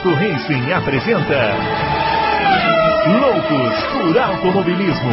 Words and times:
Adalto 0.00 0.14
Racing 0.14 0.72
apresenta 0.72 1.56
Loucos 3.20 3.74
por 3.92 4.18
Automobilismo. 4.18 5.10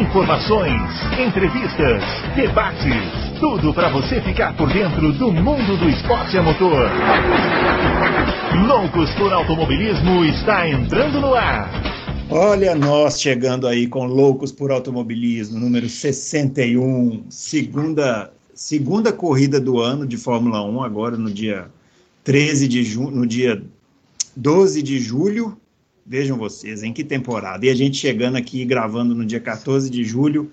Informações, 0.00 0.80
entrevistas, 1.18 2.04
debates, 2.36 3.40
tudo 3.40 3.74
para 3.74 3.88
você 3.88 4.20
ficar 4.20 4.56
por 4.56 4.72
dentro 4.72 5.12
do 5.12 5.32
mundo 5.32 5.76
do 5.76 5.88
esporte 5.88 6.38
a 6.38 6.42
motor. 6.42 6.88
Loucos 8.68 9.12
por 9.14 9.32
Automobilismo 9.32 10.24
está 10.24 10.68
entrando 10.68 11.20
no 11.20 11.34
ar. 11.34 11.68
Olha 12.30 12.76
nós 12.76 13.20
chegando 13.20 13.66
aí 13.66 13.88
com 13.88 14.06
Loucos 14.06 14.52
por 14.52 14.70
Automobilismo, 14.70 15.58
número 15.58 15.88
61, 15.88 17.24
segunda, 17.28 18.32
segunda 18.54 19.12
corrida 19.12 19.60
do 19.60 19.80
ano 19.80 20.06
de 20.06 20.16
Fórmula 20.16 20.62
1, 20.62 20.84
agora 20.84 21.16
no 21.16 21.28
dia 21.28 21.66
13 22.24 22.68
de 22.68 22.82
junho, 22.82 23.10
no 23.10 23.26
dia 23.26 23.62
12 24.36 24.82
de 24.82 24.98
julho. 24.98 25.58
Vejam 26.06 26.36
vocês, 26.36 26.82
em 26.82 26.92
que 26.92 27.04
temporada. 27.04 27.64
E 27.64 27.70
a 27.70 27.74
gente 27.74 27.96
chegando 27.96 28.36
aqui 28.36 28.64
gravando 28.64 29.14
no 29.14 29.24
dia 29.24 29.40
14 29.40 29.88
de 29.88 30.02
julho, 30.02 30.50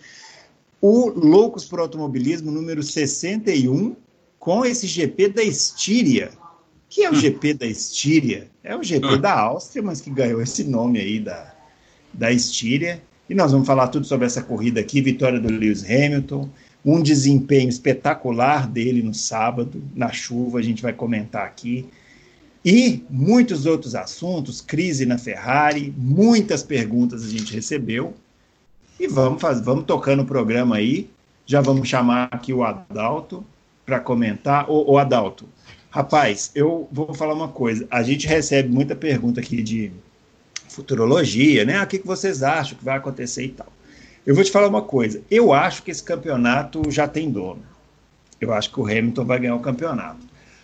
o 0.79 1.09
Loucos 1.09 1.65
por 1.65 1.79
Automobilismo 1.79 2.51
número 2.51 2.83
61, 2.83 3.95
com 4.37 4.63
esse 4.63 4.85
GP 4.85 5.29
da 5.29 5.43
Estíria. 5.43 6.31
Que 6.89 7.03
é 7.03 7.11
o 7.11 7.15
GP 7.15 7.55
da 7.55 7.65
Estíria? 7.65 8.49
É 8.63 8.75
o 8.75 8.83
GP 8.83 9.17
da 9.17 9.37
Áustria, 9.37 9.83
mas 9.83 9.99
que 9.99 10.09
ganhou 10.09 10.41
esse 10.41 10.63
nome 10.63 10.99
aí 10.99 11.19
da, 11.19 11.53
da 12.13 12.31
Estíria. 12.31 13.01
E 13.29 13.35
nós 13.35 13.51
vamos 13.51 13.67
falar 13.67 13.87
tudo 13.87 14.05
sobre 14.05 14.25
essa 14.25 14.41
corrida 14.41 14.79
aqui, 14.79 15.01
vitória 15.01 15.39
do 15.39 15.51
Lewis 15.51 15.83
Hamilton, 15.83 16.49
um 16.87 17.01
desempenho 17.01 17.67
espetacular 17.67 18.65
dele 18.65 19.03
no 19.03 19.13
sábado, 19.13 19.83
na 19.93 20.09
chuva, 20.13 20.59
a 20.59 20.61
gente 20.61 20.81
vai 20.81 20.93
comentar 20.93 21.45
aqui. 21.45 21.85
E 22.63 23.03
muitos 23.09 23.65
outros 23.65 23.93
assuntos, 23.93 24.61
crise 24.61 25.05
na 25.05 25.17
Ferrari, 25.17 25.93
muitas 25.97 26.63
perguntas 26.63 27.25
a 27.25 27.27
gente 27.27 27.53
recebeu. 27.53 28.13
E 28.97 29.05
vamos, 29.05 29.41
fazer, 29.41 29.63
vamos 29.63 29.83
tocando 29.83 30.23
o 30.23 30.25
programa 30.25 30.77
aí. 30.77 31.09
Já 31.45 31.59
vamos 31.59 31.89
chamar 31.89 32.29
aqui 32.31 32.53
o 32.53 32.63
Adalto 32.63 33.43
para 33.85 33.99
comentar. 33.99 34.65
Ô, 34.69 34.97
Adalto, 34.97 35.43
rapaz, 35.89 36.51
eu 36.55 36.87
vou 36.89 37.13
falar 37.13 37.33
uma 37.33 37.49
coisa. 37.49 37.85
A 37.91 38.01
gente 38.01 38.25
recebe 38.25 38.69
muita 38.69 38.95
pergunta 38.95 39.41
aqui 39.41 39.61
de 39.61 39.91
futurologia, 40.69 41.65
né? 41.65 41.83
O 41.83 41.87
que, 41.87 41.99
que 41.99 42.07
vocês 42.07 42.43
acham 42.43 42.77
que 42.77 42.85
vai 42.85 42.97
acontecer 42.97 43.43
e 43.43 43.49
tal. 43.49 43.67
Eu 44.27 44.35
vou 44.35 44.43
te 44.43 44.51
falar 44.51 44.67
uma 44.67 44.81
coisa. 44.81 45.21
Eu 45.31 45.53
acho 45.53 45.81
que 45.81 45.89
esse 45.89 46.03
campeonato 46.03 46.91
já 46.91 47.07
tem 47.07 47.31
dono. 47.31 47.63
Eu 48.41 48.53
acho 48.53 48.69
que 48.69 48.77
o 48.77 48.85
Hamilton 48.85 49.23
vai 49.23 49.39
ganhar 49.39 49.55
o 49.55 49.61
campeonato. 49.61 50.19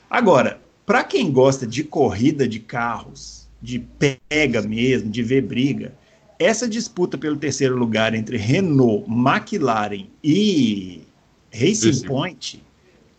Agora, 0.09 0.59
para 0.86 1.02
quem 1.02 1.31
gosta 1.31 1.66
de 1.66 1.81
corrida 1.81 2.45
de 2.45 2.59
carros, 2.59 3.47
de 3.61 3.80
pega 3.80 4.61
mesmo, 4.61 5.09
de 5.09 5.23
ver 5.23 5.44
briga, 5.44 5.94
essa 6.38 6.67
disputa 6.67 7.17
pelo 7.17 7.38
terceiro 7.38 7.78
lugar 7.78 8.14
entre 8.14 8.36
Renault, 8.36 9.09
McLaren 9.09 10.08
e 10.22 11.03
Racing 11.50 11.94
Sim. 11.94 12.05
Point, 12.05 12.61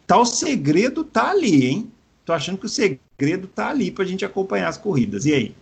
tal 0.06 0.26
segredo 0.26 1.04
tá 1.04 1.30
ali, 1.30 1.64
hein? 1.68 1.90
Tô 2.22 2.34
achando 2.34 2.58
que 2.58 2.66
o 2.66 2.68
segredo 2.68 3.46
tá 3.46 3.70
ali 3.70 3.90
para 3.90 4.04
a 4.04 4.06
gente 4.06 4.26
acompanhar 4.26 4.68
as 4.68 4.76
corridas. 4.76 5.24
E 5.24 5.32
aí? 5.32 5.54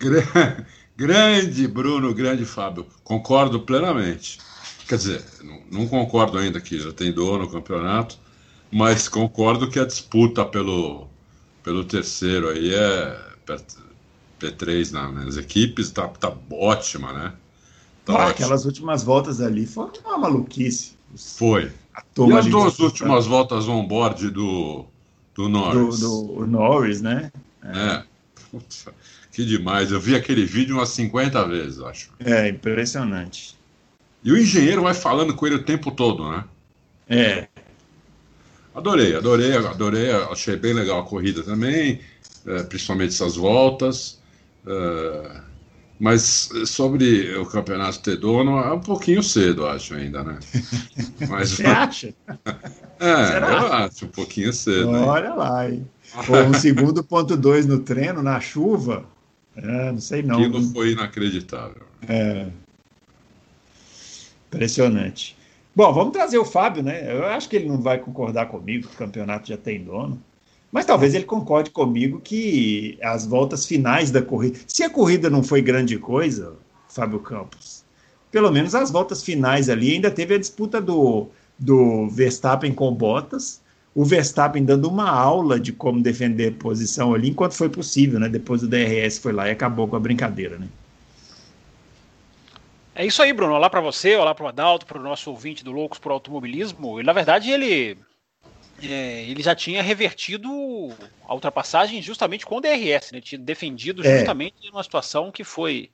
Grande 0.96 1.66
Bruno, 1.66 2.14
grande 2.14 2.44
Fábio. 2.44 2.86
Concordo 3.02 3.60
plenamente. 3.60 4.38
Quer 4.86 4.96
dizer, 4.96 5.24
não, 5.42 5.60
não 5.70 5.88
concordo 5.88 6.38
ainda 6.38 6.60
que 6.60 6.78
já 6.78 6.92
tem 6.92 7.12
dono 7.12 7.44
o 7.44 7.50
campeonato, 7.50 8.18
mas 8.70 9.08
concordo 9.08 9.70
que 9.70 9.78
a 9.78 9.84
disputa 9.84 10.44
pelo, 10.44 11.08
pelo 11.62 11.84
terceiro 11.84 12.50
aí 12.50 12.74
é 12.74 13.20
P3 14.38 14.90
nas 14.92 15.36
equipes 15.36 15.90
tá, 15.90 16.06
tá 16.08 16.32
ótima, 16.50 17.12
né? 17.12 17.32
Tá 18.04 18.18
ah, 18.18 18.28
aquelas 18.28 18.66
últimas 18.66 19.02
voltas 19.02 19.40
ali 19.40 19.66
foram 19.66 19.92
uma 20.04 20.18
maluquice. 20.18 20.92
Foi. 21.16 21.72
E 22.18 22.32
as 22.32 22.46
duas 22.46 22.78
últimas 22.78 23.26
voltas 23.26 23.66
on-board 23.66 24.30
do, 24.30 24.84
do 25.34 25.48
Norris. 25.48 26.00
Do, 26.00 26.26
do 26.26 26.46
Norris, 26.46 27.00
né? 27.00 27.32
É. 27.62 27.78
é. 27.78 28.04
Que 29.34 29.44
demais. 29.44 29.90
Eu 29.90 30.00
vi 30.00 30.14
aquele 30.14 30.44
vídeo 30.44 30.76
umas 30.76 30.90
50 30.90 31.48
vezes, 31.48 31.80
acho. 31.80 32.10
É, 32.20 32.48
impressionante. 32.48 33.56
E 34.22 34.30
o 34.30 34.38
engenheiro 34.38 34.82
vai 34.82 34.94
falando 34.94 35.34
com 35.34 35.44
ele 35.44 35.56
o 35.56 35.64
tempo 35.64 35.90
todo, 35.90 36.30
né? 36.30 36.44
É. 37.08 37.48
Adorei, 38.72 39.16
adorei, 39.16 39.56
adorei. 39.56 40.12
Achei 40.30 40.56
bem 40.56 40.72
legal 40.72 41.00
a 41.00 41.04
corrida 41.04 41.42
também, 41.42 42.00
é, 42.46 42.62
principalmente 42.62 43.12
essas 43.12 43.34
voltas. 43.34 44.20
É, 44.64 45.40
mas 45.98 46.48
sobre 46.66 47.36
o 47.36 47.44
campeonato 47.44 48.00
ter 48.00 48.16
dono, 48.16 48.58
é 48.58 48.72
um 48.72 48.80
pouquinho 48.80 49.22
cedo, 49.22 49.66
acho 49.66 49.94
ainda, 49.94 50.22
né? 50.22 50.38
Mas, 51.28 51.50
Você 51.50 51.66
acha? 51.66 52.14
É, 53.00 53.26
Será? 53.26 53.48
eu 53.48 53.72
acho 53.72 54.04
um 54.06 54.08
pouquinho 54.08 54.52
cedo. 54.52 54.88
Olha 54.90 55.26
hein? 55.26 55.36
lá, 55.36 55.68
hein? 55.68 55.90
Ou 56.28 56.44
um 56.44 56.54
segundo 56.54 57.02
ponto 57.02 57.36
dois 57.36 57.66
no 57.66 57.80
treino, 57.80 58.22
na 58.22 58.40
chuva. 58.40 59.04
É, 59.56 59.92
não 59.92 60.00
sei 60.00 60.22
não. 60.22 60.36
Aquilo 60.36 60.62
foi 60.72 60.92
inacreditável. 60.92 61.82
É. 62.08 62.48
Impressionante. 64.48 65.36
Bom, 65.74 65.92
vamos 65.92 66.12
trazer 66.12 66.38
o 66.38 66.44
Fábio, 66.44 66.82
né? 66.82 67.12
Eu 67.12 67.26
acho 67.26 67.48
que 67.48 67.56
ele 67.56 67.68
não 67.68 67.80
vai 67.80 67.98
concordar 67.98 68.46
comigo 68.46 68.86
que 68.86 68.94
o 68.94 68.98
campeonato 68.98 69.48
já 69.48 69.56
tem 69.56 69.82
dono. 69.82 70.22
Mas 70.70 70.86
talvez 70.86 71.14
ele 71.14 71.24
concorde 71.24 71.70
comigo 71.70 72.20
que 72.20 72.98
as 73.02 73.26
voltas 73.26 73.66
finais 73.66 74.10
da 74.10 74.22
corrida. 74.22 74.58
Se 74.66 74.82
a 74.82 74.90
corrida 74.90 75.30
não 75.30 75.42
foi 75.42 75.62
grande 75.62 75.98
coisa, 75.98 76.54
Fábio 76.88 77.20
Campos, 77.20 77.84
pelo 78.30 78.50
menos 78.50 78.74
as 78.74 78.90
voltas 78.90 79.22
finais 79.22 79.68
ali 79.68 79.92
ainda 79.92 80.10
teve 80.10 80.34
a 80.34 80.38
disputa 80.38 80.80
do, 80.80 81.28
do 81.56 82.08
Verstappen 82.08 82.72
com 82.72 82.92
Bottas 82.92 83.60
o 83.94 84.04
Verstappen 84.04 84.64
dando 84.64 84.88
uma 84.88 85.08
aula 85.08 85.60
de 85.60 85.72
como 85.72 86.02
defender 86.02 86.54
posição 86.54 87.14
ali, 87.14 87.30
enquanto 87.30 87.52
foi 87.52 87.68
possível, 87.68 88.18
né? 88.18 88.28
Depois 88.28 88.62
o 88.62 88.68
DRS 88.68 89.18
foi 89.18 89.32
lá 89.32 89.48
e 89.48 89.52
acabou 89.52 89.86
com 89.86 89.94
a 89.94 90.00
brincadeira, 90.00 90.58
né? 90.58 90.66
É 92.96 93.06
isso 93.06 93.22
aí, 93.22 93.32
Bruno. 93.32 93.54
Olá 93.54 93.70
para 93.70 93.80
você, 93.80 94.16
olá 94.16 94.34
para 94.34 94.44
o 94.44 94.48
Adalto, 94.48 94.86
para 94.86 94.98
o 94.98 95.02
nosso 95.02 95.30
ouvinte 95.30 95.64
do 95.64 95.72
Loucos 95.72 95.98
por 95.98 96.10
Automobilismo. 96.12 97.00
E, 97.00 97.04
na 97.04 97.12
verdade, 97.12 97.50
ele, 97.50 97.96
é, 98.82 99.24
ele 99.28 99.42
já 99.42 99.54
tinha 99.54 99.82
revertido 99.82 100.48
a 101.26 101.34
ultrapassagem 101.34 102.00
justamente 102.02 102.44
com 102.44 102.56
o 102.56 102.60
DRS, 102.60 103.12
né? 103.12 103.20
Tinha 103.20 103.38
defendido 103.38 104.04
é. 104.04 104.18
justamente 104.18 104.54
é. 104.66 104.70
uma 104.70 104.82
situação 104.82 105.30
que 105.30 105.44
foi 105.44 105.90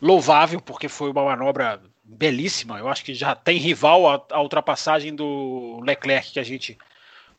louvável, 0.00 0.60
porque 0.60 0.88
foi 0.88 1.10
uma 1.10 1.24
manobra 1.24 1.80
belíssima. 2.04 2.78
Eu 2.78 2.88
acho 2.88 3.04
que 3.04 3.14
já 3.14 3.34
tem 3.34 3.58
rival 3.58 4.08
a, 4.08 4.24
a 4.30 4.42
ultrapassagem 4.42 5.14
do 5.14 5.80
Leclerc 5.84 6.32
que 6.32 6.40
a 6.40 6.44
gente 6.44 6.76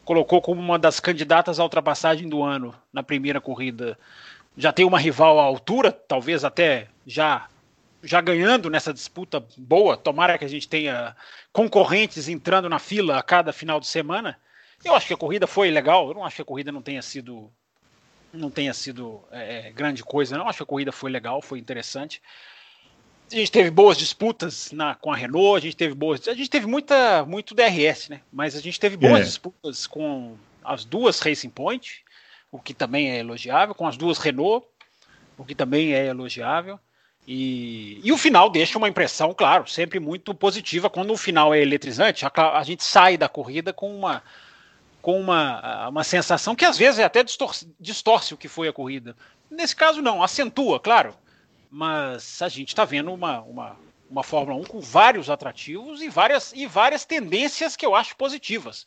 colocou 0.05 0.39
como 0.41 0.61
uma 0.61 0.77
das 0.77 0.99
candidatas 0.99 1.59
à 1.59 1.63
ultrapassagem 1.63 2.29
do 2.29 2.43
ano 2.43 2.73
na 2.93 3.01
primeira 3.01 3.41
corrida. 3.41 3.97
Já 4.55 4.71
tem 4.71 4.85
uma 4.85 4.99
rival 4.99 5.39
à 5.39 5.43
altura, 5.43 5.91
talvez 5.91 6.45
até 6.45 6.87
já 7.05 7.49
já 8.03 8.21
ganhando 8.21 8.69
nessa 8.69 8.93
disputa 8.93 9.43
boa. 9.57 9.97
Tomara 9.97 10.37
que 10.37 10.45
a 10.45 10.47
gente 10.47 10.69
tenha 10.69 11.15
concorrentes 11.51 12.29
entrando 12.29 12.69
na 12.69 12.77
fila 12.77 13.17
a 13.17 13.23
cada 13.23 13.51
final 13.51 13.79
de 13.79 13.87
semana. 13.87 14.39
Eu 14.83 14.93
acho 14.93 15.07
que 15.07 15.13
a 15.13 15.17
corrida 15.17 15.47
foi 15.47 15.71
legal. 15.71 16.07
Eu 16.07 16.13
não 16.13 16.23
acho 16.23 16.35
que 16.35 16.41
a 16.43 16.45
corrida 16.45 16.71
não 16.71 16.83
tenha 16.83 17.01
sido 17.01 17.51
não 18.31 18.51
tenha 18.51 18.73
sido 18.75 19.23
é, 19.31 19.71
grande 19.71 20.03
coisa. 20.03 20.37
Não 20.37 20.47
acho 20.47 20.57
que 20.57 20.63
a 20.63 20.67
corrida 20.67 20.91
foi 20.91 21.09
legal, 21.09 21.41
foi 21.41 21.57
interessante 21.57 22.21
a 23.31 23.35
gente 23.35 23.51
teve 23.51 23.71
boas 23.71 23.97
disputas 23.97 24.71
na, 24.71 24.95
com 24.95 25.11
a 25.11 25.15
Renault, 25.15 25.57
a 25.57 25.61
gente 25.61 25.75
teve 25.75 25.93
boas. 25.93 26.27
A 26.27 26.33
gente 26.33 26.49
teve 26.49 26.67
muita, 26.67 27.25
muito 27.25 27.55
DRS, 27.55 28.09
né? 28.09 28.21
Mas 28.31 28.55
a 28.55 28.61
gente 28.61 28.79
teve 28.79 28.95
boas 28.95 29.21
é. 29.21 29.23
disputas 29.23 29.87
com 29.87 30.35
as 30.63 30.85
duas 30.85 31.19
Racing 31.19 31.49
Point, 31.49 32.03
o 32.51 32.59
que 32.59 32.73
também 32.73 33.11
é 33.11 33.19
elogiável, 33.19 33.73
com 33.73 33.87
as 33.87 33.97
duas 33.97 34.19
Renault, 34.19 34.65
o 35.37 35.43
que 35.43 35.55
também 35.55 35.93
é 35.93 36.05
elogiável. 36.05 36.79
E, 37.27 37.99
e 38.03 38.11
o 38.11 38.17
final 38.17 38.49
deixa 38.49 38.77
uma 38.77 38.87
impressão, 38.87 39.33
claro, 39.33 39.67
sempre 39.67 39.99
muito 39.99 40.33
positiva. 40.35 40.89
Quando 40.89 41.11
o 41.11 41.17
final 41.17 41.53
é 41.53 41.59
eletrizante, 41.59 42.25
a, 42.25 42.31
a 42.57 42.63
gente 42.63 42.83
sai 42.83 43.17
da 43.17 43.27
corrida 43.27 43.73
com 43.73 43.95
uma, 43.95 44.21
com 45.01 45.19
uma, 45.19 45.87
uma 45.89 46.03
sensação 46.03 46.55
que 46.55 46.63
às 46.63 46.77
vezes 46.77 46.99
até 46.99 47.23
distorce, 47.23 47.67
distorce 47.79 48.35
o 48.35 48.37
que 48.37 48.47
foi 48.47 48.67
a 48.67 48.73
corrida. 48.73 49.15
Nesse 49.49 49.75
caso, 49.75 50.01
não, 50.03 50.21
acentua, 50.21 50.79
claro 50.79 51.15
mas 51.69 52.41
a 52.41 52.49
gente 52.49 52.69
está 52.69 52.85
vendo 52.85 53.13
uma, 53.13 53.41
uma, 53.41 53.77
uma 54.09 54.23
Fórmula 54.23 54.59
1 54.61 54.63
com 54.65 54.79
vários 54.79 55.29
atrativos 55.29 56.01
e 56.01 56.09
várias, 56.09 56.53
e 56.53 56.65
várias 56.65 57.05
tendências 57.05 57.75
que 57.75 57.85
eu 57.85 57.95
acho 57.95 58.15
positivas. 58.15 58.85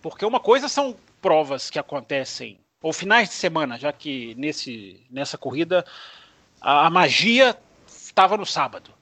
Porque 0.00 0.24
uma 0.24 0.40
coisa 0.40 0.68
são 0.68 0.96
provas 1.20 1.70
que 1.70 1.78
acontecem, 1.78 2.60
ou 2.80 2.92
finais 2.92 3.28
de 3.28 3.34
semana, 3.34 3.78
já 3.78 3.92
que 3.92 4.34
nesse, 4.36 5.04
nessa 5.10 5.36
corrida 5.36 5.84
a, 6.60 6.86
a 6.86 6.90
magia 6.90 7.56
estava 7.86 8.36
no 8.36 8.46
sábado. 8.46 8.92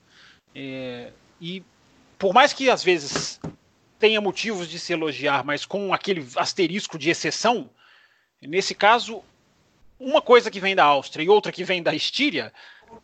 É, 0.54 1.12
e 1.40 1.62
por 2.18 2.32
mais 2.32 2.52
que 2.52 2.70
às 2.70 2.82
vezes 2.82 3.40
tenha 3.98 4.20
motivos 4.20 4.68
de 4.68 4.78
se 4.78 4.92
elogiar, 4.92 5.44
mas 5.44 5.66
com 5.66 5.92
aquele 5.92 6.26
asterisco 6.36 6.98
de 6.98 7.10
exceção, 7.10 7.70
Nesse 8.40 8.74
caso, 8.74 9.22
uma 9.98 10.20
coisa 10.20 10.50
que 10.50 10.60
vem 10.60 10.74
da 10.74 10.84
Áustria 10.84 11.24
e 11.24 11.28
outra 11.28 11.50
que 11.50 11.64
vem 11.64 11.82
da 11.82 11.94
Estíria 11.94 12.52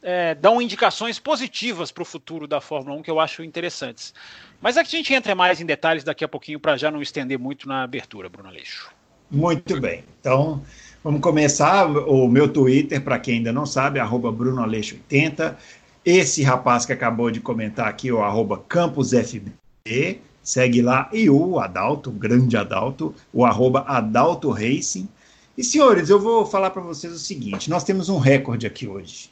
é, 0.02 0.34
dão 0.34 0.60
indicações 0.60 1.18
positivas 1.18 1.92
para 1.92 2.02
o 2.02 2.04
futuro 2.04 2.46
da 2.46 2.60
Fórmula 2.60 2.96
1 2.98 3.02
que 3.02 3.10
eu 3.10 3.20
acho 3.20 3.42
interessantes. 3.42 4.12
Mas 4.60 4.76
a 4.76 4.82
gente 4.82 5.14
entra 5.14 5.34
mais 5.34 5.60
em 5.60 5.66
detalhes 5.66 6.04
daqui 6.04 6.24
a 6.24 6.28
pouquinho 6.28 6.58
para 6.58 6.76
já 6.76 6.90
não 6.90 7.00
estender 7.00 7.38
muito 7.38 7.68
na 7.68 7.82
abertura, 7.82 8.28
Bruno 8.28 8.48
Aleixo. 8.48 8.90
Muito 9.32 9.80
bem. 9.80 10.04
Então, 10.20 10.62
vamos 11.02 11.22
começar. 11.22 11.86
O 11.86 12.28
meu 12.28 12.52
Twitter, 12.52 13.00
para 13.00 13.18
quem 13.18 13.36
ainda 13.36 13.50
não 13.50 13.64
sabe, 13.64 13.98
é 13.98 14.04
BrunoAleixo80. 14.04 15.56
Esse 16.04 16.42
rapaz 16.42 16.84
que 16.84 16.92
acabou 16.92 17.30
de 17.30 17.40
comentar 17.40 17.88
aqui, 17.88 18.12
o 18.12 18.20
arroba 18.20 18.62
CampusFB, 18.68 20.20
segue 20.42 20.82
lá. 20.82 21.08
E 21.12 21.30
o 21.30 21.58
Adalto, 21.58 22.10
o 22.10 22.12
grande 22.12 22.58
Adalto, 22.58 23.14
o 23.32 23.46
arroba 23.46 23.84
Adalto 23.88 24.50
Racing. 24.50 25.08
E 25.56 25.64
senhores, 25.64 26.10
eu 26.10 26.20
vou 26.20 26.44
falar 26.44 26.70
para 26.70 26.82
vocês 26.82 27.12
o 27.12 27.18
seguinte: 27.18 27.70
nós 27.70 27.84
temos 27.84 28.10
um 28.10 28.18
recorde 28.18 28.66
aqui 28.66 28.86
hoje. 28.86 29.31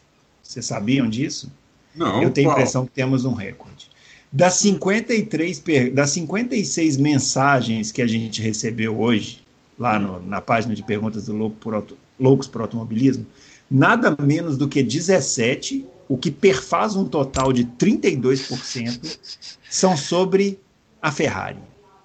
Vocês 0.51 0.67
sabiam 0.67 1.09
disso? 1.09 1.49
Não. 1.95 2.21
Eu 2.21 2.31
tenho 2.33 2.51
a 2.51 2.53
impressão 2.55 2.85
que 2.85 2.91
temos 2.91 3.25
um 3.25 3.35
recorde. 3.35 3.89
Das 4.33 4.55
53, 4.55 5.63
das 5.95 6.11
56 6.11 6.97
mensagens 6.97 7.93
que 7.93 8.03
a 8.03 8.07
gente 8.07 8.43
recebeu 8.43 9.01
hoje, 9.01 9.45
lá 9.79 9.97
no, 9.97 10.21
na 10.21 10.41
página 10.41 10.75
de 10.75 10.83
perguntas 10.83 11.27
do 11.27 11.37
Louco 11.37 11.57
por 11.61 11.75
Auto, 11.75 11.97
Loucos 12.19 12.49
por 12.49 12.63
Automobilismo, 12.63 13.25
nada 13.71 14.17
menos 14.21 14.59
do 14.59 14.67
que 14.67 14.83
17, 14.83 15.87
o 16.09 16.19
que 16.19 16.33
perfaz 16.33 16.97
um 16.97 17.05
total 17.05 17.53
de 17.53 17.65
32%, 17.65 19.19
são 19.71 19.97
sobre 19.97 20.59
a 21.01 21.13
Ferrari. 21.13 21.59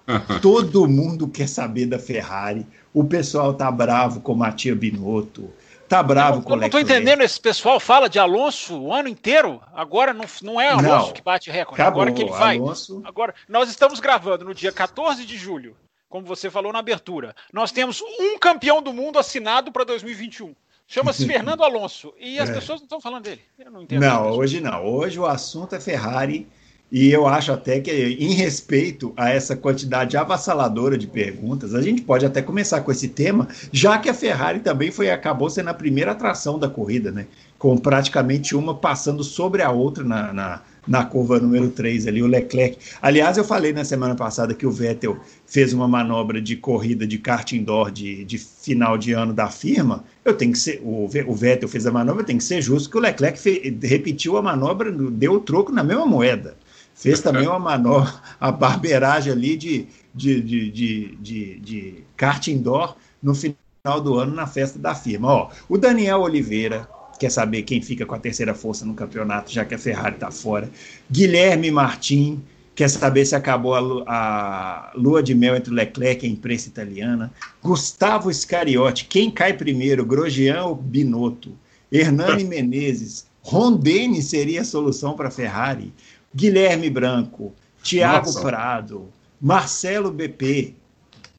Todo 0.40 0.86
mundo 0.86 1.26
quer 1.26 1.48
saber 1.48 1.86
da 1.86 1.98
Ferrari. 1.98 2.64
O 2.94 3.02
pessoal 3.02 3.54
tá 3.54 3.68
bravo 3.72 4.20
com 4.20 4.34
o 4.34 4.36
Matia 4.36 4.74
Binotto, 4.74 5.50
tá 5.88 6.02
bravo 6.02 6.42
o 6.46 6.52
Eu 6.52 6.56
não 6.56 6.68
tô 6.68 6.78
entendendo, 6.78 7.22
esse 7.22 7.40
pessoal 7.40 7.78
fala 7.80 8.08
de 8.08 8.18
Alonso 8.18 8.78
o 8.78 8.92
ano 8.92 9.08
inteiro. 9.08 9.60
Agora 9.74 10.12
não, 10.12 10.24
não 10.42 10.60
é 10.60 10.68
Alonso 10.70 10.88
Não. 11.06 11.12
que 11.12 11.22
bate 11.22 11.50
recorde, 11.50 11.80
Acabou, 11.80 12.02
agora 12.02 12.14
que 12.14 12.22
ele 12.22 12.30
vai. 12.30 12.56
Alonso. 12.58 13.02
Agora, 13.04 13.34
nós 13.48 13.68
estamos 13.68 14.00
gravando 14.00 14.44
no 14.44 14.54
dia 14.54 14.72
14 14.72 15.24
de 15.24 15.36
julho, 15.36 15.76
como 16.08 16.26
você 16.26 16.50
falou 16.50 16.72
na 16.72 16.78
abertura. 16.80 17.34
Nós 17.52 17.72
temos 17.72 18.00
um 18.02 18.38
campeão 18.38 18.82
do 18.82 18.92
mundo 18.92 19.18
assinado 19.18 19.70
para 19.72 19.84
2021. 19.84 20.54
Chama-se 20.86 21.26
Fernando 21.26 21.62
Alonso. 21.64 22.14
E 22.18 22.38
as 22.38 22.48
É. 22.50 22.52
pessoas 22.54 22.80
não 22.80 22.84
estão 22.86 23.00
falando 23.00 23.24
dele. 23.24 23.42
Eu 23.58 23.70
não 23.70 23.82
entendo. 23.82 24.00
Não, 24.00 24.30
hoje 24.30 24.60
não. 24.60 24.84
Hoje 24.86 25.18
o 25.18 25.26
assunto 25.26 25.74
é 25.74 25.80
Ferrari 25.80 26.46
e 26.90 27.10
eu 27.10 27.26
acho 27.26 27.50
até 27.52 27.80
que, 27.80 27.90
em 27.90 28.32
respeito 28.32 29.12
a 29.16 29.28
essa 29.30 29.56
quantidade 29.56 30.16
avassaladora 30.16 30.96
de 30.96 31.06
perguntas, 31.06 31.74
a 31.74 31.82
gente 31.82 32.02
pode 32.02 32.24
até 32.24 32.40
começar 32.40 32.80
com 32.82 32.92
esse 32.92 33.08
tema, 33.08 33.48
já 33.72 33.98
que 33.98 34.08
a 34.08 34.14
Ferrari 34.14 34.60
também 34.60 34.90
foi 34.92 35.10
acabou 35.10 35.50
sendo 35.50 35.68
a 35.68 35.74
primeira 35.74 36.12
atração 36.12 36.58
da 36.58 36.68
corrida, 36.68 37.10
né? 37.10 37.26
Com 37.58 37.76
praticamente 37.76 38.54
uma 38.54 38.74
passando 38.74 39.24
sobre 39.24 39.62
a 39.62 39.70
outra 39.70 40.04
na, 40.04 40.32
na, 40.32 40.62
na 40.86 41.04
curva 41.04 41.40
número 41.40 41.70
3 41.70 42.06
ali, 42.06 42.22
o 42.22 42.26
Leclerc. 42.26 42.78
Aliás, 43.02 43.36
eu 43.36 43.42
falei 43.44 43.72
na 43.72 43.84
semana 43.84 44.14
passada 44.14 44.54
que 44.54 44.66
o 44.66 44.70
Vettel 44.70 45.16
fez 45.46 45.72
uma 45.72 45.88
manobra 45.88 46.40
de 46.40 46.54
corrida 46.54 47.04
de 47.06 47.18
kart 47.18 47.50
indoor 47.52 47.90
de, 47.90 48.24
de 48.24 48.38
final 48.38 48.96
de 48.96 49.12
ano 49.12 49.32
da 49.32 49.48
firma. 49.48 50.04
Eu 50.24 50.34
tenho 50.36 50.52
que 50.52 50.58
ser. 50.58 50.80
O, 50.84 51.08
o 51.26 51.34
Vettel 51.34 51.68
fez 51.68 51.84
a 51.86 51.90
manobra, 51.90 52.22
tem 52.22 52.38
que 52.38 52.44
ser 52.44 52.60
justo 52.62 52.88
que 52.90 52.96
o 52.96 53.00
Leclerc 53.00 53.38
fe- 53.38 53.76
repetiu 53.82 54.36
a 54.36 54.42
manobra, 54.42 54.92
deu 54.92 55.32
o 55.32 55.40
troco 55.40 55.72
na 55.72 55.82
mesma 55.82 56.06
moeda. 56.06 56.54
Fez 56.96 57.20
também 57.20 57.46
uma 57.46 57.58
manobra, 57.58 58.12
a 58.40 58.50
barbeiragem 58.50 59.32
ali 59.32 59.56
de, 59.56 59.86
de, 60.14 60.40
de, 60.40 60.70
de, 60.70 61.16
de, 61.16 61.60
de 61.60 62.04
kart 62.16 62.46
indoor 62.48 62.96
no 63.22 63.34
final 63.34 64.00
do 64.02 64.14
ano 64.18 64.34
na 64.34 64.46
festa 64.46 64.78
da 64.78 64.94
firma. 64.94 65.28
Ó, 65.32 65.50
o 65.68 65.76
Daniel 65.78 66.20
Oliveira 66.22 66.88
quer 67.18 67.30
saber 67.30 67.62
quem 67.62 67.80
fica 67.82 68.04
com 68.06 68.14
a 68.14 68.18
terceira 68.18 68.54
força 68.54 68.84
no 68.84 68.94
campeonato, 68.94 69.52
já 69.52 69.64
que 69.64 69.74
a 69.74 69.78
Ferrari 69.78 70.14
está 70.16 70.30
fora. 70.30 70.70
Guilherme 71.10 71.70
Martim 71.70 72.42
quer 72.74 72.88
saber 72.90 73.24
se 73.24 73.34
acabou 73.34 73.74
a, 73.74 73.78
lu- 73.80 74.04
a 74.06 74.92
lua 74.94 75.22
de 75.22 75.34
mel 75.34 75.56
entre 75.56 75.70
o 75.70 75.74
Leclerc 75.74 76.24
e 76.24 76.28
a 76.28 76.32
imprensa 76.32 76.68
italiana. 76.68 77.32
Gustavo 77.62 78.32
Scariotti, 78.32 79.06
quem 79.06 79.30
cai 79.30 79.52
primeiro, 79.54 80.04
Grosjean 80.04 80.64
ou 80.64 80.74
Binotto? 80.74 81.56
Hernani 81.90 82.42
Menezes, 82.44 83.26
Rondene 83.42 84.20
seria 84.22 84.62
a 84.62 84.64
solução 84.64 85.14
para 85.14 85.28
a 85.28 85.30
Ferrari? 85.30 85.94
Guilherme 86.36 86.90
Branco, 86.90 87.54
Tiago. 87.82 88.40
Prado, 88.42 89.08
Marcelo 89.40 90.10
BP, 90.10 90.74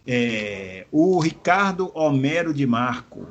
é, 0.08 0.86
o 0.92 1.20
Ricardo 1.20 1.92
Homero 1.94 2.52
de 2.54 2.66
Marco, 2.66 3.28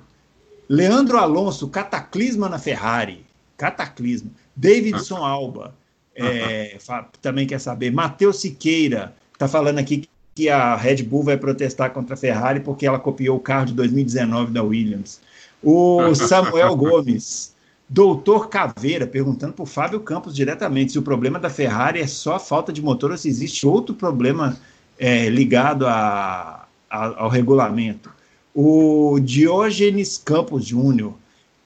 Leandro 0.68 1.18
Alonso, 1.18 1.68
cataclisma 1.68 2.48
na 2.48 2.58
Ferrari, 2.58 3.26
cataclisma. 3.56 4.30
Davidson 4.54 5.24
Alba, 5.24 5.74
é, 6.14 6.76
fa- 6.80 7.08
também 7.20 7.46
quer 7.46 7.58
saber. 7.58 7.90
Matheus 7.90 8.40
Siqueira, 8.40 9.14
está 9.32 9.48
falando 9.48 9.78
aqui 9.78 10.08
que 10.34 10.48
a 10.48 10.76
Red 10.76 11.02
Bull 11.02 11.24
vai 11.24 11.36
protestar 11.36 11.90
contra 11.90 12.14
a 12.14 12.16
Ferrari 12.16 12.60
porque 12.60 12.86
ela 12.86 12.98
copiou 13.00 13.38
o 13.38 13.40
carro 13.40 13.66
de 13.66 13.72
2019 13.72 14.52
da 14.52 14.62
Williams. 14.62 15.20
O 15.62 16.14
Samuel 16.14 16.76
Gomes, 16.76 17.55
Doutor 17.88 18.48
Caveira, 18.48 19.06
perguntando 19.06 19.52
para 19.52 19.62
o 19.62 19.66
Fábio 19.66 20.00
Campos 20.00 20.34
diretamente 20.34 20.92
se 20.92 20.98
o 20.98 21.02
problema 21.02 21.38
da 21.38 21.48
Ferrari 21.48 22.00
é 22.00 22.06
só 22.06 22.34
a 22.34 22.40
falta 22.40 22.72
de 22.72 22.82
motor 22.82 23.12
ou 23.12 23.16
se 23.16 23.28
existe 23.28 23.66
outro 23.66 23.94
problema 23.94 24.56
é, 24.98 25.28
ligado 25.28 25.86
a- 25.86 26.66
a- 26.90 27.22
ao 27.22 27.28
regulamento. 27.28 28.10
O 28.54 29.20
Diógenes 29.20 30.16
Campos 30.18 30.64
Júnior, 30.64 31.14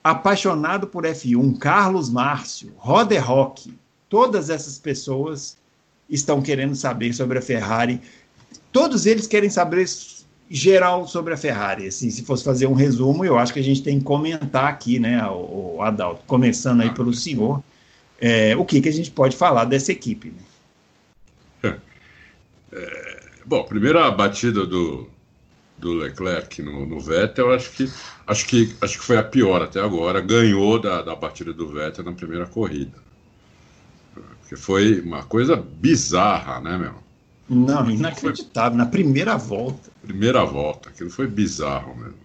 apaixonado 0.02 0.86
por 0.88 1.04
F1, 1.04 1.56
Carlos 1.56 2.10
Márcio, 2.10 2.72
Roder 2.76 3.24
Rock, 3.24 3.72
todas 4.08 4.50
essas 4.50 4.78
pessoas 4.78 5.56
estão 6.08 6.42
querendo 6.42 6.74
saber 6.74 7.14
sobre 7.14 7.38
a 7.38 7.42
Ferrari. 7.42 8.00
Todos 8.72 9.06
eles 9.06 9.26
querem 9.28 9.48
saber 9.48 9.86
geral 10.50 11.06
sobre 11.06 11.32
a 11.32 11.36
Ferrari. 11.36 11.86
Assim, 11.86 12.10
se 12.10 12.24
fosse 12.24 12.42
fazer 12.42 12.66
um 12.66 12.74
resumo, 12.74 13.24
eu 13.24 13.38
acho 13.38 13.52
que 13.52 13.60
a 13.60 13.64
gente 13.64 13.82
tem 13.82 13.98
que 13.98 14.04
comentar 14.04 14.64
aqui, 14.64 14.98
né, 14.98 15.24
o, 15.28 15.76
o 15.76 15.82
Adalto, 15.82 16.24
começando 16.26 16.80
aí 16.80 16.90
pelo 16.90 17.14
senhor, 17.14 17.62
é, 18.20 18.56
o 18.56 18.64
que, 18.64 18.80
que 18.80 18.88
a 18.88 18.92
gente 18.92 19.12
pode 19.12 19.36
falar 19.36 19.64
dessa 19.64 19.92
equipe. 19.92 20.34
Né? 21.62 21.76
Bom, 23.46 23.64
primeira 23.64 24.10
batida 24.10 24.66
do, 24.66 25.08
do 25.78 25.94
Leclerc 25.94 26.60
no, 26.62 26.84
no 26.84 27.00
Vettel, 27.00 27.52
acho 27.52 27.70
que, 27.70 27.90
acho, 28.26 28.46
que, 28.46 28.74
acho 28.80 28.98
que 28.98 29.04
foi 29.04 29.16
a 29.16 29.22
pior 29.22 29.62
até 29.62 29.80
agora. 29.80 30.20
Ganhou 30.20 30.78
da, 30.80 31.00
da 31.00 31.14
batida 31.14 31.52
do 31.52 31.68
Vettel 31.68 32.04
na 32.04 32.12
primeira 32.12 32.46
corrida. 32.46 32.98
Porque 34.40 34.56
foi 34.56 35.00
uma 35.00 35.22
coisa 35.22 35.56
bizarra, 35.56 36.60
né, 36.60 36.76
meu? 36.76 37.09
Não, 37.50 37.90
inacreditável. 37.90 38.78
Na 38.78 38.86
primeira 38.86 39.36
volta. 39.36 39.90
Primeira 40.02 40.44
volta, 40.44 40.88
aquilo 40.90 41.10
foi 41.10 41.26
bizarro 41.26 41.96
mesmo. 41.96 42.18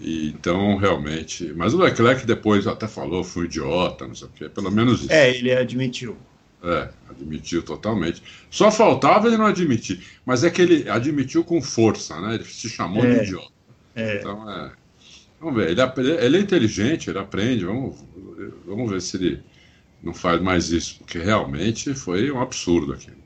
E, 0.00 0.28
então, 0.28 0.76
realmente. 0.76 1.52
Mas 1.56 1.72
o 1.72 1.78
Leclerc 1.78 2.26
depois 2.26 2.66
até 2.66 2.86
falou, 2.86 3.24
fui 3.24 3.46
idiota, 3.46 4.06
não 4.06 4.14
sei 4.14 4.28
o 4.28 4.30
quê, 4.30 4.48
pelo 4.48 4.70
menos 4.70 5.00
isso. 5.02 5.12
É, 5.12 5.30
ele 5.30 5.52
admitiu. 5.52 6.16
É, 6.62 6.90
admitiu 7.10 7.62
totalmente. 7.62 8.22
Só 8.50 8.70
faltava 8.70 9.28
ele 9.28 9.36
não 9.36 9.46
admitir. 9.46 10.02
Mas 10.24 10.44
é 10.44 10.50
que 10.50 10.62
ele 10.62 10.88
admitiu 10.88 11.44
com 11.44 11.60
força, 11.62 12.20
né? 12.20 12.34
Ele 12.36 12.44
se 12.44 12.68
chamou 12.68 13.04
É, 13.04 13.14
de 13.18 13.24
idiota. 13.24 13.52
É, 13.94 14.16
Então, 14.18 14.50
é. 14.50 14.72
Vamos 15.40 15.56
ver, 15.56 15.70
ele, 15.70 15.80
ele 16.20 16.36
é 16.38 16.40
inteligente, 16.40 17.10
ele 17.10 17.18
aprende. 17.18 17.64
Vamos, 17.64 18.02
vamos 18.66 18.90
ver 18.90 19.00
se 19.02 19.16
ele 19.16 19.42
não 20.02 20.14
faz 20.14 20.40
mais 20.40 20.70
isso, 20.70 20.98
porque 20.98 21.18
realmente 21.18 21.94
foi 21.94 22.30
um 22.30 22.40
absurdo 22.40 22.94
aquilo. 22.94 23.23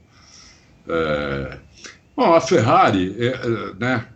É, 0.89 1.59
bom, 2.17 2.33
a 2.35 2.41
Ferrari, 2.41 3.15
é, 3.19 3.27
é, 3.29 3.75
né? 3.75 4.09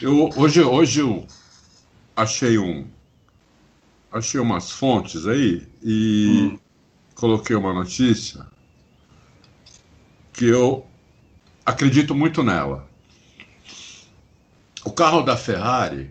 Eu, 0.00 0.30
hoje, 0.36 0.60
hoje 0.62 1.00
eu 1.00 1.26
achei 2.16 2.58
um. 2.58 2.86
Achei 4.10 4.40
umas 4.40 4.70
fontes 4.70 5.26
aí 5.26 5.66
e 5.82 6.58
coloquei 7.14 7.54
uma 7.54 7.74
notícia 7.74 8.46
que 10.32 10.46
eu 10.46 10.86
acredito 11.64 12.14
muito 12.14 12.42
nela. 12.42 12.88
O 14.84 14.90
carro 14.90 15.22
da 15.22 15.36
Ferrari, 15.36 16.10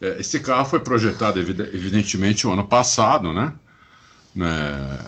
é, 0.00 0.20
esse 0.20 0.38
carro 0.40 0.64
foi 0.64 0.80
projetado 0.80 1.40
evide- 1.40 1.74
evidentemente 1.74 2.46
o 2.46 2.52
ano 2.52 2.66
passado, 2.68 3.32
né? 3.32 3.54
Né, 4.34 4.98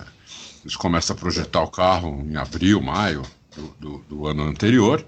Eles 0.63 0.77
começam 0.77 1.17
a 1.17 1.19
projetar 1.19 1.63
o 1.63 1.71
carro 1.71 2.25
em 2.29 2.37
abril, 2.37 2.81
maio 2.83 3.23
do, 3.57 3.69
do- 3.81 3.99
do 4.09 4.27
ano 4.27 4.43
anterior. 4.45 5.05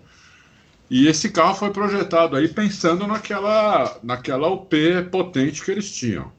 E 0.90 1.06
esse 1.06 1.30
carro 1.30 1.54
foi 1.54 1.71
projetado 1.71 2.37
aí 2.37 2.49
pensando 2.49 3.06
naquela, 3.06 3.99
naquela 4.02 4.49
UP 4.49 4.75
potente 5.11 5.64
que 5.64 5.71
eles 5.71 5.90
tinham. 5.90 6.30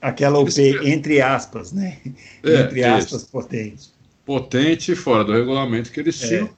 aquela 0.00 0.38
UP, 0.38 0.48
Isso- 0.48 0.60
entre 0.86 1.20
aspas, 1.20 1.72
né? 1.72 1.98
É, 2.42 2.60
entre 2.62 2.84
aspas, 2.84 3.24
potente. 3.24 3.90
Potente, 4.24 4.94
fora 4.94 5.24
do 5.24 5.32
regulamento 5.32 5.90
que 5.90 6.00
eles 6.00 6.22
É. 6.22 6.28
tinham. 6.28 6.50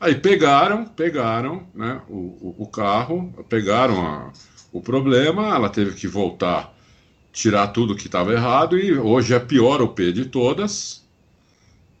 Aí 0.00 0.14
pegaram, 0.14 0.86
pegaram 0.86 1.66
né, 1.74 2.00
o, 2.08 2.14
o, 2.14 2.54
o 2.60 2.66
carro, 2.66 3.32
pegaram 3.50 4.00
a, 4.00 4.32
o 4.72 4.80
problema, 4.80 5.54
ela 5.54 5.68
teve 5.68 5.92
que 5.94 6.08
voltar, 6.08 6.74
tirar 7.32 7.68
tudo 7.68 7.94
que 7.94 8.06
estava 8.06 8.32
errado, 8.32 8.78
e 8.78 8.96
hoje 8.98 9.34
é 9.34 9.36
a 9.36 9.40
pior 9.40 9.80
OP 9.80 10.12
de 10.12 10.24
todas. 10.26 11.04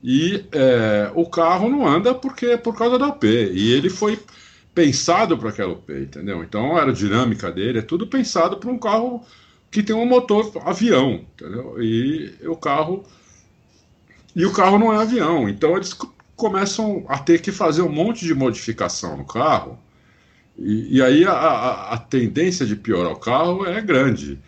E 0.02 0.44
é, 0.52 1.10
o 1.14 1.26
carro 1.26 1.68
não 1.68 1.86
anda 1.86 2.14
porque 2.14 2.46
é 2.46 2.56
por 2.56 2.76
causa 2.76 2.98
da 2.98 3.08
OP. 3.08 3.26
E 3.26 3.72
ele 3.72 3.90
foi 3.90 4.18
pensado 4.74 5.36
para 5.36 5.50
aquela 5.50 5.72
OP, 5.72 5.92
entendeu? 5.92 6.42
Então 6.42 6.76
a 6.76 6.80
aerodinâmica 6.80 7.50
dele 7.50 7.80
é 7.80 7.82
tudo 7.82 8.06
pensado 8.06 8.56
para 8.56 8.70
um 8.70 8.78
carro 8.78 9.24
que 9.70 9.82
tem 9.82 9.94
um 9.94 10.06
motor 10.06 10.50
avião, 10.64 11.24
entendeu? 11.34 11.82
E 11.82 12.34
o 12.44 12.56
carro 12.56 13.04
e 14.34 14.44
o 14.44 14.52
carro 14.52 14.78
não 14.78 14.92
é 14.92 15.02
avião, 15.02 15.48
então 15.48 15.76
eles 15.76 15.96
começam 16.36 17.04
a 17.08 17.18
ter 17.18 17.40
que 17.42 17.52
fazer 17.52 17.82
um 17.82 17.92
monte 17.92 18.24
de 18.24 18.34
modificação 18.34 19.16
no 19.16 19.24
carro. 19.24 19.78
E, 20.56 20.96
e 20.96 21.02
aí 21.02 21.24
a, 21.24 21.32
a, 21.32 21.94
a, 21.94 21.98
tendência 21.98 22.64
de 22.64 22.76
piorar 22.76 23.12
o 23.12 23.18
carro 23.18 23.66
é 23.66 23.80
grande. 23.80 24.38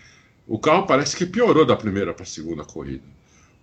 O 0.46 0.58
carro 0.58 0.86
parece 0.86 1.16
que 1.16 1.24
piorou 1.24 1.64
da 1.64 1.76
primeira 1.76 2.12
para 2.12 2.24
a 2.24 2.26
segunda 2.26 2.64
corrida. 2.64 3.04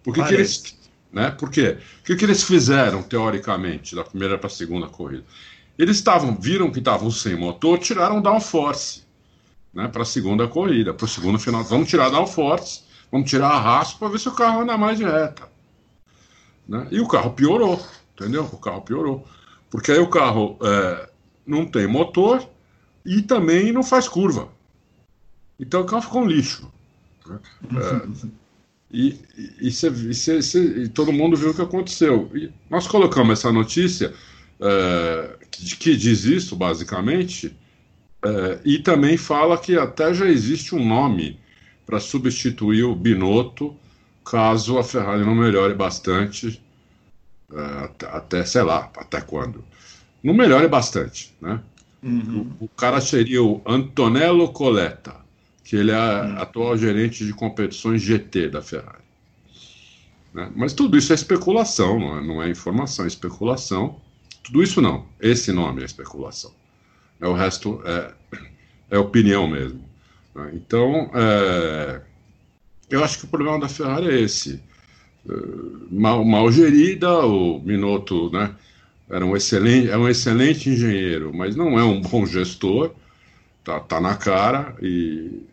Por 0.04 0.14
que, 0.14 0.22
eles, 0.22 0.78
né? 1.12 1.32
Por 1.32 1.52
quê? 1.52 1.78
O 2.00 2.04
que, 2.04 2.16
que 2.16 2.26
eles 2.26 2.44
fizeram, 2.44 3.04
teoricamente, 3.04 3.96
da 3.96 4.04
primeira 4.04 4.38
para 4.38 4.48
a 4.48 4.50
segunda 4.50 4.88
corrida? 4.88 5.24
Eles 5.78 5.98
estavam, 5.98 6.36
viram 6.36 6.72
que 6.72 6.80
estavam 6.80 7.12
sem 7.12 7.36
motor, 7.36 7.78
tiraram 7.80 8.22
downforce 8.22 9.04
né, 9.74 9.88
para 9.88 10.02
a 10.02 10.06
segunda 10.06 10.48
corrida, 10.48 10.94
para 10.94 11.06
o 11.06 11.08
segundo 11.08 11.40
final. 11.40 11.64
Vamos 11.64 11.90
tirar 11.90 12.10
downforce, 12.10 12.84
vamos 13.12 13.30
tirar 13.30 13.50
arrasto 13.50 13.98
para 13.98 14.10
ver 14.10 14.20
se 14.20 14.30
o 14.30 14.34
carro 14.34 14.62
anda 14.62 14.78
mais 14.78 14.98
de 14.98 15.06
reta. 15.06 15.48
Né? 16.68 16.88
E 16.92 17.00
o 17.00 17.08
carro 17.08 17.32
piorou, 17.32 17.82
entendeu? 18.14 18.44
O 18.52 18.58
carro 18.58 18.82
piorou. 18.82 19.26
Porque 19.70 19.92
aí 19.92 20.00
o 20.00 20.10
carro 20.10 20.58
é, 20.62 21.10
não 21.46 21.66
tem 21.66 21.88
motor 21.88 22.48
e 23.06 23.22
também 23.22 23.72
não 23.72 23.84
faz 23.84 24.08
curva. 24.08 24.50
Então 25.60 25.82
o 25.82 25.86
carro 25.86 26.02
ficou 26.02 26.24
um 26.24 26.28
lixo. 26.28 26.72
Né? 27.28 27.40
É, 27.76 28.30
e, 28.92 29.20
e, 29.62 29.72
cê, 29.72 29.90
e, 29.90 30.14
cê, 30.14 30.42
cê, 30.42 30.84
e, 30.84 30.88
todo 30.88 31.14
mundo 31.14 31.38
viu 31.38 31.52
o 31.52 31.54
que 31.54 31.62
aconteceu. 31.62 32.32
E 32.34 32.52
nós 32.70 32.88
colocamos 32.88 33.40
essa 33.40 33.52
notícia 33.52 34.14
é, 34.60 35.36
que, 35.52 35.76
que, 35.76 35.96
diz 35.96 36.24
isso, 36.24 36.56
basicamente, 36.56 37.56
é, 38.24 38.60
e 38.66 38.80
também 38.80 39.16
fala 39.18 39.58
que 39.58 39.78
até 39.78 40.14
já 40.14 40.26
existe 40.26 40.74
um 40.74 40.86
nome 40.86 41.40
para 41.86 42.00
substituir 42.00 42.84
o 42.84 42.96
Binotto 42.96 43.76
caso 44.30 44.78
a 44.78 44.84
Ferrari 44.84 45.26
não 45.26 45.34
melhore 45.34 45.74
bastante, 45.74 46.62
é, 47.52 47.84
até, 47.84 48.08
até, 48.08 48.46
sei 48.46 48.62
lá, 48.62 48.92
até 48.96 49.22
quando. 49.22 49.64
Não 50.24 50.34
melhore 50.34 50.68
bastante, 50.68 51.34
né? 51.42 51.62
Uhum. 52.04 52.52
O, 52.60 52.66
o, 52.66 52.68
cara 52.70 53.02
seria 53.02 53.44
o 53.44 53.62
Antonello 53.66 54.52
Coletta, 54.54 55.16
que 55.70 55.76
ele 55.76 55.92
é 55.92 55.96
uhum. 55.96 56.42
atual 56.42 56.76
gerente 56.76 57.24
de 57.24 57.32
competições 57.32 58.02
GT 58.02 58.50
da 58.50 58.60
Ferrari. 58.60 59.04
Né? 60.34 60.52
Mas 60.56 60.74
tudo 60.74 60.98
isso 60.98 61.12
é 61.12 61.16
especulação, 61.16 62.00
não 62.00 62.18
é, 62.18 62.22
não 62.26 62.42
é 62.42 62.50
informação, 62.50 63.06
é 63.06 63.08
especulação. 63.08 64.02
Tudo 64.44 64.64
isso 64.64 64.82
não. 64.82 65.06
Esse 65.22 65.52
nome 65.52 65.84
é 65.84 65.86
especulação. 65.86 66.52
É, 67.22 67.28
o 67.28 67.34
resto 67.34 67.84
é, 67.86 68.12
é 68.90 68.98
opinião 68.98 69.48
mesmo. 69.48 69.80
Né? 70.34 70.54
Então, 70.56 71.12
é, 71.14 72.02
eu 72.90 73.04
acho 73.04 73.20
que 73.20 73.26
o 73.26 73.30
problema 73.30 73.60
da 73.60 73.70
Ferrari 73.70 74.08
é 74.08 74.20
esse. 74.22 74.60
É, 75.30 75.34
mal, 75.92 76.26
mal 76.26 76.52
gerida, 76.52 77.16
o 77.28 77.60
Minotto 77.60 78.32
né, 78.32 78.56
era 79.08 79.24
um 79.24 79.38
excelente, 79.38 79.92
é 79.92 79.98
um 80.00 80.10
excelente 80.10 80.68
engenheiro, 80.68 81.32
mas 81.32 81.56
não 81.56 81.78
é 81.78 81.84
um 81.84 82.02
bom 82.02 82.26
gestor, 82.26 82.92
tá, 83.64 83.80
tá 83.80 84.02
na 84.02 84.16
cara, 84.16 84.76
e 84.82 85.48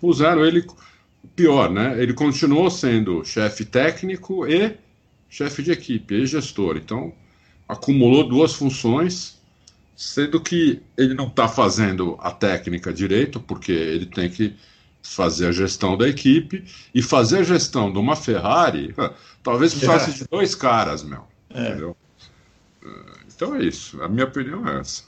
puseram 0.00 0.44
ele 0.44 0.66
pior, 1.34 1.70
né? 1.70 2.00
Ele 2.00 2.12
continuou 2.12 2.70
sendo 2.70 3.24
chefe 3.24 3.64
técnico 3.64 4.46
e 4.46 4.76
chefe 5.28 5.62
de 5.62 5.72
equipe 5.72 6.14
e 6.14 6.26
gestor. 6.26 6.76
Então, 6.76 7.12
acumulou 7.68 8.28
duas 8.28 8.54
funções, 8.54 9.38
sendo 9.96 10.40
que 10.40 10.80
ele 10.96 11.14
não 11.14 11.26
está 11.26 11.48
fazendo 11.48 12.16
a 12.20 12.30
técnica 12.30 12.92
direito, 12.92 13.40
porque 13.40 13.72
ele 13.72 14.06
tem 14.06 14.30
que 14.30 14.54
fazer 15.02 15.46
a 15.46 15.52
gestão 15.52 15.96
da 15.96 16.08
equipe 16.08 16.64
e 16.94 17.00
fazer 17.02 17.38
a 17.38 17.42
gestão 17.42 17.92
de 17.92 17.98
uma 17.98 18.16
Ferrari, 18.16 18.94
talvez 19.42 19.72
precisasse 19.72 20.10
é. 20.10 20.14
de 20.14 20.24
dois 20.28 20.54
caras, 20.54 21.02
meu. 21.02 21.24
É. 21.50 21.68
Entendeu? 21.68 21.96
É, 22.84 22.88
então 23.34 23.54
é 23.54 23.64
isso. 23.64 24.02
A 24.02 24.08
minha 24.08 24.24
opinião 24.24 24.66
é 24.66 24.80
essa. 24.80 25.04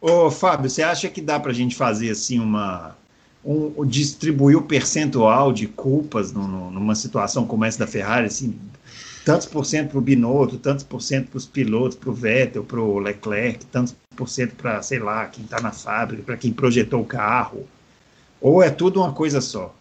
Ô, 0.00 0.30
Fábio, 0.30 0.70
você 0.70 0.82
acha 0.82 1.08
que 1.08 1.20
dá 1.20 1.38
para 1.38 1.50
a 1.50 1.54
gente 1.54 1.74
fazer 1.74 2.10
assim 2.10 2.38
uma. 2.38 2.96
Um, 3.48 3.86
distribuir 3.86 4.58
o 4.58 4.62
percentual 4.62 5.52
de 5.52 5.68
culpas 5.68 6.32
no, 6.32 6.48
no, 6.48 6.68
numa 6.68 6.96
situação 6.96 7.46
como 7.46 7.64
essa 7.64 7.78
da 7.78 7.86
Ferrari, 7.86 8.26
assim, 8.26 8.58
tantos 9.24 9.46
por 9.46 9.64
cento 9.64 9.90
para 9.90 9.98
o 9.98 10.00
Binotto, 10.00 10.58
tantos 10.58 10.82
por 10.82 11.00
cento 11.00 11.28
para 11.28 11.38
os 11.38 11.46
pilotos, 11.46 11.96
para 11.96 12.10
o 12.10 12.12
Vettel, 12.12 12.64
para 12.64 12.80
o 12.80 12.98
Leclerc, 12.98 13.64
tantos 13.66 13.94
por 14.16 14.28
cento 14.28 14.56
para, 14.56 14.82
sei 14.82 14.98
lá, 14.98 15.26
quem 15.26 15.44
está 15.44 15.60
na 15.60 15.70
fábrica, 15.70 16.24
para 16.24 16.36
quem 16.36 16.52
projetou 16.52 17.02
o 17.02 17.06
carro. 17.06 17.68
Ou 18.40 18.60
é 18.60 18.68
tudo 18.68 19.00
uma 19.00 19.12
coisa 19.12 19.40
só? 19.40 19.72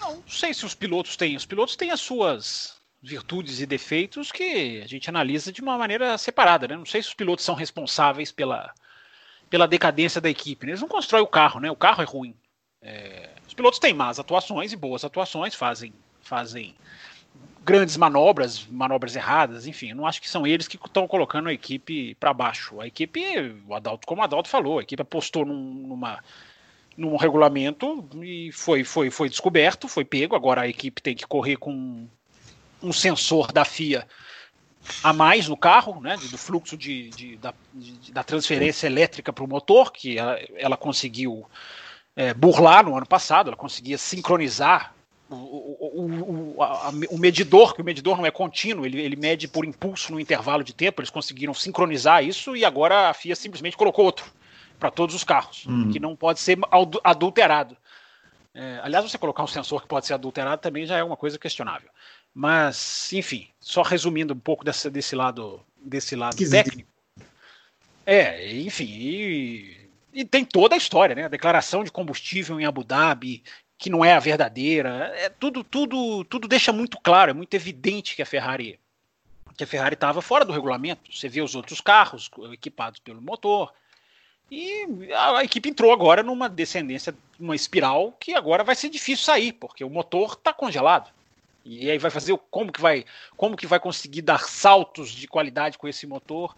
Não, 0.00 0.16
não 0.16 0.22
sei 0.26 0.54
se 0.54 0.64
os 0.64 0.74
pilotos 0.74 1.18
têm. 1.18 1.36
Os 1.36 1.44
pilotos 1.44 1.76
têm 1.76 1.90
as 1.90 2.00
suas 2.00 2.76
virtudes 3.02 3.60
e 3.60 3.66
defeitos 3.66 4.32
que 4.32 4.80
a 4.82 4.86
gente 4.86 5.10
analisa 5.10 5.52
de 5.52 5.60
uma 5.60 5.76
maneira 5.76 6.16
separada. 6.16 6.66
Né? 6.66 6.76
Não 6.78 6.86
sei 6.86 7.02
se 7.02 7.08
os 7.08 7.14
pilotos 7.14 7.44
são 7.44 7.54
responsáveis 7.54 8.32
pela, 8.32 8.72
pela 9.54 9.68
decadência 9.68 10.20
da 10.20 10.28
equipe. 10.28 10.66
Né? 10.66 10.72
Eles 10.72 10.80
não 10.80 10.88
constroem 10.88 11.22
o 11.22 11.28
carro, 11.28 11.60
né? 11.60 11.70
o 11.70 11.76
carro 11.76 12.02
é 12.02 12.04
ruim. 12.04 12.34
É, 12.82 13.30
os 13.46 13.54
pilotos 13.54 13.78
têm 13.78 13.94
más 13.94 14.18
atuações 14.18 14.72
e 14.72 14.76
boas 14.76 15.04
atuações, 15.04 15.54
fazem 15.54 15.94
fazem 16.20 16.74
grandes 17.64 17.96
manobras, 17.96 18.66
manobras 18.66 19.14
erradas, 19.14 19.68
enfim, 19.68 19.90
eu 19.90 19.96
não 19.96 20.08
acho 20.08 20.20
que 20.20 20.28
são 20.28 20.44
eles 20.44 20.66
que 20.66 20.76
estão 20.76 21.06
colocando 21.06 21.48
a 21.48 21.52
equipe 21.52 22.16
para 22.16 22.34
baixo. 22.34 22.80
A 22.80 22.88
equipe, 22.88 23.22
o 23.68 23.74
Adalto, 23.74 24.08
como 24.08 24.22
o 24.22 24.24
Adalto 24.24 24.48
falou, 24.48 24.80
a 24.80 24.82
equipe 24.82 25.00
apostou 25.00 25.44
num, 25.44 25.86
numa, 25.86 26.18
num 26.96 27.14
regulamento 27.14 28.08
e 28.24 28.50
foi, 28.50 28.82
foi, 28.82 29.08
foi 29.08 29.28
descoberto, 29.28 29.86
foi 29.86 30.04
pego. 30.04 30.34
Agora 30.34 30.62
a 30.62 30.68
equipe 30.68 31.00
tem 31.00 31.14
que 31.14 31.28
correr 31.28 31.58
com 31.58 32.08
um 32.82 32.92
sensor 32.92 33.52
da 33.52 33.64
FIA 33.64 34.04
a 35.02 35.12
mais 35.12 35.48
no 35.48 35.56
carro, 35.56 36.00
né, 36.00 36.16
do 36.16 36.38
fluxo 36.38 36.76
de, 36.76 37.10
de 37.10 37.36
da, 37.36 37.54
de, 37.72 38.12
da, 38.12 38.22
transferência 38.22 38.86
elétrica 38.86 39.32
para 39.32 39.44
o 39.44 39.48
motor, 39.48 39.92
que 39.92 40.18
ela, 40.18 40.38
ela 40.56 40.76
conseguiu 40.76 41.46
é, 42.14 42.34
burlar 42.34 42.84
no 42.84 42.96
ano 42.96 43.06
passado, 43.06 43.48
ela 43.48 43.56
conseguia 43.56 43.98
sincronizar 43.98 44.94
o, 45.30 45.34
o, 45.34 46.54
o, 46.56 46.62
a, 46.62 46.90
o, 47.10 47.18
medidor, 47.18 47.74
que 47.74 47.80
o 47.80 47.84
medidor 47.84 48.16
não 48.16 48.26
é 48.26 48.30
contínuo, 48.30 48.84
ele, 48.84 49.00
ele 49.00 49.16
mede 49.16 49.48
por 49.48 49.64
impulso 49.64 50.12
no 50.12 50.20
intervalo 50.20 50.62
de 50.62 50.74
tempo, 50.74 51.00
eles 51.00 51.10
conseguiram 51.10 51.54
sincronizar 51.54 52.22
isso 52.22 52.56
e 52.56 52.64
agora 52.64 53.10
a 53.10 53.14
FIA 53.14 53.34
simplesmente 53.34 53.76
colocou 53.76 54.04
outro 54.04 54.26
para 54.78 54.90
todos 54.90 55.14
os 55.14 55.24
carros, 55.24 55.64
uhum. 55.66 55.90
que 55.90 55.98
não 55.98 56.14
pode 56.14 56.40
ser 56.40 56.58
adulterado. 57.02 57.76
É, 58.54 58.80
aliás, 58.82 59.10
você 59.10 59.18
colocar 59.18 59.42
um 59.42 59.48
sensor 59.48 59.82
que 59.82 59.88
pode 59.88 60.06
ser 60.06 60.14
adulterado 60.14 60.60
também 60.60 60.86
já 60.86 60.96
é 60.96 61.02
uma 61.02 61.16
coisa 61.16 61.38
questionável. 61.38 61.88
Mas, 62.34 63.12
enfim, 63.12 63.46
só 63.60 63.82
resumindo 63.82 64.34
um 64.34 64.38
pouco 64.38 64.64
desse, 64.64 64.90
desse 64.90 65.14
lado, 65.14 65.60
desse 65.76 66.16
lado 66.16 66.36
técnico. 66.50 66.88
É, 68.04 68.54
enfim, 68.56 68.84
e, 68.84 69.88
e, 70.12 70.24
tem 70.24 70.44
toda 70.44 70.74
a 70.74 70.78
história, 70.78 71.14
né? 71.14 71.24
A 71.24 71.28
declaração 71.28 71.84
de 71.84 71.92
combustível 71.92 72.60
em 72.60 72.66
Abu 72.66 72.82
Dhabi, 72.82 73.42
que 73.78 73.88
não 73.88 74.04
é 74.04 74.12
a 74.12 74.18
verdadeira. 74.18 75.12
É 75.16 75.28
tudo, 75.28 75.62
tudo, 75.62 76.24
tudo 76.24 76.48
deixa 76.48 76.72
muito 76.72 76.98
claro, 77.00 77.30
é 77.30 77.34
muito 77.34 77.54
evidente 77.54 78.16
que 78.16 78.22
a 78.22 78.26
Ferrari 78.26 78.78
que 79.56 79.64
a 79.64 79.66
Ferrari 79.66 79.94
estava 79.94 80.20
fora 80.20 80.44
do 80.44 80.52
regulamento. 80.52 81.12
Você 81.12 81.28
vê 81.28 81.40
os 81.40 81.54
outros 81.54 81.80
carros 81.80 82.30
equipados 82.52 82.98
pelo 82.98 83.22
motor. 83.22 83.72
E 84.50 85.12
a, 85.12 85.38
a, 85.38 85.44
equipe 85.44 85.68
entrou 85.68 85.92
agora 85.92 86.22
numa 86.22 86.48
descendência, 86.48 87.14
uma 87.38 87.54
espiral 87.54 88.12
que 88.18 88.34
agora 88.34 88.64
vai 88.64 88.74
ser 88.74 88.88
difícil 88.88 89.24
sair, 89.24 89.52
porque 89.52 89.84
o 89.84 89.90
motor 89.90 90.32
está 90.32 90.52
congelado. 90.52 91.10
E 91.64 91.90
aí 91.90 91.98
vai 91.98 92.10
fazer 92.10 92.36
como 92.50 92.70
que 92.70 92.80
vai, 92.80 93.04
como 93.36 93.56
que 93.56 93.66
vai 93.66 93.80
conseguir 93.80 94.22
dar 94.22 94.40
saltos 94.40 95.10
de 95.10 95.26
qualidade 95.26 95.78
com 95.78 95.88
esse 95.88 96.06
motor 96.06 96.54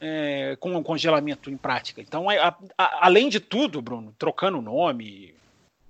é, 0.00 0.56
com 0.58 0.74
um 0.74 0.82
congelamento 0.82 1.50
em 1.50 1.56
prática. 1.56 2.00
Então, 2.00 2.28
a, 2.30 2.56
a, 2.76 3.06
além 3.06 3.28
de 3.28 3.38
tudo, 3.38 3.82
Bruno, 3.82 4.14
trocando 4.18 4.58
o 4.58 4.62
nome, 4.62 5.34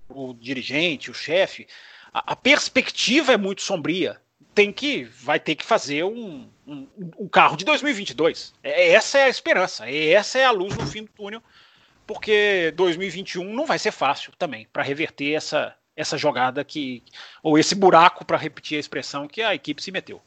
o 0.09 0.35
dirigente, 0.35 1.11
o 1.11 1.15
chefe, 1.15 1.67
a, 2.13 2.33
a, 2.33 2.37
perspectiva 2.37 3.33
é 3.33 3.37
muito 3.37 3.63
sombria. 3.63 4.21
Tem 4.53 4.73
que, 4.73 5.05
vai 5.05 5.39
ter 5.39 5.55
que 5.55 5.65
fazer 5.65 6.05
um, 6.05 6.51
um, 6.67 6.89
um 7.21 7.29
carro 7.29 7.57
de 7.57 7.65
2022. 7.65 8.53
É, 8.63 8.91
essa 8.91 9.19
é 9.19 9.25
a 9.25 9.29
esperança, 9.29 9.89
é, 9.89 10.09
essa 10.09 10.39
é 10.39 10.45
a 10.45 10.51
luz 10.51 10.77
no 10.77 10.87
fim 10.87 11.05
do 11.05 11.11
túnel, 11.11 11.43
porque 12.05 12.73
2021 12.75 13.55
não 13.55 13.65
vai 13.65 13.79
ser 13.79 13.93
fácil 13.93 14.33
também 14.37 14.67
para 14.73 14.83
reverter 14.83 15.35
essa, 15.35 15.77
essa 16.01 16.17
jogada 16.17 16.65
que, 16.65 17.03
ou 17.43 17.59
esse 17.59 17.75
buraco, 17.75 18.25
para 18.25 18.37
repetir 18.37 18.77
a 18.77 18.81
expressão, 18.81 19.29
que 19.29 19.43
a 19.43 19.55
equipe 19.55 19.83
se 19.83 19.93
meteu. 19.93 20.21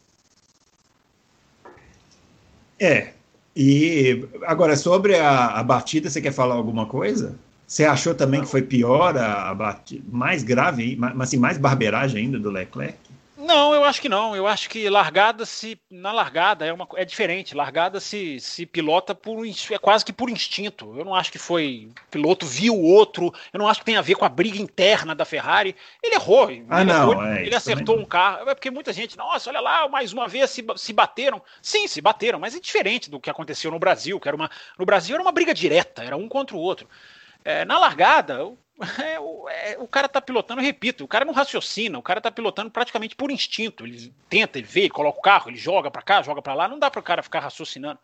É. 2.80 3.14
E 3.56 4.28
agora, 4.44 4.76
sobre 4.76 5.16
a, 5.18 5.48
a 5.48 5.64
batida, 5.64 6.10
você 6.10 6.22
quer 6.22 6.34
falar 6.34 6.56
alguma 6.56 6.86
coisa? 6.86 7.38
Você 7.68 7.86
achou 7.86 8.14
também 8.14 8.42
que 8.42 8.48
foi 8.48 8.62
pior 8.62 9.18
a, 9.18 9.50
a 9.50 9.56
batida, 9.56 10.04
mais 10.12 10.44
grave, 10.44 10.96
mas 10.96 11.20
assim, 11.22 11.38
mais 11.38 11.58
barbeiragem 11.58 12.26
ainda 12.26 12.40
do 12.40 12.52
Leclerc? 12.52 12.98
Não, 13.44 13.76
eu 13.76 13.84
acho 13.84 14.02
que 14.02 14.08
não. 14.08 14.34
Eu 14.34 14.48
acho 14.48 14.70
que 14.70 14.90
largada 14.90 15.46
se 15.46 15.78
na 15.92 16.14
largada 16.14 16.66
é 16.66 16.72
uma 16.72 16.88
é 16.96 17.04
diferente. 17.04 17.54
Largada 17.54 18.00
se, 18.00 18.40
se 18.40 18.66
pilota 18.66 19.14
por 19.14 19.46
é 19.46 19.78
quase 19.78 20.06
que 20.06 20.14
por 20.14 20.30
instinto. 20.30 20.98
Eu 20.98 21.04
não 21.04 21.14
acho 21.14 21.30
que 21.30 21.38
foi 21.38 21.90
piloto 22.10 22.46
viu 22.46 22.74
o 22.74 22.82
outro. 22.82 23.34
Eu 23.52 23.60
não 23.60 23.68
acho 23.68 23.82
que 23.82 23.86
tem 23.86 23.98
a 23.98 24.02
ver 24.02 24.16
com 24.16 24.24
a 24.24 24.30
briga 24.30 24.58
interna 24.58 25.14
da 25.14 25.26
Ferrari. 25.26 25.76
Ele 26.02 26.16
errou. 26.16 26.48
Ah, 26.70 26.82
ele 26.82 26.94
não. 26.94 27.12
Errou, 27.12 27.26
é, 27.26 27.46
ele 27.46 27.56
acertou 27.56 28.00
um 28.00 28.06
carro. 28.06 28.50
É 28.50 28.56
porque 28.56 28.72
muita 28.72 28.94
gente, 28.94 29.18
nossa, 29.18 29.50
olha 29.50 29.60
lá, 29.60 29.90
mais 29.90 30.14
uma 30.14 30.28
vez 30.28 30.50
se, 30.50 30.66
se 30.78 30.94
bateram. 30.94 31.42
Sim, 31.62 31.86
se 31.86 32.00
bateram, 32.00 32.40
mas 32.40 32.56
é 32.56 32.60
diferente 32.62 33.10
do 33.10 33.20
que 33.20 33.30
aconteceu 33.30 33.70
no 33.70 33.80
Brasil. 33.80 34.22
Que 34.22 34.30
era 34.30 34.38
uma 34.38 34.50
no 34.80 34.86
Brasil 34.86 35.16
era 35.16 35.22
uma 35.22 35.34
briga 35.34 35.54
direta, 35.54 36.02
era 36.02 36.16
um 36.16 36.30
contra 36.30 36.56
o 36.56 36.60
outro. 36.60 36.88
É, 37.44 37.66
na 37.66 37.78
largada, 37.78 38.40
é, 39.04 39.20
o, 39.20 39.50
é, 39.50 39.78
o, 39.80 39.88
cara 39.88 40.10
tá 40.10 40.20
pilotando, 40.20 40.62
repito, 40.62 41.04
o 41.04 41.08
cara 41.08 41.26
não 41.26 41.34
raciocina, 41.34 41.98
o 41.98 42.02
cara 42.02 42.20
tá 42.20 42.32
pilotando 42.32 42.72
praticamente 42.72 43.16
por 43.16 43.32
instinto. 43.32 43.86
Ele 43.86 44.14
tenta, 44.30 44.58
ele 44.58 44.68
vê, 44.68 44.82
ele 44.82 44.90
coloca 44.90 45.20
o 45.20 45.22
carro, 45.22 45.50
ele 45.50 45.58
joga 45.58 45.92
para 45.92 46.02
cá, 46.02 46.22
joga 46.22 46.42
para 46.42 46.54
lá, 46.54 46.68
não 46.68 46.80
dá 46.80 46.90
para 46.90 47.00
o 47.00 47.04
cara 47.04 47.22
ficar 47.22 47.40
raciocinando. 47.40 48.00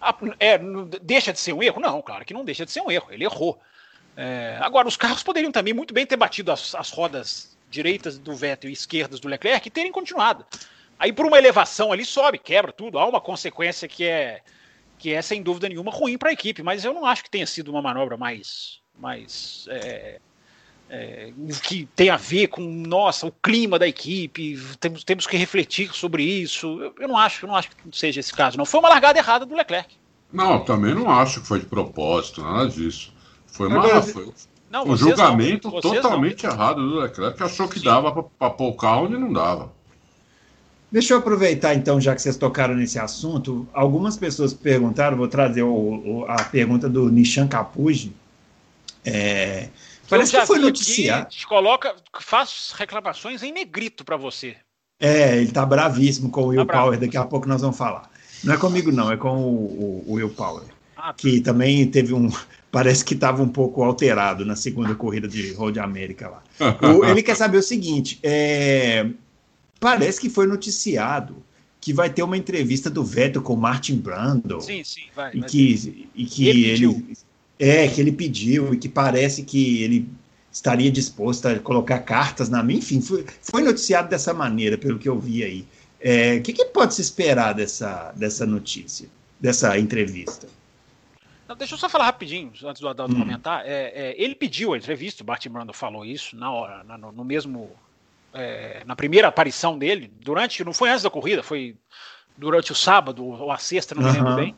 Ah, 0.00 0.16
é, 0.40 0.58
deixa 1.00 1.32
de 1.32 1.38
ser 1.38 1.52
um 1.52 1.62
erro? 1.62 1.80
Não, 1.80 2.02
claro 2.02 2.24
que 2.24 2.34
não 2.34 2.44
deixa 2.44 2.64
de 2.64 2.72
ser 2.72 2.80
um 2.80 2.90
erro, 2.90 3.12
ele 3.12 3.24
errou. 3.24 3.60
É, 4.16 4.58
agora, 4.60 4.88
os 4.88 4.96
carros 4.96 5.22
poderiam 5.22 5.52
também 5.52 5.72
muito 5.72 5.94
bem 5.94 6.04
ter 6.04 6.16
batido 6.16 6.50
as, 6.50 6.74
as 6.74 6.90
rodas 6.90 7.56
direitas 7.70 8.18
do 8.18 8.34
Vettel 8.34 8.70
e 8.70 8.72
esquerdas 8.72 9.20
do 9.20 9.28
Leclerc 9.28 9.66
e 9.66 9.70
terem 9.70 9.92
continuado. 9.92 10.44
Aí, 10.98 11.12
por 11.12 11.26
uma 11.26 11.38
elevação 11.38 11.92
ali, 11.92 12.04
sobe, 12.04 12.38
quebra 12.38 12.72
tudo. 12.72 12.98
Há 12.98 13.06
uma 13.06 13.20
consequência 13.20 13.88
que 13.88 14.04
é 14.04 14.42
que 14.98 15.12
é 15.12 15.20
sem 15.20 15.42
dúvida 15.42 15.68
nenhuma 15.68 15.90
ruim 15.90 16.16
para 16.16 16.30
a 16.30 16.32
equipe, 16.32 16.62
mas 16.62 16.84
eu 16.84 16.94
não 16.94 17.04
acho 17.04 17.24
que 17.24 17.30
tenha 17.30 17.44
sido 17.44 17.72
uma 17.72 17.82
manobra 17.82 18.16
mais, 18.16 18.80
mais 19.02 19.66
é, 19.68 20.20
é, 20.88 21.32
que 21.62 21.88
tem 21.96 22.08
a 22.08 22.16
ver 22.16 22.46
com 22.46 22.62
nossa 22.62 23.26
o 23.26 23.32
clima 23.32 23.78
da 23.78 23.88
equipe, 23.88 24.56
temos, 24.78 25.02
temos 25.02 25.26
que 25.26 25.36
refletir 25.36 25.92
sobre 25.92 26.22
isso. 26.22 26.80
Eu, 26.80 26.94
eu 27.00 27.08
não 27.08 27.18
acho, 27.18 27.44
eu 27.44 27.48
não 27.48 27.56
acho 27.56 27.70
que 27.70 27.76
seja 27.92 28.20
esse 28.20 28.32
caso. 28.32 28.56
Não 28.56 28.64
foi 28.64 28.78
uma 28.78 28.88
largada 28.88 29.18
errada 29.18 29.44
do 29.44 29.54
Leclerc. 29.54 29.96
Não, 30.32 30.64
também 30.64 30.94
não 30.94 31.10
acho 31.10 31.40
que 31.40 31.46
foi 31.46 31.58
de 31.60 31.66
propósito, 31.66 32.42
nada 32.42 32.68
disso. 32.68 33.12
Foi 33.46 33.68
uma, 33.68 34.02
foi 34.02 34.32
não, 34.70 34.86
um 34.86 34.96
julgamento 34.96 35.70
não, 35.70 35.80
totalmente 35.80 36.44
não. 36.44 36.52
errado 36.52 36.76
do 36.76 37.00
Leclerc, 37.00 37.36
que 37.36 37.42
achou 37.42 37.68
que 37.68 37.78
Sim. 37.78 37.84
dava 37.84 38.22
para 38.22 38.50
pôr 38.50 38.68
o 38.68 38.74
carro 38.74 39.06
onde 39.06 39.18
não 39.18 39.32
dava. 39.32 39.72
Deixa 40.90 41.14
eu 41.14 41.18
aproveitar, 41.18 41.74
então, 41.74 41.98
já 41.98 42.14
que 42.14 42.20
vocês 42.20 42.36
tocaram 42.36 42.74
nesse 42.74 42.98
assunto, 42.98 43.66
algumas 43.72 44.18
pessoas 44.18 44.52
perguntaram, 44.52 45.16
vou 45.16 45.26
trazer 45.26 45.62
o, 45.62 45.70
o, 45.70 46.24
a 46.28 46.44
pergunta 46.44 46.86
do 46.86 47.10
Nishan 47.10 47.48
Capuji. 47.48 48.14
É, 49.04 49.68
parece 50.08 50.38
que 50.38 50.46
foi 50.46 50.58
noticiado. 50.58 51.34
Coloca, 51.48 51.94
faz 52.20 52.72
reclamações 52.76 53.42
em 53.42 53.52
negrito 53.52 54.04
para 54.04 54.16
você. 54.16 54.56
É, 55.00 55.36
ele 55.38 55.50
tá 55.50 55.66
bravíssimo 55.66 56.30
com 56.30 56.42
o 56.42 56.46
Will 56.48 56.66
tá 56.66 56.72
Power, 56.72 56.98
daqui 56.98 57.16
a 57.16 57.24
pouco 57.24 57.48
nós 57.48 57.60
vamos 57.60 57.76
falar. 57.76 58.10
Não 58.44 58.54
é 58.54 58.56
comigo, 58.56 58.92
não, 58.92 59.10
é 59.10 59.16
com 59.16 59.36
o, 59.36 60.04
o 60.06 60.12
Will 60.14 60.30
Power. 60.30 60.64
Ah, 60.96 61.08
tá. 61.08 61.14
que 61.14 61.40
também 61.40 61.86
teve 61.88 62.14
um. 62.14 62.30
Parece 62.70 63.04
que 63.04 63.12
estava 63.12 63.42
um 63.42 63.48
pouco 63.48 63.82
alterado 63.82 64.46
na 64.46 64.56
segunda 64.56 64.94
corrida 64.94 65.28
de 65.28 65.52
Road 65.52 65.78
América 65.78 66.28
lá. 66.28 66.42
O, 66.80 67.04
ele 67.04 67.22
quer 67.22 67.36
saber 67.36 67.58
o 67.58 67.62
seguinte: 67.62 68.18
é, 68.22 69.06
Parece 69.82 70.20
que 70.20 70.30
foi 70.30 70.46
noticiado 70.46 71.42
que 71.80 71.92
vai 71.92 72.08
ter 72.08 72.22
uma 72.22 72.36
entrevista 72.36 72.88
do 72.88 73.02
Vettel 73.02 73.42
com 73.42 73.54
o 73.54 73.56
Martin 73.56 73.96
Brando. 73.96 74.60
Sim, 74.60 74.84
sim, 74.84 75.02
vai. 75.12 75.34
E 75.34 75.42
que, 75.42 76.08
e 76.14 76.24
que 76.24 76.46
ele, 76.46 76.66
ele 76.66 77.16
é 77.58 77.86
que 77.88 78.00
ele 78.00 78.12
pediu 78.12 78.74
e 78.74 78.78
que 78.78 78.88
parece 78.88 79.42
que 79.42 79.82
ele 79.82 80.08
estaria 80.50 80.90
disposto 80.90 81.46
a 81.46 81.58
colocar 81.58 81.98
cartas 82.00 82.48
na 82.48 82.62
minha. 82.62 82.78
Enfim, 82.78 83.00
foi, 83.00 83.24
foi 83.40 83.62
noticiado 83.62 84.08
dessa 84.08 84.34
maneira, 84.34 84.76
pelo 84.76 84.98
que 84.98 85.08
eu 85.08 85.18
vi 85.18 85.42
aí. 85.42 85.60
O 85.60 85.66
é, 86.00 86.40
que, 86.40 86.52
que, 86.52 86.64
pode 86.66 86.94
se 86.94 87.00
esperar 87.00 87.54
dessa, 87.54 88.12
dessa 88.16 88.44
notícia, 88.44 89.08
dessa 89.40 89.78
entrevista? 89.78 90.48
Não, 91.48 91.56
deixa 91.56 91.74
eu 91.74 91.78
só 91.78 91.88
falar 91.88 92.06
rapidinho, 92.06 92.52
antes 92.64 92.80
do 92.80 92.88
Adalto 92.88 93.14
hum. 93.14 93.20
comentar. 93.20 93.64
É, 93.64 93.92
é, 93.94 94.14
ele 94.18 94.34
pediu 94.34 94.74
a 94.74 94.76
entrevista, 94.76 95.22
o 95.22 95.26
Martin 95.26 95.50
Brando 95.50 95.72
falou 95.72 96.04
isso 96.04 96.36
na 96.36 96.50
hora, 96.50 96.82
no, 96.84 97.12
no 97.12 97.24
mesmo 97.24 97.70
é, 98.34 98.82
na 98.86 98.96
primeira 98.96 99.28
aparição 99.28 99.78
dele, 99.78 100.10
durante, 100.20 100.64
não 100.64 100.72
foi 100.72 100.90
antes 100.90 101.02
da 101.02 101.10
corrida, 101.10 101.42
foi 101.42 101.76
durante 102.36 102.72
o 102.72 102.74
sábado 102.74 103.24
ou 103.24 103.50
a 103.50 103.58
sexta, 103.58 103.94
não 103.94 104.02
me 104.02 104.10
lembro 104.10 104.34
bem. 104.36 104.56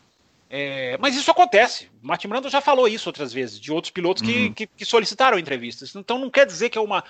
É, 0.56 0.96
mas 1.00 1.16
isso 1.16 1.32
acontece. 1.32 1.90
Martin 2.00 2.28
Brando 2.28 2.48
já 2.48 2.60
falou 2.60 2.86
isso 2.86 3.08
outras 3.08 3.32
vezes, 3.32 3.58
de 3.58 3.72
outros 3.72 3.90
pilotos 3.90 4.22
que, 4.22 4.32
uhum. 4.32 4.52
que, 4.52 4.68
que, 4.68 4.84
solicitaram 4.84 5.36
entrevistas. 5.36 5.92
Então 5.96 6.16
não 6.16 6.30
quer 6.30 6.46
dizer 6.46 6.70
que 6.70 6.78
é 6.78 6.80
uma. 6.80 7.02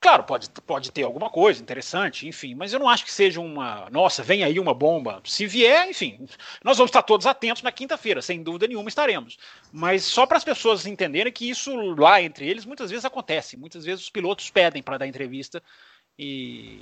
Claro, 0.00 0.22
pode, 0.22 0.48
pode 0.64 0.92
ter 0.92 1.02
alguma 1.02 1.28
coisa 1.28 1.60
interessante, 1.60 2.28
enfim, 2.28 2.54
mas 2.54 2.72
eu 2.72 2.78
não 2.78 2.88
acho 2.88 3.04
que 3.04 3.10
seja 3.10 3.40
uma. 3.40 3.90
Nossa, 3.90 4.22
vem 4.22 4.44
aí 4.44 4.60
uma 4.60 4.72
bomba. 4.72 5.20
Se 5.24 5.48
vier, 5.48 5.88
enfim, 5.90 6.28
nós 6.62 6.76
vamos 6.78 6.90
estar 6.90 7.02
todos 7.02 7.26
atentos 7.26 7.64
na 7.64 7.72
quinta-feira, 7.72 8.22
sem 8.22 8.40
dúvida 8.40 8.68
nenhuma 8.68 8.88
estaremos. 8.88 9.36
Mas 9.72 10.04
só 10.04 10.24
para 10.24 10.36
as 10.36 10.44
pessoas 10.44 10.86
entenderem 10.86 11.32
que 11.32 11.50
isso 11.50 11.74
lá 11.98 12.22
entre 12.22 12.48
eles 12.48 12.64
muitas 12.64 12.88
vezes 12.88 13.04
acontece. 13.04 13.56
Muitas 13.56 13.84
vezes 13.84 14.04
os 14.04 14.10
pilotos 14.10 14.48
pedem 14.48 14.80
para 14.80 14.98
dar 14.98 15.08
entrevista 15.08 15.60
e 16.16 16.78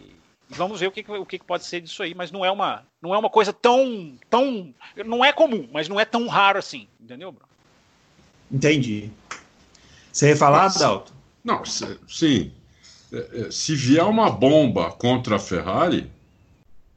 vamos 0.50 0.80
ver 0.80 0.88
o 0.88 0.92
que, 0.92 1.04
o 1.10 1.26
que 1.26 1.38
pode 1.38 1.64
ser 1.64 1.80
disso 1.80 2.02
aí, 2.02 2.14
mas 2.14 2.30
não 2.30 2.44
é 2.44 2.50
uma, 2.50 2.86
não 3.00 3.14
é 3.14 3.18
uma 3.18 3.30
coisa 3.30 3.52
tão, 3.52 4.16
tão, 4.28 4.74
não 5.06 5.24
é 5.24 5.32
comum, 5.32 5.68
mas 5.72 5.88
não 5.88 5.98
é 5.98 6.04
tão 6.04 6.26
raro 6.26 6.58
assim, 6.58 6.88
entendeu, 7.00 7.32
Bruno? 7.32 7.48
Entendi. 8.50 9.10
Você 10.12 10.30
ia 10.30 10.36
falar, 10.36 10.68
Dalton? 10.68 11.12
Não, 11.44 11.64
sim. 11.64 12.52
É, 13.12 13.46
é, 13.46 13.50
se 13.50 13.74
vier 13.74 14.04
uma 14.04 14.30
bomba 14.30 14.90
contra 14.92 15.36
a 15.36 15.38
Ferrari, 15.38 16.10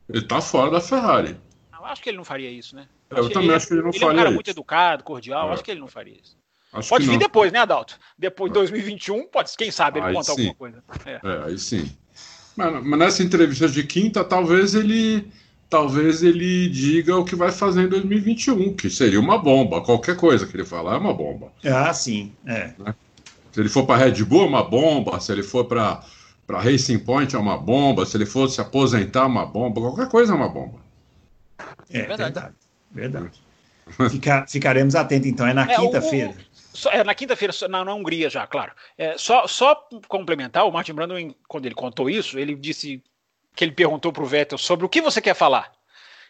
ele 0.09 0.25
tá 0.25 0.41
fora 0.41 0.71
da 0.71 0.81
Ferrari. 0.81 1.37
Eu 1.71 1.85
acho 1.85 2.01
que 2.01 2.09
ele 2.09 2.17
não 2.17 2.25
faria 2.25 2.49
isso, 2.49 2.75
né? 2.75 2.87
Eu, 3.09 3.17
eu 3.17 3.29
também 3.29 3.49
ele, 3.49 3.55
acho 3.55 3.67
que 3.67 3.73
ele 3.73 3.81
não 3.81 3.89
ele 3.89 3.99
faria. 3.99 4.07
Ele 4.07 4.11
é 4.11 4.13
um 4.13 4.17
cara 4.17 4.29
isso. 4.29 4.35
muito 4.35 4.49
educado, 4.49 5.03
cordial, 5.03 5.49
é. 5.49 5.53
acho 5.53 5.63
que 5.63 5.71
ele 5.71 5.79
não 5.79 5.87
faria 5.87 6.13
isso. 6.13 6.37
Acho 6.71 6.89
pode 6.89 7.05
vir 7.05 7.19
depois, 7.19 7.51
né, 7.51 7.59
Adalto? 7.59 7.99
Depois 8.17 8.51
de 8.51 8.55
2021, 8.55 9.27
pode, 9.27 9.55
quem 9.55 9.69
sabe 9.69 9.99
ele 9.99 10.07
aí 10.07 10.13
conta 10.13 10.25
sim. 10.25 10.31
alguma 10.31 10.55
coisa. 10.55 10.83
É. 11.05 11.11
é, 11.23 11.45
aí 11.45 11.59
sim. 11.59 11.95
Mas, 12.55 12.85
nessa 12.85 13.23
entrevista 13.23 13.67
de 13.67 13.83
quinta, 13.83 14.23
talvez 14.23 14.75
ele 14.75 15.27
talvez 15.69 16.21
ele 16.21 16.69
diga 16.69 17.17
o 17.17 17.25
que 17.25 17.35
vai 17.35 17.51
fazer 17.51 17.85
em 17.85 17.87
2021, 17.87 18.75
que 18.75 18.91
seria 18.91 19.19
uma 19.19 19.39
bomba. 19.39 19.81
Qualquer 19.81 20.15
coisa 20.15 20.45
que 20.45 20.55
ele 20.55 20.63
falar 20.63 20.93
é 20.93 20.97
uma 20.97 21.13
bomba. 21.13 21.51
Ah, 21.65 21.91
sim. 21.91 22.31
É. 22.45 22.73
Né? 22.77 22.93
Se 23.51 23.59
ele 23.59 23.69
for 23.69 23.83
para 23.83 24.05
Red 24.05 24.23
Bull, 24.23 24.43
é 24.43 24.47
uma 24.47 24.63
bomba. 24.63 25.19
Se 25.19 25.31
ele 25.31 25.41
for 25.41 25.65
para 25.65 26.03
para 26.45 26.59
Racing 26.59 26.99
Point, 26.99 27.35
é 27.35 27.39
uma 27.39 27.57
bomba. 27.57 28.05
Se 28.05 28.17
ele 28.17 28.25
for 28.25 28.47
se 28.49 28.61
aposentar, 28.61 29.21
é 29.21 29.25
uma 29.25 29.45
bomba. 29.45 29.81
Qualquer 29.81 30.09
coisa 30.09 30.33
é 30.33 30.35
uma 30.35 30.49
bomba. 30.49 30.77
É, 31.89 31.99
é 31.99 32.05
verdade. 32.05 32.33
Verdade. 32.33 32.51
verdade. 32.91 33.41
Fica, 34.11 34.45
ficaremos 34.47 34.93
atentos, 34.95 35.27
então. 35.27 35.47
É 35.47 35.53
na 35.53 35.63
é, 35.63 35.75
quinta-feira. 35.75 36.35
Só, 36.73 36.89
é, 36.89 37.03
na 37.03 37.13
quinta-feira, 37.13 37.53
na, 37.69 37.85
na, 37.85 37.93
Hungria 37.93 38.29
já, 38.29 38.47
claro. 38.47 38.71
É, 38.97 39.15
só, 39.17 39.45
só 39.47 39.87
complementar, 40.07 40.65
o 40.65 40.71
Martin 40.71 40.93
Brando, 40.93 41.15
quando 41.47 41.65
ele 41.65 41.75
contou 41.75 42.09
isso, 42.09 42.39
ele 42.39 42.55
disse 42.55 43.01
que 43.55 43.63
ele 43.63 43.71
perguntou 43.71 44.11
para 44.11 44.23
o 44.23 44.25
Vettel 44.25 44.57
sobre 44.57 44.85
o 44.85 44.89
que 44.89 45.01
você 45.01 45.21
quer 45.21 45.35
falar. 45.35 45.71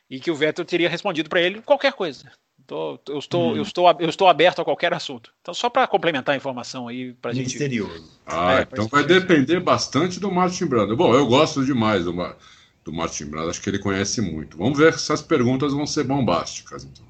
E 0.09 0.19
que 0.19 0.29
o 0.29 0.35
Vettel 0.35 0.65
teria 0.65 0.89
respondido 0.89 1.29
para 1.29 1.41
ele 1.41 1.61
qualquer 1.61 1.93
coisa. 1.93 2.29
Tô, 2.67 2.99
eu, 3.09 3.19
estou, 3.19 3.53
hum. 3.53 3.55
eu, 3.57 3.63
estou, 3.63 3.95
eu 3.99 4.09
estou 4.09 4.27
aberto 4.27 4.61
a 4.61 4.65
qualquer 4.65 4.93
assunto. 4.93 5.33
Então, 5.41 5.53
só 5.53 5.69
para 5.69 5.87
complementar 5.87 6.33
a 6.33 6.37
informação 6.37 6.87
aí 6.87 7.13
para 7.13 7.33
gente. 7.33 7.45
Misterioso. 7.45 8.19
Ah, 8.25 8.59
é, 8.59 8.61
então 8.61 8.87
vai 8.87 9.03
depender 9.03 9.59
bastante 9.59 10.19
do 10.19 10.31
Martin 10.31 10.65
Brando. 10.65 10.95
Bom, 10.95 11.13
eu 11.13 11.25
gosto 11.25 11.65
demais 11.65 12.05
do, 12.05 12.13
do 12.83 12.93
Martin 12.93 13.25
Brando, 13.25 13.49
acho 13.49 13.61
que 13.61 13.69
ele 13.69 13.79
conhece 13.79 14.21
muito. 14.21 14.57
Vamos 14.57 14.77
ver 14.77 14.97
se 14.97 15.11
as 15.11 15.21
perguntas 15.21 15.73
vão 15.73 15.85
ser 15.85 16.03
bombásticas. 16.03 16.83
Então. 16.83 17.05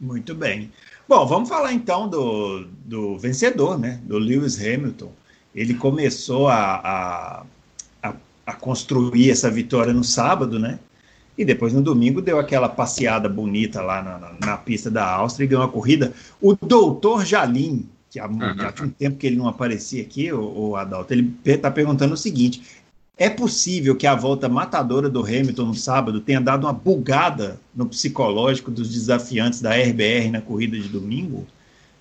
Muito 0.00 0.34
bem. 0.34 0.72
Bom, 1.08 1.26
vamos 1.26 1.48
falar 1.48 1.72
então 1.72 2.06
do, 2.06 2.66
do 2.84 3.16
vencedor, 3.18 3.78
né? 3.78 3.98
Do 4.04 4.18
Lewis 4.18 4.60
Hamilton. 4.60 5.10
Ele 5.54 5.72
começou 5.72 6.48
a, 6.48 7.46
a, 8.02 8.14
a, 8.46 8.52
construir 8.52 9.30
essa 9.30 9.50
vitória 9.50 9.94
no 9.94 10.04
sábado, 10.04 10.58
né? 10.58 10.78
E 11.36 11.46
depois 11.46 11.72
no 11.72 11.80
domingo 11.80 12.20
deu 12.20 12.38
aquela 12.38 12.68
passeada 12.68 13.26
bonita 13.26 13.80
lá 13.80 14.02
na, 14.02 14.18
na, 14.18 14.34
na 14.38 14.56
pista 14.58 14.90
da 14.90 15.10
Áustria 15.10 15.46
e 15.46 15.48
ganhou 15.48 15.64
a 15.64 15.68
corrida. 15.68 16.12
O 16.42 16.54
doutor 16.54 17.24
Jalim, 17.24 17.88
que 18.10 18.20
há, 18.20 18.28
já 18.58 18.72
tinha 18.72 18.88
um 18.88 18.90
tempo 18.90 19.16
que 19.16 19.26
ele 19.26 19.36
não 19.36 19.48
aparecia 19.48 20.02
aqui, 20.02 20.30
o, 20.30 20.68
o 20.68 20.76
Adalto, 20.76 21.14
ele 21.14 21.34
está 21.42 21.70
perguntando 21.70 22.12
o 22.12 22.18
seguinte: 22.18 22.62
é 23.18 23.28
possível 23.28 23.96
que 23.96 24.06
a 24.06 24.14
volta 24.14 24.48
matadora 24.48 25.10
do 25.10 25.20
Hamilton 25.20 25.64
no 25.66 25.74
sábado 25.74 26.20
tenha 26.20 26.40
dado 26.40 26.64
uma 26.64 26.72
bugada 26.72 27.60
no 27.74 27.84
psicológico 27.86 28.70
dos 28.70 28.88
desafiantes 28.88 29.60
da 29.60 29.74
RBR 29.74 30.30
na 30.30 30.40
corrida 30.40 30.78
de 30.78 30.88
domingo? 30.88 31.44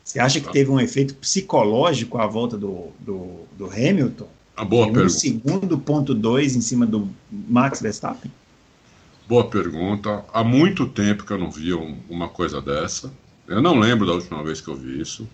Você 0.04 0.20
acha 0.20 0.40
que 0.40 0.52
teve 0.52 0.70
um 0.70 0.80
efeito 0.80 1.16
psicológico 1.16 2.20
a 2.20 2.28
volta 2.28 2.56
do, 2.56 2.92
do, 3.00 3.42
do 3.58 3.66
Hamilton? 3.66 4.28
A 4.56 4.64
boa 4.64 4.86
um 4.86 4.94
pergunta. 4.94 5.14
segundo 5.14 5.78
ponto 5.80 6.14
dois 6.14 6.56
em 6.56 6.62
cima 6.62 6.86
do 6.86 7.10
Max 7.32 7.82
Verstappen? 7.82 8.32
Boa 9.28 9.50
pergunta. 9.50 10.24
Há 10.32 10.44
muito 10.44 10.86
tempo 10.86 11.26
que 11.26 11.34
eu 11.34 11.38
não 11.38 11.50
via 11.50 11.78
um, 11.78 11.98
uma 12.08 12.30
coisa 12.30 12.62
dessa. 12.62 13.12
Eu 13.48 13.62
não 13.62 13.78
lembro 13.78 14.06
da 14.06 14.14
última 14.14 14.44
vez 14.44 14.62
que 14.62 14.68
eu 14.68 14.76
vi 14.76 15.02
isso. 15.02 15.28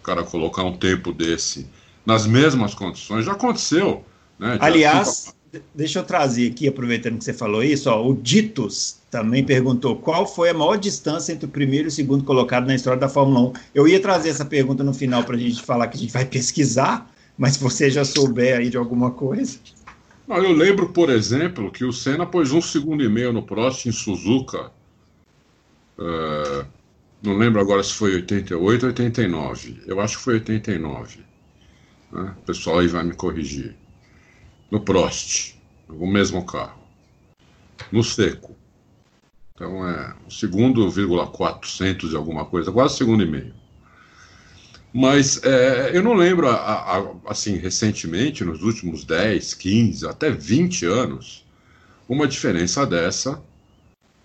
O 0.00 0.02
cara 0.02 0.24
colocar 0.24 0.64
um 0.64 0.76
tempo 0.76 1.12
desse 1.12 1.66
nas 2.04 2.26
mesmas 2.26 2.74
condições. 2.74 3.24
Já 3.24 3.32
aconteceu. 3.32 4.04
Né? 4.40 4.56
Aliás, 4.58 5.34
deixa 5.74 5.98
eu 5.98 6.02
trazer 6.02 6.50
aqui, 6.50 6.66
aproveitando 6.66 7.18
que 7.18 7.24
você 7.24 7.34
falou 7.34 7.62
isso, 7.62 7.90
ó, 7.90 8.08
o 8.08 8.14
Ditos 8.14 8.98
também 9.10 9.44
perguntou 9.44 9.96
qual 9.96 10.26
foi 10.26 10.48
a 10.48 10.54
maior 10.54 10.76
distância 10.76 11.32
entre 11.32 11.44
o 11.44 11.48
primeiro 11.48 11.88
e 11.88 11.90
o 11.90 11.92
segundo 11.92 12.24
colocado 12.24 12.66
na 12.66 12.74
história 12.74 12.98
da 12.98 13.08
Fórmula 13.08 13.50
1. 13.50 13.52
Eu 13.74 13.86
ia 13.86 14.00
trazer 14.00 14.30
essa 14.30 14.44
pergunta 14.44 14.82
no 14.82 14.94
final 14.94 15.22
para 15.24 15.36
a 15.36 15.38
gente 15.38 15.62
falar 15.62 15.88
que 15.88 15.98
a 15.98 16.00
gente 16.00 16.12
vai 16.12 16.24
pesquisar, 16.24 17.06
mas 17.36 17.54
se 17.54 17.62
você 17.62 17.90
já 17.90 18.02
souber 18.02 18.56
aí 18.56 18.70
de 18.70 18.78
alguma 18.78 19.10
coisa. 19.10 19.58
Não, 20.26 20.38
eu 20.38 20.52
lembro, 20.52 20.88
por 20.88 21.10
exemplo, 21.10 21.70
que 21.70 21.84
o 21.84 21.92
Senna 21.92 22.24
pôs 22.24 22.50
um 22.50 22.62
segundo 22.62 23.04
e 23.04 23.08
meio 23.08 23.32
no 23.32 23.42
Prost 23.42 23.84
em 23.86 23.92
Suzuka. 23.92 24.70
Uh, 25.98 26.64
não 27.22 27.36
lembro 27.36 27.60
agora 27.60 27.82
se 27.82 27.92
foi 27.92 28.14
88 28.14 28.84
ou 28.84 28.88
89. 28.88 29.82
Eu 29.86 30.00
acho 30.00 30.16
que 30.16 30.24
foi 30.24 30.34
89. 30.34 31.18
Né? 32.12 32.34
O 32.38 32.42
pessoal 32.46 32.78
aí 32.78 32.86
vai 32.86 33.04
me 33.04 33.12
corrigir. 33.12 33.74
No 34.70 34.80
Prost, 34.80 35.54
o 35.88 36.06
mesmo 36.06 36.44
carro. 36.44 36.80
No 37.90 38.04
seco. 38.04 38.56
Então 39.54 39.86
é 39.86 40.14
um 40.26 40.30
segundo, 40.30 40.90
vírgula 40.90 41.26
400 41.26 42.12
e 42.12 42.16
alguma 42.16 42.44
coisa, 42.44 42.72
quase 42.72 42.96
segundo 42.96 43.22
e 43.22 43.26
meio. 43.26 43.54
Mas 44.92 45.42
é, 45.44 45.96
eu 45.96 46.02
não 46.02 46.14
lembro, 46.14 46.48
a, 46.48 46.54
a, 46.56 47.04
assim, 47.26 47.56
recentemente, 47.56 48.44
nos 48.44 48.62
últimos 48.62 49.04
10, 49.04 49.54
15, 49.54 50.06
até 50.06 50.30
20 50.30 50.86
anos, 50.86 51.44
uma 52.08 52.26
diferença 52.26 52.84
dessa 52.84 53.40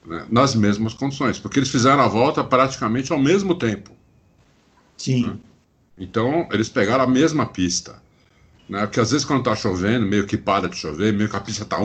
né, 0.05 0.25
nas 0.29 0.55
mesmas 0.55 0.93
condições, 0.93 1.39
porque 1.39 1.60
eles 1.60 1.69
fizeram 1.69 2.01
a 2.01 2.08
volta 2.08 2.43
praticamente 2.43 3.12
ao 3.12 3.19
mesmo 3.19 3.55
tempo. 3.55 3.91
Sim. 4.97 5.27
Né? 5.27 5.38
Então, 5.97 6.47
eles 6.51 6.69
pegaram 6.69 7.03
a 7.03 7.08
mesma 7.08 7.45
pista. 7.45 8.01
Né? 8.67 8.82
Porque 8.82 8.99
às 8.99 9.12
vezes 9.12 9.25
quando 9.25 9.39
está 9.39 9.56
chovendo, 9.56 10.06
meio 10.06 10.25
que 10.25 10.38
para 10.38 10.67
de 10.67 10.75
chover, 10.75 11.13
meio 11.13 11.30
que 11.30 11.36
a 11.36 11.41
pista 11.41 11.63
está 11.63 11.78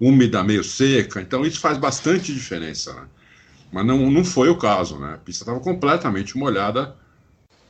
úmida, 0.00 0.42
meio 0.42 0.64
seca, 0.64 1.20
então 1.20 1.44
isso 1.44 1.60
faz 1.60 1.76
bastante 1.76 2.32
diferença. 2.32 2.94
Né? 2.94 3.06
Mas 3.70 3.86
não, 3.86 4.10
não 4.10 4.24
foi 4.24 4.48
o 4.48 4.56
caso, 4.56 4.98
né? 4.98 5.14
A 5.14 5.18
pista 5.18 5.42
estava 5.42 5.60
completamente 5.60 6.38
molhada, 6.38 6.96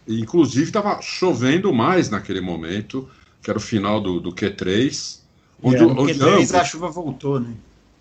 e 0.06 0.20
inclusive 0.20 0.64
estava 0.64 1.00
chovendo 1.00 1.72
mais 1.72 2.10
naquele 2.10 2.40
momento, 2.40 3.08
que 3.42 3.50
era 3.50 3.58
o 3.58 3.62
final 3.62 4.00
do, 4.00 4.20
do 4.20 4.30
Q3. 4.32 5.20
Onde, 5.62 5.76
é, 5.76 5.82
onde 5.82 6.14
Q3 6.14 6.32
ambos, 6.34 6.54
a 6.54 6.64
chuva 6.64 6.90
voltou, 6.90 7.40
né? 7.40 7.54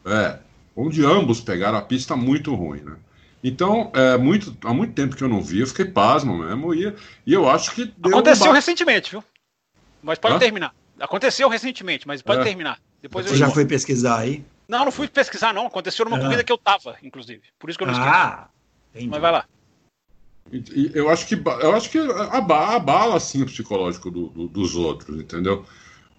É, 0.06 0.38
onde 0.76 1.06
ambos 1.06 1.40
pegaram 1.40 1.78
a 1.78 1.82
pista 1.82 2.16
muito 2.16 2.54
ruim, 2.54 2.82
né? 2.82 2.98
Então, 3.42 3.90
é, 3.94 4.18
muito, 4.18 4.56
há 4.64 4.74
muito 4.74 4.94
tempo 4.94 5.16
que 5.16 5.24
eu 5.24 5.30
não 5.30 5.42
vi, 5.42 5.60
eu 5.60 5.68
fiquei 5.68 5.86
pasmo 5.86 6.38
mesmo, 6.38 6.74
e, 6.74 6.94
e 7.26 7.34
eu 7.34 7.50
acho 7.50 7.72
que. 7.72 7.94
Aconteceu 8.04 8.52
um 8.52 8.54
recentemente, 8.54 9.12
viu? 9.12 9.24
Mas 10.04 10.20
pode 10.20 10.36
Hã? 10.36 10.40
terminar. 10.40 10.76
Aconteceu 11.00 11.50
recentemente, 11.50 12.06
mas 12.06 12.22
pode 12.22 12.42
é. 12.42 12.44
terminar. 12.44 12.80
Depois 13.02 13.26
Você 13.26 13.38
já 13.38 13.50
foi 13.50 13.66
pesquisar 13.66 14.20
aí? 14.20 14.46
Não, 14.68 14.86
não 14.86 14.92
fui 14.92 15.08
pesquisar, 15.08 15.54
não. 15.54 15.68
Aconteceu 15.68 16.06
numa 16.06 16.18
ah. 16.18 16.22
corrida 16.22 16.44
que 16.44 16.52
eu 16.52 16.58
tava, 16.58 16.98
inclusive. 17.02 17.42
Por 17.58 17.70
isso 17.70 17.78
que 17.78 17.84
eu 17.84 17.88
não 17.88 17.94
esqueci. 17.94 18.12
Ah, 18.12 18.48
entendi. 18.94 19.10
Mas 19.10 19.22
vai 19.22 19.32
lá. 19.32 19.46
Eu 20.94 21.10
acho 21.10 21.26
que, 21.26 21.36
eu 21.36 21.74
acho 21.74 21.90
que 21.90 21.98
abala 22.00 23.16
assim, 23.16 23.42
o 23.42 23.46
psicológico 23.46 24.12
do, 24.12 24.28
do, 24.28 24.48
dos 24.48 24.76
outros, 24.76 25.20
entendeu? 25.20 25.66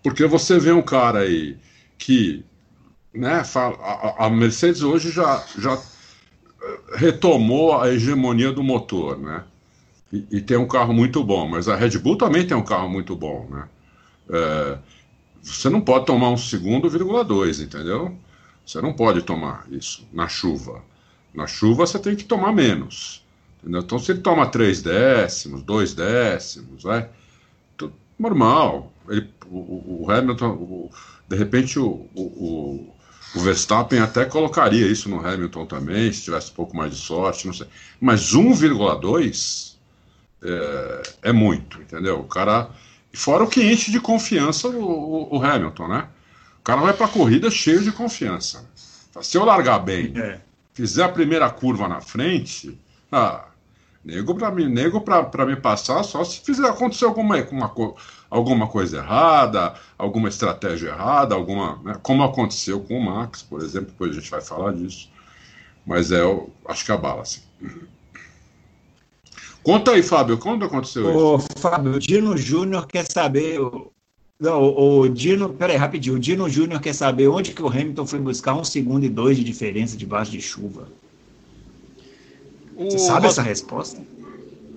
Porque 0.03 0.27
você 0.27 0.59
vê 0.59 0.73
um 0.73 0.83
cara 0.83 1.21
aí 1.21 1.57
que. 1.99 2.45
Né, 3.13 3.45
fala, 3.45 3.77
a, 3.77 4.27
a 4.27 4.31
Mercedes 4.31 4.83
hoje 4.83 5.13
já, 5.13 5.45
já 5.57 5.75
eh, 5.75 6.81
retomou 6.97 7.81
a 7.81 7.89
hegemonia 7.89 8.51
do 8.51 8.61
motor, 8.61 9.17
né? 9.17 9.45
E, 10.13 10.27
e, 10.33 10.41
tem 10.41 10.57
um 10.57 10.67
carro 10.67 10.93
muito 10.93 11.23
bom, 11.23 11.47
mas 11.47 11.69
a 11.69 11.77
Red 11.77 11.97
Bull 11.99 12.19
também 12.19 12.45
tem 12.45 12.57
um 12.57 12.65
carro 12.65 12.89
muito 12.89 13.15
bom, 13.15 13.47
né? 13.49 13.69
É, 14.31 14.79
você 15.43 15.69
não 15.69 15.81
pode 15.81 16.07
tomar 16.07 16.31
um 16.31 16.37
segundo, 16.37 16.89
vírgula 16.89 17.25
dois, 17.25 17.61
entendeu? 17.61 18.17
Você 18.65 18.81
não 18.81 18.93
pode 18.93 19.23
tomar 19.23 19.67
isso 19.71 20.07
na 20.13 20.27
chuva. 20.27 20.83
Na 21.35 21.47
chuva 21.47 21.87
você 21.87 21.99
tem 21.99 22.17
que 22.17 22.25
tomar 22.25 22.53
menos. 22.53 23.23
Entendeu? 23.61 23.81
Então, 23.81 23.99
se 23.99 24.13
ele 24.13 24.21
toma 24.21 24.47
três 24.47 24.83
décimos, 24.83 25.63
dois 25.63 25.95
décimos, 25.95 26.83
vai, 26.83 27.09
normal. 28.19 28.93
Ele, 29.09 29.29
o, 29.47 30.05
o, 30.05 30.11
Hamilton, 30.11 30.51
o, 30.51 30.91
de 31.29 31.37
repente, 31.37 31.79
o, 31.79 32.09
o, 32.15 32.95
o, 33.35 33.41
Verstappen 33.41 34.01
até 34.01 34.25
colocaria 34.25 34.87
isso 34.87 35.09
no 35.09 35.27
Hamilton 35.27 35.67
também, 35.67 36.13
se 36.13 36.23
tivesse 36.23 36.51
um 36.51 36.55
pouco 36.55 36.77
mais 36.77 36.93
de 36.93 36.99
sorte, 36.99 37.47
não 37.47 37.53
sei. 37.53 37.67
Mas 38.01 38.33
1,2 38.33 39.75
é, 40.43 41.03
é 41.23 41.33
muito, 41.33 41.81
entendeu? 41.81 42.21
O 42.21 42.25
cara 42.25 42.71
Fora 43.15 43.45
o 43.45 43.49
que 43.49 43.63
enche 43.63 43.91
de 43.91 44.01
confiança 44.01 44.69
o, 44.69 44.83
o, 44.83 45.37
o 45.37 45.45
Hamilton, 45.45 45.89
né? 45.89 46.09
O 46.59 46.63
cara 46.65 46.81
vai 46.81 46.93
para 46.93 47.07
a 47.07 47.11
corrida 47.11 47.51
cheio 47.51 47.83
de 47.83 47.93
confiança. 47.93 48.69
Se 49.23 49.37
eu 49.37 49.45
largar 49.45 49.79
bem, 49.79 50.13
é. 50.17 50.41
fizer 50.73 51.05
a 51.05 51.09
primeira 51.09 51.49
curva 51.51 51.87
na 51.87 52.01
frente, 52.01 52.79
ah, 53.13 53.45
nego 54.05 54.35
para 54.35 54.51
mim, 54.51 54.69
nego 54.69 55.01
para 55.01 55.47
me 55.47 55.57
passar 55.57 56.03
só 56.03 56.25
se 56.25 56.41
fizer 56.41 56.69
acontecer 56.69 57.05
alguma, 57.05 57.37
uma, 57.51 57.73
alguma 58.29 58.67
coisa 58.67 58.99
errada, 58.99 59.75
alguma 59.97 60.29
estratégia 60.29 60.89
errada, 60.89 61.35
alguma, 61.35 61.81
né, 61.85 61.97
como 62.03 62.23
aconteceu 62.23 62.81
com 62.81 62.99
o 62.99 63.05
Max, 63.05 63.43
por 63.43 63.63
exemplo, 63.63 63.89
depois 63.89 64.11
a 64.11 64.21
gente 64.21 64.31
vai 64.31 64.41
falar 64.41 64.73
disso. 64.73 65.09
Mas 65.87 66.11
é, 66.11 66.21
eu 66.21 66.51
acho 66.67 66.85
que 66.85 66.93
abala, 66.93 67.23
assim. 67.23 67.41
Conta 69.65 69.93
aí, 69.93 70.03
Fábio, 70.03 70.37
quando 70.37 70.67
aconteceu 70.67 71.07
Ô, 71.07 71.37
isso? 71.37 71.47
Fábio, 71.57 71.95
o 71.95 71.99
Dino 71.99 72.37
Júnior 72.37 72.87
quer 72.87 73.11
saber. 73.11 73.59
Não, 74.39 74.63
o 74.63 75.09
Dino, 75.09 75.55
peraí, 75.55 75.77
rapidinho. 75.77 76.17
O 76.17 76.21
Dino 76.21 76.49
Júnior 76.51 76.83
quer 76.83 76.93
saber 76.93 77.29
onde 77.29 77.53
que 77.53 77.63
o 77.63 77.69
Hamilton 77.69 78.07
foi 78.07 78.19
buscar 78.19 78.55
um 78.55 78.63
segundo 78.63 79.05
e 79.05 79.09
dois 79.09 79.39
de 79.39 79.43
diferença 79.43 79.97
debaixo 79.97 80.31
de 80.31 80.41
chuva. 80.43 80.87
O... 82.77 82.91
Você 82.91 82.99
sabe 82.99 83.27
essa 83.27 83.41
resposta? 83.41 84.03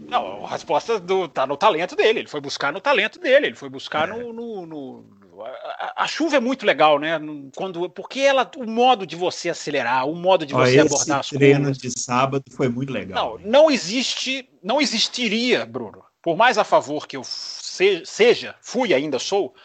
Não, 0.08 0.46
a 0.46 0.50
resposta 0.52 1.00
do, 1.02 1.28
tá 1.28 1.46
no 1.46 1.58
talento 1.58 1.94
dele. 1.94 2.20
Ele 2.20 2.30
foi 2.30 2.40
buscar 2.40 2.72
no 2.72 2.80
talento 2.80 3.20
dele. 3.20 3.48
Ele 3.48 3.56
foi 3.56 3.68
buscar 3.70 4.08
é. 4.08 4.14
no, 4.14 4.32
no, 4.32 4.66
no, 4.66 5.04
a, 5.46 6.04
a, 6.04 6.08
chuva 6.08 6.38
é 6.38 6.40
muito 6.40 6.66
legal, 6.66 7.00
né? 7.00 7.20
Quando, 7.56 7.90
porque 7.90 8.22
ela, 8.22 8.50
o 8.58 8.66
modo 8.66 9.06
de 9.06 9.16
você 9.16 9.50
acelerar, 9.50 10.08
o 10.08 10.16
modo 10.16 10.46
de 10.46 10.54
você 10.54 10.80
abordar 10.80 11.20
as 11.20 11.30
treino 11.30 11.66
coisas. 11.66 11.78
de 11.78 11.92
sábado 11.92 12.44
foi 12.52 12.70
muito 12.70 12.92
legal. 12.92 13.40
Não, 13.40 13.52
não 13.52 13.72
existe, 13.72 14.50
não 14.68 14.82
existiria, 14.82 15.66
Bruno. 15.66 16.04
Por 16.22 16.36
mais 16.36 16.58
a 16.58 16.64
favor 16.66 17.08
que 17.08 17.16
eu 17.16 17.24
seja, 17.24 18.54
fui 18.62 18.94
ainda 18.94 19.18
sou, 19.18 19.56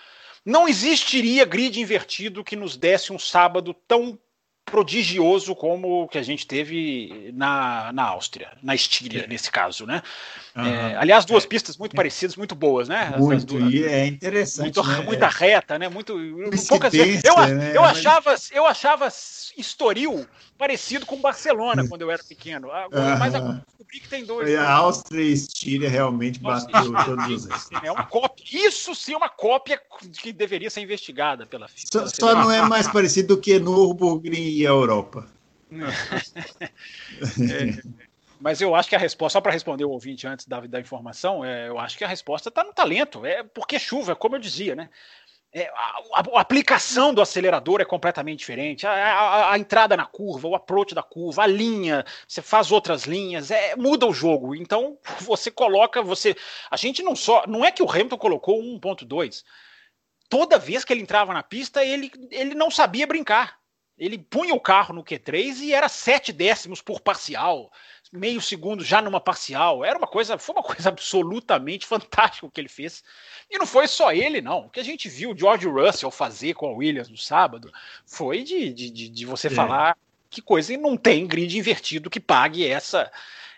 não 0.46 0.68
existiria 0.68 1.44
grid 1.44 1.80
invertido 1.80 2.44
que 2.44 2.54
nos 2.54 2.76
desse 2.76 3.12
um 3.12 3.18
sábado 3.18 3.74
tão 3.74 4.16
prodigioso 4.72 5.54
como 5.54 6.04
o 6.04 6.08
que 6.08 6.16
a 6.16 6.22
gente 6.22 6.46
teve 6.46 7.30
na, 7.34 7.92
na 7.92 8.04
Áustria, 8.04 8.52
na 8.62 8.74
Estíria, 8.74 9.26
nesse 9.28 9.50
caso, 9.50 9.84
né? 9.84 10.02
Uhum. 10.56 10.64
É, 10.64 10.96
aliás, 10.96 11.26
duas 11.26 11.44
é. 11.44 11.46
pistas 11.46 11.76
muito 11.76 11.94
parecidas, 11.94 12.36
muito 12.36 12.54
boas, 12.54 12.88
né? 12.88 13.14
Muito, 13.18 13.58
duas, 13.58 13.70
e 13.70 13.84
é 13.84 14.06
interessante. 14.06 14.76
Muito, 14.76 14.82
né? 14.82 15.00
Muita 15.02 15.28
reta, 15.28 15.78
né? 15.78 15.90
Muito, 15.90 16.16
poucas 16.70 16.90
vezes. 16.90 17.22
Eu, 17.22 17.36
né? 17.36 17.76
eu, 17.76 17.84
achava, 17.84 18.34
eu 18.50 18.66
achava 18.66 19.08
Estoril 19.58 20.26
parecido 20.56 21.04
com 21.04 21.20
Barcelona 21.20 21.86
quando 21.86 22.02
eu 22.02 22.10
era 22.10 22.22
pequeno. 22.22 22.70
Agora, 22.70 23.12
uhum. 23.12 23.18
Mas 23.18 23.34
agora 23.34 23.62
descobri 23.66 24.00
que 24.00 24.08
tem 24.08 24.24
dois. 24.24 24.48
E 24.48 24.56
a 24.56 24.70
Áustria 24.70 25.22
e 25.22 25.32
Estíria 25.32 25.88
realmente 25.88 26.38
bateu 26.38 26.92
todos 27.04 27.46
os 27.46 27.68
É 27.82 27.90
uma 27.90 28.04
cópia. 28.04 28.44
Isso 28.66 28.94
sim 28.94 29.14
é 29.14 29.16
uma 29.16 29.28
cópia 29.28 29.80
que 30.20 30.32
deveria 30.32 30.70
ser 30.70 30.80
investigada 30.80 31.46
pela 31.46 31.68
FIFA. 31.68 31.88
Só, 31.92 32.06
só 32.06 32.34
não 32.34 32.50
é 32.50 32.62
mais 32.62 32.88
parecido 32.88 33.34
do 33.34 33.40
que 33.40 33.58
Nürburgring 33.58 34.61
a 34.66 34.70
Europa. 34.70 35.26
é, 37.50 37.82
mas 38.42 38.60
eu 38.60 38.74
acho 38.74 38.88
que 38.88 38.96
a 38.96 38.98
resposta, 38.98 39.34
só 39.34 39.40
para 39.40 39.52
responder 39.52 39.84
o 39.84 39.90
ouvinte 39.90 40.26
antes 40.26 40.46
da, 40.46 40.60
da 40.60 40.80
informação, 40.80 41.44
é, 41.44 41.68
eu 41.68 41.78
acho 41.78 41.96
que 41.96 42.04
a 42.04 42.08
resposta 42.08 42.48
está 42.48 42.64
no 42.64 42.72
talento. 42.72 43.24
É 43.24 43.44
porque 43.44 43.78
chuva, 43.78 44.16
como 44.16 44.34
eu 44.34 44.40
dizia, 44.40 44.74
né? 44.74 44.90
É, 45.54 45.68
a, 45.68 46.22
a, 46.34 46.40
aplicação 46.40 47.12
do 47.12 47.20
acelerador 47.20 47.80
é 47.80 47.84
completamente 47.84 48.38
diferente. 48.40 48.86
A, 48.86 48.90
a, 48.90 49.52
a, 49.52 49.58
entrada 49.58 49.96
na 49.96 50.06
curva, 50.06 50.48
o 50.48 50.56
approach 50.56 50.94
da 50.94 51.02
curva, 51.02 51.42
a 51.42 51.46
linha, 51.46 52.04
você 52.26 52.42
faz 52.42 52.72
outras 52.72 53.04
linhas, 53.04 53.50
é, 53.50 53.76
muda 53.76 54.06
o 54.06 54.14
jogo. 54.14 54.56
Então 54.56 54.98
você 55.20 55.50
coloca, 55.50 56.02
você. 56.02 56.34
A 56.68 56.76
gente 56.76 57.02
não 57.02 57.14
só. 57.14 57.44
Não 57.46 57.64
é 57.64 57.70
que 57.70 57.82
o 57.82 57.90
Hamilton 57.90 58.18
colocou 58.18 58.60
1.2. 58.60 59.44
Toda 60.28 60.58
vez 60.58 60.84
que 60.84 60.92
ele 60.92 61.02
entrava 61.02 61.32
na 61.32 61.42
pista, 61.42 61.84
ele, 61.84 62.10
ele 62.30 62.54
não 62.54 62.70
sabia 62.70 63.06
brincar. 63.06 63.61
Ele 64.02 64.18
punha 64.18 64.52
o 64.52 64.60
carro 64.60 64.92
no 64.92 65.04
Q3 65.04 65.60
e 65.60 65.72
era 65.72 65.88
sete 65.88 66.32
décimos 66.32 66.82
por 66.82 67.00
parcial. 67.00 67.70
meio 68.12 68.40
segundo 68.40 68.82
já 68.82 69.00
numa 69.00 69.20
parcial. 69.20 69.84
Era 69.84 69.96
uma 69.96 70.08
coisa, 70.08 70.36
foi 70.36 70.56
uma 70.56 70.62
coisa 70.64 70.88
absolutamente 70.88 71.86
fantástica 71.86 72.44
o 72.44 72.50
que 72.50 72.60
ele 72.60 72.68
fez. 72.68 73.04
E 73.48 73.56
não 73.56 73.66
foi 73.66 73.86
só 73.86 74.12
ele, 74.12 74.40
não. 74.40 74.66
O 74.66 74.70
que 74.70 74.80
a 74.80 74.84
gente 74.84 75.08
viu 75.08 75.30
o 75.30 75.38
George 75.38 75.68
Russell 75.68 76.10
fazer 76.10 76.54
com 76.54 76.66
a 76.66 76.72
Williams 76.72 77.08
no 77.08 77.16
sábado 77.16 77.72
foi 78.04 78.42
de, 78.42 78.72
de, 78.72 78.90
de 78.90 79.24
você 79.24 79.46
é. 79.46 79.50
falar 79.50 79.96
que 80.28 80.42
coisa 80.42 80.74
e 80.74 80.76
não 80.76 80.96
tem 80.96 81.24
grid 81.24 81.56
invertido 81.56 82.10
que 82.10 82.18
pague 82.18 82.66
essa 82.66 83.08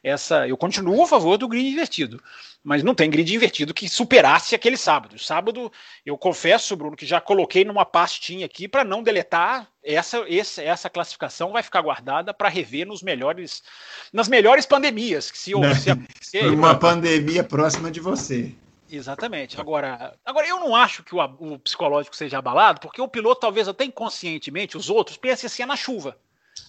essa. 0.03 0.47
Eu 0.47 0.59
continuo 0.59 1.03
a 1.03 1.07
favor 1.07 1.39
do 1.39 1.49
grid 1.49 1.67
invertido, 1.67 2.23
mas 2.65 2.83
não 2.83 2.95
tem 2.95 3.11
grid 3.11 3.35
invertido 3.35 3.75
que 3.75 3.87
superasse 3.87 4.55
aquele 4.55 4.79
sábado. 4.79 5.19
Sábado, 5.19 5.71
eu 6.05 6.17
confesso, 6.17 6.75
Bruno, 6.75 6.97
que 6.97 7.05
já 7.05 7.21
coloquei 7.21 7.63
numa 7.63 7.85
pastinha 7.85 8.47
aqui 8.47 8.67
para 8.67 8.83
não 8.83 9.03
deletar. 9.03 9.69
Essa, 9.83 10.25
essa, 10.27 10.63
essa 10.63 10.89
classificação 10.89 11.53
vai 11.53 11.63
ficar 11.63 11.83
guardada 11.83 12.33
para 12.33 12.49
rever 12.49 12.87
nos 12.87 13.03
melhores, 13.03 13.63
nas 14.11 14.29
melhores 14.29 14.65
pandemias. 14.65 15.31
Que 15.31 15.37
se, 15.37 15.53
se, 16.23 16.39
uma 16.47 16.75
pandemia 16.75 17.45
próxima 17.45 17.91
de 17.91 18.01
você. 18.01 18.55
Exatamente. 18.91 19.61
Agora, 19.61 20.15
agora 20.25 20.47
eu 20.47 20.59
não 20.59 20.75
acho 20.75 21.03
que 21.03 21.15
o, 21.15 21.23
o, 21.23 21.59
psicológico 21.59 22.17
seja 22.17 22.39
abalado, 22.39 22.81
porque 22.81 23.01
o 23.01 23.09
piloto, 23.09 23.43
talvez 23.43 23.69
até 23.69 23.85
inconscientemente, 23.85 24.77
os 24.77 24.89
outros, 24.89 25.19
pensem 25.19 25.47
assim, 25.47 25.63
é 25.63 25.67
na 25.67 25.77
chuva. 25.77 26.17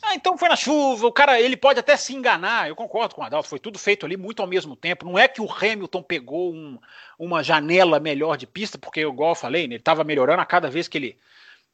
Ah, 0.02 0.15
então 0.15 0.38
foi 0.38 0.50
na 0.50 0.56
chuva, 0.56 1.08
o 1.08 1.12
cara 1.12 1.39
ele 1.39 1.58
pode 1.58 1.80
até 1.80 1.98
se 1.98 2.13
enganar. 2.13 2.67
Eu 2.67 2.76
concordo 2.76 3.15
com 3.15 3.21
o 3.21 3.24
Adalto, 3.24 3.50
foi 3.50 3.60
tudo 3.60 3.80
feito 3.80 4.06
ali 4.06 4.15
muito 4.15 4.41
ao 4.41 4.48
mesmo 4.48 4.76
tempo. 4.76 5.06
Não 5.06 5.17
é 5.17 5.28
que 5.28 5.41
o 5.41 5.52
Hamilton 5.52 6.04
pegou 6.04 6.54
um, 6.54 6.80
uma 7.17 7.43
janela 7.43 8.00
melhor 8.00 8.38
de 8.38 8.48
pista, 8.48 8.78
porque, 8.78 9.02
igual 9.02 9.32
eu 9.32 9.36
falei, 9.36 9.67
né, 9.67 9.76
ele 9.76 9.82
estava 9.82 10.04
melhorando 10.04 10.41
a 10.41 10.45
cada 10.45 10.69
vez 10.69 10.88
que 10.88 10.98
ele, 10.98 11.17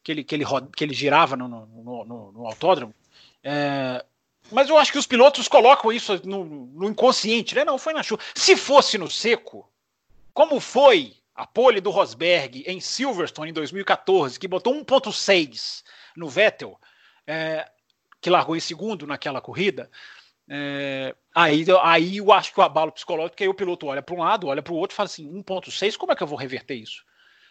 que 0.04 0.12
ele, 0.12 0.24
que 0.24 0.36
ele, 0.36 0.46
que 0.76 0.84
ele 0.84 0.94
girava 0.94 1.36
no, 1.36 1.48
no, 1.48 2.06
no, 2.06 2.32
no 2.32 2.48
autódromo. 2.48 2.94
É, 3.44 4.04
mas 4.52 4.70
eu 4.70 4.78
acho 4.78 4.92
que 4.92 4.98
os 4.98 5.08
pilotos 5.08 5.48
colocam 5.48 5.92
isso 5.92 6.20
no, 6.26 6.44
no, 6.44 6.90
inconsciente, 6.90 7.56
né? 7.56 7.64
Não, 7.64 7.78
foi 7.78 7.94
na 7.94 8.04
chuva. 8.04 8.22
Se 8.36 8.56
fosse 8.56 8.98
no 8.98 9.10
seco, 9.10 9.70
como 10.34 10.60
foi 10.60 11.16
a 11.34 11.48
pole 11.48 11.80
do 11.80 11.90
Rosberg 11.90 12.64
em 12.68 12.80
Silverstone 12.80 13.52
em 13.52 13.54
2014, 13.54 14.40
que 14.40 14.48
botou 14.48 14.74
1.6 14.74 15.84
no 16.16 16.28
Vettel, 16.28 16.80
é, 17.26 17.70
que 18.22 18.30
largou 18.30 18.56
em 18.56 18.60
segundo 18.60 19.08
naquela 19.08 19.42
corrida, 19.42 19.90
é, 20.54 21.16
aí, 21.34 21.66
aí 21.82 22.18
eu 22.18 22.32
acho 22.32 22.54
que 22.54 22.60
o 22.60 22.64
abalo 22.64 22.92
psicológico, 22.92 23.38
que 23.38 23.44
aí 23.44 23.50
o 23.50 23.54
piloto 23.54 23.88
olha 23.88 24.02
para 24.02 24.16
um 24.16 24.20
lado, 24.20 24.48
olha 24.48 24.62
para 24.62 24.74
o 24.74 24.76
outro 24.76 24.94
e 24.94 24.98
fala 24.98 25.08
assim: 25.08 25.32
1,6, 25.32 25.96
como 25.96 26.12
é 26.12 26.16
que 26.16 26.22
eu 26.22 26.28
vou 26.28 26.38
reverter 26.38 26.76
isso? 26.76 27.04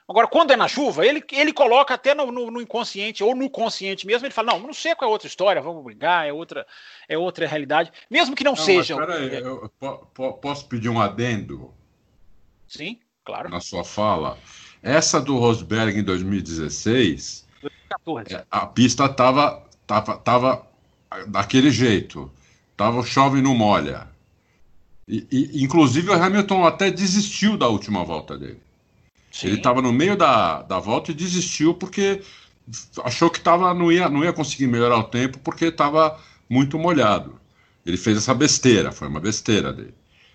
Agora, 0.06 0.26
quando 0.26 0.50
é 0.50 0.56
na 0.56 0.66
chuva, 0.66 1.06
ele, 1.06 1.22
ele 1.33 1.52
coloca 1.52 1.94
até 1.94 2.14
no, 2.14 2.33
no, 2.33 2.50
no, 2.50 2.61
inconsciente 2.61 3.22
ou 3.22 3.35
no 3.35 3.48
consciente 3.48 4.06
mesmo, 4.06 4.26
ele 4.26 4.35
fala: 4.35 4.52
não, 4.52 4.66
no 4.66 4.74
seco 4.74 5.04
é 5.04 5.09
outra 5.09 5.28
história, 5.28 5.62
vamos 5.62 5.83
brigar, 5.83 6.26
é 6.26 6.33
outra, 6.33 6.66
é 7.09 7.16
outra 7.16 7.46
realidade, 7.46 7.92
mesmo 8.11 8.37
que 8.37 8.44
não, 8.44 8.52
não 8.52 8.56
seja. 8.56 8.96
Peraí, 8.96 9.37
é... 9.37 9.40
eu 9.40 9.70
posso 10.42 10.66
pedir 10.66 10.88
um 10.88 11.00
adendo? 11.00 11.72
Sim, 12.66 12.98
claro. 13.24 13.48
Na 13.48 13.61
sua 13.61 13.85
fala. 13.85 14.37
Essa 14.83 15.20
do 15.20 15.38
Rosberg 15.38 15.98
em 15.98 16.02
2016, 16.02 17.46
2014. 17.62 18.44
a 18.50 18.66
pista 18.66 19.04
estava 19.06 19.69
Tava, 19.90 20.16
tava 20.18 20.66
daquele 21.26 21.68
jeito. 21.68 22.31
Tava 22.76 23.05
chove 23.05 23.42
não 23.42 23.57
molha. 23.57 24.07
E, 25.09 25.26
e, 25.33 25.64
inclusive 25.64 26.11
o 26.11 26.12
Hamilton 26.12 26.64
até 26.64 26.92
desistiu 26.92 27.57
da 27.57 27.66
última 27.66 28.05
volta 28.05 28.38
dele. 28.38 28.61
Sim. 29.33 29.48
Ele 29.48 29.57
estava 29.57 29.83
no 29.83 29.92
meio 29.92 30.16
da, 30.16 30.62
da 30.62 30.79
volta 30.79 31.11
e 31.11 31.14
desistiu 31.14 31.74
porque 31.74 32.22
achou 33.03 33.29
que 33.29 33.40
tava, 33.40 33.74
não, 33.74 33.90
ia, 33.90 34.09
não 34.09 34.22
ia 34.22 34.33
conseguir 34.33 34.68
melhorar 34.68 34.98
o 34.98 35.05
tempo 35.05 35.40
porque 35.40 35.64
estava 35.64 36.16
muito 36.48 36.79
molhado. 36.79 37.40
Ele 37.85 37.96
fez 37.96 38.16
essa 38.16 38.33
besteira, 38.33 38.92
foi 38.92 39.09
uma 39.09 39.18
besteira 39.18 39.72
dele. 39.72 39.94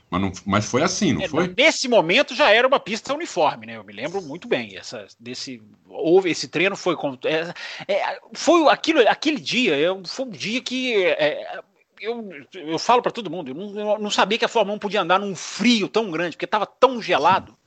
Mas, 0.10 0.22
não, 0.22 0.32
mas 0.46 0.66
foi 0.66 0.84
assim, 0.84 1.14
não 1.14 1.22
é, 1.22 1.28
foi? 1.28 1.54
Nesse 1.58 1.88
momento 1.88 2.36
já 2.36 2.52
era 2.52 2.68
uma 2.68 2.80
pista 2.80 3.14
uniforme, 3.14 3.66
né? 3.66 3.76
Eu 3.76 3.84
me 3.84 3.92
lembro 3.92 4.22
muito 4.22 4.48
bem. 4.48 4.78
Essa, 4.78 5.08
desse, 5.20 5.62
houve 5.88 6.30
esse 6.30 6.48
treino 6.48 6.76
foi 6.76 6.96
é, 7.26 7.92
é, 7.92 8.20
foi 8.34 8.68
aquilo, 8.70 9.08
aquele 9.08 9.40
dia. 9.40 9.76
Eu, 9.76 10.04
foi 10.06 10.26
um 10.26 10.30
dia 10.30 10.62
que 10.62 11.04
é, 11.04 11.60
eu, 12.00 12.30
eu 12.54 12.80
falo 12.80 13.02
para 13.02 13.12
todo 13.12 13.30
mundo. 13.32 13.50
Eu 13.50 13.56
não, 13.56 13.94
eu 13.94 14.00
não 14.00 14.12
sabia 14.12 14.38
que 14.38 14.46
a 14.46 14.50
Fórmula 14.50 14.76
1 14.76 14.80
podia 14.80 15.02
andar 15.02 15.20
num 15.20 15.36
frio 15.36 15.88
tão 15.88 16.12
grande, 16.12 16.36
porque 16.36 16.46
estava 16.46 16.66
tão 16.66 17.02
gelado 17.02 17.58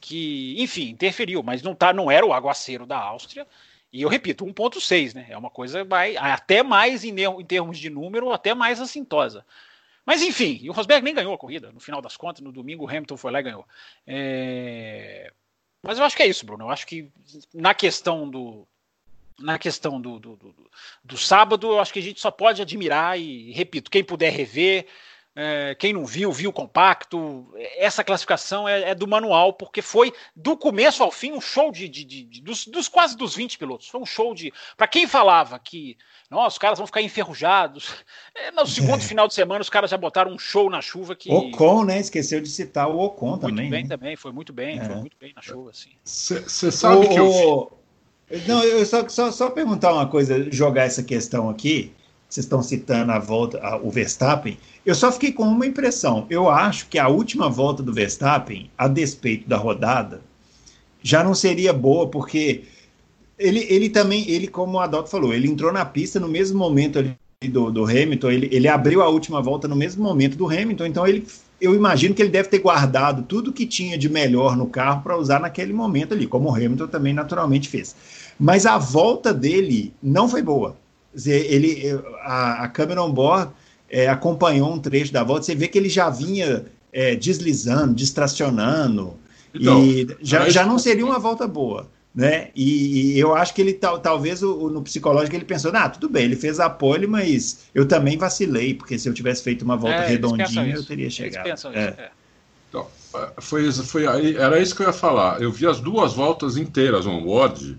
que, 0.00 0.54
enfim, 0.58 0.90
interferiu. 0.90 1.42
Mas 1.42 1.62
não 1.62 1.74
tá, 1.74 1.92
não 1.92 2.10
era 2.10 2.24
o 2.24 2.32
aguaceiro 2.32 2.86
da 2.86 2.98
Áustria. 2.98 3.46
E 3.90 4.02
eu 4.02 4.08
repito, 4.08 4.44
1.6, 4.44 5.14
né? 5.14 5.26
É 5.30 5.38
uma 5.38 5.50
coisa 5.50 5.82
vai, 5.84 6.16
até 6.16 6.62
mais 6.62 7.04
em, 7.04 7.14
em 7.18 7.44
termos 7.44 7.78
de 7.78 7.88
número, 7.88 8.30
até 8.30 8.54
mais 8.54 8.80
assintosa. 8.80 9.44
Mas 10.08 10.22
enfim, 10.22 10.66
o 10.66 10.72
Rosberg 10.72 11.04
nem 11.04 11.12
ganhou 11.12 11.34
a 11.34 11.38
corrida, 11.38 11.70
no 11.70 11.80
final 11.80 12.00
das 12.00 12.16
contas, 12.16 12.42
no 12.42 12.50
domingo 12.50 12.82
o 12.82 12.88
Hamilton 12.88 13.18
foi 13.18 13.30
lá 13.30 13.40
e 13.40 13.42
ganhou. 13.42 13.66
É... 14.06 15.30
Mas 15.82 15.98
eu 15.98 16.04
acho 16.06 16.16
que 16.16 16.22
é 16.22 16.26
isso, 16.26 16.46
Bruno. 16.46 16.64
Eu 16.64 16.70
acho 16.70 16.86
que 16.86 17.12
na 17.52 17.74
questão 17.74 18.26
do. 18.26 18.66
Na 19.38 19.58
questão 19.58 20.00
do, 20.00 20.18
do, 20.18 20.34
do, 20.34 20.70
do 21.04 21.16
sábado, 21.18 21.72
eu 21.72 21.78
acho 21.78 21.92
que 21.92 21.98
a 21.98 22.02
gente 22.02 22.20
só 22.20 22.30
pode 22.30 22.62
admirar 22.62 23.20
e, 23.20 23.52
repito, 23.52 23.90
quem 23.90 24.02
puder 24.02 24.32
rever, 24.32 24.86
é, 25.40 25.76
quem 25.76 25.92
não 25.92 26.04
viu, 26.04 26.32
viu 26.32 26.52
compacto. 26.52 27.46
Essa 27.76 28.02
classificação 28.02 28.68
é, 28.68 28.90
é, 28.90 28.94
do 28.94 29.06
manual, 29.06 29.52
porque 29.52 29.80
foi 29.80 30.12
do 30.34 30.56
começo 30.56 31.00
ao 31.00 31.12
fim 31.12 31.30
um 31.30 31.40
show 31.40 31.70
de, 31.70 31.88
de, 31.88 32.04
de, 32.04 32.24
de 32.24 32.42
dos, 32.42 32.66
dos, 32.66 32.88
quase 32.88 33.16
dos 33.16 33.36
20 33.36 33.56
pilotos. 33.56 33.86
Foi 33.86 34.00
um 34.00 34.06
show 34.06 34.34
de. 34.34 34.52
Para 34.76 34.88
quem 34.88 35.06
falava 35.06 35.56
que 35.56 35.96
nossa, 36.28 36.48
os 36.48 36.58
caras 36.58 36.78
vão 36.78 36.88
ficar 36.88 37.02
enferrujados. 37.02 37.88
É, 38.34 38.50
no 38.50 38.66
segundo 38.66 38.98
é. 38.98 39.04
final 39.04 39.28
de 39.28 39.34
semana, 39.34 39.60
os 39.60 39.70
caras 39.70 39.92
já 39.92 39.96
botaram 39.96 40.32
um 40.32 40.38
show 40.40 40.68
na 40.68 40.82
chuva 40.82 41.14
que. 41.14 41.30
Ocon, 41.30 41.84
né? 41.84 42.00
Esqueceu 42.00 42.40
de 42.40 42.48
citar 42.48 42.90
o 42.90 42.98
Ocon 42.98 43.28
muito 43.28 43.42
também. 43.42 43.54
Muito 43.54 43.70
bem 43.70 43.82
né? 43.84 43.88
também, 43.88 44.16
foi 44.16 44.32
muito 44.32 44.52
bem, 44.52 44.80
é. 44.80 44.84
foi 44.84 44.96
muito 44.96 45.16
bem 45.20 45.32
na 45.36 45.40
chuva, 45.40 45.70
assim. 45.70 45.90
Você 46.02 46.72
sabe 46.72 47.06
o, 47.06 47.08
que 47.08 47.16
eu. 47.16 47.72
Não, 48.48 48.64
eu 48.64 48.84
só, 48.84 49.08
só, 49.08 49.30
só 49.30 49.50
perguntar 49.50 49.92
uma 49.92 50.08
coisa, 50.08 50.50
jogar 50.50 50.82
essa 50.82 51.04
questão 51.04 51.48
aqui 51.48 51.94
vocês 52.28 52.44
estão 52.44 52.62
citando 52.62 53.10
a 53.10 53.18
volta, 53.18 53.58
a, 53.58 53.76
o 53.76 53.90
Verstappen, 53.90 54.58
eu 54.88 54.94
só 54.94 55.12
fiquei 55.12 55.32
com 55.32 55.42
uma 55.42 55.66
impressão. 55.66 56.26
Eu 56.30 56.48
acho 56.48 56.88
que 56.88 56.98
a 56.98 57.08
última 57.08 57.50
volta 57.50 57.82
do 57.82 57.92
Verstappen, 57.92 58.70
a 58.78 58.88
despeito 58.88 59.46
da 59.46 59.58
rodada, 59.58 60.22
já 61.02 61.22
não 61.22 61.34
seria 61.34 61.74
boa, 61.74 62.08
porque 62.08 62.62
ele, 63.38 63.66
ele 63.68 63.90
também, 63.90 64.26
ele, 64.30 64.48
como 64.48 64.78
o 64.78 64.80
Adalto 64.80 65.10
falou, 65.10 65.34
ele 65.34 65.46
entrou 65.46 65.70
na 65.70 65.84
pista 65.84 66.18
no 66.18 66.26
mesmo 66.26 66.58
momento 66.58 66.98
ali 66.98 67.14
do, 67.50 67.70
do 67.70 67.84
Hamilton, 67.84 68.30
ele, 68.30 68.48
ele 68.50 68.66
abriu 68.66 69.02
a 69.02 69.08
última 69.10 69.42
volta 69.42 69.68
no 69.68 69.76
mesmo 69.76 70.02
momento 70.02 70.38
do 70.38 70.46
Hamilton, 70.46 70.86
então 70.86 71.06
ele, 71.06 71.26
eu 71.60 71.74
imagino 71.74 72.14
que 72.14 72.22
ele 72.22 72.30
deve 72.30 72.48
ter 72.48 72.60
guardado 72.60 73.22
tudo 73.24 73.52
que 73.52 73.66
tinha 73.66 73.98
de 73.98 74.08
melhor 74.08 74.56
no 74.56 74.68
carro 74.68 75.02
para 75.02 75.18
usar 75.18 75.38
naquele 75.38 75.74
momento 75.74 76.14
ali, 76.14 76.26
como 76.26 76.48
o 76.48 76.54
Hamilton 76.54 76.86
também 76.88 77.12
naturalmente 77.12 77.68
fez. 77.68 77.94
Mas 78.40 78.64
a 78.64 78.78
volta 78.78 79.34
dele 79.34 79.92
não 80.02 80.26
foi 80.26 80.40
boa 80.40 80.74
ele, 81.26 82.00
a, 82.22 82.64
a 82.64 82.68
câmera 82.68 83.02
on-board 83.02 83.50
é, 83.88 84.08
acompanhou 84.08 84.72
um 84.72 84.78
trecho 84.78 85.12
da 85.12 85.24
volta, 85.24 85.44
você 85.44 85.54
vê 85.54 85.68
que 85.68 85.78
ele 85.78 85.88
já 85.88 86.10
vinha 86.10 86.64
é, 86.92 87.14
deslizando, 87.14 87.94
distracionando, 87.94 89.14
então, 89.54 89.84
e 89.84 90.06
já, 90.20 90.48
já 90.48 90.64
não 90.66 90.78
seria 90.78 91.04
uma 91.04 91.18
volta 91.18 91.46
boa. 91.46 91.88
Né? 92.14 92.48
E, 92.56 93.12
e 93.12 93.18
eu 93.18 93.34
acho 93.34 93.54
que 93.54 93.60
ele 93.60 93.74
tal, 93.74 94.00
talvez 94.00 94.42
o, 94.42 94.52
o, 94.52 94.70
no 94.70 94.82
psicológico 94.82 95.36
ele 95.36 95.44
pensou, 95.44 95.70
ah, 95.74 95.88
tudo 95.88 96.08
bem, 96.08 96.24
ele 96.24 96.34
fez 96.34 96.58
a 96.58 96.68
pole, 96.68 97.06
mas 97.06 97.66
eu 97.72 97.86
também 97.86 98.18
vacilei, 98.18 98.74
porque 98.74 98.98
se 98.98 99.08
eu 99.08 99.14
tivesse 99.14 99.42
feito 99.42 99.62
uma 99.62 99.76
volta 99.76 99.98
é, 99.98 100.08
redondinha, 100.08 100.74
eu 100.74 100.84
teria 100.84 101.08
chegado. 101.10 101.46
É. 101.46 101.54
Isso, 101.54 101.68
é. 101.68 102.10
Então, 102.68 102.86
foi, 103.38 103.70
foi, 103.72 104.04
era 104.36 104.60
isso 104.60 104.74
que 104.74 104.82
eu 104.82 104.86
ia 104.86 104.92
falar. 104.92 105.40
Eu 105.40 105.52
vi 105.52 105.66
as 105.66 105.80
duas 105.80 106.12
voltas 106.12 106.56
inteiras 106.56 107.06
on-board 107.06 107.78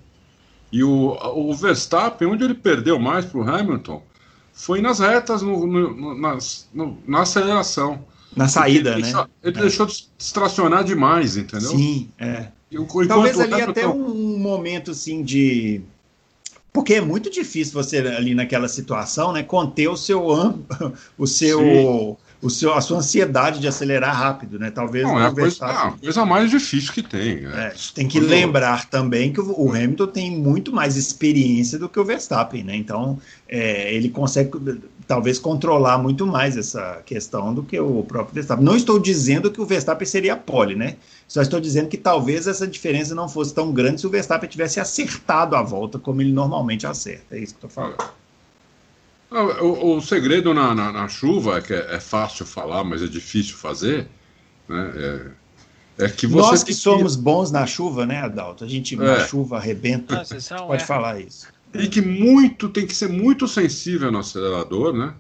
e 0.71 0.83
o, 0.83 1.17
o 1.35 1.53
Verstappen, 1.53 2.27
onde 2.27 2.43
ele 2.43 2.53
perdeu 2.53 2.97
mais 2.97 3.25
para 3.25 3.39
o 3.39 3.43
Hamilton, 3.43 4.01
foi 4.59 4.81
nas 4.81 4.99
retas, 4.99 5.41
no, 5.41 5.65
no, 5.65 6.13
nas, 6.19 6.67
no, 6.73 6.97
na 7.07 7.21
aceleração. 7.21 8.03
Na 8.35 8.49
saída, 8.49 8.91
ele 8.91 9.03
né? 9.03 9.03
Deixou, 9.03 9.27
ele 9.41 9.57
é. 9.57 9.61
deixou 9.61 9.85
de 9.85 10.07
distracionar 10.17 10.83
demais, 10.83 11.37
entendeu? 11.37 11.71
Sim, 11.71 12.09
é. 12.19 12.47
Talvez 13.07 13.39
ali 13.39 13.61
até 13.61 13.87
um 13.87 14.37
momento 14.37 14.91
assim 14.91 15.23
de. 15.23 15.81
Porque 16.73 16.95
é 16.95 17.01
muito 17.01 17.31
difícil 17.31 17.73
você 17.73 17.99
ali 17.99 18.35
naquela 18.35 18.67
situação, 18.67 19.31
né, 19.31 19.43
conter 19.43 19.87
o 19.87 19.95
seu 19.95 20.27
o 21.17 21.25
seu 21.25 21.59
Sim 21.59 22.28
o 22.41 22.49
seu, 22.49 22.73
a 22.73 22.79
sua 22.79 22.99
ansiedade 22.99 23.59
de 23.59 23.67
acelerar 23.67 24.15
rápido, 24.15 24.57
né? 24.57 24.71
Talvez 24.71 25.03
não, 25.03 25.19
é 25.19 25.27
a 25.27 25.31
coisa, 25.31 25.65
é 25.65 25.69
a 25.69 25.91
coisa 25.91 26.25
mais 26.25 26.49
difícil 26.49 26.93
que 26.93 27.03
tem. 27.03 27.41
Né? 27.41 27.67
É, 27.67 27.73
tem 27.93 28.07
que 28.07 28.19
Quando... 28.19 28.29
lembrar 28.29 28.89
também 28.89 29.33
que 29.33 29.41
o, 29.41 29.59
o, 29.59 29.69
Hamilton 29.71 30.07
tem 30.07 30.31
muito 30.31 30.71
mais 30.71 30.95
experiência 30.95 31.77
do 31.77 31.89
que 31.89 31.99
o 31.99 32.05
Verstappen, 32.05 32.63
né? 32.63 32.75
Então 32.75 33.19
é, 33.47 33.93
ele 33.93 34.09
consegue 34.09 34.51
talvez 35.05 35.37
controlar 35.37 35.97
muito 35.97 36.25
mais 36.25 36.55
essa 36.55 37.01
questão 37.05 37.53
do 37.53 37.63
que 37.63 37.77
o 37.79 38.03
próprio 38.03 38.35
Verstappen. 38.35 38.63
Não 38.63 38.75
estou 38.75 38.99
dizendo 38.99 39.51
que 39.51 39.59
o 39.59 39.65
Verstappen 39.65 40.07
seria 40.07 40.37
pole, 40.37 40.75
né? 40.75 40.95
Só 41.27 41.41
estou 41.41 41.59
dizendo 41.59 41.89
que 41.89 41.97
talvez 41.97 42.47
essa 42.47 42.65
diferença 42.65 43.13
não 43.13 43.27
fosse 43.27 43.53
tão 43.53 43.73
grande 43.73 43.99
se 43.99 44.07
o 44.07 44.09
Verstappen 44.09 44.49
tivesse 44.49 44.79
acertado 44.79 45.55
a 45.55 45.61
volta 45.61 45.99
como 45.99 46.21
ele 46.21 46.31
normalmente 46.31 46.87
acerta. 46.87 47.35
É 47.35 47.39
isso 47.39 47.53
que 47.55 47.65
estou 47.65 47.69
falando. 47.69 48.18
O, 49.31 49.97
o 49.97 50.01
segredo 50.01 50.53
na, 50.53 50.73
na, 50.73 50.91
na, 50.91 51.07
chuva 51.07 51.59
é 51.59 51.61
que 51.61 51.73
é, 51.73 51.95
é, 51.95 51.99
fácil 51.99 52.45
falar, 52.45 52.83
mas 52.83 53.03
é 53.03 53.07
difícil 53.07 53.55
fazer. 53.55 54.07
Né? 54.67 54.91
É, 54.95 56.05
é 56.05 56.09
que 56.09 56.27
Nós 56.27 56.63
que 56.63 56.73
somos 56.73 57.15
bons 57.15 57.51
na 57.51 57.67
chuva, 57.67 58.05
né, 58.05 58.21
Adalto? 58.21 58.63
A 58.63 58.67
gente 58.67 58.95
na 58.95 59.17
é. 59.17 59.27
chuva 59.27 59.57
arrebenta. 59.57 60.23
pode 60.67 60.81
é. 60.81 60.85
falar 60.85 61.19
isso. 61.19 61.47
E 61.73 61.87
que 61.87 62.01
muito 62.01 62.69
tem 62.69 62.87
que 62.87 62.95
ser 62.95 63.09
muito 63.09 63.47
sensível 63.47 64.11
no 64.11 64.19
acelerador, 64.19 64.93
né? 64.93 65.13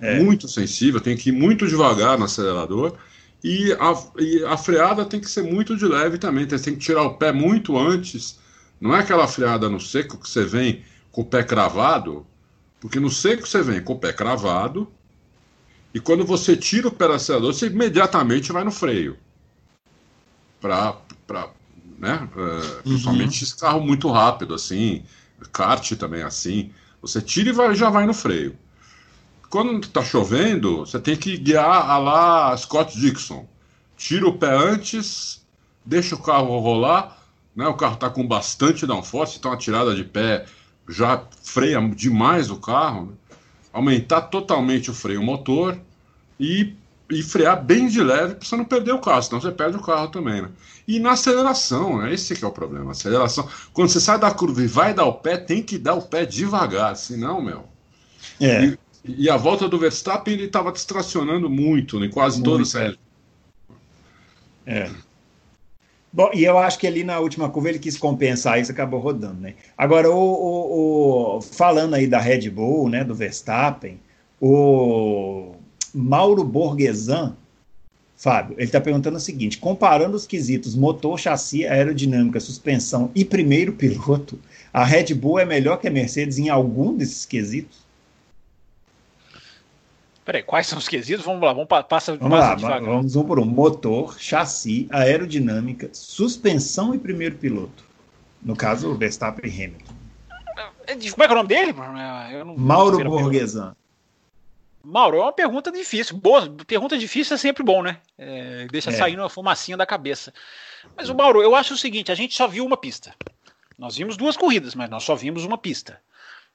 É. 0.00 0.22
Muito 0.22 0.48
sensível, 0.48 1.00
tem 1.00 1.16
que 1.16 1.28
ir 1.28 1.32
muito 1.32 1.66
devagar 1.66 2.18
no 2.18 2.24
acelerador. 2.24 2.96
E 3.42 3.72
a, 3.74 4.02
e 4.18 4.42
a 4.44 4.56
freada 4.56 5.04
tem 5.04 5.20
que 5.20 5.30
ser 5.30 5.42
muito 5.42 5.76
de 5.76 5.84
leve 5.84 6.16
também. 6.16 6.46
Tem 6.46 6.58
que 6.58 6.76
tirar 6.76 7.02
o 7.02 7.14
pé 7.14 7.30
muito 7.30 7.76
antes. 7.76 8.38
Não 8.80 8.96
é 8.96 9.00
aquela 9.00 9.28
freada 9.28 9.68
no 9.68 9.78
seco 9.78 10.16
que 10.16 10.28
você 10.28 10.44
vem 10.44 10.82
com 11.12 11.20
o 11.20 11.24
pé 11.24 11.42
cravado, 11.42 12.26
porque 12.84 13.00
no 13.00 13.08
seco 13.08 13.48
você 13.48 13.62
vem 13.62 13.82
com 13.82 13.94
o 13.94 13.98
pé 13.98 14.12
cravado, 14.12 14.92
e 15.94 15.98
quando 15.98 16.22
você 16.22 16.54
tira 16.54 16.86
o 16.86 16.90
pé 16.90 17.06
do 17.06 17.14
acelerador, 17.14 17.54
você 17.54 17.68
imediatamente 17.68 18.52
vai 18.52 18.62
no 18.62 18.70
freio. 18.70 19.16
Para. 20.60 20.98
Né? 21.98 22.28
Uh, 22.36 22.40
uhum. 22.40 22.82
Principalmente 22.82 23.42
esse 23.42 23.56
carro 23.56 23.80
muito 23.80 24.10
rápido, 24.10 24.52
assim. 24.52 25.02
Kart 25.50 25.92
também 25.92 26.20
é 26.20 26.24
assim. 26.24 26.72
Você 27.00 27.22
tira 27.22 27.48
e 27.48 27.52
vai, 27.52 27.74
já 27.74 27.88
vai 27.88 28.04
no 28.04 28.12
freio. 28.12 28.54
Quando 29.48 29.82
está 29.82 30.04
chovendo, 30.04 30.80
você 30.80 31.00
tem 31.00 31.16
que 31.16 31.38
guiar 31.38 31.88
a 31.88 31.96
lá 31.96 32.54
Scott 32.54 33.00
Dixon. 33.00 33.48
Tira 33.96 34.28
o 34.28 34.36
pé 34.36 34.54
antes, 34.54 35.42
deixa 35.82 36.16
o 36.16 36.22
carro 36.22 36.58
rolar. 36.58 37.16
Né? 37.56 37.66
O 37.66 37.78
carro 37.78 37.94
está 37.94 38.10
com 38.10 38.28
bastante 38.28 38.86
downforce, 38.86 39.38
então 39.38 39.50
a 39.52 39.56
tirada 39.56 39.94
de 39.94 40.04
pé 40.04 40.44
já 40.88 41.22
freia 41.42 41.80
demais 41.88 42.50
o 42.50 42.56
carro. 42.56 43.06
Né? 43.06 43.12
Aumentar 43.72 44.22
totalmente 44.22 44.90
o 44.90 44.94
freio 44.94 45.22
motor 45.22 45.78
e, 46.38 46.74
e 47.10 47.22
frear 47.22 47.62
bem 47.62 47.88
de 47.88 48.02
leve 48.02 48.34
para 48.34 48.46
você 48.46 48.56
não 48.56 48.64
perder 48.64 48.92
o 48.92 49.00
carro, 49.00 49.22
senão 49.22 49.40
você 49.40 49.50
perde 49.50 49.76
o 49.76 49.82
carro 49.82 50.08
também. 50.08 50.42
Né? 50.42 50.48
E 50.86 51.00
na 51.00 51.12
aceleração, 51.12 51.98
né? 51.98 52.12
esse 52.12 52.34
que 52.34 52.44
é 52.44 52.48
o 52.48 52.52
problema. 52.52 52.92
Aceleração. 52.92 53.48
Quando 53.72 53.88
você 53.88 54.00
sai 54.00 54.18
da 54.18 54.30
curva 54.30 54.62
e 54.62 54.66
vai 54.66 54.94
dar 54.94 55.06
o 55.06 55.14
pé, 55.14 55.36
tem 55.36 55.62
que 55.62 55.78
dar 55.78 55.94
o 55.94 56.02
pé 56.02 56.24
devagar, 56.24 56.96
senão, 56.96 57.42
meu. 57.42 57.64
É. 58.40 58.64
E, 58.64 58.78
e 59.06 59.30
a 59.30 59.36
volta 59.36 59.68
do 59.68 59.78
Verstappen 59.78 60.34
ele 60.34 60.44
estava 60.44 60.72
distracionando 60.72 61.50
muito 61.50 62.02
em 62.04 62.10
quase 62.10 62.36
muito, 62.36 62.50
todas 62.50 62.74
as 62.74 62.96
é. 64.66 64.90
Bom, 66.14 66.30
e 66.32 66.44
eu 66.44 66.56
acho 66.56 66.78
que 66.78 66.86
ali 66.86 67.02
na 67.02 67.18
última 67.18 67.48
curva 67.50 67.70
ele 67.70 67.80
quis 67.80 67.98
compensar 67.98 68.60
isso, 68.60 68.70
acabou 68.70 69.00
rodando, 69.00 69.40
né? 69.40 69.54
Agora, 69.76 70.08
o, 70.08 70.16
o, 70.16 71.38
o, 71.38 71.40
falando 71.40 71.94
aí 71.94 72.06
da 72.06 72.20
Red 72.20 72.48
Bull, 72.50 72.88
né, 72.88 73.02
do 73.02 73.16
Verstappen, 73.16 73.98
o 74.40 75.56
Mauro 75.92 76.44
Borghesan 76.44 77.34
Fábio, 78.16 78.54
ele 78.56 78.66
está 78.66 78.80
perguntando 78.80 79.16
o 79.16 79.20
seguinte: 79.20 79.58
comparando 79.58 80.16
os 80.16 80.24
quesitos 80.24 80.76
motor, 80.76 81.18
chassi, 81.18 81.66
aerodinâmica, 81.66 82.38
suspensão 82.38 83.10
e 83.12 83.24
primeiro 83.24 83.72
piloto, 83.72 84.38
a 84.72 84.84
Red 84.84 85.14
Bull 85.14 85.40
é 85.40 85.44
melhor 85.44 85.78
que 85.78 85.88
a 85.88 85.90
Mercedes 85.90 86.38
em 86.38 86.48
algum 86.48 86.96
desses 86.96 87.26
quesitos? 87.26 87.83
Peraí, 90.24 90.42
quais 90.42 90.66
são 90.66 90.78
os 90.78 90.88
quesitos? 90.88 91.24
Vamos 91.24 91.42
lá, 91.42 91.52
vamos 91.52 91.68
passa, 91.88 92.16
vamos 92.16 92.38
lá, 92.38 92.54
vamos 92.54 93.14
um 93.14 93.24
por 93.24 93.38
um. 93.38 93.44
Motor, 93.44 94.18
chassi, 94.18 94.88
aerodinâmica, 94.90 95.90
suspensão 95.92 96.94
e 96.94 96.98
primeiro 96.98 97.36
piloto. 97.36 97.84
No 98.42 98.56
caso, 98.56 98.94
Verstappen 98.94 99.50
e 99.50 99.64
Hamilton. 99.64 99.94
É, 100.86 100.94
como 100.94 101.24
é 101.24 101.26
que 101.26 101.32
é 101.32 101.32
o 101.32 101.36
nome 101.36 101.48
dele? 101.48 101.74
Mauro 102.56 103.04
Borghesan. 103.04 103.74
Mauro, 104.82 105.16
é 105.16 105.20
uma 105.20 105.32
pergunta 105.32 105.72
difícil. 105.72 106.16
Boa, 106.16 106.48
pergunta 106.66 106.98
difícil 106.98 107.34
é 107.34 107.38
sempre 107.38 107.62
bom, 107.62 107.82
né? 107.82 107.98
É, 108.18 108.66
deixa 108.70 108.90
é. 108.90 108.92
sair 108.92 109.18
uma 109.18 109.30
fumacinha 109.30 109.76
da 109.76 109.86
cabeça. 109.86 110.32
Mas 110.94 111.08
o 111.08 111.14
Mauro, 111.14 111.42
eu 111.42 111.54
acho 111.54 111.74
o 111.74 111.78
seguinte: 111.78 112.12
a 112.12 112.14
gente 112.14 112.34
só 112.34 112.46
viu 112.46 112.66
uma 112.66 112.76
pista. 112.76 113.14
Nós 113.78 113.96
vimos 113.96 114.16
duas 114.16 114.36
corridas, 114.36 114.74
mas 114.74 114.90
nós 114.90 115.02
só 115.02 115.14
vimos 115.14 115.44
uma 115.44 115.56
pista. 115.56 116.00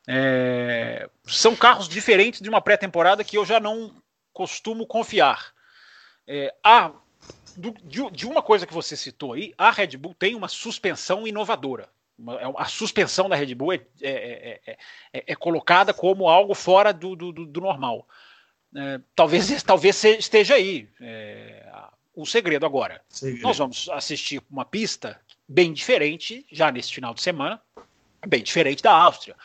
É, 0.08 1.10
são 1.26 1.56
carros 1.56 1.88
diferentes 1.88 2.42
de 2.42 2.50
uma 2.50 2.62
pré-temporada 2.62 3.24
que 3.24 3.38
eu 3.38 3.46
já 3.46 3.60
não 3.60 3.96
costumo 4.34 4.86
confiar. 4.86 5.54
É, 6.28 6.54
a, 6.64 6.92
do, 7.56 7.72
de, 7.84 8.10
de, 8.12 8.26
uma 8.26 8.42
coisa 8.42 8.66
que 8.66 8.74
você 8.74 8.96
citou 8.96 9.34
aí, 9.34 9.54
a 9.58 9.72
Red 9.72 9.98
Bull 9.98 10.14
tem 10.14 10.36
uma 10.36 10.48
suspensão 10.48 11.28
inovadora. 11.28 11.90
É 12.40 12.54
a 12.58 12.66
suspensão 12.66 13.30
da 13.30 13.36
Red 13.36 13.56
Bull 13.56 13.74
é, 13.74 13.82
é, 14.02 14.62
é, 14.66 14.78
é 15.14 15.36
colocada 15.36 15.94
como 15.94 16.28
algo 16.28 16.54
fora 16.54 16.92
do, 16.92 17.16
do, 17.16 17.32
do 17.32 17.62
normal. 17.62 18.08
talvez, 19.16 19.62
talvez 19.64 20.04
esteja 20.04 20.56
aí 20.56 20.90
o 22.20 22.26
segredo 22.26 22.66
agora. 22.66 23.02
Segredo. 23.08 23.44
Nós 23.44 23.58
vamos 23.58 23.88
assistir 23.90 24.42
uma 24.50 24.66
pista 24.66 25.20
bem 25.48 25.72
diferente 25.72 26.46
já 26.52 26.72
nesse 26.72 26.94
final 26.94 27.14
de 27.14 27.22
semana, 27.22 27.62
bem 28.28 28.44
diferente 28.44 28.84
da 28.84 28.92
Áustria. 28.92 29.36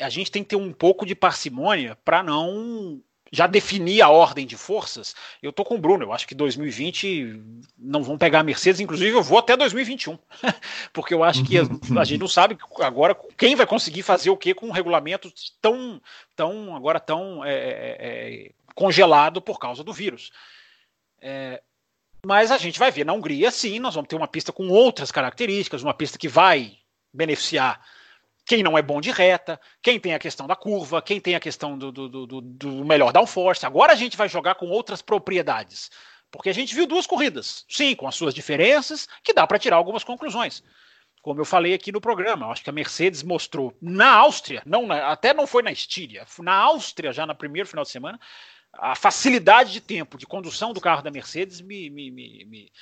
a 0.00 0.08
gente 0.08 0.30
tem 0.30 0.42
que 0.42 0.50
ter 0.50 0.56
um 0.56 0.72
pouco 0.72 1.06
de 1.06 1.14
parcimônia 1.14 1.96
para 2.04 2.22
não 2.22 3.02
já 3.30 3.46
definir 3.46 4.02
a 4.02 4.08
ordem 4.08 4.46
de 4.46 4.56
forças, 4.56 5.14
eu 5.42 5.52
tô 5.52 5.64
com 5.64 5.74
o 5.74 5.78
Bruno. 5.78 6.04
Eu 6.04 6.12
acho 6.12 6.26
que 6.26 6.34
2020 6.34 7.40
não 7.76 8.02
vão 8.02 8.16
pegar 8.16 8.40
a 8.40 8.42
Mercedes, 8.42 8.80
inclusive 8.80 9.10
eu 9.10 9.22
vou 9.22 9.38
até 9.38 9.56
2021, 9.56 10.18
porque 10.92 11.14
eu 11.14 11.22
acho 11.22 11.44
que 11.44 11.58
a, 11.58 11.62
a, 12.00 12.04
gente 12.04 12.20
não 12.20 12.28
sabe 12.28 12.56
agora 12.80 13.16
quem 13.36 13.54
vai 13.54 13.66
conseguir 13.66 14.02
fazer 14.02 14.30
o 14.30 14.36
que 14.36 14.54
com 14.54 14.68
um 14.68 14.72
regulamento 14.72 15.32
tão, 15.60 16.00
tão 16.34 16.74
agora 16.74 16.98
tão 16.98 17.44
é, 17.44 17.54
é, 17.54 17.96
é, 18.00 18.50
congelado 18.74 19.40
por 19.40 19.58
causa 19.58 19.84
do 19.84 19.92
vírus. 19.92 20.30
É, 21.20 21.62
mas 22.24 22.50
a 22.50 22.58
gente 22.58 22.78
vai 22.78 22.90
ver 22.90 23.04
na 23.04 23.12
Hungria, 23.12 23.50
sim, 23.50 23.78
nós 23.78 23.94
vamos 23.94 24.08
ter 24.08 24.16
uma 24.16 24.28
pista 24.28 24.52
com 24.52 24.68
outras 24.68 25.12
características, 25.12 25.82
uma 25.82 25.94
pista 25.94 26.18
que 26.18 26.28
vai 26.28 26.77
beneficiar 27.12 27.80
quem 28.48 28.62
não 28.62 28.78
é 28.78 28.82
bom 28.82 28.98
de 28.98 29.10
reta, 29.10 29.60
quem 29.82 30.00
tem 30.00 30.14
a 30.14 30.18
questão 30.18 30.46
da 30.46 30.56
curva, 30.56 31.02
quem 31.02 31.20
tem 31.20 31.34
a 31.34 31.40
questão 31.40 31.76
do, 31.76 31.92
do, 31.92 32.08
do, 32.08 32.40
do 32.40 32.84
melhor 32.84 33.12
downforce. 33.12 33.66
Agora 33.66 33.92
a 33.92 33.96
gente 33.96 34.16
vai 34.16 34.26
jogar 34.26 34.54
com 34.54 34.66
outras 34.68 35.02
propriedades. 35.02 35.90
Porque 36.30 36.48
a 36.48 36.54
gente 36.54 36.74
viu 36.74 36.86
duas 36.86 37.06
corridas, 37.06 37.64
sim, 37.68 37.94
com 37.94 38.08
as 38.08 38.14
suas 38.14 38.34
diferenças, 38.34 39.06
que 39.22 39.34
dá 39.34 39.46
para 39.46 39.58
tirar 39.58 39.76
algumas 39.76 40.02
conclusões. 40.02 40.62
Como 41.22 41.40
eu 41.40 41.44
falei 41.44 41.74
aqui 41.74 41.92
no 41.92 42.00
programa, 42.00 42.46
acho 42.46 42.62
que 42.62 42.70
a 42.70 42.72
Mercedes 42.72 43.22
mostrou 43.22 43.76
na 43.82 44.10
Áustria, 44.12 44.62
não 44.64 44.86
na, 44.86 45.10
até 45.10 45.34
não 45.34 45.46
foi 45.46 45.62
na 45.62 45.72
Estíria, 45.72 46.26
na 46.38 46.54
Áustria, 46.54 47.12
já 47.12 47.26
no 47.26 47.34
primeiro 47.34 47.68
final 47.68 47.84
de 47.84 47.90
semana, 47.90 48.18
a 48.72 48.94
facilidade 48.94 49.72
de 49.72 49.80
tempo 49.80 50.16
de 50.16 50.26
condução 50.26 50.72
do 50.72 50.80
carro 50.80 51.02
da 51.02 51.10
Mercedes 51.10 51.60
me, 51.60 51.90
me, 51.90 52.10
me, 52.10 52.44
me 52.44 52.72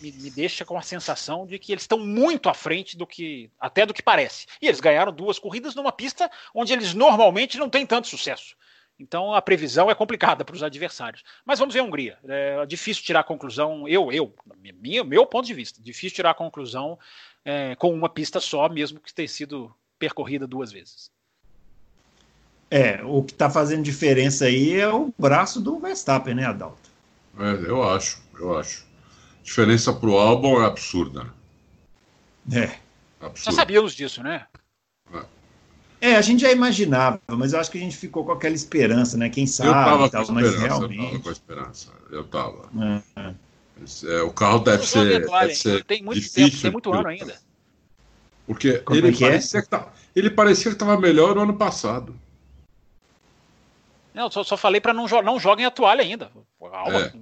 me, 0.00 0.12
me, 0.12 0.30
deixa 0.30 0.64
com 0.64 0.76
a 0.76 0.82
sensação 0.82 1.46
de 1.46 1.58
que 1.58 1.72
eles 1.72 1.82
estão 1.82 1.98
muito 1.98 2.48
à 2.48 2.54
frente 2.54 2.96
do 2.96 3.06
que 3.06 3.50
até 3.58 3.84
do 3.84 3.94
que 3.94 4.02
parece. 4.02 4.46
E 4.60 4.66
eles 4.66 4.80
ganharam 4.80 5.12
duas 5.12 5.38
corridas 5.38 5.74
numa 5.74 5.92
pista 5.92 6.30
onde 6.54 6.72
eles 6.72 6.94
normalmente 6.94 7.58
não 7.58 7.68
têm 7.68 7.86
tanto 7.86 8.08
sucesso. 8.08 8.56
Então 8.98 9.32
a 9.32 9.40
previsão 9.40 9.90
é 9.90 9.94
complicada 9.94 10.44
para 10.44 10.54
os 10.54 10.62
adversários. 10.62 11.22
Mas 11.44 11.58
vamos 11.58 11.72
ver 11.72 11.80
a 11.80 11.84
Hungria. 11.84 12.18
É 12.26 12.66
difícil 12.66 13.04
tirar 13.04 13.20
a 13.20 13.24
conclusão, 13.24 13.86
eu, 13.86 14.10
eu, 14.10 14.34
minha, 14.80 15.04
meu 15.04 15.24
ponto 15.24 15.46
de 15.46 15.54
vista, 15.54 15.80
difícil 15.80 16.16
tirar 16.16 16.30
a 16.30 16.34
conclusão 16.34 16.98
é, 17.44 17.76
com 17.76 17.92
uma 17.94 18.08
pista 18.08 18.40
só, 18.40 18.68
mesmo 18.68 19.00
que 19.00 19.14
tenha 19.14 19.28
sido 19.28 19.72
percorrida 19.98 20.46
duas 20.46 20.72
vezes. 20.72 21.10
É, 22.70 23.02
o 23.02 23.22
que 23.22 23.32
está 23.32 23.48
fazendo 23.48 23.82
diferença 23.82 24.44
aí 24.44 24.78
é 24.78 24.88
o 24.88 25.12
braço 25.18 25.60
do 25.60 25.78
Verstappen, 25.78 26.34
né, 26.34 26.44
Adalto? 26.44 26.90
É, 27.38 27.70
eu 27.70 27.82
acho, 27.88 28.22
eu 28.38 28.58
acho 28.58 28.87
diferença 29.48 29.92
pro 29.92 30.18
álbum 30.18 30.60
é 30.62 30.66
absurda. 30.66 31.26
É. 32.52 32.76
Absurda. 33.20 33.50
Já 33.50 33.52
sabíamos 33.52 33.94
disso, 33.94 34.22
né? 34.22 34.46
É. 36.00 36.12
é. 36.12 36.16
a 36.16 36.20
gente 36.20 36.42
já 36.42 36.52
imaginava, 36.52 37.20
mas 37.28 37.54
eu 37.54 37.60
acho 37.60 37.70
que 37.70 37.78
a 37.78 37.80
gente 37.80 37.96
ficou 37.96 38.24
com 38.24 38.32
aquela 38.32 38.54
esperança, 38.54 39.16
né? 39.16 39.30
Quem 39.30 39.46
sabe, 39.46 39.70
eu 39.70 39.74
tava 39.74 40.10
tal, 40.10 40.26
com 40.26 40.32
mas 40.32 40.54
realmente. 40.54 40.98
Eu 40.98 41.08
tava 41.08 41.18
com 41.20 41.28
a 41.28 41.32
esperança, 41.32 41.88
eu 42.10 42.24
tava. 42.24 42.68
É, 43.16 43.20
é. 43.20 43.34
É, 44.06 44.22
o 44.22 44.32
carro 44.32 44.58
deve 44.58 44.84
ser, 44.84 45.20
deve 45.20 45.54
ser 45.54 45.84
tem 45.84 46.02
muito 46.02 46.20
difícil, 46.20 46.50
tempo, 46.50 46.62
tem 46.62 46.72
muito 46.72 46.92
ano 46.92 47.08
ainda. 47.08 47.38
Porque 48.44 48.78
Como 48.78 48.98
ele, 48.98 49.08
é 49.08 49.12
que 49.12 49.20
parecia 49.20 49.62
que 49.62 49.68
tá, 49.68 49.88
ele 50.16 50.30
parecia 50.30 50.70
que 50.70 50.74
estava 50.74 51.00
melhor 51.00 51.36
no 51.36 51.42
ano 51.42 51.56
passado. 51.56 52.14
Não, 54.12 54.28
só, 54.30 54.42
só 54.42 54.56
falei 54.56 54.80
para 54.80 54.92
não, 54.92 55.06
não 55.22 55.38
joguem 55.38 55.64
a 55.64 55.70
toalha 55.70 56.02
ainda. 56.02 56.28
A 56.60 56.90
é. 56.90 57.12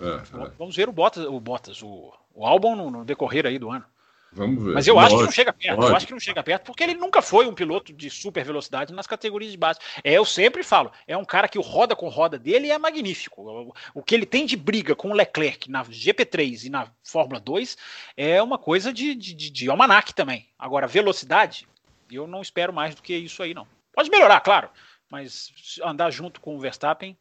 É, 0.00 0.44
é. 0.44 0.50
Vamos 0.58 0.74
ver 0.74 0.88
o 0.88 0.92
Bottas, 0.92 1.24
o, 1.24 1.38
Bottas, 1.40 1.82
o, 1.82 2.12
o 2.34 2.46
álbum 2.46 2.74
no, 2.74 2.90
no, 2.90 3.04
decorrer 3.04 3.46
aí 3.46 3.58
do 3.58 3.70
ano. 3.70 3.84
Vamos 4.32 4.62
ver. 4.62 4.74
Mas 4.74 4.86
eu 4.86 4.98
acho 4.98 5.16
que 5.16 5.24
não 5.24 5.32
chega 5.32 5.52
perto. 5.52 5.82
Eu 5.82 5.96
acho 5.96 6.06
que 6.06 6.12
não 6.12 6.20
chega 6.20 6.42
perto 6.42 6.64
porque 6.64 6.84
ele 6.84 6.94
nunca 6.94 7.20
foi 7.20 7.46
um 7.48 7.54
piloto 7.54 7.92
de 7.92 8.08
super 8.08 8.44
velocidade 8.44 8.92
nas 8.92 9.06
categorias 9.06 9.50
de 9.50 9.58
base. 9.58 9.80
É, 10.04 10.12
eu 10.12 10.24
sempre 10.24 10.62
falo, 10.62 10.92
é 11.06 11.16
um 11.16 11.24
cara 11.24 11.48
que 11.48 11.58
o 11.58 11.62
roda 11.62 11.96
com 11.96 12.08
roda 12.08 12.38
dele 12.38 12.70
é 12.70 12.78
magnífico. 12.78 13.42
O, 13.42 13.74
o 13.94 14.02
que 14.02 14.14
ele 14.14 14.24
tem 14.24 14.46
de 14.46 14.56
briga 14.56 14.94
com 14.94 15.10
o 15.10 15.14
Leclerc 15.14 15.68
na 15.68 15.84
GP3 15.84 16.66
e 16.66 16.70
na 16.70 16.88
Fórmula 17.02 17.40
2 17.40 17.76
é 18.16 18.40
uma 18.40 18.56
coisa 18.56 18.92
de, 18.92 19.14
de, 19.16 19.34
de, 19.34 19.50
de 19.50 19.68
almanac 19.68 20.14
também. 20.14 20.46
Agora, 20.56 20.86
velocidade, 20.86 21.66
eu 22.10 22.26
não 22.26 22.40
espero 22.40 22.72
mais 22.72 22.94
do 22.94 23.02
que 23.02 23.16
isso 23.16 23.42
aí, 23.42 23.52
não. 23.52 23.66
Pode 23.92 24.10
melhorar, 24.10 24.40
claro, 24.40 24.70
mas 25.10 25.52
andar 25.82 26.10
junto 26.10 26.40
com 26.40 26.56
o 26.56 26.60
Verstappen 26.60 27.18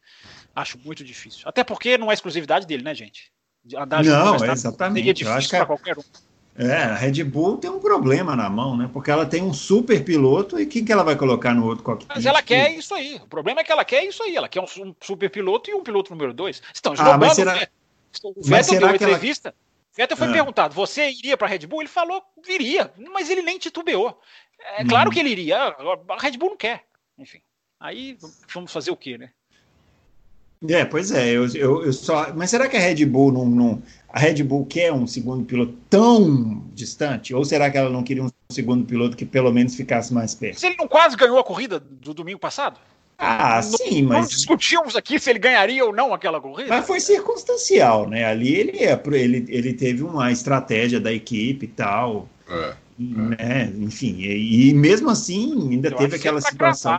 acho 0.56 0.78
muito 0.80 1.04
difícil. 1.04 1.42
Até 1.46 1.64
porque 1.64 1.98
não 1.98 2.12
é 2.12 2.14
exclusividade 2.14 2.68
dele, 2.68 2.84
né, 2.84 2.94
gente? 2.94 3.32
Andar 3.76 4.04
junto 4.04 4.16
não, 4.16 4.24
com 4.24 4.28
o 4.28 4.40
Verstappen 4.40 4.54
exatamente. 4.54 5.00
seria 5.00 5.14
difícil 5.14 5.50
para 5.50 5.66
qualquer 5.66 5.98
um. 5.98 6.04
É, 6.56 6.84
a 6.84 6.96
Red 6.96 7.24
Bull 7.24 7.58
tem 7.58 7.70
um 7.70 7.80
problema 7.80 8.36
na 8.36 8.50
mão, 8.50 8.76
né? 8.76 8.90
Porque 8.92 9.10
ela 9.10 9.26
tem 9.26 9.42
um 9.42 9.54
super 9.54 10.04
piloto 10.04 10.60
e 10.60 10.66
quem 10.66 10.84
que 10.84 10.92
ela 10.92 11.04
vai 11.04 11.16
colocar 11.16 11.54
no 11.54 11.66
outro 11.66 11.86
cockpit? 11.86 12.14
Mas 12.14 12.26
ela 12.26 12.42
quer 12.42 12.74
isso 12.74 12.94
aí. 12.94 13.16
O 13.16 13.28
problema 13.28 13.62
é 13.62 13.64
que 13.64 13.72
ela 13.72 13.86
quer 13.86 14.04
isso 14.04 14.22
aí. 14.22 14.36
Ela 14.36 14.50
quer 14.50 14.60
um, 14.60 14.94
super 15.00 15.30
piloto 15.30 15.70
e 15.70 15.74
um 15.74 15.84
piloto 15.84 16.12
número 16.12 16.34
dois. 16.34 16.62
Estão. 16.74 16.94
Ah, 16.98 17.18
mas 17.18 17.34
será... 17.34 17.56
Né? 17.56 17.68
O 18.24 18.44
Vettel 18.44 18.80
deu 18.80 18.90
entrevista. 18.90 19.50
Ela... 19.50 19.56
Vettel 19.96 20.18
foi 20.18 20.28
ah. 20.28 20.32
perguntado: 20.34 20.76
você 20.76 21.10
iria 21.10 21.38
para 21.38 21.48
a 21.48 21.50
Red 21.50 21.66
Bull? 21.66 21.82
Ele 21.82 21.90
falou: 21.90 22.22
iria, 22.46 22.92
mas 23.14 23.30
ele 23.30 23.42
nem 23.42 23.58
titubeou. 23.58 24.20
É 24.78 24.84
claro 24.84 25.10
hum. 25.10 25.14
que 25.14 25.20
ele 25.20 25.30
iria. 25.30 25.58
A 25.58 26.18
Red 26.20 26.38
Bull 26.38 26.50
não 26.50 26.58
quer. 26.58 26.84
Enfim. 27.18 27.42
Aí 27.80 28.18
vamos 28.54 28.72
fazer 28.72 28.92
o 28.92 28.98
quê, 28.98 29.18
né? 29.18 29.30
É, 30.68 30.84
pois 30.84 31.10
é, 31.12 31.30
eu, 31.30 31.48
eu, 31.56 31.86
eu, 31.86 31.94
só. 31.94 32.34
Mas 32.36 32.50
será 32.50 32.68
que 32.68 32.76
a 32.76 32.80
Red 32.82 33.06
Bull 33.06 33.32
não, 33.32 33.46
não, 33.46 33.82
A 34.10 34.20
Red 34.20 34.44
Bull 34.44 34.66
quer 34.66 34.92
um 34.92 35.08
segundo 35.08 35.46
piloto 35.46 35.74
tão 35.90 36.66
distante? 36.74 37.34
Ou 37.34 37.46
será 37.46 37.72
que 37.72 37.78
ela 37.78 37.90
não 37.90 38.04
queria 38.04 38.24
um 38.24 38.30
segundo 38.52 38.86
piloto 38.86 39.16
que 39.16 39.26
pelo 39.26 39.54
menos 39.54 39.76
ficasse 39.76 40.14
mais 40.14 40.36
perto? 40.36 40.60
Se 40.60 40.68
ele 40.68 40.76
não 40.78 40.88
quase 40.88 41.16
ganhou 41.16 41.40
a 41.40 41.44
corrida 41.46 41.80
do 41.80 42.14
domingo 42.14 42.40
passado? 42.40 42.78
Ah, 43.18 43.62
não, 43.64 43.78
sim, 43.78 44.02
mas. 44.02 44.18
Nós 44.18 44.30
discutimos 44.32 44.98
aqui 44.98 45.18
se 45.18 45.30
ele 45.30 45.40
ganharia 45.40 45.86
ou 45.86 45.96
não 45.96 46.14
aquela 46.14 46.42
corrida. 46.42 46.70
Mas 46.70 46.86
foi 46.86 47.00
circunstancial, 47.00 48.10
né? 48.10 48.26
Ali 48.26 48.54
ele, 48.54 48.80
é, 48.80 49.02
ele, 49.14 49.46
ele 49.48 49.74
teve 49.74 50.04
uma 50.04 50.30
estratégia 50.30 51.00
da 51.00 51.14
equipe 51.14 51.66
e 51.66 51.70
tal. 51.70 52.28
É. 52.50 52.74
Né? 52.98 53.72
Enfim, 53.78 54.18
e, 54.20 54.70
e 54.70 54.74
mesmo 54.74 55.10
assim 55.10 55.70
ainda 55.72 55.88
eu 55.88 55.96
teve 55.96 56.18
aquela 56.18 56.42
situação. 56.42 56.98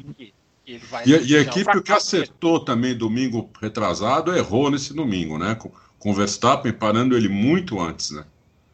Que 0.79 1.11
e, 1.11 1.33
e, 1.33 1.37
a 1.37 1.41
equipe 1.41 1.83
que 1.83 1.93
acertou 1.93 2.61
também 2.61 2.97
domingo 2.97 3.51
retrasado 3.61 4.35
errou 4.37 4.71
nesse 4.71 4.95
domingo, 4.95 5.39
né? 5.39 5.55
Com, 5.55 5.71
com 5.99 6.11
o 6.11 6.14
Verstappen 6.14 6.73
parando 6.73 7.16
ele 7.16 7.29
muito 7.29 7.81
antes, 7.81 8.11
né? 8.11 8.25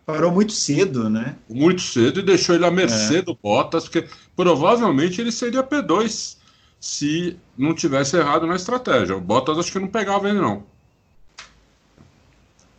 Parou 0.05 0.31
muito 0.31 0.53
cedo, 0.53 1.09
né? 1.09 1.37
Muito 1.49 1.83
cedo 1.83 2.21
e 2.21 2.23
deixou 2.23 2.55
ele 2.55 2.65
à 2.65 2.71
mercê 2.71 3.19
é. 3.19 3.23
do 3.23 3.35
Bottas, 3.35 3.85
porque 3.85 4.07
provavelmente 4.37 5.21
ele 5.21 5.33
seria 5.33 5.63
P2 5.63 6.37
se 6.79 7.37
não 7.57 7.75
tivesse 7.75 8.17
errado 8.17 8.47
na 8.47 8.55
estratégia. 8.55 9.17
O 9.17 9.21
Bottas 9.21 9.59
acho 9.59 9.73
que 9.73 9.79
não 9.79 9.89
pegava 9.89 10.29
ele, 10.29 10.41
não. 10.41 10.65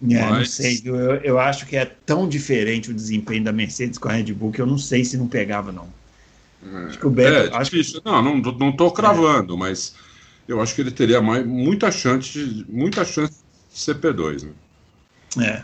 É, 0.10 0.30
Mas... 0.30 0.38
Não 0.38 0.46
sei, 0.46 0.82
eu, 0.86 0.96
eu 0.96 1.40
acho 1.40 1.66
que 1.66 1.76
é 1.76 1.86
tão 1.86 2.30
diferente 2.30 2.92
o 2.92 2.94
desempenho 2.94 3.44
da 3.44 3.52
Mercedes 3.52 3.98
com 3.98 4.08
a 4.08 4.14
Red 4.14 4.32
Bull 4.34 4.52
que 4.52 4.62
eu 4.62 4.68
não 4.68 4.78
sei 4.78 5.04
se 5.04 5.18
não 5.18 5.28
pegava, 5.28 5.72
não. 5.72 5.90
Acho 6.88 7.00
que 7.00 7.08
o 7.08 7.10
Beto. 7.10 7.54
É, 7.54 7.58
acho 7.58 7.72
difícil. 7.72 8.02
Não, 8.04 8.22
não, 8.22 8.38
não 8.38 8.72
tô 8.72 8.92
cravando, 8.92 9.54
é. 9.56 9.58
mas 9.58 9.96
eu 10.48 10.62
acho 10.62 10.74
que 10.74 10.82
ele 10.82 10.92
teria 10.92 11.22
mais, 11.22 11.46
muita 11.46 11.92
chance, 11.92 12.66
muita 12.68 13.06
chance 13.06 13.44
de 13.72 13.80
ser 13.80 13.96
P2. 13.96 14.48
Né? 15.36 15.46
É. 15.46 15.64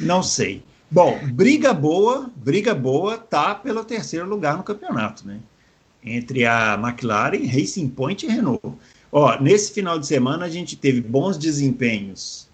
Não 0.00 0.22
sei. 0.22 0.62
Bom, 0.90 1.18
briga 1.32 1.74
boa, 1.74 2.30
briga 2.36 2.74
boa 2.74 3.18
tá 3.18 3.54
pelo 3.54 3.84
terceiro 3.84 4.28
lugar 4.28 4.56
no 4.56 4.62
campeonato, 4.62 5.26
né? 5.26 5.40
Entre 6.04 6.46
a 6.46 6.74
McLaren, 6.80 7.44
Racing 7.44 7.88
Point 7.88 8.24
e 8.24 8.28
Renault. 8.28 8.78
Ó, 9.10 9.40
nesse 9.40 9.72
final 9.72 9.98
de 9.98 10.06
semana 10.06 10.44
a 10.44 10.48
gente 10.48 10.76
teve 10.76 11.00
bons 11.00 11.36
desempenhos 11.36 12.46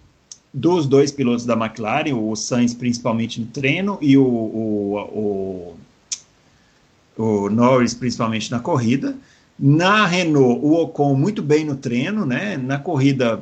dos 0.52 0.86
dois 0.86 1.10
pilotos 1.10 1.44
da 1.44 1.54
McLaren, 1.54 2.14
o 2.14 2.34
Sainz 2.36 2.74
principalmente 2.74 3.40
no 3.40 3.46
treino 3.46 3.98
e 4.00 4.16
o, 4.16 4.24
o, 4.24 4.96
o 4.96 5.76
o 7.16 7.48
Norris 7.48 7.94
principalmente 7.94 8.50
na 8.50 8.60
corrida. 8.60 9.16
Na 9.58 10.06
Renault, 10.06 10.60
o 10.64 10.74
Ocon 10.74 11.14
muito 11.14 11.42
bem 11.42 11.64
no 11.64 11.76
treino, 11.76 12.24
né? 12.24 12.56
Na 12.56 12.78
corrida, 12.78 13.40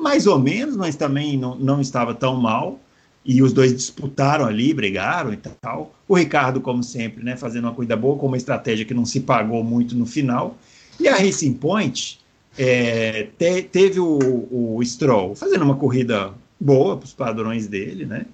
mais 0.00 0.26
ou 0.26 0.38
menos, 0.38 0.76
mas 0.76 0.96
também 0.96 1.36
não, 1.36 1.54
não 1.56 1.80
estava 1.80 2.14
tão 2.14 2.36
mal. 2.36 2.80
E 3.24 3.42
os 3.42 3.52
dois 3.52 3.74
disputaram 3.74 4.46
ali, 4.46 4.72
brigaram 4.72 5.32
e 5.32 5.36
tal. 5.36 5.94
O 6.06 6.14
Ricardo, 6.14 6.60
como 6.60 6.82
sempre, 6.82 7.24
né? 7.24 7.36
Fazendo 7.36 7.64
uma 7.64 7.74
corrida 7.74 7.96
boa, 7.96 8.16
com 8.16 8.26
uma 8.26 8.36
estratégia 8.36 8.84
que 8.84 8.94
não 8.94 9.04
se 9.04 9.20
pagou 9.20 9.64
muito 9.64 9.96
no 9.96 10.06
final. 10.06 10.56
E 10.98 11.08
a 11.08 11.16
Racing 11.16 11.54
Point 11.54 12.20
é, 12.56 13.28
te, 13.36 13.62
teve 13.62 14.00
o, 14.00 14.48
o 14.50 14.80
Stroll 14.84 15.34
fazendo 15.34 15.62
uma 15.62 15.76
corrida 15.76 16.32
boa 16.58 16.96
para 16.96 17.04
os 17.04 17.12
padrões 17.12 17.66
dele, 17.66 18.06
né? 18.06 18.26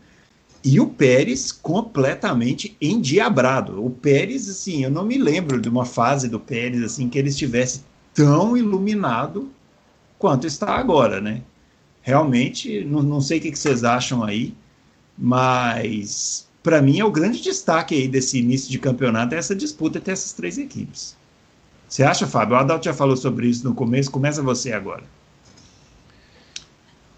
E 0.65 0.79
o 0.79 0.87
Pérez 0.87 1.51
completamente 1.51 2.77
endiabrado. 2.81 3.85
O 3.85 3.91
Pérez, 3.91 4.49
assim, 4.49 4.85
eu 4.85 4.91
não 4.91 5.05
me 5.05 5.19
lembro 5.19 5.61
de 5.61 5.69
uma 5.69 5.85
fase 5.85 6.29
do 6.29 6.39
Pérez 6.39 6.83
assim 6.83 7.09
que 7.09 7.19
ele 7.19 7.31
estivesse 7.31 7.83
tão 8.15 8.57
iluminado 8.57 9.51
quanto 10.19 10.47
está 10.47 10.77
agora, 10.77 11.21
né? 11.21 11.43
Realmente, 12.01 12.85
não, 12.85 13.03
não 13.03 13.21
sei 13.21 13.39
o 13.39 13.41
que 13.41 13.57
vocês 13.57 13.83
acham 13.83 14.23
aí, 14.23 14.55
mas 15.19 16.49
para 16.63 16.81
mim 16.81 17.01
é 17.01 17.05
o 17.05 17.11
grande 17.11 17.43
destaque 17.43 17.95
aí 17.95 18.07
desse 18.07 18.39
início 18.39 18.71
de 18.71 18.79
campeonato 18.79 19.35
é 19.35 19.39
essa 19.39 19.55
disputa 19.55 19.99
entre 19.99 20.13
essas 20.13 20.33
três 20.33 20.59
equipes. 20.59 21.17
Você 21.89 22.05
acha, 22.05 22.27
Fábio? 22.27 22.55
O 22.55 22.59
Adalto 22.59 22.85
já 22.85 22.95
falou 22.95 23.17
sobre 23.17 23.49
isso 23.49 23.65
no 23.65 23.75
começo, 23.75 24.11
começa 24.11 24.43
você 24.43 24.73
agora. 24.73 25.03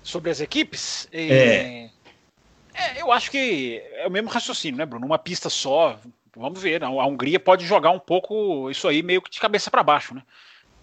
Sobre 0.03 0.31
as 0.31 0.41
equipes? 0.41 1.09
É. 1.13 1.91
É, 2.75 3.01
eu 3.01 3.12
acho 3.12 3.31
que 3.31 3.81
é 3.95 4.07
o 4.07 4.11
mesmo 4.11 4.29
raciocínio, 4.29 4.77
né, 4.77 4.85
Bruno? 4.85 5.07
Uma 5.07 5.18
pista 5.18 5.49
só, 5.49 5.97
vamos 6.37 6.61
ver. 6.61 6.83
A 6.83 7.07
Hungria 7.07 7.39
pode 7.39 7.64
jogar 7.64 7.91
um 7.91 8.01
pouco 8.01 8.68
isso 8.70 8.89
aí 8.89 9.03
meio 9.03 9.22
que 9.22 9.31
de 9.31 9.41
cabeça 9.41 9.70
para 9.70 9.83
baixo, 9.83 10.14
né? 10.14 10.22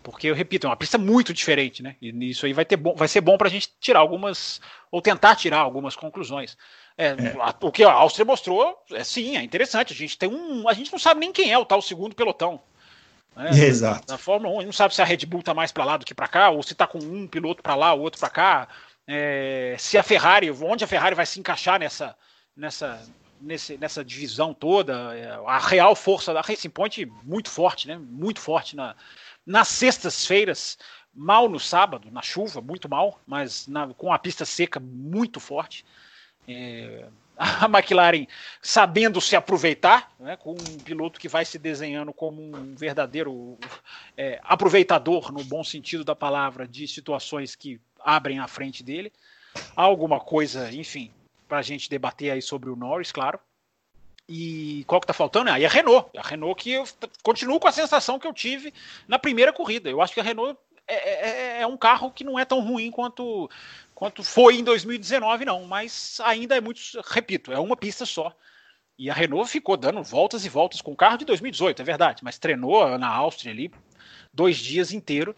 Porque, 0.02 0.28
eu 0.28 0.34
repito, 0.34 0.66
é 0.66 0.70
uma 0.70 0.76
pista 0.76 0.98
muito 0.98 1.32
diferente, 1.34 1.84
né? 1.84 1.96
E 2.02 2.10
isso 2.30 2.46
aí 2.46 2.54
vai, 2.54 2.66
ter 2.66 2.78
bom, 2.78 2.96
vai 2.96 3.08
ser 3.08 3.22
bom 3.22 3.38
para 3.38 3.48
a 3.48 3.52
gente 3.52 3.70
tirar 3.80 4.00
algumas, 4.00 4.60
ou 4.90 5.02
tentar 5.02 5.36
tirar 5.36 5.60
algumas 5.60 5.96
conclusões. 5.96 6.58
É, 6.98 7.10
é. 7.10 7.36
O 7.62 7.72
que 7.72 7.84
a 7.84 7.92
Áustria 7.92 8.26
mostrou, 8.26 8.82
é 8.92 9.04
sim, 9.04 9.38
é 9.38 9.44
interessante. 9.44 9.94
A 9.94 9.96
gente 9.96 10.18
tem 10.18 10.30
um. 10.30 10.68
A 10.68 10.74
gente 10.74 10.92
não 10.92 10.98
sabe 10.98 11.20
nem 11.20 11.32
quem 11.32 11.52
é 11.52 11.58
o 11.58 11.66
tal 11.66 11.82
segundo 11.82 12.16
pelotão. 12.16 12.60
Né? 13.36 13.52
Exato. 13.52 14.12
Na 14.12 14.18
Fórmula 14.18 14.54
1, 14.56 14.58
a 14.58 14.62
gente 14.62 14.66
não 14.68 14.74
sabe 14.74 14.96
se 14.96 15.02
a 15.02 15.06
Red 15.06 15.26
Bull 15.26 15.42
está 15.42 15.54
mais 15.54 15.72
para 15.72 15.86
lá 15.86 15.98
do 15.98 16.06
que 16.06 16.16
para 16.16 16.28
cá, 16.28 16.50
ou 16.50 16.64
se 16.64 16.74
está 16.74 16.88
com 16.88 16.98
um 16.98 17.28
piloto 17.28 17.62
para 17.62 17.76
lá, 17.76 17.94
o 17.94 18.02
outro 18.02 18.20
para 18.20 18.30
cá 18.30 18.68
é, 19.14 19.76
se 19.78 19.98
a 19.98 20.04
Ferrari, 20.04 20.50
onde 20.50 20.86
a 20.86 20.88
Ferrari 20.88 21.14
vai 21.14 21.26
se 21.26 21.38
encaixar 21.38 21.78
nessa, 21.78 22.16
nessa, 22.56 23.02
nesse, 23.42 23.78
nessa 23.78 24.06
divisão 24.06 24.54
toda, 24.54 25.14
é, 25.14 25.30
a 25.46 25.60
real 25.60 25.94
força 25.98 26.34
da 26.34 26.40
Racing 26.40 26.70
Point 26.70 27.06
muito 27.22 27.50
forte, 27.50 27.90
né? 27.90 27.98
Muito 27.98 28.40
forte 28.40 28.74
na, 28.74 28.96
nas 29.46 29.68
sextas-feiras, 29.68 30.78
mal 31.14 31.50
no 31.50 31.60
sábado, 31.60 32.10
na 32.10 32.22
chuva, 32.22 32.62
muito 32.62 32.88
mal, 32.88 33.20
mas 33.28 33.68
na, 33.68 33.94
com 33.94 34.14
a 34.14 34.18
pista 34.18 34.46
seca 34.46 34.80
muito 34.80 35.42
forte. 35.42 35.86
É, 36.48 37.10
a 37.42 37.66
McLaren 37.66 38.28
sabendo 38.62 39.20
se 39.20 39.36
aproveitar, 39.36 40.12
né, 40.20 40.38
com 40.38 40.52
um 40.52 40.78
piloto 40.84 41.20
que 41.20 41.28
vai 41.28 41.44
se 41.44 41.58
desenhando 41.58 42.14
como 42.14 42.40
um 42.40 42.76
verdadeiro 42.76 43.58
é, 44.16 44.40
aproveitador, 44.44 45.32
no 45.32 45.44
bom 45.44 45.64
sentido 45.64 46.04
da 46.04 46.16
palavra, 46.16 46.68
de 46.68 46.88
situações 46.88 47.56
que 47.56 47.82
abrem 48.00 48.38
à 48.38 48.48
frente 48.48 48.84
dele. 48.84 49.12
Há 49.76 49.82
alguma 49.82 50.20
coisa, 50.20 50.72
enfim, 50.72 51.12
para 51.48 51.58
a 51.58 51.64
gente 51.64 51.90
debater 51.90 52.32
aí 52.32 52.42
sobre 52.44 52.70
o 52.70 52.76
Norris, 52.76 53.12
claro. 53.12 53.40
E 54.30 54.84
qual 54.86 55.02
que 55.02 55.08
tá 55.08 55.14
faltando? 55.14 55.50
Aí 55.50 55.66
ah, 55.66 55.68
a 55.68 55.72
Renault. 55.72 56.10
A 56.16 56.22
Renault 56.22 56.62
que 56.62 56.72
eu 56.72 56.84
continuo 57.24 57.60
com 57.60 57.68
a 57.68 57.72
sensação 57.72 58.20
que 58.20 58.28
eu 58.28 58.34
tive 58.34 58.72
na 59.08 59.18
primeira 59.18 59.52
corrida. 59.52 59.90
Eu 59.90 60.00
acho 60.00 60.14
que 60.14 60.20
a 60.20 60.24
Renault 60.24 60.58
é, 60.88 60.94
é, 60.94 61.30
é, 61.30 61.62
é 61.62 61.68
um 61.68 61.76
carro 61.76 62.12
que 62.12 62.24
não 62.24 62.38
é 62.38 62.46
tão 62.46 62.62
ruim 62.62 62.92
quanto, 62.92 63.50
quanto 64.02 64.24
foi 64.24 64.56
em 64.56 64.64
2019, 64.64 65.46
não. 65.46 65.64
Mas 65.66 66.20
ainda 66.24 66.58
é 66.58 66.60
muito, 66.60 66.82
repito, 67.06 67.54
é 67.54 67.60
uma 67.60 67.78
pista 67.78 68.04
só. 68.04 68.36
E 68.98 69.12
a 69.12 69.14
Renault 69.14 69.48
ficou 69.48 69.78
dando 69.78 70.02
voltas 70.02 70.44
e 70.44 70.50
voltas 70.50 70.82
com 70.82 70.92
o 70.92 70.96
carro 70.96 71.20
de 71.20 71.26
2018, 71.26 71.80
é 71.80 71.86
verdade, 71.86 72.24
mas 72.24 72.40
treinou 72.40 72.98
na 72.98 73.08
Áustria 73.08 73.52
ali 73.52 73.72
dois 74.34 74.58
dias 74.58 74.92
inteiro. 74.92 75.36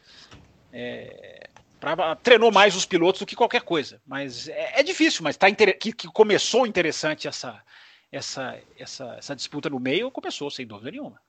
É, 0.72 1.50
Pra, 1.78 2.16
treinou 2.16 2.50
mais 2.50 2.78
os 2.78 2.86
pilotos 2.86 3.20
do 3.20 3.26
que 3.26 3.36
qualquer 3.36 3.64
coisa. 3.64 4.02
Mas 4.08 4.48
é, 4.48 4.80
é 4.80 4.84
difícil, 4.84 5.22
mas 5.22 5.36
tá 5.36 5.52
que, 5.52 5.92
que, 5.92 6.08
começou 6.08 6.66
interessante 6.66 7.28
essa, 7.28 7.62
essa, 8.10 8.58
essa, 8.80 9.16
essa 9.18 9.36
disputa 9.36 9.70
no 9.70 9.82
meio, 9.82 10.10
começou, 10.10 10.50
sem 10.50 10.66
dúvida 10.66 10.92
nenhuma. 10.92 11.20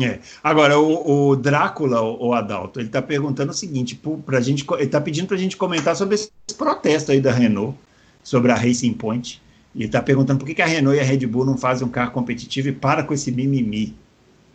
É. 0.00 0.20
Agora, 0.42 0.78
o, 0.78 1.28
o 1.28 1.36
Drácula, 1.36 2.00
o, 2.00 2.28
o, 2.28 2.34
Adalto, 2.34 2.80
ele 2.80 2.88
está 2.88 3.02
perguntando 3.02 3.50
o 3.50 3.54
seguinte: 3.54 4.00
pra 4.24 4.40
gente, 4.40 4.64
ele 4.74 4.84
está 4.84 5.00
pedindo 5.00 5.26
para 5.26 5.36
a 5.36 5.40
gente 5.40 5.56
comentar 5.56 5.94
sobre 5.94 6.14
esse 6.14 6.30
protesto 6.56 7.12
aí 7.12 7.20
da 7.20 7.30
Renault, 7.30 7.76
sobre 8.22 8.52
a 8.52 8.54
Racing 8.54 8.94
Point. 8.94 9.42
E 9.74 9.80
ele 9.80 9.86
está 9.86 10.00
perguntando 10.00 10.38
por 10.38 10.46
que, 10.46 10.54
que 10.54 10.62
a 10.62 10.66
Renault 10.66 10.96
e 10.96 11.00
a 11.00 11.04
Red 11.04 11.26
Bull 11.26 11.44
não 11.44 11.58
fazem 11.58 11.86
um 11.86 11.90
carro 11.90 12.10
competitivo 12.10 12.68
e 12.68 12.72
para 12.72 13.02
com 13.02 13.12
esse 13.12 13.30
mimimi. 13.30 13.94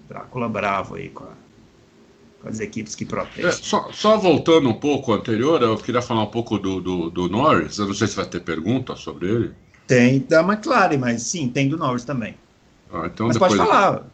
Drácula 0.10 0.48
bravo 0.50 0.96
aí 0.96 1.10
com 1.10 1.24
a 1.24 1.38
com 2.42 2.50
as 2.50 2.60
equipes 2.60 2.96
que 2.96 3.06
protestam. 3.06 3.50
É, 3.50 3.52
só, 3.52 3.90
só, 3.92 4.18
voltando 4.18 4.70
um 4.70 4.74
pouco 4.74 5.14
anterior, 5.14 5.62
eu 5.62 5.76
queria 5.78 6.02
falar 6.02 6.24
um 6.24 6.28
pouco 6.28 6.58
do, 6.58 6.80
do, 6.80 7.10
do, 7.10 7.30
Norris. 7.30 7.78
Eu 7.78 7.88
não 7.88 7.94
sei 7.94 8.08
se 8.08 8.16
vai 8.16 8.26
ter 8.26 8.42
pergunta 8.42 8.96
sobre 8.96 9.28
ele. 9.28 9.52
Tem 9.86 10.20
da 10.20 10.42
McLaren, 10.42 10.98
mas 10.98 11.24
sim, 11.24 11.50
tem 11.50 11.68
do 11.68 11.78
Norris 11.78 12.04
também. 12.04 12.36
Ah, 12.92 13.10
então 13.12 13.28
mas 13.28 13.36
depois... 13.36 13.56
pode 13.56 13.70
falar. 13.70 14.06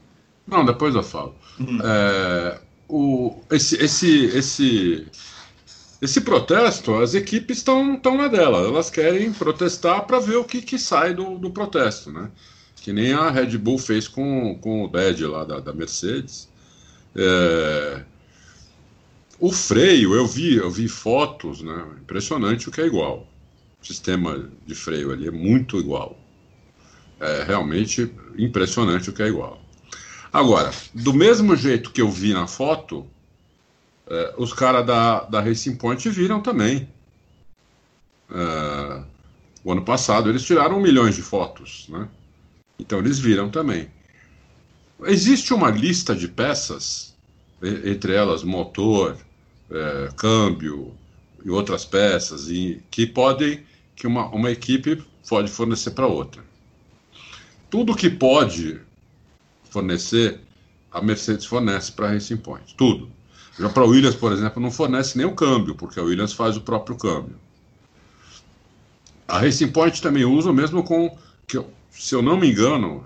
Não, 0.47 0.65
depois 0.65 0.93
eu 0.95 1.03
falo. 1.03 1.35
Hum. 1.59 1.79
É, 1.83 2.59
o, 2.87 3.41
esse, 3.51 3.75
esse, 3.77 4.25
esse, 4.25 5.07
esse 6.01 6.21
protesto, 6.21 6.95
as 6.95 7.13
equipes 7.13 7.57
estão 7.57 7.99
na 8.17 8.27
dela. 8.27 8.59
Elas 8.59 8.89
querem 8.89 9.31
protestar 9.31 10.05
para 10.05 10.19
ver 10.19 10.35
o 10.35 10.43
que, 10.43 10.61
que 10.61 10.77
sai 10.77 11.13
do, 11.13 11.37
do 11.37 11.49
protesto, 11.49 12.11
né? 12.11 12.29
Que 12.75 12.91
nem 12.91 13.13
a 13.13 13.29
Red 13.29 13.57
Bull 13.57 13.77
fez 13.77 14.07
com, 14.07 14.57
com 14.59 14.83
o 14.83 14.91
LED 14.91 15.25
lá 15.25 15.45
da, 15.45 15.59
da 15.59 15.71
Mercedes. 15.71 16.49
É, 17.15 18.03
o 19.39 19.51
freio, 19.51 20.13
eu 20.13 20.27
vi, 20.27 20.55
eu 20.55 20.69
vi 20.69 20.87
fotos, 20.87 21.61
né? 21.61 21.85
Impressionante 22.01 22.67
o 22.67 22.71
que 22.71 22.81
é 22.81 22.85
igual. 22.85 23.27
O 23.81 23.85
sistema 23.85 24.49
de 24.65 24.75
freio 24.75 25.11
ali 25.11 25.27
é 25.27 25.31
muito 25.31 25.79
igual. 25.79 26.19
É 27.19 27.43
realmente 27.43 28.11
impressionante 28.37 29.09
o 29.09 29.13
que 29.13 29.23
é 29.23 29.27
igual. 29.27 29.62
Agora, 30.34 30.71
do 30.95 31.13
mesmo 31.13 31.55
jeito 31.55 31.91
que 31.91 32.01
eu 32.01 32.09
vi 32.09 32.34
na 32.34 32.47
foto, 32.47 33.05
é, 34.07 34.34
os 34.36 34.51
caras 34.51 34.84
da, 34.84 35.25
da 35.25 35.39
Racing 35.39 35.75
Point 35.75 36.09
viram 36.09 36.41
também. 36.41 36.89
É, 38.31 39.03
o 39.63 39.71
ano 39.71 39.86
passado 39.86 40.31
eles 40.31 40.43
tiraram 40.43 40.81
milhões 40.81 41.13
de 41.13 41.21
fotos, 41.21 41.86
né? 41.88 42.09
Então 42.79 42.97
eles 42.97 43.19
viram 43.19 43.47
também. 43.47 43.91
Existe 45.03 45.53
uma 45.53 45.69
lista 45.69 46.15
de 46.15 46.27
peças, 46.27 47.13
entre 47.61 48.13
elas 48.15 48.43
motor, 48.43 49.15
é, 49.69 50.09
câmbio 50.17 50.95
e 51.45 51.49
outras 51.51 51.86
peças, 51.86 52.49
e, 52.49 52.81
que 52.89 53.05
podem, 53.05 53.63
que 53.95 54.07
uma, 54.07 54.27
uma 54.29 54.49
equipe 54.49 55.03
pode 55.29 55.51
fornecer 55.51 55.91
para 55.91 56.07
outra. 56.07 56.43
Tudo 57.69 57.95
que 57.95 58.09
pode 58.09 58.81
fornecer, 59.74 60.39
a 60.91 61.01
Mercedes 61.01 61.45
fornece 61.45 61.91
para 61.91 62.07
a 62.07 62.11
Racing 62.11 62.38
Point. 62.38 62.76
Tudo. 62.76 63.09
Já 63.59 63.69
para 63.69 63.84
a 63.84 63.88
Williams, 63.88 64.15
por 64.15 64.32
exemplo, 64.32 64.61
não 64.61 64.71
fornece 64.71 65.17
nem 65.17 65.26
o 65.26 65.36
câmbio, 65.36 65.76
porque 65.76 65.99
a 65.99 66.03
Williams 66.03 66.34
faz 66.34 66.55
o 66.55 66.61
próprio 66.61 66.95
câmbio. 66.95 67.36
A 69.28 69.39
Racing 69.39 69.71
Point 69.71 70.01
também 70.01 70.26
usa, 70.26 70.53
mesmo 70.53 70.84
com. 70.84 71.17
Que, 71.47 71.61
se 71.91 72.15
eu 72.15 72.21
não 72.21 72.38
me 72.38 72.51
engano, 72.51 73.05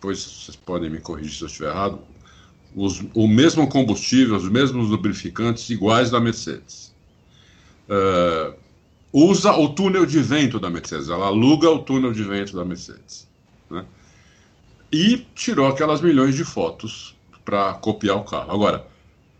pois 0.00 0.18
vocês 0.18 0.56
podem 0.56 0.90
me 0.90 1.00
corrigir 1.00 1.32
se 1.34 1.42
eu 1.42 1.48
estiver 1.48 1.70
errado, 1.70 1.98
os, 2.74 3.02
o 3.14 3.28
mesmo 3.28 3.66
combustível, 3.68 4.36
os 4.36 4.48
mesmos 4.48 4.88
lubrificantes 4.88 5.68
iguais 5.70 6.10
da 6.10 6.20
Mercedes. 6.20 6.92
Uh, 7.88 8.54
usa 9.12 9.52
o 9.52 9.68
túnel 9.70 10.04
de 10.04 10.20
vento 10.20 10.58
da 10.58 10.68
Mercedes, 10.68 11.08
ela 11.08 11.26
aluga 11.26 11.70
o 11.70 11.78
túnel 11.78 12.12
de 12.12 12.22
vento 12.22 12.56
da 12.56 12.64
Mercedes. 12.64 13.28
Né? 13.70 13.84
E 14.94 15.26
tirou 15.34 15.66
aquelas 15.66 16.00
milhões 16.00 16.36
de 16.36 16.44
fotos 16.44 17.16
para 17.44 17.74
copiar 17.74 18.16
o 18.16 18.22
carro. 18.22 18.52
Agora, 18.52 18.86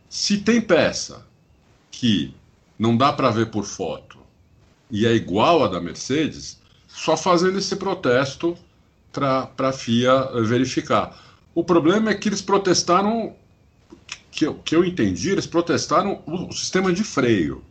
se 0.09 0.39
tem 0.39 0.61
peça 0.61 1.25
que 1.93 2.35
não 2.77 2.97
dá 2.97 3.13
para 3.13 3.31
ver 3.31 3.53
por 3.53 3.65
foto 3.65 4.19
e 4.91 5.07
é 5.07 5.15
igual 5.15 5.63
à 5.63 5.69
da 5.69 5.81
Mercedes, 5.81 6.61
só 6.89 7.17
fazendo 7.17 7.57
esse 7.57 7.77
protesto 7.77 8.59
para 9.13 9.49
a 9.57 9.73
FIA 9.73 10.43
verificar. 10.43 11.23
O 11.55 11.63
problema 11.63 12.11
é 12.11 12.15
que 12.15 12.29
eles 12.29 12.43
protestaram, 12.43 13.37
que 14.33 14.49
eu, 14.49 14.55
que 14.57 14.75
eu 14.75 14.85
entendi, 14.85 15.31
eles 15.31 15.47
protestaram 15.47 16.21
o, 16.27 16.49
o 16.49 16.53
sistema 16.53 16.93
de 16.93 17.05
freio. 17.05 17.63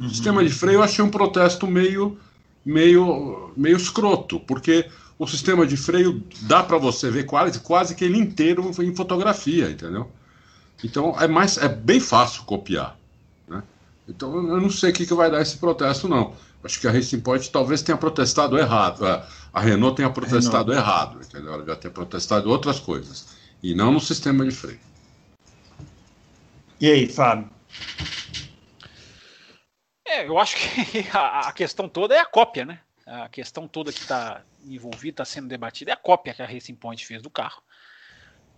Uhum. 0.00 0.06
O 0.06 0.08
sistema 0.08 0.42
de 0.42 0.50
freio 0.50 0.76
eu 0.76 0.82
achei 0.82 1.04
um 1.04 1.10
protesto 1.10 1.66
meio, 1.66 2.18
meio, 2.64 3.52
meio 3.54 3.76
escroto, 3.76 4.40
porque 4.40 4.88
o 5.18 5.26
sistema 5.26 5.66
de 5.66 5.76
freio 5.76 6.22
dá 6.42 6.62
para 6.62 6.76
você 6.76 7.10
ver 7.10 7.24
quase, 7.24 7.60
quase 7.60 7.94
que 7.94 8.04
ele 8.04 8.18
inteiro 8.18 8.70
em 8.80 8.94
fotografia, 8.94 9.70
entendeu? 9.70 10.10
Então 10.84 11.18
é 11.20 11.26
mais 11.26 11.56
é 11.56 11.68
bem 11.68 12.00
fácil 12.00 12.42
copiar. 12.44 12.98
Né? 13.48 13.62
Então 14.08 14.34
eu 14.36 14.60
não 14.60 14.70
sei 14.70 14.90
o 14.90 14.92
que, 14.92 15.06
que 15.06 15.14
vai 15.14 15.30
dar 15.30 15.40
esse 15.40 15.56
protesto, 15.56 16.08
não. 16.08 16.34
Acho 16.62 16.80
que 16.80 16.88
a 16.88 16.90
Racing 16.90 17.20
Point 17.20 17.50
talvez 17.50 17.80
tenha 17.80 17.96
protestado 17.96 18.58
errado. 18.58 19.04
A 19.52 19.60
Renault 19.60 19.96
tenha 19.96 20.10
protestado 20.10 20.72
Renault. 20.72 20.90
errado, 20.90 21.20
entendeu? 21.24 21.54
Ela 21.54 21.64
já 21.64 21.76
tenha 21.76 21.92
protestado 21.92 22.50
outras 22.50 22.80
coisas. 22.80 23.36
E 23.62 23.74
não 23.74 23.92
no 23.92 24.00
sistema 24.00 24.44
de 24.44 24.50
freio. 24.50 24.80
E 26.80 26.90
aí, 26.90 27.08
Fábio? 27.08 27.48
É, 30.06 30.26
eu 30.26 30.38
acho 30.38 30.56
que 30.56 31.06
a, 31.16 31.48
a 31.48 31.52
questão 31.52 31.88
toda 31.88 32.14
é 32.14 32.18
a 32.18 32.26
cópia, 32.26 32.64
né? 32.64 32.80
A 33.06 33.28
questão 33.28 33.68
toda 33.68 33.92
que 33.92 34.00
está 34.00 34.42
envolvida, 34.74 35.22
está 35.22 35.24
sendo 35.24 35.48
debatida, 35.48 35.90
é 35.90 35.94
a 35.94 35.96
cópia 35.96 36.34
que 36.34 36.42
a 36.42 36.46
Racing 36.46 36.74
Point 36.74 37.04
fez 37.04 37.22
do 37.22 37.30
carro. 37.30 37.62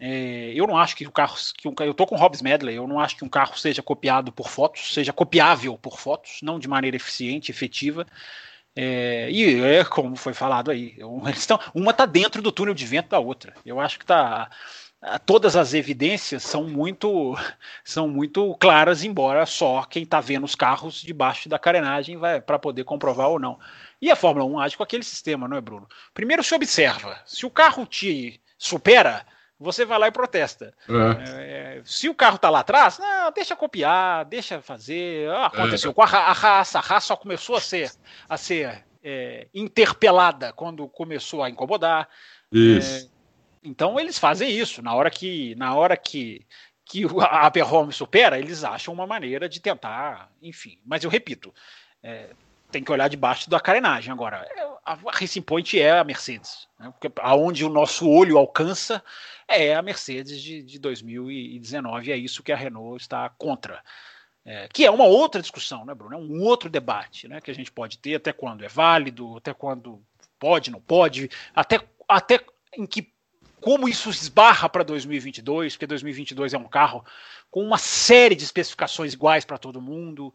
É, 0.00 0.52
eu 0.54 0.66
não 0.66 0.76
acho 0.76 0.96
que 0.96 1.06
o 1.06 1.10
carro. 1.10 1.36
Que 1.56 1.68
um, 1.68 1.74
eu 1.80 1.92
tô 1.92 2.06
com 2.06 2.14
o 2.14 2.18
Hobbs 2.18 2.40
Medley, 2.40 2.76
eu 2.76 2.86
não 2.86 3.00
acho 3.00 3.16
que 3.16 3.24
um 3.24 3.28
carro 3.28 3.58
seja 3.58 3.82
copiado 3.82 4.30
por 4.32 4.48
fotos, 4.48 4.94
seja 4.94 5.12
copiável 5.12 5.76
por 5.76 5.98
fotos, 5.98 6.38
não 6.42 6.58
de 6.58 6.68
maneira 6.68 6.96
eficiente, 6.96 7.50
efetiva. 7.50 8.06
É, 8.76 9.28
e 9.30 9.60
é 9.60 9.84
como 9.84 10.14
foi 10.14 10.32
falado 10.32 10.70
aí, 10.70 10.96
eles 11.26 11.40
estão, 11.40 11.58
uma 11.74 11.90
está 11.90 12.06
dentro 12.06 12.40
do 12.40 12.52
túnel 12.52 12.74
de 12.74 12.86
vento 12.86 13.08
da 13.08 13.18
outra. 13.18 13.54
Eu 13.66 13.80
acho 13.80 13.98
que 13.98 14.06
tá 14.06 14.48
todas 15.24 15.54
as 15.54 15.74
evidências 15.74 16.42
são 16.42 16.64
muito 16.64 17.36
são 17.84 18.08
muito 18.08 18.56
claras, 18.60 19.04
embora 19.04 19.46
só 19.46 19.84
quem 19.84 20.02
está 20.02 20.20
vendo 20.20 20.44
os 20.44 20.54
carros 20.54 21.00
debaixo 21.00 21.48
da 21.48 21.58
carenagem 21.58 22.16
vai 22.16 22.40
para 22.40 22.58
poder 22.58 22.84
comprovar 22.84 23.28
ou 23.28 23.38
não. 23.38 23.58
E 24.00 24.10
a 24.10 24.16
Fórmula 24.16 24.44
1 24.44 24.60
age 24.60 24.76
com 24.76 24.82
aquele 24.82 25.02
sistema, 25.02 25.48
não 25.48 25.56
é, 25.56 25.60
Bruno? 25.60 25.88
Primeiro 26.14 26.42
se 26.44 26.54
observa. 26.54 27.20
Se 27.26 27.44
o 27.44 27.50
carro 27.50 27.84
te 27.84 28.40
supera, 28.56 29.26
você 29.58 29.84
vai 29.84 29.98
lá 29.98 30.08
e 30.08 30.12
protesta. 30.12 30.72
É. 30.88 31.78
É, 31.78 31.82
se 31.84 32.08
o 32.08 32.14
carro 32.14 32.36
está 32.36 32.48
lá 32.48 32.60
atrás, 32.60 32.98
não, 32.98 33.32
deixa 33.32 33.56
copiar, 33.56 34.24
deixa 34.24 34.62
fazer. 34.62 35.28
Ah, 35.30 35.46
aconteceu 35.46 35.90
é. 35.90 35.94
com 35.94 36.02
a, 36.02 36.06
a 36.06 36.32
raça. 36.32 36.78
A 36.78 36.82
raça 36.82 37.08
só 37.08 37.16
começou 37.16 37.56
a 37.56 37.60
ser, 37.60 37.90
a 38.28 38.36
ser 38.36 38.84
é, 39.02 39.48
interpelada 39.52 40.52
quando 40.52 40.86
começou 40.88 41.42
a 41.42 41.50
incomodar. 41.50 42.08
Isso. 42.52 43.06
É, 43.06 43.18
então 43.64 43.98
eles 43.98 44.16
fazem 44.16 44.48
isso. 44.48 44.80
Na 44.80 44.94
hora 44.94 45.10
que, 45.10 45.56
na 45.56 45.74
hora 45.74 45.96
que, 45.96 46.46
que 46.84 47.04
a 47.20 47.46
Aberhome 47.46 47.92
supera, 47.92 48.38
eles 48.38 48.62
acham 48.62 48.94
uma 48.94 49.08
maneira 49.08 49.48
de 49.48 49.60
tentar, 49.60 50.30
enfim. 50.40 50.78
Mas 50.86 51.02
eu 51.02 51.10
repito, 51.10 51.52
é, 52.00 52.30
tem 52.70 52.82
que 52.82 52.92
olhar 52.92 53.08
debaixo 53.08 53.48
da 53.48 53.60
carenagem. 53.60 54.12
Agora, 54.12 54.46
é, 54.56 54.68
a 54.84 54.98
Racing 55.10 55.42
Point 55.42 55.80
é 55.80 55.98
a 55.98 56.04
Mercedes. 56.04 56.68
Né? 56.78 56.90
Porque 56.90 57.10
aonde 57.20 57.64
o 57.64 57.68
nosso 57.68 58.08
olho 58.08 58.38
alcança 58.38 59.02
é 59.46 59.74
a 59.74 59.82
Mercedes 59.82 60.40
de, 60.40 60.62
de 60.62 60.78
2019. 60.78 62.08
E 62.08 62.12
é 62.12 62.16
isso 62.16 62.42
que 62.42 62.52
a 62.52 62.56
Renault 62.56 63.02
está 63.02 63.28
contra. 63.30 63.82
É, 64.44 64.68
que 64.72 64.84
é 64.84 64.90
uma 64.90 65.04
outra 65.04 65.42
discussão, 65.42 65.84
né, 65.84 65.94
Bruno? 65.94 66.14
É 66.14 66.18
um 66.18 66.42
outro 66.42 66.70
debate 66.70 67.28
né, 67.28 67.40
que 67.40 67.50
a 67.50 67.54
gente 67.54 67.70
pode 67.70 67.98
ter 67.98 68.14
até 68.14 68.32
quando 68.32 68.64
é 68.64 68.68
válido, 68.68 69.36
até 69.36 69.52
quando 69.52 70.02
pode, 70.38 70.70
não 70.70 70.80
pode, 70.80 71.28
até, 71.54 71.80
até 72.08 72.40
em 72.74 72.86
que 72.86 73.12
como 73.60 73.88
isso 73.88 74.08
esbarra 74.08 74.68
para 74.68 74.84
2022, 74.84 75.74
porque 75.74 75.86
2022 75.86 76.54
é 76.54 76.58
um 76.58 76.68
carro 76.68 77.04
com 77.50 77.62
uma 77.62 77.78
série 77.78 78.34
de 78.34 78.44
especificações 78.44 79.12
iguais 79.12 79.44
para 79.44 79.58
todo 79.58 79.82
mundo. 79.82 80.32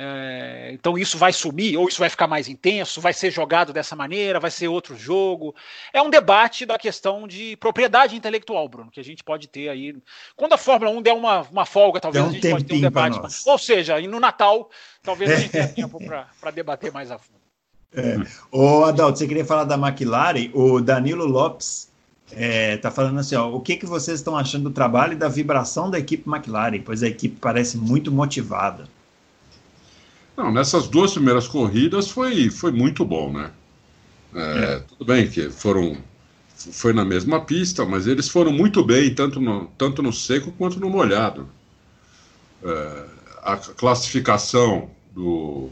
É, 0.00 0.70
então 0.72 0.96
isso 0.96 1.18
vai 1.18 1.32
sumir, 1.32 1.76
ou 1.76 1.88
isso 1.88 1.98
vai 1.98 2.08
ficar 2.08 2.28
mais 2.28 2.46
intenso, 2.46 3.00
vai 3.00 3.12
ser 3.12 3.32
jogado 3.32 3.72
dessa 3.72 3.96
maneira, 3.96 4.38
vai 4.38 4.50
ser 4.50 4.68
outro 4.68 4.96
jogo. 4.96 5.52
É 5.92 6.00
um 6.00 6.08
debate 6.08 6.64
da 6.64 6.78
questão 6.78 7.26
de 7.26 7.56
propriedade 7.56 8.14
intelectual, 8.14 8.68
Bruno, 8.68 8.92
que 8.92 9.00
a 9.00 9.04
gente 9.04 9.24
pode 9.24 9.48
ter 9.48 9.68
aí. 9.68 9.96
Quando 10.36 10.52
a 10.52 10.56
Fórmula 10.56 10.92
1 10.92 11.02
der 11.02 11.14
uma, 11.14 11.40
uma 11.50 11.66
folga, 11.66 11.98
talvez 11.98 12.24
um 12.24 12.28
a 12.28 12.32
gente 12.32 12.48
pode 12.48 12.64
ter 12.64 12.76
um 12.76 12.80
debate. 12.80 13.18
Ou 13.44 13.58
seja, 13.58 13.98
e 13.98 14.06
no 14.06 14.20
Natal, 14.20 14.70
talvez 15.02 15.32
a 15.32 15.34
gente 15.34 15.50
tenha 15.50 15.66
tempo 15.74 15.98
para 15.98 16.50
debater 16.52 16.92
mais 16.92 17.10
a 17.10 17.18
fundo. 17.18 17.40
É. 17.92 18.18
Ô, 18.52 18.84
Adalto, 18.84 19.18
você 19.18 19.26
queria 19.26 19.44
falar 19.44 19.64
da 19.64 19.74
McLaren? 19.74 20.48
O 20.54 20.80
Danilo 20.80 21.26
Lopes 21.26 21.90
está 22.30 22.88
é, 22.88 22.92
falando 22.92 23.18
assim: 23.18 23.34
ó, 23.34 23.48
o 23.50 23.60
que, 23.60 23.76
que 23.76 23.86
vocês 23.86 24.20
estão 24.20 24.38
achando 24.38 24.68
do 24.68 24.70
trabalho 24.70 25.14
e 25.14 25.16
da 25.16 25.28
vibração 25.28 25.90
da 25.90 25.98
equipe 25.98 26.30
McLaren? 26.30 26.82
Pois 26.84 27.02
a 27.02 27.08
equipe 27.08 27.36
parece 27.40 27.76
muito 27.76 28.12
motivada. 28.12 28.84
Não, 30.38 30.52
nessas 30.52 30.86
duas 30.86 31.14
primeiras 31.14 31.48
corridas 31.48 32.08
foi, 32.08 32.48
foi 32.48 32.70
muito 32.70 33.04
bom, 33.04 33.32
né? 33.32 33.50
É, 34.32 34.40
é. 34.40 34.78
Tudo 34.78 35.04
bem 35.04 35.28
que 35.28 35.50
foram 35.50 35.98
foi 36.54 36.92
na 36.92 37.04
mesma 37.04 37.40
pista, 37.40 37.84
mas 37.84 38.06
eles 38.06 38.28
foram 38.28 38.52
muito 38.52 38.84
bem 38.84 39.12
tanto 39.12 39.40
no, 39.40 39.66
tanto 39.76 40.00
no 40.00 40.12
seco 40.12 40.52
quanto 40.52 40.78
no 40.78 40.88
molhado. 40.88 41.48
É, 42.62 43.04
a 43.42 43.56
classificação 43.56 44.90
do 45.12 45.70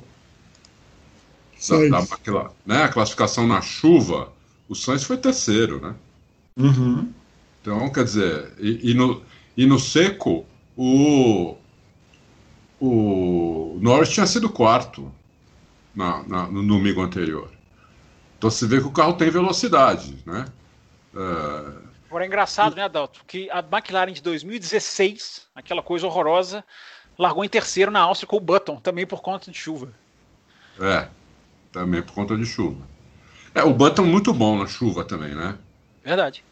da, 1.68 2.00
da 2.00 2.50
né, 2.64 2.82
a 2.84 2.88
classificação 2.88 3.46
na 3.46 3.60
chuva, 3.60 4.32
o 4.68 4.74
Sainz 4.74 5.04
foi 5.04 5.16
terceiro, 5.16 5.80
né? 5.80 5.94
Uhum. 6.56 7.08
Então, 7.62 7.88
quer 7.90 8.02
dizer, 8.02 8.52
e, 8.58 8.90
e, 8.90 8.94
no, 8.94 9.22
e 9.56 9.64
no 9.64 9.78
seco, 9.78 10.44
o, 10.76 11.56
o 12.80 13.78
Norris 13.80 14.10
tinha 14.10 14.26
sido 14.26 14.50
quarto 14.50 15.12
na, 15.94 16.22
na, 16.24 16.46
no 16.46 16.66
domingo 16.66 17.00
anterior. 17.00 17.50
Então 18.38 18.50
você 18.50 18.66
vê 18.66 18.80
que 18.80 18.86
o 18.86 18.92
carro 18.92 19.14
tem 19.14 19.30
velocidade, 19.30 20.18
né? 20.26 20.46
É... 21.14 21.86
Agora 22.08 22.24
é 22.24 22.26
engraçado, 22.26 22.76
né, 22.76 22.82
Adalto, 22.82 23.24
que 23.26 23.50
a 23.50 23.58
McLaren 23.58 24.12
de 24.12 24.22
2016, 24.22 25.48
aquela 25.54 25.82
coisa 25.82 26.06
horrorosa, 26.06 26.64
largou 27.18 27.44
em 27.44 27.48
terceiro 27.48 27.90
na 27.90 28.00
Áustria 28.00 28.28
com 28.28 28.36
o 28.36 28.40
Button, 28.40 28.76
também 28.76 29.06
por 29.06 29.20
conta 29.20 29.50
de 29.50 29.56
chuva. 29.56 29.88
É, 30.80 31.08
também 31.72 32.02
por 32.02 32.12
conta 32.12 32.36
de 32.36 32.44
chuva. 32.44 32.86
É, 33.54 33.64
o 33.64 33.72
Button 33.72 34.04
muito 34.04 34.32
bom 34.32 34.58
na 34.58 34.66
chuva 34.66 35.02
também, 35.02 35.34
né? 35.34 35.58
Verdade. 36.04 36.44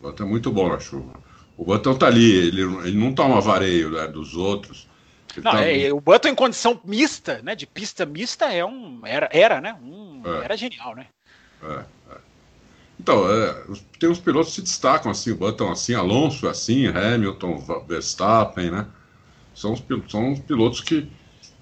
O 0.00 0.04
Button 0.04 0.24
é 0.24 0.26
muito 0.26 0.50
bom 0.50 0.68
na 0.68 0.80
chuva. 0.80 1.14
O 1.56 1.64
Button 1.64 1.94
tá 1.94 2.06
ali, 2.06 2.30
ele, 2.30 2.62
ele 2.62 2.98
não 2.98 3.14
toma 3.14 3.40
vareio 3.40 3.90
né, 3.90 4.06
dos 4.08 4.34
outros. 4.34 4.89
Não, 5.36 5.52
tá... 5.52 5.64
é, 5.64 5.92
o 5.92 6.00
Button 6.00 6.28
em 6.28 6.34
condição 6.34 6.80
mista, 6.84 7.40
né? 7.42 7.54
De 7.54 7.66
pista 7.66 8.04
mista 8.04 8.46
é 8.52 8.64
um. 8.64 9.00
Era, 9.04 9.28
era 9.32 9.60
né? 9.60 9.76
Um, 9.82 10.22
é. 10.24 10.44
Era 10.44 10.56
genial, 10.56 10.94
né? 10.94 11.06
É, 11.62 11.84
é. 12.10 12.16
Então, 12.98 13.30
é, 13.30 13.64
tem 13.98 14.10
uns 14.10 14.20
pilotos 14.20 14.50
que 14.50 14.56
se 14.56 14.62
destacam 14.62 15.10
assim, 15.10 15.30
o 15.30 15.36
Button 15.36 15.70
assim, 15.70 15.94
Alonso 15.94 16.48
assim, 16.48 16.86
Hamilton, 16.86 17.84
Verstappen, 17.86 18.70
né? 18.70 18.86
São 19.54 19.72
os, 19.72 19.82
são 20.08 20.32
os 20.32 20.40
pilotos 20.40 20.80
que 20.80 21.10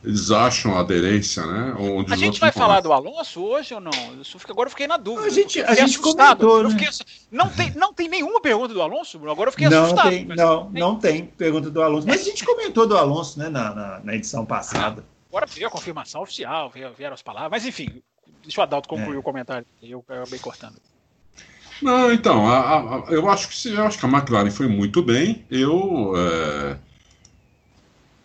eles 0.03 0.31
acham 0.31 0.77
a 0.77 0.81
aderência, 0.81 1.45
né? 1.45 1.75
Onde 1.77 2.13
a 2.13 2.17
gente 2.17 2.39
vai 2.39 2.53
falar 2.53 2.81
do 2.81 2.93
Alonso 2.93 3.43
hoje 3.43 3.75
ou 3.75 3.81
não? 3.81 3.91
Eu 3.91 4.41
agora 4.49 4.69
eu 4.69 4.71
fiquei 4.71 4.87
na 4.87 4.97
dúvida. 4.97 5.27
A 5.27 5.31
gente, 5.31 5.61
a 5.61 5.75
gente 5.75 5.99
comentou, 5.99 6.63
né? 6.63 6.71
fiquei, 6.71 6.89
não, 7.33 7.49
tem, 7.49 7.73
não 7.73 7.93
tem 7.93 8.09
nenhuma 8.09 8.41
pergunta 8.41 8.73
do 8.73 8.81
Alonso? 8.81 9.19
Agora 9.29 9.49
eu 9.49 9.53
fiquei 9.53 9.69
não 9.69 9.85
assustado. 9.85 10.11
Tem, 10.11 10.25
não, 10.25 10.71
não 10.71 10.99
tem 10.99 11.25
pergunta 11.27 11.69
do 11.69 11.83
Alonso. 11.83 12.07
Mas 12.07 12.21
a 12.21 12.25
gente 12.25 12.45
comentou 12.45 12.87
do 12.87 12.97
Alonso 12.97 13.41
né, 13.41 13.49
na, 13.49 13.75
na, 13.75 14.01
na 14.01 14.15
edição 14.15 14.47
passada. 14.47 15.05
Agora 15.29 15.47
veio 15.47 15.67
a 15.67 15.71
confirmação 15.71 16.23
oficial, 16.23 16.73
vieram 16.97 17.15
as 17.15 17.23
palavras. 17.23 17.51
Mas 17.51 17.67
enfim, 17.67 18.01
deixa 18.43 18.61
o 18.61 18.63
Adalto 18.63 18.89
concluir 18.89 19.17
é. 19.17 19.19
o 19.19 19.23
comentário. 19.23 19.67
Eu 19.83 20.05
acabei 20.09 20.39
cortando. 20.39 20.77
Não, 21.83 22.13
então, 22.13 22.49
a, 22.49 22.79
a, 22.79 23.05
eu, 23.11 23.29
acho 23.29 23.49
que, 23.49 23.69
eu 23.69 23.85
acho 23.85 23.99
que 23.99 24.07
a 24.07 24.09
McLaren 24.09 24.51
foi 24.51 24.69
muito 24.69 25.03
bem. 25.03 25.45
Eu... 25.51 26.13
É 26.17 26.88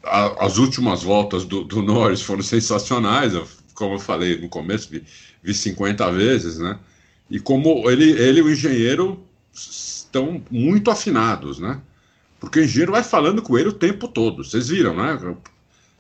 a, 0.04 0.46
as 0.46 0.58
últimas 0.58 1.04
voltas 1.04 1.46
do, 1.46 1.64
do, 1.64 1.82
Norris 1.82 2.22
foram 2.22 2.42
sensacionais, 2.42 3.34
como 3.74 3.96
eu 3.96 4.00
falei 4.00 4.40
no 4.40 4.50
começo, 4.50 4.90
vi, 4.90 5.04
vi 5.42 5.54
50 5.54 6.12
vezes, 6.12 6.60
né? 6.60 6.78
E 7.30 7.40
como 7.40 7.90
ele, 7.90 8.12
ele 8.12 8.40
e 8.40 8.44
o 8.44 8.52
engenheiro 8.52 9.24
estão 9.54 10.44
muito 10.52 10.92
afinados, 10.92 11.60
né? 11.60 11.82
Porque 12.40 12.60
o 12.60 12.64
engenheiro 12.64 12.92
vai 12.92 13.04
falando 13.04 13.42
com 13.42 13.58
ele 13.58 13.70
o 13.70 13.74
tempo 13.74 14.08
todo. 14.08 14.44
Vocês 14.44 14.68
viram, 14.68 14.96
né? 14.96 15.36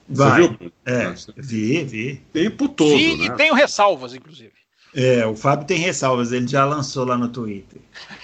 Vai. 0.10 0.42
Viu? 0.42 0.72
É, 0.86 1.14
vi, 1.38 1.84
vi. 1.86 2.12
O 2.14 2.34
tempo 2.34 2.68
todo. 2.68 2.98
Vi 2.98 3.18
né? 3.18 3.26
e 3.26 3.32
tenho 3.38 3.54
ressalvas, 3.54 4.14
inclusive. 4.14 4.52
É, 4.96 5.26
o 5.26 5.36
Fábio 5.36 5.66
tem 5.66 5.80
ressalvas, 5.80 6.32
ele 6.32 6.48
já 6.48 6.66
lançou 6.66 7.06
lá 7.06 7.18
no 7.18 7.30
Twitter. 7.30 7.82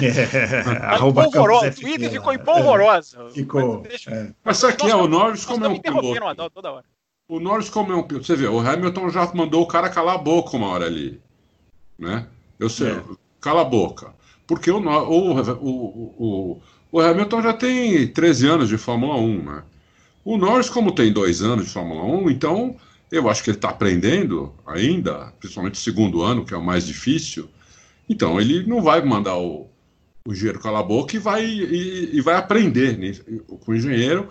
É, 0.00 0.96
polvorosa, 0.96 1.68
o 1.68 1.74
Twitter 1.74 2.10
ficou 2.10 2.32
empolvorosa. 2.32 3.26
É, 3.28 3.30
ficou. 3.32 3.82
Mas, 3.82 4.06
é. 4.06 4.32
mas 4.42 4.64
aqui 4.64 4.90
é 4.90 4.96
o 4.96 5.06
Norris 5.06 5.44
como 5.44 5.66
é 5.66 5.68
um 5.68 5.78
piloto. 5.78 6.50
Toda 6.50 6.72
hora. 6.72 6.84
O 7.28 7.38
Norris 7.38 7.68
como 7.68 7.92
é 7.92 7.96
um 7.96 8.02
piloto. 8.02 8.26
Você 8.26 8.34
vê, 8.34 8.46
o 8.46 8.60
Hamilton 8.60 9.10
já 9.10 9.30
mandou 9.34 9.62
o 9.62 9.66
cara 9.66 9.90
calar 9.90 10.14
a 10.14 10.18
boca 10.18 10.56
uma 10.56 10.68
hora 10.68 10.86
ali. 10.86 11.20
Né? 11.98 12.26
Eu 12.58 12.70
sei, 12.70 12.92
é. 12.92 13.02
cala 13.42 13.60
a 13.60 13.64
boca. 13.64 14.14
Porque 14.46 14.70
o, 14.70 14.78
o, 14.78 15.40
o, 15.40 16.14
o, 16.18 16.60
o 16.90 17.00
Hamilton 17.00 17.42
já 17.42 17.52
tem 17.52 18.06
13 18.08 18.48
anos 18.48 18.68
de 18.70 18.78
Fórmula 18.78 19.16
1, 19.16 19.42
né? 19.42 19.62
O 20.24 20.36
Norris, 20.38 20.70
como 20.70 20.92
tem 20.92 21.12
dois 21.12 21.42
anos 21.42 21.66
de 21.66 21.72
Fórmula 21.72 22.04
1, 22.04 22.30
então 22.30 22.76
eu 23.12 23.28
acho 23.28 23.44
que 23.44 23.50
ele 23.50 23.58
está 23.58 23.68
aprendendo 23.68 24.54
ainda, 24.66 25.34
principalmente 25.38 25.74
o 25.74 25.82
segundo 25.82 26.22
ano, 26.22 26.46
que 26.46 26.54
é 26.54 26.56
o 26.56 26.64
mais 26.64 26.86
difícil. 26.86 27.46
Então, 28.08 28.40
ele 28.40 28.66
não 28.66 28.80
vai 28.80 29.04
mandar 29.04 29.36
o, 29.36 29.68
o 30.26 30.32
engenheiro 30.32 30.58
calar 30.58 30.80
a 30.80 30.84
boca 30.84 31.14
e 31.14 31.18
vai, 31.18 31.44
e, 31.44 32.16
e 32.16 32.20
vai 32.22 32.36
aprender 32.36 32.96
né, 32.96 33.12
com 33.46 33.70
o 33.70 33.74
engenheiro 33.76 34.28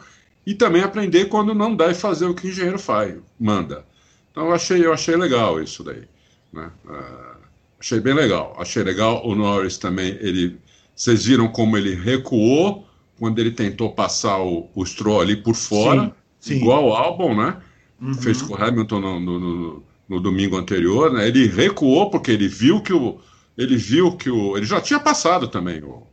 e 0.47 0.55
também 0.55 0.81
aprender 0.81 1.25
quando 1.25 1.53
não 1.53 1.75
deve 1.75 1.93
fazer 1.93 2.25
o 2.25 2.33
que 2.33 2.47
o 2.47 2.49
engenheiro 2.49 2.79
faz, 2.79 3.15
manda. 3.39 3.85
Então, 4.31 4.47
eu 4.47 4.53
achei, 4.53 4.83
eu 4.83 4.91
achei 4.91 5.15
legal 5.15 5.61
isso 5.61 5.83
daí. 5.83 6.03
Né? 6.51 6.71
Uh, 6.83 7.37
achei 7.79 7.99
bem 7.99 8.15
legal. 8.15 8.55
Achei 8.57 8.81
legal 8.81 9.23
o 9.27 9.35
Norris 9.35 9.77
também. 9.77 10.17
Ele, 10.19 10.57
vocês 10.95 11.25
viram 11.25 11.47
como 11.49 11.77
ele 11.77 11.93
recuou 11.93 12.87
quando 13.19 13.37
ele 13.37 13.51
tentou 13.51 13.91
passar 13.91 14.41
o, 14.41 14.67
o 14.73 14.83
Stroll 14.83 15.21
ali 15.21 15.35
por 15.35 15.53
fora, 15.53 16.05
sim, 16.39 16.55
sim. 16.55 16.61
igual 16.61 16.87
o 16.87 16.95
Albon, 16.95 17.35
né? 17.35 17.61
Uhum. 18.01 18.13
Fez 18.15 18.41
com 18.41 18.53
o 18.53 18.63
Hamilton 18.63 18.99
no, 18.99 19.19
no, 19.19 19.39
no, 19.39 19.83
no, 20.09 20.19
domingo 20.19 20.57
anterior, 20.57 21.13
né? 21.13 21.27
Ele 21.27 21.45
recuou 21.45 22.09
porque 22.09 22.31
ele 22.31 22.47
viu 22.47 22.81
que 22.81 22.91
o 22.91 23.19
ele 23.55 23.77
viu 23.77 24.17
que 24.17 24.29
o 24.29 24.57
ele 24.57 24.65
já 24.65 24.81
tinha 24.81 24.99
passado 24.99 25.47
também 25.47 25.83
o, 25.83 26.07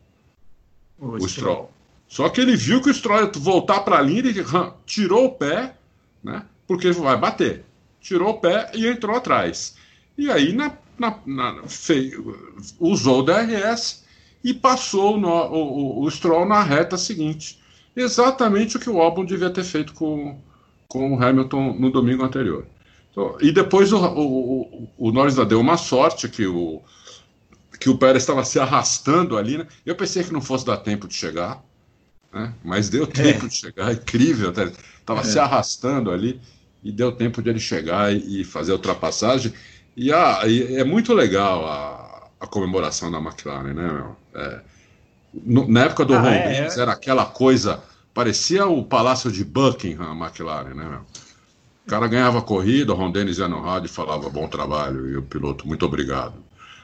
o, 0.98 1.16
o 1.16 1.28
Stroll. 1.28 1.70
Só 2.06 2.28
que 2.28 2.40
ele 2.40 2.56
viu 2.56 2.82
que 2.82 2.90
o 2.90 2.94
Stroll 2.94 3.22
ia 3.22 3.32
voltar 3.34 3.80
para 3.80 3.98
a 3.98 4.02
linha, 4.02 4.20
ele 4.20 4.44
tirou 4.84 5.26
o 5.26 5.32
pé, 5.32 5.76
né? 6.22 6.44
Porque 6.66 6.90
vai 6.92 7.16
bater. 7.16 7.64
Tirou 8.00 8.30
o 8.30 8.40
pé 8.40 8.70
e 8.74 8.86
entrou 8.86 9.16
atrás. 9.16 9.76
E 10.16 10.30
aí 10.30 10.52
na, 10.52 10.76
na, 10.98 11.18
na 11.24 11.62
fez, 11.68 12.12
usou 12.78 13.20
o 13.20 13.22
DRS 13.22 14.04
e 14.42 14.52
passou 14.52 15.16
o, 15.16 15.26
o, 15.26 16.04
o, 16.04 16.10
Stroll 16.10 16.46
na 16.46 16.62
reta 16.62 16.96
seguinte. 16.96 17.60
Exatamente 17.94 18.76
o 18.76 18.80
que 18.80 18.90
o 18.90 19.00
Albon 19.00 19.24
devia 19.24 19.50
ter 19.50 19.64
feito 19.64 19.92
com, 19.94 20.40
com 20.88 21.14
o 21.14 21.22
Hamilton 21.22 21.74
no 21.74 21.90
domingo 21.90 22.24
anterior. 22.24 22.66
Então, 23.10 23.36
e 23.40 23.52
depois 23.52 23.92
o, 23.92 23.98
o, 23.98 24.88
o, 24.96 25.12
Norris 25.12 25.34
deu 25.34 25.60
uma 25.60 25.76
sorte 25.76 26.28
que 26.28 26.46
o, 26.46 26.82
que 27.78 27.90
o 27.90 27.98
Pérez 27.98 28.22
estava 28.22 28.42
se 28.42 28.58
arrastando 28.58 29.36
ali. 29.36 29.58
Né? 29.58 29.66
Eu 29.84 29.94
pensei 29.94 30.24
que 30.24 30.32
não 30.32 30.40
fosse 30.40 30.64
dar 30.64 30.78
tempo 30.78 31.06
de 31.06 31.14
chegar, 31.14 31.62
né? 32.32 32.54
mas 32.64 32.88
deu 32.88 33.06
tempo 33.06 33.44
é. 33.44 33.48
de 33.48 33.54
chegar, 33.54 33.92
incrível. 33.92 34.50
Estava 34.50 35.20
é. 35.20 35.24
se 35.24 35.38
arrastando 35.38 36.10
ali 36.10 36.40
e 36.82 36.90
deu 36.90 37.12
tempo 37.12 37.42
de 37.42 37.50
ele 37.50 37.60
chegar 37.60 38.10
e, 38.14 38.40
e 38.40 38.44
fazer 38.44 38.72
a 38.72 38.76
ultrapassagem. 38.76 39.52
E, 39.94 40.10
a, 40.10 40.46
e, 40.46 40.76
é 40.76 40.84
muito 40.84 41.12
legal 41.12 41.66
a, 41.66 42.28
a 42.40 42.46
comemoração 42.46 43.10
da 43.10 43.18
McLaren, 43.18 43.74
né, 43.74 43.92
meu? 43.92 44.16
É, 44.34 44.60
no, 45.34 45.68
na 45.68 45.84
época 45.84 46.06
do 46.06 46.14
ah, 46.14 46.34
é, 46.34 46.60
é. 46.60 46.80
era 46.80 46.92
aquela 46.92 47.26
coisa 47.26 47.82
Parecia 48.18 48.66
o 48.66 48.82
palácio 48.82 49.30
de 49.30 49.44
Buckingham, 49.44 50.10
a 50.10 50.26
McLaren, 50.26 50.74
né, 50.74 50.84
meu? 50.84 51.02
O 51.86 51.88
cara 51.88 52.08
ganhava 52.08 52.40
a 52.40 52.42
corrida, 52.42 52.92
o 52.92 52.96
Ron 52.96 53.12
Dennis 53.12 53.38
ia 53.38 53.46
no 53.46 53.60
rádio 53.60 53.86
e 53.86 53.88
falava 53.88 54.28
bom 54.28 54.48
trabalho, 54.48 55.08
e 55.08 55.16
o 55.16 55.22
piloto, 55.22 55.68
muito 55.68 55.86
obrigado. 55.86 56.34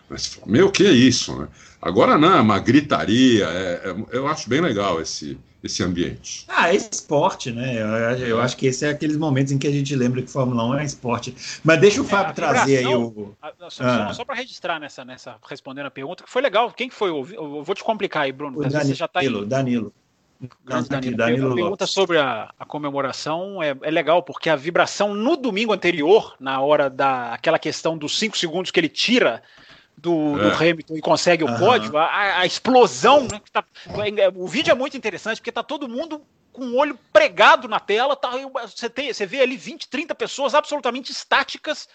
Mas, 0.09 0.39
meu, 0.47 0.71
que 0.71 0.87
é 0.87 0.93
isso, 0.93 1.37
né? 1.37 1.49
Agora 1.83 2.17
não, 2.17 2.37
é 2.37 2.41
uma 2.41 2.61
gritaria, 2.61 3.47
é, 3.47 3.83
é, 3.85 3.97
eu 4.13 4.29
acho 4.29 4.49
bem 4.49 4.61
legal 4.61 5.01
esse, 5.01 5.37
esse 5.61 5.83
ambiente. 5.83 6.45
Ah, 6.47 6.73
é 6.73 6.77
esporte, 6.77 7.51
né? 7.51 7.83
Eu, 7.83 8.29
eu, 8.29 8.41
acho 8.41 8.57
que 8.57 8.69
esse 8.69 8.87
é 8.87 8.91
aqueles 8.91 9.17
momentos 9.17 9.53
em 9.53 9.59
que 9.59 9.67
a 9.67 9.73
gente 9.73 9.93
lembra 9.97 10.23
que 10.23 10.31
Fórmula 10.31 10.65
1 10.67 10.75
é 10.75 10.85
esporte. 10.85 11.35
Mas 11.65 11.81
deixa 11.81 12.01
o 12.01 12.05
é, 12.05 12.09
Fábio 12.09 12.33
trazer 12.33 12.77
aí 12.77 12.95
o. 12.95 13.35
A, 13.43 13.53
só, 13.71 13.83
ah. 13.83 14.15
só 14.15 14.25
para 14.25 14.37
registrar 14.37 14.79
nessa, 14.79 15.05
nessa, 15.05 15.35
respondendo 15.51 15.87
a 15.87 15.91
pergunta, 15.91 16.23
que 16.23 16.31
foi 16.31 16.43
legal. 16.43 16.73
Quem 16.73 16.89
que 16.89 16.95
foi? 16.95 17.11
Eu 17.11 17.65
vou 17.65 17.75
te 17.75 17.83
complicar 17.83 18.23
aí, 18.23 18.31
Bruno. 18.31 18.57
O 18.57 18.63
Danilo, 18.63 18.85
você 18.85 18.95
já 18.95 19.09
tá 19.09 19.25
em... 19.25 19.49
Danilo. 19.49 19.93
Grande 20.65 20.89
Danilo. 20.89 21.17
Danilo 21.17 21.53
a 21.53 21.55
pergunta 21.55 21.87
sobre 21.87 22.19
a, 22.19 22.53
a 22.59 22.65
comemoração 22.65 23.63
é, 23.63 23.77
é, 23.83 23.91
legal, 23.91 24.23
porque 24.23 24.51
a 24.51 24.57
vibração 24.57 25.15
no 25.15 25.37
domingo 25.37 25.73
anterior, 25.73 26.35
na 26.39 26.61
hora 26.61 26.91
da 26.91 27.33
aquela 27.33 27.59
questão 27.59 27.97
dos 27.97 28.19
cinco 28.19 28.37
segundos 28.37 28.71
que 28.71 28.81
ele 28.81 28.89
tira 28.89 29.43
do, 29.97 30.39
é. 30.39 30.51
do 30.51 30.57
Hamilton 30.57 30.97
e 30.97 31.01
consegue 31.01 31.45
o 31.45 31.49
uhum. 31.49 31.59
pódio, 31.59 31.97
a, 31.97 32.41
a 32.41 32.47
explosão, 32.47 33.23
né, 33.23 33.41
tá, 33.53 33.65
o 34.35 34.47
vídeo 34.47 34.71
é 34.71 34.75
muito 34.75 34.97
interessante, 34.97 35.39
porque 35.39 35.53
tá 35.53 35.63
todo 35.63 35.89
mundo 35.89 36.23
com 36.53 36.67
o 36.67 36.77
olho 36.77 36.99
pregado 37.13 37.67
na 37.69 37.81
tela, 37.81 38.15
tá, 38.15 38.31
você, 38.63 38.89
tem, 38.89 39.13
você 39.13 39.27
vê 39.27 39.41
ali 39.41 39.57
20, 39.57 39.89
30 39.89 40.15
pessoas 40.15 40.55
absolutamente 40.55 41.11
estáticas, 41.11 41.89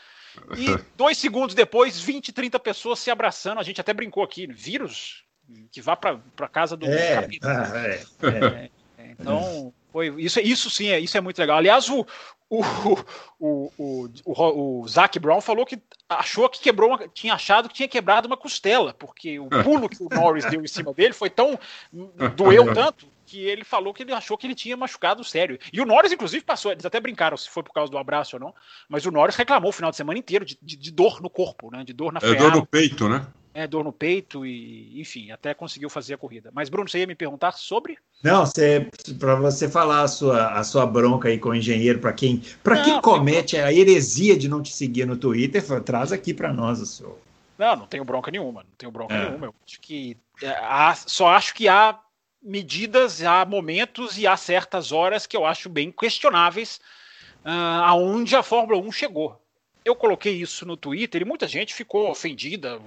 e 0.57 0.67
dois 0.95 1.17
segundos 1.17 1.55
depois, 1.55 1.99
20, 1.99 2.31
30 2.31 2.59
pessoas 2.59 2.99
se 2.99 3.09
abraçando. 3.09 3.59
A 3.59 3.63
gente 3.63 3.79
até 3.79 3.93
brincou 3.93 4.23
aqui, 4.23 4.47
vírus 4.47 5.23
que 5.71 5.81
vá 5.81 5.95
para 5.95 6.19
casa 6.51 6.75
do 6.75 6.85
é, 6.85 7.29
ah, 7.41 7.71
é, 7.75 8.03
é, 8.23 8.69
é, 8.97 9.11
então 9.11 9.73
foi 9.91 10.13
isso 10.21 10.39
isso 10.39 10.69
sim 10.69 10.87
é 10.87 10.99
isso 10.99 11.17
é 11.17 11.21
muito 11.21 11.39
legal 11.39 11.57
aliás 11.57 11.89
o 11.89 12.05
o, 12.51 12.63
o, 13.39 13.71
o, 13.77 14.09
o, 14.25 14.81
o 14.81 14.87
Zac 14.87 15.19
Brown 15.19 15.39
falou 15.39 15.67
que 15.67 15.79
achou 16.09 16.49
que 16.49 16.59
quebrou 16.59 16.89
uma, 16.89 17.07
tinha 17.07 17.35
achado 17.35 17.69
que 17.69 17.75
tinha 17.75 17.87
quebrado 17.87 18.27
uma 18.27 18.35
costela 18.35 18.93
porque 18.93 19.39
o 19.39 19.47
pulo 19.47 19.87
que 19.87 20.01
o 20.01 20.09
Norris 20.09 20.45
deu 20.45 20.63
em 20.63 20.67
cima 20.67 20.91
dele 20.91 21.13
foi 21.13 21.29
tão 21.29 21.59
doeu 22.35 22.73
tanto 22.73 23.07
que 23.29 23.41
ele 23.41 23.63
falou 23.63 23.93
que 23.93 24.01
ele 24.01 24.11
achou 24.11 24.35
que 24.35 24.47
ele 24.47 24.55
tinha 24.55 24.75
machucado 24.75 25.23
sério. 25.23 25.59
E 25.71 25.79
o 25.79 25.85
Norris, 25.85 26.11
inclusive, 26.11 26.43
passou, 26.43 26.71
eles 26.71 26.83
até 26.83 26.99
brincaram 26.99 27.37
se 27.37 27.47
foi 27.47 27.61
por 27.61 27.71
causa 27.71 27.91
do 27.91 27.97
abraço 27.99 28.35
ou 28.35 28.39
não, 28.39 28.55
mas 28.89 29.05
o 29.05 29.11
Norris 29.11 29.35
reclamou 29.35 29.69
o 29.69 29.71
final 29.71 29.91
de 29.91 29.97
semana 29.97 30.17
inteiro 30.17 30.43
de, 30.43 30.57
de, 30.59 30.75
de 30.75 30.91
dor 30.91 31.21
no 31.21 31.29
corpo, 31.29 31.69
né? 31.69 31.83
De 31.83 31.93
dor 31.93 32.11
na 32.11 32.19
É 32.23 32.33
dor 32.33 32.51
no 32.51 32.65
peito, 32.65 33.07
né? 33.07 33.27
É, 33.59 33.67
dor 33.67 33.83
no 33.83 33.91
peito 33.91 34.45
e, 34.45 35.01
enfim, 35.01 35.31
até 35.31 35.53
conseguiu 35.53 35.89
fazer 35.89 36.13
a 36.13 36.17
corrida. 36.17 36.49
Mas, 36.53 36.69
Bruno, 36.69 36.87
você 36.87 36.99
ia 36.99 37.05
me 37.05 37.13
perguntar 37.13 37.51
sobre? 37.51 37.97
Não, 38.23 38.45
para 39.19 39.35
você 39.35 39.67
falar 39.67 40.03
a 40.03 40.07
sua, 40.07 40.53
a 40.53 40.63
sua 40.63 40.85
bronca 40.85 41.27
aí 41.27 41.37
com 41.37 41.49
o 41.49 41.55
engenheiro, 41.55 41.99
para 41.99 42.13
quem, 42.13 42.41
pra 42.63 42.81
quem 42.81 43.01
comete 43.01 43.57
a 43.57 43.73
heresia 43.73 44.37
de 44.37 44.47
não 44.47 44.61
te 44.61 44.71
seguir 44.71 45.05
no 45.05 45.17
Twitter, 45.17 45.61
traz 45.81 46.13
aqui 46.13 46.33
para 46.33 46.53
nós 46.53 46.79
o 46.79 46.85
seu. 46.85 47.19
Não, 47.57 47.75
não 47.75 47.85
tenho 47.85 48.05
bronca 48.05 48.31
nenhuma, 48.31 48.63
não 48.63 48.71
tenho 48.77 48.93
bronca 48.93 49.13
é. 49.13 49.25
nenhuma. 49.25 49.47
Eu 49.47 49.55
acho 49.67 49.81
que 49.81 50.15
é, 50.41 50.51
há, 50.51 50.95
só 50.95 51.27
acho 51.27 51.53
que 51.53 51.67
há 51.67 51.99
medidas, 52.41 53.21
há 53.21 53.43
momentos 53.43 54.17
e 54.17 54.25
há 54.25 54.37
certas 54.37 54.93
horas 54.93 55.27
que 55.27 55.35
eu 55.35 55.45
acho 55.45 55.67
bem 55.67 55.91
questionáveis 55.91 56.79
uh, 57.43 57.83
aonde 57.83 58.37
a 58.37 58.41
Fórmula 58.41 58.79
1 58.81 58.91
chegou. 58.93 59.37
Eu 59.89 59.95
coloquei 59.95 60.35
isso 60.35 60.67
no 60.67 60.77
Twitter 60.77 61.23
e 61.23 61.25
muita 61.25 61.47
gente 61.47 61.73
ficou 61.73 62.11
ofendida. 62.11 62.79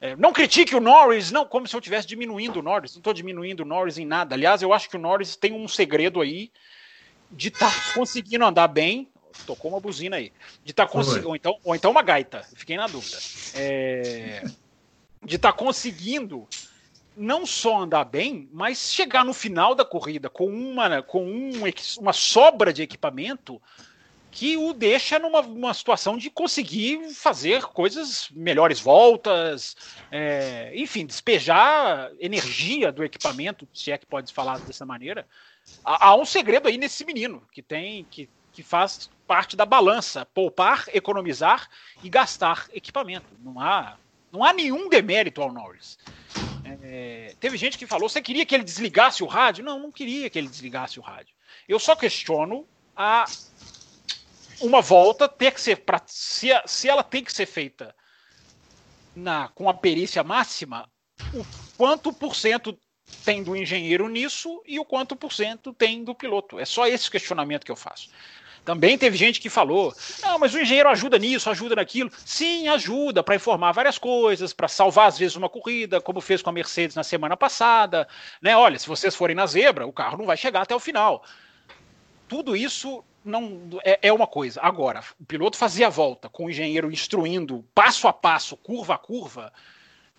É, 0.00 0.14
não 0.14 0.32
critique 0.32 0.76
o 0.76 0.80
Norris, 0.80 1.32
não, 1.32 1.44
como 1.44 1.66
se 1.66 1.74
eu 1.74 1.80
estivesse 1.80 2.06
diminuindo 2.06 2.60
o 2.60 2.62
Norris. 2.62 2.94
Não 2.94 3.00
estou 3.00 3.12
diminuindo 3.12 3.64
o 3.64 3.66
Norris 3.66 3.98
em 3.98 4.06
nada. 4.06 4.36
Aliás, 4.36 4.62
eu 4.62 4.72
acho 4.72 4.88
que 4.88 4.96
o 4.96 5.00
Norris 5.00 5.34
tem 5.34 5.52
um 5.52 5.66
segredo 5.66 6.20
aí 6.20 6.52
de 7.30 7.48
estar 7.48 7.68
tá 7.68 7.92
conseguindo 7.94 8.44
andar 8.44 8.68
bem. 8.68 9.08
Tocou 9.44 9.72
uma 9.72 9.80
buzina 9.80 10.16
aí. 10.16 10.32
De 10.64 10.70
estar 10.70 10.86
tá 10.86 10.92
conseguindo. 10.92 11.28
Ou 11.28 11.34
então, 11.34 11.58
ou 11.64 11.74
então 11.74 11.90
uma 11.90 12.02
gaita. 12.02 12.44
Fiquei 12.54 12.76
na 12.76 12.86
dúvida. 12.86 13.18
É, 13.54 14.44
de 15.24 15.34
estar 15.34 15.50
tá 15.50 15.58
conseguindo 15.58 16.46
não 17.16 17.44
só 17.44 17.80
andar 17.80 18.04
bem, 18.04 18.48
mas 18.52 18.92
chegar 18.92 19.24
no 19.24 19.34
final 19.34 19.74
da 19.74 19.84
corrida 19.84 20.30
com 20.30 20.46
uma, 20.46 21.02
com 21.02 21.26
um, 21.26 21.62
uma 21.98 22.12
sobra 22.12 22.72
de 22.72 22.82
equipamento 22.82 23.60
que 24.36 24.54
o 24.54 24.74
deixa 24.74 25.18
numa 25.18 25.72
situação 25.72 26.18
de 26.18 26.28
conseguir 26.28 27.08
fazer 27.14 27.62
coisas, 27.62 28.28
melhores 28.32 28.78
voltas, 28.78 29.74
é, 30.12 30.70
enfim, 30.74 31.06
despejar 31.06 32.10
energia 32.20 32.92
do 32.92 33.02
equipamento, 33.02 33.66
se 33.72 33.90
é 33.90 33.96
que 33.96 34.04
pode 34.04 34.34
falar 34.34 34.58
dessa 34.58 34.84
maneira. 34.84 35.26
Há, 35.82 36.08
há 36.08 36.14
um 36.14 36.26
segredo 36.26 36.68
aí 36.68 36.76
nesse 36.76 37.02
menino 37.02 37.42
que 37.50 37.62
tem 37.62 38.04
que, 38.10 38.28
que 38.52 38.62
faz 38.62 39.08
parte 39.26 39.56
da 39.56 39.64
balança, 39.64 40.26
poupar, 40.26 40.84
economizar 40.92 41.70
e 42.04 42.10
gastar 42.10 42.68
equipamento. 42.74 43.26
Não 43.42 43.58
há, 43.58 43.96
não 44.30 44.44
há 44.44 44.52
nenhum 44.52 44.90
demérito 44.90 45.40
ao 45.40 45.50
Norris. 45.50 45.98
É, 46.82 47.34
teve 47.40 47.56
gente 47.56 47.78
que 47.78 47.86
falou: 47.86 48.06
você 48.06 48.20
queria 48.20 48.44
que 48.44 48.54
ele 48.54 48.64
desligasse 48.64 49.24
o 49.24 49.26
rádio? 49.26 49.64
Não, 49.64 49.78
não 49.78 49.90
queria 49.90 50.28
que 50.28 50.38
ele 50.38 50.48
desligasse 50.48 50.98
o 51.00 51.02
rádio. 51.02 51.34
Eu 51.66 51.78
só 51.78 51.96
questiono 51.96 52.68
a 52.94 53.24
uma 54.60 54.80
volta 54.80 55.28
ter 55.28 55.52
que 55.52 55.60
ser 55.60 55.76
para 55.76 56.00
se, 56.06 56.48
se 56.66 56.88
ela 56.88 57.02
tem 57.02 57.22
que 57.22 57.32
ser 57.32 57.46
feita 57.46 57.94
na 59.14 59.48
com 59.48 59.68
a 59.68 59.74
perícia 59.74 60.22
máxima, 60.22 60.88
o 61.32 61.44
quanto 61.76 62.12
por 62.12 62.34
cento 62.34 62.78
tem 63.24 63.42
do 63.42 63.56
engenheiro 63.56 64.08
nisso 64.08 64.62
e 64.66 64.78
o 64.78 64.84
quanto 64.84 65.16
por 65.16 65.32
cento 65.32 65.72
tem 65.72 66.04
do 66.04 66.14
piloto. 66.14 66.58
É 66.58 66.64
só 66.64 66.86
esse 66.86 67.10
questionamento 67.10 67.64
que 67.64 67.72
eu 67.72 67.76
faço. 67.76 68.10
Também 68.64 68.98
teve 68.98 69.16
gente 69.16 69.40
que 69.40 69.48
falou: 69.48 69.94
não, 70.20 70.40
mas 70.40 70.52
o 70.52 70.58
engenheiro 70.58 70.88
ajuda 70.88 71.16
nisso, 71.18 71.48
ajuda 71.48 71.76
naquilo. 71.76 72.10
Sim, 72.24 72.66
ajuda 72.66 73.22
para 73.22 73.36
informar 73.36 73.70
várias 73.70 73.96
coisas, 73.96 74.52
para 74.52 74.66
salvar 74.66 75.06
às 75.06 75.16
vezes 75.16 75.36
uma 75.36 75.48
corrida, 75.48 76.00
como 76.00 76.20
fez 76.20 76.42
com 76.42 76.50
a 76.50 76.52
Mercedes 76.52 76.96
na 76.96 77.04
semana 77.04 77.36
passada. 77.36 78.08
Né? 78.42 78.56
Olha, 78.56 78.76
se 78.76 78.88
vocês 78.88 79.14
forem 79.14 79.36
na 79.36 79.46
zebra, 79.46 79.86
o 79.86 79.92
carro 79.92 80.18
não 80.18 80.26
vai 80.26 80.36
chegar 80.36 80.62
até 80.62 80.74
o 80.74 80.80
final. 80.80 81.24
Tudo 82.26 82.56
isso 82.56 83.04
não 83.26 83.60
é, 83.84 83.98
é 84.02 84.12
uma 84.12 84.26
coisa. 84.26 84.60
Agora, 84.62 85.02
o 85.20 85.24
piloto 85.24 85.56
fazia 85.56 85.88
a 85.88 85.90
volta 85.90 86.28
com 86.28 86.46
o 86.46 86.50
engenheiro 86.50 86.90
instruindo 86.90 87.64
passo 87.74 88.08
a 88.08 88.12
passo, 88.12 88.56
curva 88.56 88.94
a 88.94 88.98
curva. 88.98 89.52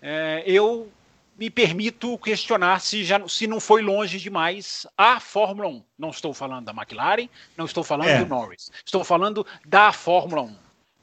É, 0.00 0.44
eu 0.46 0.90
me 1.38 1.48
permito 1.48 2.18
questionar 2.18 2.80
se, 2.80 3.04
já, 3.04 3.26
se 3.28 3.46
não 3.46 3.60
foi 3.60 3.80
longe 3.80 4.18
demais 4.18 4.86
a 4.96 5.20
Fórmula 5.20 5.68
1. 5.68 5.84
Não 5.96 6.10
estou 6.10 6.34
falando 6.34 6.66
da 6.66 6.72
McLaren, 6.72 7.28
não 7.56 7.64
estou 7.64 7.84
falando 7.84 8.08
é. 8.08 8.18
do 8.18 8.26
Norris. 8.26 8.70
Estou 8.84 9.04
falando 9.04 9.46
da 9.64 9.92
Fórmula 9.92 10.42
1. 10.42 10.56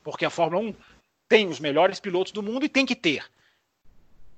Porque 0.04 0.26
a 0.26 0.30
Fórmula 0.30 0.62
1 0.62 0.76
tem 1.28 1.48
os 1.48 1.60
melhores 1.60 2.00
pilotos 2.00 2.32
do 2.32 2.44
mundo 2.44 2.66
e 2.66 2.70
tem 2.70 2.86
que 2.86 2.96
ter 2.96 3.26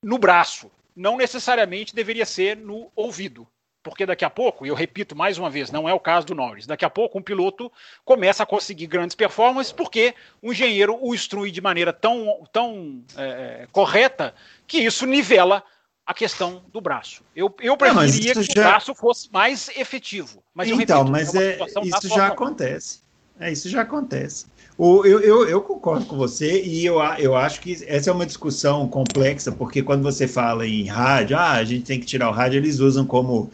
no 0.01 0.17
braço. 0.17 0.71
Não 0.95 1.17
necessariamente 1.17 1.95
deveria 1.95 2.25
ser 2.25 2.57
no 2.57 2.91
ouvido. 2.95 3.47
Porque 3.89 4.05
daqui 4.05 4.25
a 4.25 4.29
pouco, 4.29 4.65
e 4.65 4.69
eu 4.69 4.75
repito 4.75 5.15
mais 5.15 5.37
uma 5.37 5.49
vez, 5.49 5.71
não 5.71 5.87
é 5.87 5.93
o 5.93 5.99
caso 5.99 6.27
do 6.27 6.35
Norris, 6.35 6.67
daqui 6.67 6.83
a 6.83 6.89
pouco 6.89 7.17
um 7.17 7.21
piloto 7.21 7.71
começa 8.03 8.43
a 8.43 8.45
conseguir 8.45 8.87
grandes 8.87 9.15
performances 9.15 9.71
porque 9.71 10.13
o 10.41 10.51
engenheiro 10.51 10.97
o 11.01 11.15
instrui 11.15 11.51
de 11.51 11.61
maneira 11.61 11.93
tão, 11.93 12.45
tão 12.51 13.01
é, 13.15 13.65
correta 13.71 14.33
que 14.67 14.79
isso 14.79 15.05
nivela 15.05 15.63
a 16.05 16.13
questão 16.13 16.63
do 16.71 16.81
braço. 16.81 17.23
Eu, 17.35 17.53
eu 17.61 17.77
preferia 17.77 18.33
que 18.33 18.43
já... 18.43 18.51
o 18.51 18.55
braço 18.55 18.93
fosse 18.93 19.31
mais 19.31 19.69
efetivo. 19.69 20.43
Mas 20.53 20.67
então, 20.67 21.03
repito, 21.03 21.11
mas 21.11 21.33
é, 21.33 21.59
é 21.59 21.81
isso 21.85 22.09
já 22.09 22.27
acontece. 22.27 23.01
É, 23.39 23.51
isso 23.51 23.69
já 23.69 23.81
acontece. 23.81 24.47
O, 24.77 25.03
eu, 25.05 25.19
eu, 25.21 25.47
eu, 25.49 25.61
concordo 25.61 26.05
com 26.05 26.15
você 26.15 26.61
e 26.61 26.85
eu, 26.85 26.99
eu 27.17 27.35
acho 27.35 27.59
que 27.61 27.83
essa 27.87 28.11
é 28.11 28.13
uma 28.13 28.27
discussão 28.27 28.87
complexa, 28.87 29.51
porque 29.51 29.81
quando 29.81 30.03
você 30.03 30.27
fala 30.27 30.67
em 30.67 30.85
rádio, 30.85 31.35
ah, 31.35 31.53
a 31.53 31.63
gente 31.63 31.83
tem 31.83 31.99
que 31.99 32.05
tirar 32.05 32.29
o 32.29 32.31
rádio, 32.31 32.57
eles 32.57 32.79
usam 32.79 33.03
como, 33.03 33.49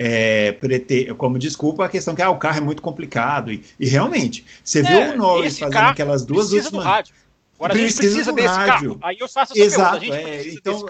é, 0.00 0.52
prete, 0.52 1.12
como 1.14 1.36
desculpa 1.36 1.84
a 1.84 1.88
questão 1.88 2.14
que 2.14 2.22
ah, 2.22 2.30
o 2.30 2.38
carro 2.38 2.58
é 2.58 2.60
muito 2.60 2.80
complicado. 2.80 3.52
E, 3.52 3.64
e 3.80 3.88
realmente, 3.88 4.46
você 4.62 4.78
é, 4.78 4.82
vê 4.82 4.94
o 5.12 5.16
Norris 5.16 5.58
fazendo 5.58 5.76
aquelas 5.76 6.24
duas 6.24 6.52
últimas. 6.52 6.86
Agora 6.86 7.72
precisa 7.72 7.74
a 7.74 7.78
gente 7.78 7.96
precisa 7.96 8.32
desse 8.32 8.48
rádio. 8.48 8.94
carro. 8.94 8.98
Aí 9.02 9.16
eu 9.18 9.28
faço 9.28 9.52
essa 9.54 9.60
Exato, 9.60 9.98
pergunta. 9.98 10.16
A 10.16 10.42
gente 10.42 10.48
é, 10.48 10.54
então, 10.54 10.86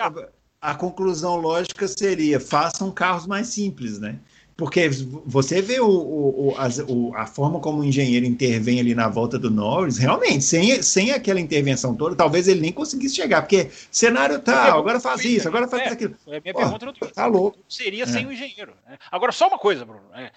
a 0.60 0.74
conclusão 0.74 1.36
lógica 1.36 1.88
seria: 1.88 2.38
façam 2.38 2.90
carros 2.90 3.26
mais 3.26 3.48
simples, 3.48 3.98
né? 3.98 4.18
Porque 4.58 4.90
você 5.24 5.62
vê 5.62 5.78
o, 5.78 5.88
o, 5.88 6.52
o, 6.88 7.16
a 7.16 7.26
forma 7.26 7.60
como 7.60 7.78
o 7.78 7.84
engenheiro 7.84 8.26
intervém 8.26 8.80
ali 8.80 8.92
na 8.92 9.08
volta 9.08 9.38
do 9.38 9.48
Norris, 9.48 9.98
realmente, 9.98 10.42
sem, 10.42 10.82
sem 10.82 11.12
aquela 11.12 11.38
intervenção 11.38 11.94
toda, 11.94 12.16
talvez 12.16 12.48
ele 12.48 12.62
nem 12.62 12.72
conseguisse 12.72 13.14
chegar, 13.14 13.42
porque 13.42 13.70
cenário 13.88 14.40
tal, 14.40 14.80
agora 14.80 14.98
faz 14.98 15.24
isso, 15.24 15.46
agora 15.46 15.68
faz 15.68 15.84
é, 15.84 15.88
aquilo. 15.90 16.16
É 16.26 16.40
minha 16.40 16.52
pergunta 16.52 16.86
no 16.86 16.92
Tá 16.92 17.26
louco. 17.26 17.56
Seria 17.68 18.02
é. 18.02 18.06
sem 18.08 18.26
o 18.26 18.32
engenheiro. 18.32 18.74
Né? 18.84 18.98
Agora, 19.12 19.30
só 19.30 19.46
uma 19.46 19.60
coisa, 19.60 19.84
Bruno. 19.84 20.12
É, 20.12 20.32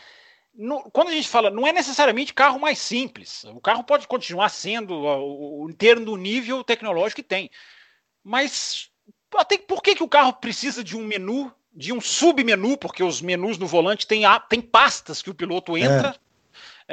no, 0.53 0.83
quando 0.91 1.07
a 1.07 1.13
gente 1.13 1.27
fala, 1.27 1.49
não 1.49 1.65
é 1.65 1.73
necessariamente 1.73 2.31
carro 2.31 2.59
mais 2.59 2.77
simples. 2.77 3.43
O 3.45 3.59
carro 3.59 3.83
pode 3.83 4.07
continuar 4.07 4.49
sendo 4.49 4.93
o, 4.93 5.63
o, 5.63 5.69
inteiro 5.71 6.05
do 6.05 6.15
nível 6.15 6.63
tecnológico 6.63 7.23
que 7.23 7.27
tem. 7.27 7.49
Mas 8.23 8.91
até 9.35 9.57
por 9.57 9.81
que, 9.81 9.95
que 9.95 10.03
o 10.03 10.07
carro 10.07 10.33
precisa 10.33 10.83
de 10.83 10.95
um 10.95 11.03
menu, 11.03 11.51
de 11.73 11.93
um 11.93 12.01
submenu, 12.01 12.77
porque 12.77 13.03
os 13.03 13.21
menus 13.21 13.57
no 13.57 13.67
volante 13.67 14.07
têm, 14.07 14.23
tem 14.49 14.61
pastas 14.61 15.21
que 15.21 15.29
o 15.29 15.35
piloto 15.35 15.77
entra. 15.77 16.15
É. 16.27 16.31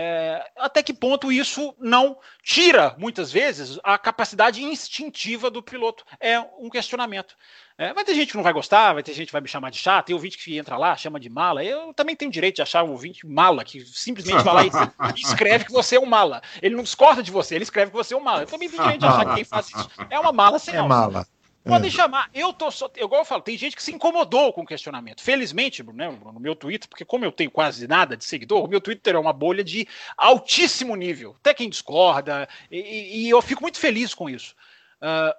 É, 0.01 0.49
até 0.57 0.81
que 0.81 0.95
ponto 0.95 1.33
isso 1.33 1.75
não 1.77 2.17
tira, 2.41 2.95
muitas 2.99 3.33
vezes, 3.33 3.81
a 3.83 3.99
capacidade 3.99 4.63
instintiva 4.63 5.51
do 5.51 5.61
piloto? 5.61 6.05
É 6.21 6.39
um 6.39 6.71
questionamento. 6.71 7.35
É, 7.77 7.93
vai 7.93 8.05
ter 8.05 8.15
gente 8.15 8.31
que 8.31 8.37
não 8.37 8.45
vai 8.45 8.53
gostar, 8.53 8.93
vai 8.93 9.03
ter 9.03 9.13
gente 9.13 9.27
que 9.27 9.33
vai 9.33 9.41
me 9.41 9.49
chamar 9.49 9.71
de 9.71 9.79
chato, 9.79 10.07
tem 10.07 10.15
ouvinte 10.15 10.39
que 10.39 10.57
entra 10.57 10.77
lá, 10.77 10.97
chama 10.97 11.19
de 11.19 11.29
mala. 11.29 11.65
Eu 11.65 11.93
também 11.95 12.15
tenho 12.15 12.31
direito 12.31 12.57
de 12.57 12.63
achar 12.63 12.85
o 12.85 12.91
ouvinte 12.91 13.27
mala, 13.27 13.65
que 13.65 13.81
simplesmente 13.87 14.45
vai 14.45 14.55
lá 14.55 14.65
e 15.17 15.21
escreve 15.21 15.65
que 15.65 15.73
você 15.73 15.97
é 15.97 16.01
um 16.01 16.07
mala. 16.07 16.43
Ele 16.63 16.77
não 16.77 16.85
discorda 16.85 17.21
de 17.21 17.33
você, 17.33 17.57
ele 17.57 17.65
escreve 17.65 17.91
que 17.91 17.97
você 17.97 18.15
é 18.15 18.17
um 18.17 18.21
mala. 18.21 18.43
Eu 18.43 18.47
também 18.47 18.69
tenho 18.69 18.83
direito 18.83 19.01
de 19.01 19.07
achar 19.07 19.27
que 19.27 19.35
quem 19.35 19.45
faz 19.45 19.69
isso 19.69 19.91
é 20.09 20.21
uma 20.21 20.33
mala 20.33 20.61
sem 20.61 20.77
é 20.77 20.83
mala. 20.83 21.27
Podem 21.65 21.89
é. 21.89 21.93
chamar. 21.93 22.31
Eu 22.33 22.53
tô 22.53 22.71
só. 22.71 22.91
Igual 22.97 23.21
eu 23.21 23.25
falo, 23.25 23.43
tem 23.43 23.57
gente 23.59 23.77
que 23.77 23.83
se 23.83 23.93
incomodou 23.93 24.53
com 24.53 24.63
o 24.63 24.67
questionamento. 24.67 25.23
Felizmente, 25.23 25.83
né, 25.83 26.09
no 26.11 26.41
meu 26.41 26.55
Twitter, 26.55 26.89
porque 26.89 27.05
como 27.05 27.25
eu 27.25 27.33
tenho 27.33 27.51
quase 27.51 27.87
nada 27.87 28.17
de 28.17 28.25
seguidor, 28.25 28.65
o 28.65 28.69
meu 28.69 28.81
Twitter 28.81 29.15
é 29.15 29.19
uma 29.19 29.33
bolha 29.33 29.63
de 29.63 29.87
altíssimo 30.17 30.97
nível. 30.97 31.37
Até 31.41 31.53
quem 31.53 31.69
discorda, 31.69 32.49
e, 32.71 33.27
e 33.27 33.31
eu 33.31 33.43
fico 33.43 33.63
muito 33.63 33.79
feliz 33.79 34.15
com 34.15 34.31
isso. 34.31 34.55
Uh, 35.03 35.35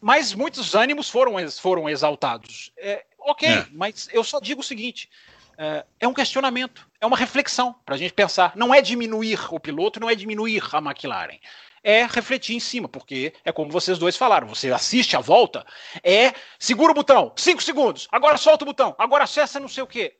mas 0.00 0.34
muitos 0.34 0.74
ânimos 0.74 1.08
foram, 1.08 1.34
foram 1.50 1.88
exaltados. 1.88 2.70
É, 2.76 3.04
ok, 3.18 3.48
é. 3.48 3.66
mas 3.72 4.08
eu 4.12 4.22
só 4.22 4.38
digo 4.38 4.60
o 4.60 4.64
seguinte: 4.64 5.08
é, 5.56 5.84
é 6.00 6.06
um 6.06 6.12
questionamento, 6.12 6.86
é 7.00 7.06
uma 7.06 7.16
reflexão 7.16 7.74
para 7.86 7.94
a 7.94 7.98
gente 7.98 8.12
pensar. 8.12 8.52
Não 8.54 8.74
é 8.74 8.82
diminuir 8.82 9.40
o 9.50 9.58
piloto, 9.58 9.98
não 9.98 10.10
é 10.10 10.14
diminuir 10.14 10.62
a 10.72 10.78
McLaren 10.78 11.38
é 11.84 12.06
refletir 12.06 12.56
em 12.56 12.60
cima, 12.60 12.88
porque 12.88 13.34
é 13.44 13.52
como 13.52 13.70
vocês 13.70 13.98
dois 13.98 14.16
falaram, 14.16 14.48
você 14.48 14.72
assiste 14.72 15.14
a 15.16 15.20
volta, 15.20 15.64
é 16.02 16.32
segura 16.58 16.90
o 16.90 16.94
botão, 16.94 17.30
cinco 17.36 17.62
segundos, 17.62 18.08
agora 18.10 18.38
solta 18.38 18.64
o 18.64 18.66
botão, 18.66 18.94
agora 18.98 19.24
acessa 19.24 19.60
não 19.60 19.68
sei 19.68 19.82
o 19.82 19.86
quê. 19.86 20.16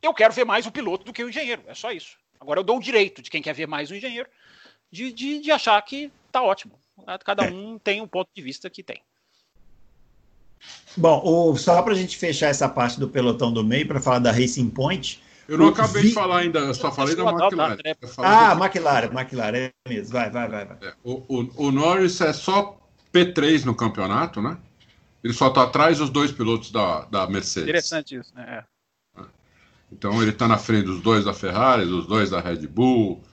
Eu 0.00 0.14
quero 0.14 0.32
ver 0.32 0.46
mais 0.46 0.66
o 0.66 0.72
piloto 0.72 1.04
do 1.04 1.12
que 1.12 1.22
o 1.22 1.28
engenheiro, 1.28 1.62
é 1.66 1.74
só 1.74 1.92
isso. 1.92 2.16
Agora 2.40 2.60
eu 2.60 2.64
dou 2.64 2.78
o 2.78 2.82
direito 2.82 3.20
de 3.20 3.30
quem 3.30 3.42
quer 3.42 3.52
ver 3.52 3.66
mais 3.66 3.90
o 3.90 3.94
engenheiro 3.94 4.28
de, 4.90 5.12
de, 5.12 5.40
de 5.40 5.50
achar 5.50 5.80
que 5.82 6.10
tá 6.32 6.42
ótimo. 6.42 6.78
Cada 7.24 7.44
é. 7.44 7.50
um 7.50 7.78
tem 7.78 8.00
um 8.00 8.08
ponto 8.08 8.28
de 8.34 8.42
vista 8.42 8.70
que 8.70 8.82
tem. 8.82 9.02
Bom, 10.96 11.22
o, 11.24 11.56
só 11.56 11.80
para 11.82 11.92
a 11.92 11.96
gente 11.96 12.16
fechar 12.16 12.48
essa 12.48 12.68
parte 12.68 12.98
do 12.98 13.08
pelotão 13.08 13.52
do 13.52 13.62
meio 13.62 13.86
para 13.86 14.00
falar 14.00 14.18
da 14.18 14.32
Racing 14.32 14.70
Point, 14.70 15.22
eu 15.48 15.56
não 15.56 15.68
acabei 15.68 16.02
vi... 16.02 16.08
de 16.08 16.14
falar 16.14 16.40
ainda, 16.40 16.58
eu 16.58 16.74
só 16.74 16.92
falei 16.92 17.16
da 17.16 17.24
McLaren. 17.24 17.78
Né? 17.82 17.94
Ah, 18.18 18.54
do... 18.54 18.62
McLaren, 18.62 19.06
McLaren, 19.06 19.56
é 19.56 19.72
mesmo. 19.88 20.12
Vai, 20.12 20.30
vai, 20.30 20.48
vai. 20.48 20.66
vai. 20.66 20.76
É, 20.82 20.94
o, 21.02 21.24
o, 21.26 21.66
o, 21.66 21.72
Norris 21.72 22.20
é 22.20 22.34
só 22.34 22.78
P3 23.12 23.64
no 23.64 23.74
campeonato, 23.74 24.42
né? 24.42 24.58
Ele 25.24 25.32
só 25.32 25.48
está 25.48 25.62
atrás 25.62 25.98
dos 25.98 26.10
dois 26.10 26.30
pilotos 26.30 26.70
da, 26.70 27.06
da 27.06 27.26
Mercedes. 27.26 27.68
Interessante 27.68 28.14
isso, 28.14 28.32
né? 28.34 28.62
É. 29.16 29.22
Então 29.90 30.20
ele 30.20 30.32
está 30.32 30.46
na 30.46 30.58
frente 30.58 30.84
dos 30.84 31.00
dois 31.00 31.24
da 31.24 31.32
Ferrari, 31.32 31.86
dos 31.86 32.06
dois 32.06 32.28
da 32.28 32.40
Red 32.40 32.66
Bull, 32.66 33.24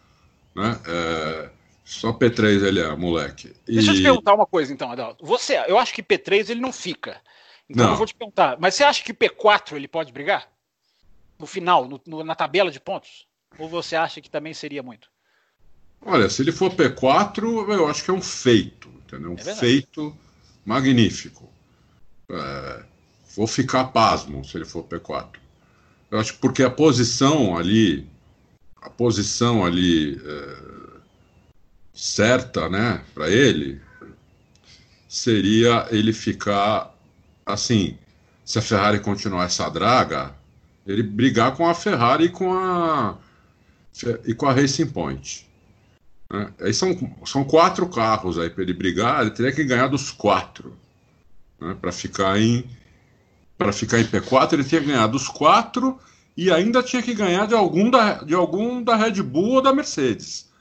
né? 0.56 0.80
É, 0.88 1.50
só 1.84 2.14
P3 2.14 2.64
ele 2.64 2.80
é, 2.80 2.96
moleque. 2.96 3.54
Deixa 3.66 3.92
eu 3.92 3.96
te 3.96 4.02
perguntar 4.02 4.34
uma 4.34 4.46
coisa 4.46 4.72
então, 4.72 4.90
Adalto. 4.90 5.26
Você, 5.26 5.62
eu 5.68 5.78
acho 5.78 5.94
que 5.94 6.02
P3 6.02 6.50
ele 6.50 6.62
não 6.62 6.72
fica. 6.72 7.22
Então 7.70 7.86
Não. 7.86 7.94
eu 7.94 7.98
vou 7.98 8.06
te 8.06 8.16
perguntar, 8.16 8.58
mas 8.60 8.76
você 8.76 8.84
acha 8.84 9.04
que 9.04 9.14
P4 9.14 9.76
ele 9.76 9.88
pode 9.88 10.14
brigar? 10.14 10.48
No 11.40 11.46
final, 11.46 11.88
no- 11.88 12.02
no- 12.06 12.24
na 12.24 12.36
tabela 12.36 12.72
de 12.72 12.80
pontos? 12.80 13.28
Ou 13.58 13.70
você 13.70 13.96
acha 13.96 14.22
que 14.22 14.30
também 14.30 14.54
seria 14.54 14.82
muito? 14.84 15.10
Olha, 16.06 16.30
se 16.30 16.42
ele 16.42 16.52
for 16.52 16.72
P4, 16.72 17.72
eu 17.72 17.88
acho 17.88 18.04
que 18.04 18.12
é 18.12 18.14
um 18.14 18.22
feito, 18.22 18.88
entendeu? 18.90 19.32
Um 19.32 19.36
É 19.36 19.56
feito 19.56 20.16
magnífico. 20.66 21.50
É, 22.30 22.84
vou 23.36 23.48
ficar 23.48 23.86
pasmo 23.86 24.44
se 24.46 24.58
ele 24.58 24.66
for 24.66 24.84
P4. 24.84 25.40
Eu 26.12 26.20
acho 26.20 26.34
que 26.34 26.40
porque 26.40 26.64
a 26.64 26.70
posição 26.70 27.58
ali, 27.58 28.08
a 28.82 28.90
posição 28.90 29.66
ali 29.66 30.16
é, 30.24 30.76
certa, 31.94 32.70
né, 32.70 33.04
para 33.14 33.30
ele, 33.30 33.82
seria 35.08 35.88
ele 35.92 36.14
ficar 36.14 36.94
assim, 37.46 37.98
se 38.44 38.60
a 38.60 38.62
Ferrari 38.62 39.00
continuar 39.00 39.46
essa 39.46 39.70
draga, 39.70 40.36
ele 40.86 41.04
brigar 41.04 41.56
com 41.56 41.68
a 41.68 41.74
Ferrari 41.74 42.26
e 42.26 42.30
com 42.30 42.54
a 42.54 43.18
e 44.26 44.34
com 44.34 44.46
a 44.48 44.54
Racing 44.54 44.88
Point. 44.88 45.48
né? 46.32 46.54
Aí 46.60 46.74
são, 46.74 46.96
são 47.26 47.44
quatro 47.46 47.88
carros 47.88 48.38
aí 48.38 48.50
para 48.50 48.64
ele 48.64 48.74
brigar, 48.74 49.22
ele 49.22 49.32
teria 49.32 49.52
que 49.54 49.64
ganhar 49.64 49.88
dos 49.88 50.12
quatro. 50.12 50.76
Né? 51.60 51.76
Para 51.80 51.92
ficar 51.92 52.40
em 52.40 52.66
para 53.58 53.72
ficar 53.72 54.00
em 54.00 54.04
P4, 54.06 54.54
ele 54.54 54.64
tinha 54.66 54.82
que 54.82 54.88
ganhar 54.88 55.08
dos 55.08 55.30
quatro 55.30 55.98
e 56.36 56.52
ainda 56.52 56.84
tinha 56.84 57.02
que 57.02 57.14
ganhar 57.14 57.48
de 57.48 57.54
algum 57.56 57.90
da, 57.90 58.16
de 58.24 58.34
algum 58.36 58.84
da 58.84 58.98
Red 58.98 59.24
Bull 59.24 59.54
ou 59.54 59.62
da 59.62 59.72
Mercedes. 59.74 60.52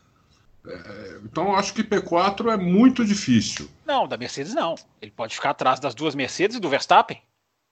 É, 0.65 1.19
então 1.25 1.49
eu 1.49 1.57
acho 1.57 1.75
que 1.75 1.83
P4 1.83 2.53
é 2.53 2.57
muito 2.57 3.05
difícil. 3.05 3.69
Não, 3.85 4.07
da 4.07 4.17
Mercedes 4.17 4.55
não. 4.55 4.77
Ele 5.03 5.11
pode 5.11 5.35
ficar 5.35 5.51
atrás 5.51 5.81
das 5.81 5.93
duas 5.95 6.15
Mercedes 6.15 6.57
e 6.57 6.61
do 6.61 6.69
Verstappen 6.69 7.21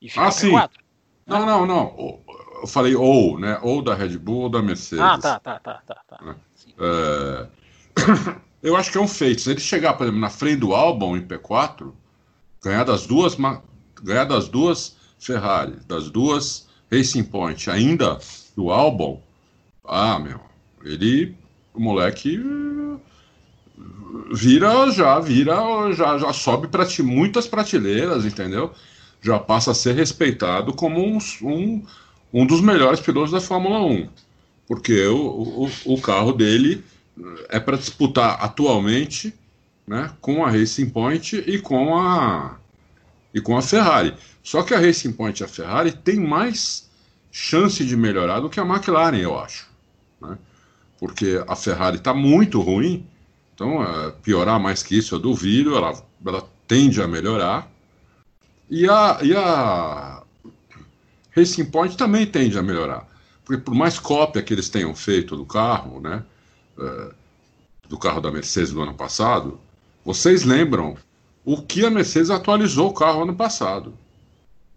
e 0.01 0.09
ficar 0.11 0.27
Ah, 0.27 0.31
P4. 0.31 0.33
sim. 0.33 0.51
Não, 1.33 1.47
não, 1.47 1.67
não. 1.67 2.21
Eu 2.61 2.67
falei 2.67 2.95
ou, 2.95 3.39
né? 3.39 3.59
Ou 3.63 3.83
da 3.83 3.95
Red 3.95 4.19
Bull 4.19 4.43
ou 4.43 4.49
da 4.49 4.63
Mercedes. 4.63 5.05
Ah, 5.05 5.19
tá, 5.19 5.39
tá, 5.41 5.59
tá, 5.59 5.83
tá. 5.87 6.03
tá. 6.09 6.37
Sim. 6.55 6.73
É, 6.79 7.47
Eu 8.63 8.77
acho 8.77 8.93
que 8.93 8.99
é 8.99 9.01
um 9.01 9.09
feito. 9.09 9.41
Se 9.41 9.51
ele 9.51 9.61
chegar, 9.61 9.95
por 9.95 10.05
exemplo, 10.05 10.21
na 10.21 10.31
frente 10.31 10.61
do 10.61 10.73
Albon 10.73 11.17
em 11.17 11.27
P4, 11.27 11.93
ganhar 12.63 12.85
das 12.85 13.07
duas, 13.07 13.37
ganhar 14.03 14.25
das 14.25 14.49
duas 14.49 14.97
Ferrari, 15.19 15.77
das 15.89 16.09
duas 16.09 16.69
Racing 16.91 17.25
Point, 17.25 17.69
ainda 17.69 18.19
do 18.57 18.71
Albon, 18.71 19.21
ah, 19.85 20.19
meu, 20.21 20.41
ele, 20.85 21.37
o 21.75 21.81
moleque 21.81 22.41
vira, 24.33 24.91
já 24.93 25.19
vira, 25.19 25.93
já, 25.93 26.19
já 26.19 26.33
sobe 26.33 26.69
para 26.69 26.87
muitas 27.03 27.49
prateleiras, 27.49 28.25
entendeu? 28.25 28.73
Já 29.23 29.39
passa 29.39 29.71
a 29.71 29.75
ser 29.75 29.95
respeitado 29.95 30.75
como 30.75 31.01
um, 31.01 31.19
um, 31.43 31.83
um 32.33 32.47
dos 32.47 32.61
melhores 32.61 33.01
pilotos 33.01 33.31
da 33.31 33.41
Fórmula 33.41 33.81
1 33.81 34.09
porque 34.67 35.07
o, 35.07 35.67
o, 35.67 35.71
o 35.85 36.01
carro 36.01 36.33
dele 36.33 36.83
é 37.49 37.61
para 37.61 37.77
disputar 37.77 38.43
atualmente 38.43 39.35
né, 39.87 40.11
com 40.21 40.45
a 40.45 40.51
Racing 40.51 40.89
Point 40.89 41.45
e 41.47 41.59
com 41.59 41.97
a 41.97 42.57
e 43.35 43.41
com 43.41 43.57
a 43.57 43.63
Ferrari. 43.63 44.15
Só 44.43 44.63
que 44.63 44.75
a 44.75 44.79
Racing 44.79 45.13
Point 45.13 45.43
e 45.43 45.45
a 45.45 45.49
Ferrari 45.49 45.93
têm 45.93 46.21
mais 46.21 46.91
chance 47.31 47.85
de 47.85 47.97
melhorar 47.97 48.41
do 48.41 48.51
que 48.51 48.61
a 48.61 48.65
McLaren, 48.65 49.19
eu 49.19 49.39
acho. 49.39 49.67
né? 50.21 50.37
Porque 50.99 51.43
a 51.49 51.57
Ferrari 51.57 51.97
está 51.97 52.13
muito 52.13 52.61
ruim, 52.61 53.07
então 53.55 53.83
é, 53.83 54.11
piorar 54.23 54.61
mais 54.61 54.83
que 54.83 54.97
isso 54.97 55.15
eu 55.15 55.19
duvido, 55.19 55.77
ela, 55.77 56.03
ela 56.25 56.49
tende 56.69 57.01
a 57.01 57.09
melhorar. 57.09 57.72
E 58.75 58.89
a, 58.89 59.19
e 59.23 59.37
a 59.37 60.23
Racing 61.37 61.67
Point 61.67 61.95
também 61.95 62.25
tende 62.25 62.57
a 62.57 62.63
melhorar. 62.63 63.07
Porque 63.45 63.63
por 63.63 63.75
mais 63.75 63.99
cópia 63.99 64.43
que 64.43 64.55
eles 64.55 64.71
tenham 64.71 64.95
feito 64.95 65.37
do 65.37 65.45
carro, 65.45 66.01
né, 66.01 66.25
é, 66.79 67.13
do 67.87 67.99
carro 67.99 68.23
da 68.23 68.31
Mercedes 68.31 68.73
do 68.73 68.81
ano 68.81 68.95
passado, 68.95 69.61
vocês 70.03 70.45
lembram 70.45 70.97
o 71.45 71.61
que 71.61 71.85
a 71.85 71.91
Mercedes 71.91 72.31
atualizou 72.31 72.89
o 72.89 72.95
carro 72.95 73.25
ano 73.25 73.37
passado? 73.37 73.93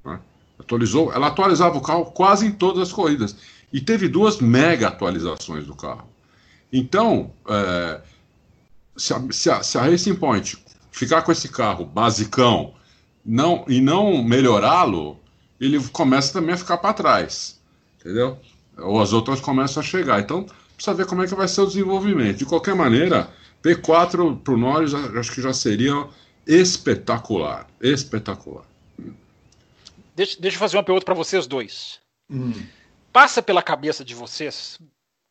né? 0.04 0.20
Atualizou, 0.60 1.14
ela 1.14 1.28
atualizava 1.28 1.78
o 1.78 1.82
carro 1.82 2.08
quase 2.08 2.48
em 2.48 2.52
todas 2.52 2.82
as 2.82 2.92
corridas 2.92 3.34
e 3.72 3.80
teve 3.80 4.10
duas 4.10 4.42
mega 4.42 4.90
atualizações 4.90 5.66
do 5.66 5.74
carro. 5.74 6.10
Então, 6.72 7.32
é, 7.48 8.02
se, 8.98 9.14
a, 9.14 9.22
se, 9.32 9.50
a, 9.50 9.64
se 9.64 9.78
a 9.78 9.84
Racing 9.84 10.16
Point 10.16 10.62
ficar 10.92 11.22
com 11.22 11.32
esse 11.32 11.48
carro 11.48 11.86
basicão 11.86 12.75
não, 13.26 13.66
e 13.68 13.82
não 13.82 14.24
melhorá-lo, 14.24 15.20
ele 15.60 15.82
começa 15.90 16.34
também 16.34 16.54
a 16.54 16.58
ficar 16.58 16.78
para 16.78 16.94
trás, 16.94 17.60
entendeu? 18.00 18.38
Ou 18.78 19.02
as 19.02 19.14
outras 19.14 19.40
começam 19.40 19.82
a 19.82 19.86
chegar. 19.86 20.20
Então, 20.20 20.46
precisa 20.76 20.94
ver 20.94 21.06
como 21.06 21.24
é 21.24 21.28
que 21.28 21.34
vai 21.34 21.48
ser 21.48 21.62
o 21.62 21.66
desenvolvimento. 21.66 22.38
De 22.38 22.46
qualquer 22.46 22.76
maneira, 22.76 23.30
P4 23.64 24.38
para 24.42 24.54
o 24.54 24.58
Norris 24.58 24.94
acho 24.94 25.32
que 25.34 25.42
já 25.42 25.54
seria 25.54 26.08
espetacular. 26.46 27.68
Espetacular. 27.82 28.66
Deixa, 30.16 30.40
deixa 30.40 30.56
eu 30.56 30.60
fazer 30.60 30.78
uma 30.78 30.84
pergunta 30.84 31.06
para 31.06 31.16
vocês 31.16 31.48
dois. 31.48 32.00
Hum. 32.30 32.54
Passa 33.12 33.42
pela 33.42 33.62
cabeça 33.64 34.04
de 34.04 34.14
vocês 34.14 34.80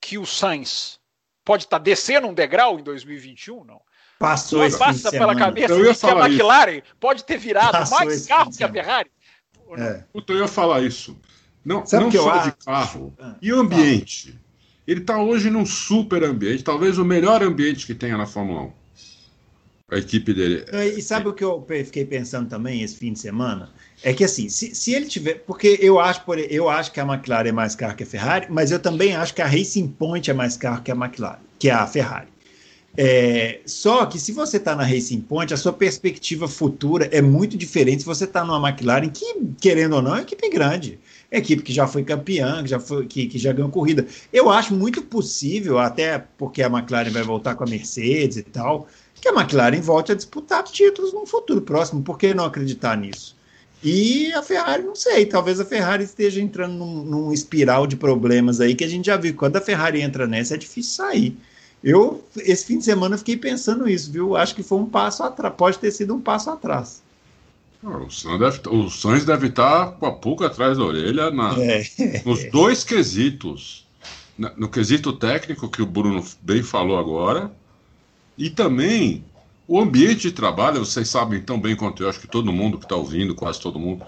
que 0.01 0.19
o 0.19 0.27
Sainz 0.27 0.99
pode 1.45 1.65
estar 1.65 1.79
descendo 1.79 2.27
um 2.27 2.35
degrau 2.35 2.79
em 2.79 2.83
2021? 2.83 3.65
Não. 3.65 3.81
Passou 4.19 4.61
Não 4.61 4.67
esse 4.67 4.77
de 4.79 4.85
passa 4.85 5.11
pela 5.11 5.33
semana. 5.33 5.39
cabeça 5.39 5.73
Eu 5.73 5.85
ia 5.85 5.93
de 5.93 5.99
que 5.99 6.07
a 6.07 6.09
falar 6.09 6.29
isso. 6.29 6.37
McLaren 6.39 6.83
pode 7.01 7.25
ter 7.25 7.39
virado 7.39 7.73
Passou 7.73 7.99
mais 7.99 8.27
carro 8.27 8.51
de 8.51 8.59
que 8.59 8.65
a. 8.65 8.73
Ferrari? 8.73 9.11
É. 9.77 10.05
Puta, 10.12 10.33
eu 10.33 10.39
ia 10.39 10.49
falar 10.49 10.83
isso. 10.83 11.17
Não, 11.65 11.85
Sabe 11.85 12.05
não 12.05 12.11
que 12.11 12.19
eu 12.19 12.23
só 12.25 12.33
de 12.33 12.49
acho? 12.49 12.57
carro. 12.65 13.15
Ah, 13.21 13.35
E 13.41 13.53
o 13.53 13.61
ambiente? 13.61 14.39
Ele 14.87 15.01
está 15.01 15.19
hoje 15.19 15.49
num 15.51 15.65
super 15.65 16.23
ambiente, 16.23 16.62
talvez 16.62 16.99
o 16.99 17.05
melhor 17.05 17.43
ambiente 17.43 17.87
que 17.87 17.95
tenha 17.95 18.19
na 18.19 18.27
Fórmula 18.27 18.62
1. 18.65 18.73
A 19.91 19.97
equipe 19.99 20.33
dele. 20.33 20.65
E 20.97 21.01
sabe 21.03 21.29
o 21.29 21.33
que 21.33 21.45
eu 21.45 21.65
fiquei 21.85 22.05
pensando 22.05 22.49
também 22.49 22.83
esse 22.83 22.97
fim 22.97 23.12
de 23.12 23.19
semana? 23.19 23.71
É 24.03 24.12
que 24.12 24.25
assim, 24.25 24.49
se, 24.49 24.75
se 24.75 24.93
ele 24.93 25.07
tiver. 25.07 25.35
Porque 25.47 25.79
eu 25.81 26.01
acho, 26.01 26.23
por, 26.25 26.39
eu 26.39 26.69
acho 26.69 26.91
que 26.93 27.01
a 27.01 27.05
McLaren 27.05 27.49
é 27.49 27.53
mais 27.53 27.75
cara 27.75 27.95
que 27.95 28.03
a 28.03 28.07
Ferrari, 28.07 28.47
mas 28.51 28.71
eu 28.71 28.79
também 28.79 29.15
acho 29.15 29.35
que 29.35 29.43
a 29.43 29.47
Racing 29.47 29.89
Point 29.89 30.31
é 30.31 30.35
mais 30.35 30.57
cara 30.57 30.81
que 30.81 30.91
a 30.91 30.95
McLaren, 30.95 31.39
que 31.59 31.71
a 31.71 31.87
Ferrari. 31.87 32.29
É, 32.97 33.61
só 33.67 34.07
que 34.07 34.21
se 34.21 34.31
você 34.31 34.57
está 34.57 34.77
na 34.77 34.85
Racing 34.85 35.21
Point, 35.21 35.53
a 35.53 35.57
sua 35.57 35.73
perspectiva 35.73 36.47
futura 36.47 37.09
é 37.11 37.21
muito 37.21 37.57
diferente 37.57 38.01
se 38.01 38.07
você 38.07 38.25
está 38.25 38.45
numa 38.45 38.69
McLaren, 38.69 39.09
que, 39.09 39.35
querendo 39.61 39.97
ou 39.97 40.03
não, 40.03 40.15
é 40.15 40.23
equipe 40.23 40.49
grande. 40.49 40.99
É 41.31 41.39
equipe 41.39 41.63
que 41.63 41.73
já 41.73 41.89
foi 41.89 42.05
campeã, 42.05 42.63
que 42.63 42.71
já, 42.71 42.79
foi, 42.79 43.07
que, 43.07 43.27
que 43.27 43.39
já 43.39 43.53
ganhou 43.53 43.71
corrida. 43.71 44.07
Eu 44.33 44.49
acho 44.49 44.73
muito 44.75 45.03
possível, 45.03 45.79
até 45.79 46.19
porque 46.39 46.63
a 46.63 46.69
McLaren 46.69 47.11
vai 47.11 47.25
voltar 47.25 47.57
com 47.57 47.65
a 47.65 47.67
Mercedes 47.67 48.37
e 48.37 48.43
tal, 48.43 48.87
que 49.21 49.29
a 49.29 49.33
McLaren 49.33 49.81
volte 49.81 50.13
a 50.13 50.15
disputar 50.15 50.63
títulos 50.63 51.13
no 51.13 51.27
futuro 51.27 51.61
próximo. 51.63 52.03
Por 52.03 52.17
que 52.17 52.33
não 52.33 52.45
acreditar 52.45 52.97
nisso? 52.97 53.37
E 53.83 54.33
a 54.33 54.43
Ferrari, 54.43 54.83
não 54.83 54.95
sei, 54.95 55.27
talvez 55.27 55.61
a 55.61 55.65
Ferrari 55.65 56.05
esteja 56.05 56.41
entrando 56.41 56.75
num, 56.75 57.05
num 57.05 57.33
espiral 57.33 57.87
de 57.87 57.97
problemas 57.97 58.61
aí 58.61 58.75
que 58.75 58.85
a 58.85 58.89
gente 58.89 59.07
já 59.07 59.17
viu. 59.17 59.35
Quando 59.35 59.57
a 59.57 59.61
Ferrari 59.61 60.01
entra 60.01 60.27
nessa, 60.27 60.55
é 60.55 60.57
difícil 60.57 60.93
sair. 60.93 61.37
Eu, 61.85 62.24
esse 62.39 62.64
fim 62.64 62.78
de 62.78 62.85
semana, 62.85 63.18
fiquei 63.18 63.37
pensando 63.37 63.87
isso, 63.87 64.11
viu? 64.11 64.35
Acho 64.35 64.55
que 64.55 64.62
foi 64.62 64.78
um 64.78 64.87
passo 64.87 65.22
atrás, 65.22 65.55
pode 65.55 65.78
ter 65.78 65.91
sido 65.91 66.14
um 66.14 66.20
passo 66.20 66.49
atrás. 66.49 67.03
Ah, 67.85 67.99
O 67.99 68.11
Sainz 68.11 68.39
deve, 68.41 68.61
o 68.70 68.89
Sainz 68.91 69.24
deve 69.26 69.49
estar 69.49 69.93
com 69.93 70.07
a 70.07 70.12
pulga 70.12 70.47
atrás 70.47 70.78
da 70.78 70.85
orelha 70.85 71.30
na, 71.30 71.55
É. 71.61 71.85
nos 72.24 72.51
dois 72.51 72.82
quesitos. 72.82 73.85
No 74.57 74.68
quesito 74.68 75.12
técnico, 75.12 75.68
que 75.68 75.82
o 75.82 75.87
Bruno 75.87 76.24
bem 76.41 76.62
falou 76.62 76.99
agora, 76.99 77.53
e 78.37 78.51
também 78.51 79.22
o 79.68 79.78
ambiente 79.78 80.22
de 80.22 80.32
trabalho, 80.32 80.85
vocês 80.85 81.09
sabem 81.09 81.41
tão 81.41 81.61
bem 81.61 81.76
quanto 81.76 82.03
eu, 82.03 82.09
acho 82.09 82.18
que 82.18 82.26
todo 82.26 82.53
mundo 82.53 82.78
que 82.78 82.85
está 82.85 82.97
ouvindo, 82.97 83.35
quase 83.35 83.61
todo 83.61 83.78
mundo, 83.78 84.05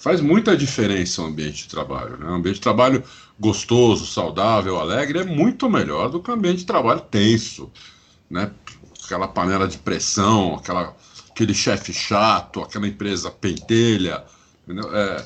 faz 0.00 0.20
muita 0.20 0.56
diferença 0.56 1.22
o 1.22 1.26
ambiente 1.26 1.64
de 1.64 1.68
trabalho. 1.68 2.16
Né? 2.16 2.26
Um 2.26 2.34
ambiente 2.34 2.56
de 2.56 2.62
trabalho 2.62 3.04
gostoso, 3.38 4.06
saudável, 4.06 4.78
alegre, 4.80 5.20
é 5.20 5.24
muito 5.24 5.68
melhor 5.70 6.10
do 6.10 6.20
que 6.20 6.30
um 6.30 6.34
ambiente 6.34 6.58
de 6.58 6.66
trabalho 6.66 7.00
tenso. 7.02 7.70
Né? 8.28 8.50
Aquela 9.04 9.28
panela 9.28 9.68
de 9.68 9.78
pressão, 9.78 10.54
aquela, 10.54 10.96
aquele 11.30 11.54
chefe 11.54 11.92
chato, 11.92 12.60
aquela 12.62 12.88
empresa 12.88 13.30
pentelha? 13.30 14.24
É, 14.92 15.24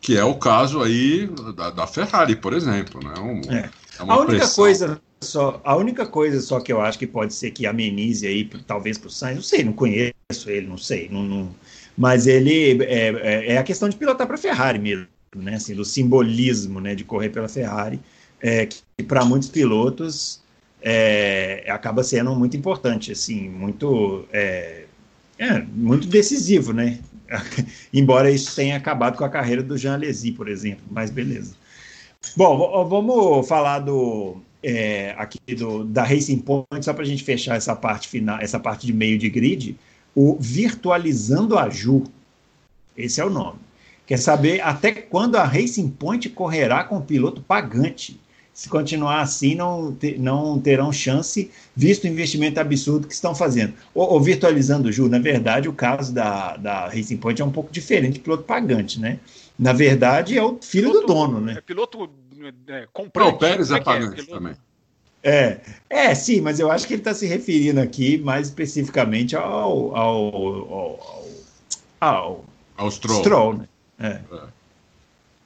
que 0.00 0.16
é 0.16 0.24
o 0.24 0.34
caso 0.36 0.80
aí 0.82 1.28
da, 1.56 1.70
da 1.70 1.86
Ferrari, 1.86 2.36
por 2.36 2.52
exemplo. 2.52 3.00
Né? 3.02 3.14
Um- 3.20 3.40
É. 3.52 3.70
é 3.98 4.02
uma 4.02 4.14
A 4.14 4.18
única 4.18 4.36
pressão. 4.38 4.64
coisa 4.64 5.02
só, 5.20 5.60
a 5.64 5.74
única 5.76 6.06
coisa 6.06 6.40
só 6.40 6.60
que 6.60 6.72
eu 6.72 6.80
acho 6.80 6.98
que 6.98 7.06
pode 7.06 7.34
ser 7.34 7.50
que 7.50 7.66
amenize 7.66 8.26
aí, 8.26 8.44
talvez 8.66 8.96
para 8.98 9.08
o 9.08 9.10
Sainz, 9.10 9.36
não 9.36 9.42
sei, 9.42 9.64
não 9.64 9.72
conheço 9.72 10.14
ele, 10.46 10.66
não 10.68 10.78
sei, 10.78 11.08
não, 11.10 11.22
não- 11.22 11.54
mas 11.96 12.26
ele 12.26 12.82
é, 12.84 13.08
é- 13.08 13.52
é 13.54 13.58
a 13.58 13.62
questão 13.62 13.88
de 13.88 13.96
pilotar 13.96 14.26
para 14.26 14.36
a 14.36 14.38
Ferrari 14.38 14.78
mesmo, 14.78 15.06
né? 15.34 15.54
Assim, 15.56 15.74
do 15.74 15.84
simbolismo, 15.84 16.80
né, 16.80 16.94
de 16.94 17.04
correr 17.04 17.30
pela 17.30 17.48
Ferrari, 17.48 18.00
é, 18.40 18.66
que 18.66 18.82
para 19.06 19.24
muitos 19.24 19.48
pilotos 19.48 20.40
é, 20.82 21.64
acaba 21.68 22.02
sendo 22.04 22.34
muito 22.34 22.56
importante, 22.56 23.12
assim, 23.12 23.48
muito 23.48 24.24
é, 24.32 24.84
é, 25.38 25.60
muito 25.62 26.06
decisivo, 26.08 26.72
né? 26.72 27.00
Embora 27.92 28.30
isso 28.30 28.54
tenha 28.54 28.76
acabado 28.76 29.16
com 29.18 29.24
a 29.24 29.28
carreira 29.28 29.62
do 29.62 29.76
Jean 29.76 29.94
Alesi, 29.94 30.32
por 30.32 30.48
exemplo, 30.48 30.84
mas 30.90 31.10
beleza. 31.10 31.54
Bom, 32.36 32.86
vamos 32.88 33.46
falar 33.48 33.80
do 33.80 34.38
é, 34.62 35.14
aqui 35.16 35.38
do, 35.54 35.84
da 35.84 36.02
Racing 36.02 36.38
Point, 36.38 36.84
só 36.84 36.92
para 36.92 37.02
a 37.04 37.06
gente 37.06 37.22
fechar 37.24 37.56
essa 37.56 37.74
parte 37.74 38.08
final, 38.08 38.38
essa 38.40 38.58
parte 38.58 38.86
de 38.86 38.92
meio 38.92 39.18
de 39.18 39.28
grid, 39.30 39.76
o 40.16 40.38
Virtualizando 40.40 41.58
a 41.58 41.68
Ju. 41.68 42.04
Esse 42.96 43.20
é 43.20 43.24
o 43.24 43.28
nome. 43.28 43.58
Quer 44.06 44.18
saber 44.18 44.62
até 44.62 44.92
quando 44.92 45.36
a 45.36 45.44
Racing 45.44 45.90
Point 45.90 46.30
correrá 46.30 46.84
com 46.84 46.96
o 46.96 47.02
piloto 47.02 47.42
pagante? 47.42 48.18
Se 48.54 48.70
continuar 48.70 49.20
assim, 49.20 49.54
não, 49.54 49.92
ter, 49.92 50.18
não 50.18 50.58
terão 50.58 50.90
chance, 50.90 51.50
visto 51.74 52.04
o 52.04 52.06
investimento 52.06 52.58
absurdo 52.58 53.06
que 53.06 53.12
estão 53.12 53.34
fazendo. 53.34 53.74
Ou, 53.94 54.18
virtualizando, 54.18 54.90
Ju, 54.90 55.10
na 55.10 55.18
verdade, 55.18 55.68
o 55.68 55.74
caso 55.74 56.14
da, 56.14 56.56
da 56.56 56.86
Racing 56.86 57.18
Point 57.18 57.42
é 57.42 57.44
um 57.44 57.50
pouco 57.50 57.70
diferente 57.70 58.14
de 58.14 58.20
piloto 58.20 58.44
pagante, 58.44 58.98
né? 58.98 59.20
Na 59.58 59.74
verdade, 59.74 60.38
é 60.38 60.42
o 60.42 60.58
filho 60.62 60.88
piloto, 60.88 61.06
do 61.06 61.12
dono, 61.12 61.40
né? 61.40 61.56
É 61.58 61.60
piloto 61.60 62.10
é, 62.68 62.88
comprante. 62.90 63.34
o 63.34 63.38
Pérez 63.38 63.70
é, 63.70 63.74
é, 63.74 63.76
é 63.76 63.80
pagante 63.80 64.20
é, 64.22 64.24
também. 64.24 64.54
É, 65.22 65.60
é, 65.90 66.14
sim, 66.14 66.40
mas 66.40 66.60
eu 66.60 66.70
acho 66.70 66.86
que 66.86 66.94
ele 66.94 67.00
está 67.00 67.12
se 67.12 67.26
referindo 67.26 67.80
aqui 67.80 68.18
mais 68.18 68.46
especificamente 68.46 69.34
ao, 69.34 69.96
ao, 69.96 69.96
ao, 69.96 71.30
ao, 72.00 72.44
ao 72.76 72.90
Stroll. 72.90 73.20
Stroll 73.20 73.52
né? 73.54 73.68
É. 73.98 74.06
é. 74.06 74.40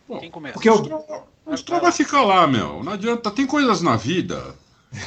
Bom, 0.09 0.18
Quem 0.18 0.31
começa? 0.31 0.55
Porque 0.55 0.68
o 0.68 0.77
Stroll, 0.77 1.29
o 1.47 1.57
Stroll 1.57 1.81
vai 1.81 1.93
ficar 1.93 2.23
lá, 2.23 2.47
meu. 2.47 2.83
Não 2.83 2.93
adianta, 2.93 3.31
tem 3.31 3.47
coisas 3.47 3.81
na 3.81 3.97
vida. 3.97 4.55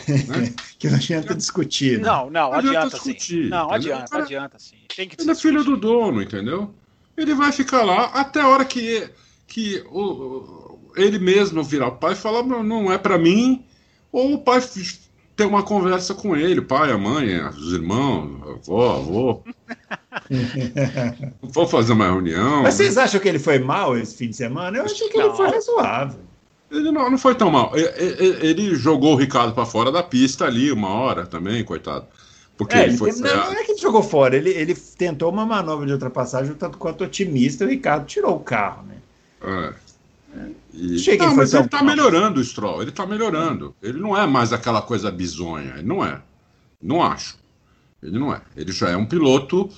Né? 0.08 0.54
que 0.80 0.90
não 0.90 0.96
adianta 0.96 1.36
discutir. 1.36 2.00
Né? 2.00 2.06
Não, 2.06 2.30
não, 2.30 2.32
não 2.32 2.54
adianta, 2.54 2.80
adianta 2.80 2.96
discutir. 2.96 3.44
Sim. 3.44 3.50
Não, 3.50 3.72
adianta, 3.72 4.10
cara, 4.10 4.24
adianta 4.24 4.60
sim. 4.60 4.78
Tem 4.96 5.08
que 5.08 5.22
ele 5.22 5.32
é 5.32 5.36
filho 5.36 5.64
do 5.64 5.78
dono, 5.78 6.22
entendeu? 6.22 6.74
Ele 7.16 7.36
vai 7.36 7.52
ficar 7.52 7.84
lá 7.84 8.06
até 8.06 8.42
a 8.42 8.48
hora 8.48 8.66
que, 8.66 9.10
que 9.46 9.84
o, 9.92 10.80
ele 10.96 11.20
mesmo 11.20 11.64
virar 11.64 11.90
o 11.90 11.98
pai 11.98 12.14
e 12.14 12.16
falar: 12.16 12.44
não 12.44 12.92
é 12.92 12.98
para 12.98 13.18
mim, 13.18 13.64
ou 14.14 14.36
o 14.36 14.38
pai 14.38 14.62
ter 15.36 15.46
uma 15.46 15.64
conversa 15.64 16.14
com 16.14 16.38
ele, 16.38 16.60
o 16.60 16.66
pai, 16.66 16.92
a 16.92 16.98
mãe, 16.98 17.42
os 17.48 17.74
irmãos, 17.74 18.40
avó, 18.48 18.96
avô. 18.96 19.44
Vamos 21.42 21.72
fazer 21.72 21.94
uma 21.94 22.06
reunião. 22.06 22.62
Mas 22.62 22.76
vocês 22.76 22.98
acham 22.98 23.20
que 23.20 23.28
ele 23.28 23.40
foi 23.40 23.58
mal 23.58 23.98
esse 23.98 24.16
fim 24.16 24.30
de 24.30 24.36
semana? 24.36 24.78
Eu 24.78 24.86
achei 24.86 25.10
que 25.10 25.18
não. 25.18 25.26
ele 25.26 25.36
foi 25.36 25.50
razoável. 25.50 26.20
Ele 26.70 26.92
não, 26.92 27.10
não 27.10 27.18
foi 27.18 27.34
tão 27.36 27.50
mal. 27.50 27.72
Ele, 27.76 28.48
ele 28.48 28.76
jogou 28.76 29.14
o 29.14 29.18
Ricardo 29.18 29.54
para 29.54 29.66
fora 29.66 29.92
da 29.92 30.04
pista 30.04 30.46
ali 30.46 30.72
uma 30.72 30.90
hora 30.90 31.26
também, 31.26 31.64
coitado. 31.64 32.06
Porque 32.56 32.76
é, 32.76 32.84
ele 32.84 32.98
foi. 32.98 33.12
Não, 33.14 33.22
não, 33.22 33.54
é 33.54 33.64
que 33.64 33.72
ele 33.72 33.82
jogou 33.82 34.04
fora, 34.04 34.36
ele, 34.36 34.52
ele 34.52 34.76
tentou 34.76 35.32
uma 35.32 35.46
manobra 35.46 35.88
de 35.88 35.94
ultrapassagem 35.94 36.54
tanto 36.54 36.78
quanto 36.78 37.04
otimista, 37.04 37.66
o 37.66 37.68
Ricardo 37.68 38.06
tirou 38.06 38.36
o 38.36 38.40
carro, 38.40 38.84
né? 38.84 38.96
É. 39.42 39.74
E... 40.74 41.18
Não, 41.18 41.36
mas 41.36 41.54
ele 41.54 41.66
está 41.66 41.84
melhorando 41.84 42.40
o 42.40 42.44
Stroll, 42.44 42.82
ele 42.82 42.90
está 42.90 43.06
melhorando. 43.06 43.76
Ele 43.82 44.00
não 44.00 44.18
é 44.18 44.26
mais 44.26 44.52
aquela 44.52 44.82
coisa 44.82 45.12
bizonha, 45.12 45.76
ele 45.78 45.88
não 45.88 46.04
é. 46.04 46.22
Não 46.82 47.04
acho. 47.04 47.38
Ele 48.02 48.18
não 48.18 48.34
é. 48.34 48.42
Ele 48.56 48.72
já 48.72 48.90
é 48.90 48.98
um 48.98 49.06
piloto 49.06 49.70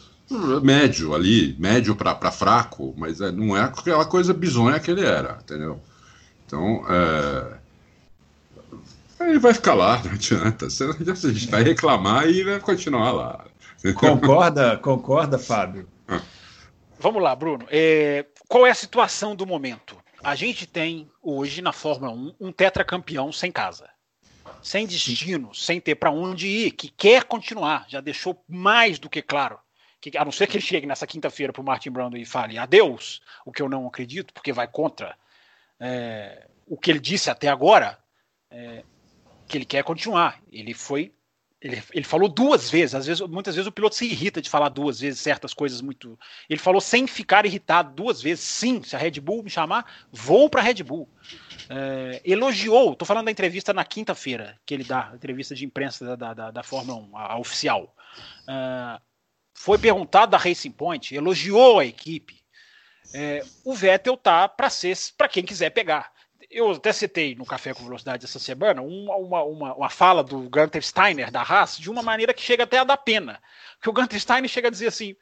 médio 0.64 1.14
ali, 1.14 1.56
médio 1.60 1.96
para 1.96 2.32
fraco, 2.32 2.94
mas 2.98 3.22
é, 3.22 3.32
não 3.32 3.56
é 3.56 3.62
aquela 3.62 4.06
coisa 4.06 4.34
bizonha 4.34 4.80
que 4.80 4.90
ele 4.90 5.06
era, 5.06 5.38
entendeu? 5.44 5.80
Então, 6.46 6.84
é... 6.90 7.58
ele 9.28 9.40
vai 9.40 9.54
ficar 9.54 9.74
lá, 9.74 10.02
não 10.04 10.12
adianta. 10.12 10.66
A 10.66 10.70
gente 10.70 11.48
vai 11.48 11.64
reclamar 11.64 12.28
e 12.28 12.44
vai 12.44 12.60
continuar 12.60 13.12
lá. 13.12 13.46
Concorda, 13.94 14.78
concorda, 14.78 15.38
Fábio? 15.38 15.88
Ah. 16.08 16.22
Vamos 17.00 17.22
lá, 17.22 17.36
Bruno. 17.36 17.68
É... 17.70 18.26
Qual 18.48 18.66
é 18.66 18.72
a 18.72 18.76
situação 18.76 19.36
do 19.36 19.46
momento? 19.46 19.96
A 20.26 20.34
gente 20.34 20.66
tem 20.66 21.08
hoje 21.22 21.62
na 21.62 21.72
Fórmula 21.72 22.12
1 22.12 22.36
um 22.40 22.52
tetracampeão 22.52 23.32
sem 23.32 23.52
casa, 23.52 23.88
sem 24.60 24.88
destino, 24.88 25.54
sem 25.54 25.80
ter 25.80 25.94
para 25.94 26.10
onde 26.10 26.48
ir, 26.48 26.72
que 26.72 26.90
quer 26.90 27.26
continuar, 27.26 27.86
já 27.88 28.02
deixou 28.02 28.44
mais 28.48 28.98
do 28.98 29.08
que 29.08 29.22
claro. 29.22 29.60
Que, 30.02 30.18
a 30.18 30.26
não 30.26 30.32
ser 30.32 30.48
que 30.48 30.58
ele 30.58 30.66
chegue 30.66 30.88
nessa 30.88 31.06
quinta-feira 31.06 31.54
para 31.54 31.62
o 31.62 31.64
Martin 31.64 31.92
Brando 31.92 32.18
e 32.18 32.26
fale 32.26 32.58
adeus, 32.58 33.22
o 33.46 33.52
que 33.52 33.62
eu 33.62 33.70
não 33.70 33.86
acredito, 33.86 34.34
porque 34.34 34.52
vai 34.52 34.68
contra 34.68 35.16
é, 35.80 36.48
o 36.66 36.76
que 36.76 36.90
ele 36.90 37.00
disse 37.00 37.30
até 37.30 37.48
agora, 37.48 37.96
é, 38.50 38.84
que 39.48 39.60
ele 39.60 39.66
quer 39.66 39.84
continuar. 39.84 40.42
Ele 40.52 40.74
foi 40.74 41.14
ele, 41.66 41.82
ele 41.94 42.06
falou 42.06 42.30
duas 42.30 42.70
vezes, 42.70 42.94
às 42.94 43.08
vezes, 43.08 43.28
muitas 43.28 43.56
vezes 43.56 43.68
o 43.68 43.72
piloto 43.72 43.96
se 43.96 44.06
irrita 44.06 44.40
de 44.40 44.52
falar 44.52 44.70
duas 44.70 45.00
vezes 45.00 45.20
certas 45.20 45.52
coisas 45.52 45.82
muito. 45.82 46.18
Ele 46.48 46.60
falou 46.60 46.80
sem 46.80 47.08
ficar 47.08 47.44
irritado 47.44 47.92
duas 47.92 48.22
vezes. 48.22 48.44
Sim, 48.44 48.84
se 48.84 48.96
a 48.96 49.00
Red 49.00 49.20
Bull 49.20 49.42
me 49.42 49.50
chamar, 49.50 49.84
vou 50.12 50.48
para 50.48 50.62
a 50.62 50.64
Red 50.64 50.84
Bull. 50.84 51.10
É, 51.68 52.22
elogiou, 52.24 52.94
estou 52.94 53.08
falando 53.08 53.26
da 53.26 53.32
entrevista 53.32 53.74
na 53.74 53.84
quinta-feira, 53.84 54.60
que 54.64 54.76
ele 54.76 54.84
dá, 54.84 55.12
entrevista 55.16 55.56
de 55.56 55.66
imprensa 55.66 56.16
da, 56.16 56.36
da, 56.36 56.52
da 56.52 56.62
Fórmula 56.62 57.00
1, 57.00 57.18
a, 57.18 57.34
a 57.34 57.40
oficial. 57.40 57.96
É, 58.48 59.02
foi 59.52 59.80
perguntado 59.80 60.34
da 60.34 60.38
Racing 60.38 60.72
Point, 60.72 61.16
elogiou 61.16 61.80
a 61.80 61.86
equipe. 61.86 62.44
É, 63.12 63.44
o 63.64 63.74
Vettel 63.74 64.16
tá 64.18 64.48
para 64.48 64.70
ser 64.70 64.96
para 65.18 65.28
quem 65.28 65.44
quiser 65.44 65.72
pegar 65.72 66.12
eu 66.56 66.72
até 66.72 66.94
citei 66.94 67.36
no 67.36 67.46
Café 67.46 67.74
com 67.74 67.84
Velocidade 67.84 68.24
essa 68.24 68.40
semana 68.40 68.82
uma, 68.82 69.16
uma, 69.18 69.44
uma, 69.44 69.74
uma 69.76 69.90
fala 69.90 70.24
do 70.24 70.50
Gunter 70.50 70.82
Steiner 70.82 71.30
da 71.30 71.42
Haas 71.42 71.78
de 71.78 71.90
uma 71.90 72.02
maneira 72.02 72.34
que 72.34 72.42
chega 72.42 72.64
até 72.64 72.78
a 72.78 72.86
dar 72.86 72.96
pena. 72.96 73.42
Que 73.82 73.90
o 73.90 73.94
Gunter 73.94 74.18
Steiner 74.18 74.50
chega 74.50 74.70
a 74.70 74.72
dizer 74.72 74.88
assim: 74.88 75.18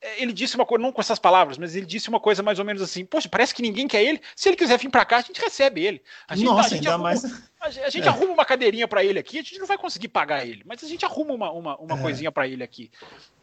é, 0.00 0.22
ele 0.22 0.32
disse 0.32 0.56
uma 0.56 0.64
coisa, 0.64 0.82
não 0.82 0.90
com 0.90 1.02
essas 1.02 1.18
palavras, 1.18 1.58
mas 1.58 1.76
ele 1.76 1.84
disse 1.84 2.08
uma 2.08 2.18
coisa 2.18 2.42
mais 2.42 2.58
ou 2.58 2.64
menos 2.64 2.80
assim: 2.80 3.04
Poxa, 3.04 3.28
parece 3.28 3.54
que 3.54 3.60
ninguém 3.60 3.86
quer 3.86 4.02
ele. 4.02 4.22
Se 4.34 4.48
ele 4.48 4.56
quiser 4.56 4.78
vir 4.78 4.88
para 4.88 5.04
cá, 5.04 5.18
a 5.18 5.20
gente 5.20 5.38
recebe 5.38 5.84
ele. 5.84 6.02
A 6.26 6.34
gente, 6.34 6.46
Nossa, 6.46 6.74
a 6.74 6.76
gente, 6.76 6.88
arruma, 6.88 7.04
mais... 7.04 7.24
a 7.60 7.90
gente 7.90 8.04
é. 8.08 8.08
arruma 8.08 8.32
uma 8.32 8.44
cadeirinha 8.46 8.88
para 8.88 9.04
ele 9.04 9.18
aqui, 9.18 9.40
a 9.40 9.42
gente 9.42 9.58
não 9.58 9.66
vai 9.66 9.76
conseguir 9.76 10.08
pagar 10.08 10.46
ele, 10.46 10.62
mas 10.64 10.82
a 10.82 10.88
gente 10.88 11.04
arruma 11.04 11.34
uma, 11.34 11.50
uma, 11.52 11.76
uma 11.76 11.98
é. 11.98 12.00
coisinha 12.00 12.32
para 12.32 12.48
ele 12.48 12.64
aqui. 12.64 12.90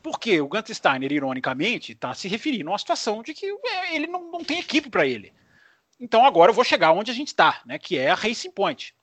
Porque 0.01 0.41
o 0.41 0.47
Gunter 0.47 0.75
Steiner, 0.75 1.11
ironicamente, 1.11 1.91
está 1.91 2.15
se 2.15 2.27
referindo 2.27 2.69
a 2.69 2.71
uma 2.71 2.79
situação 2.79 3.21
de 3.21 3.35
que 3.35 3.45
é, 3.45 3.95
ele 3.95 4.07
não, 4.07 4.31
não 4.31 4.43
tem 4.43 4.57
equipe 4.57 4.89
para 4.89 5.05
ele. 5.05 5.31
Então 6.01 6.25
agora 6.25 6.49
eu 6.49 6.55
vou 6.55 6.63
chegar 6.63 6.91
onde 6.91 7.11
a 7.11 7.13
gente 7.13 7.27
está, 7.27 7.61
né? 7.63 7.77
Que 7.77 7.99
é 7.99 8.09
a 8.09 8.15
Racing 8.15 8.49
Point. 8.49 8.95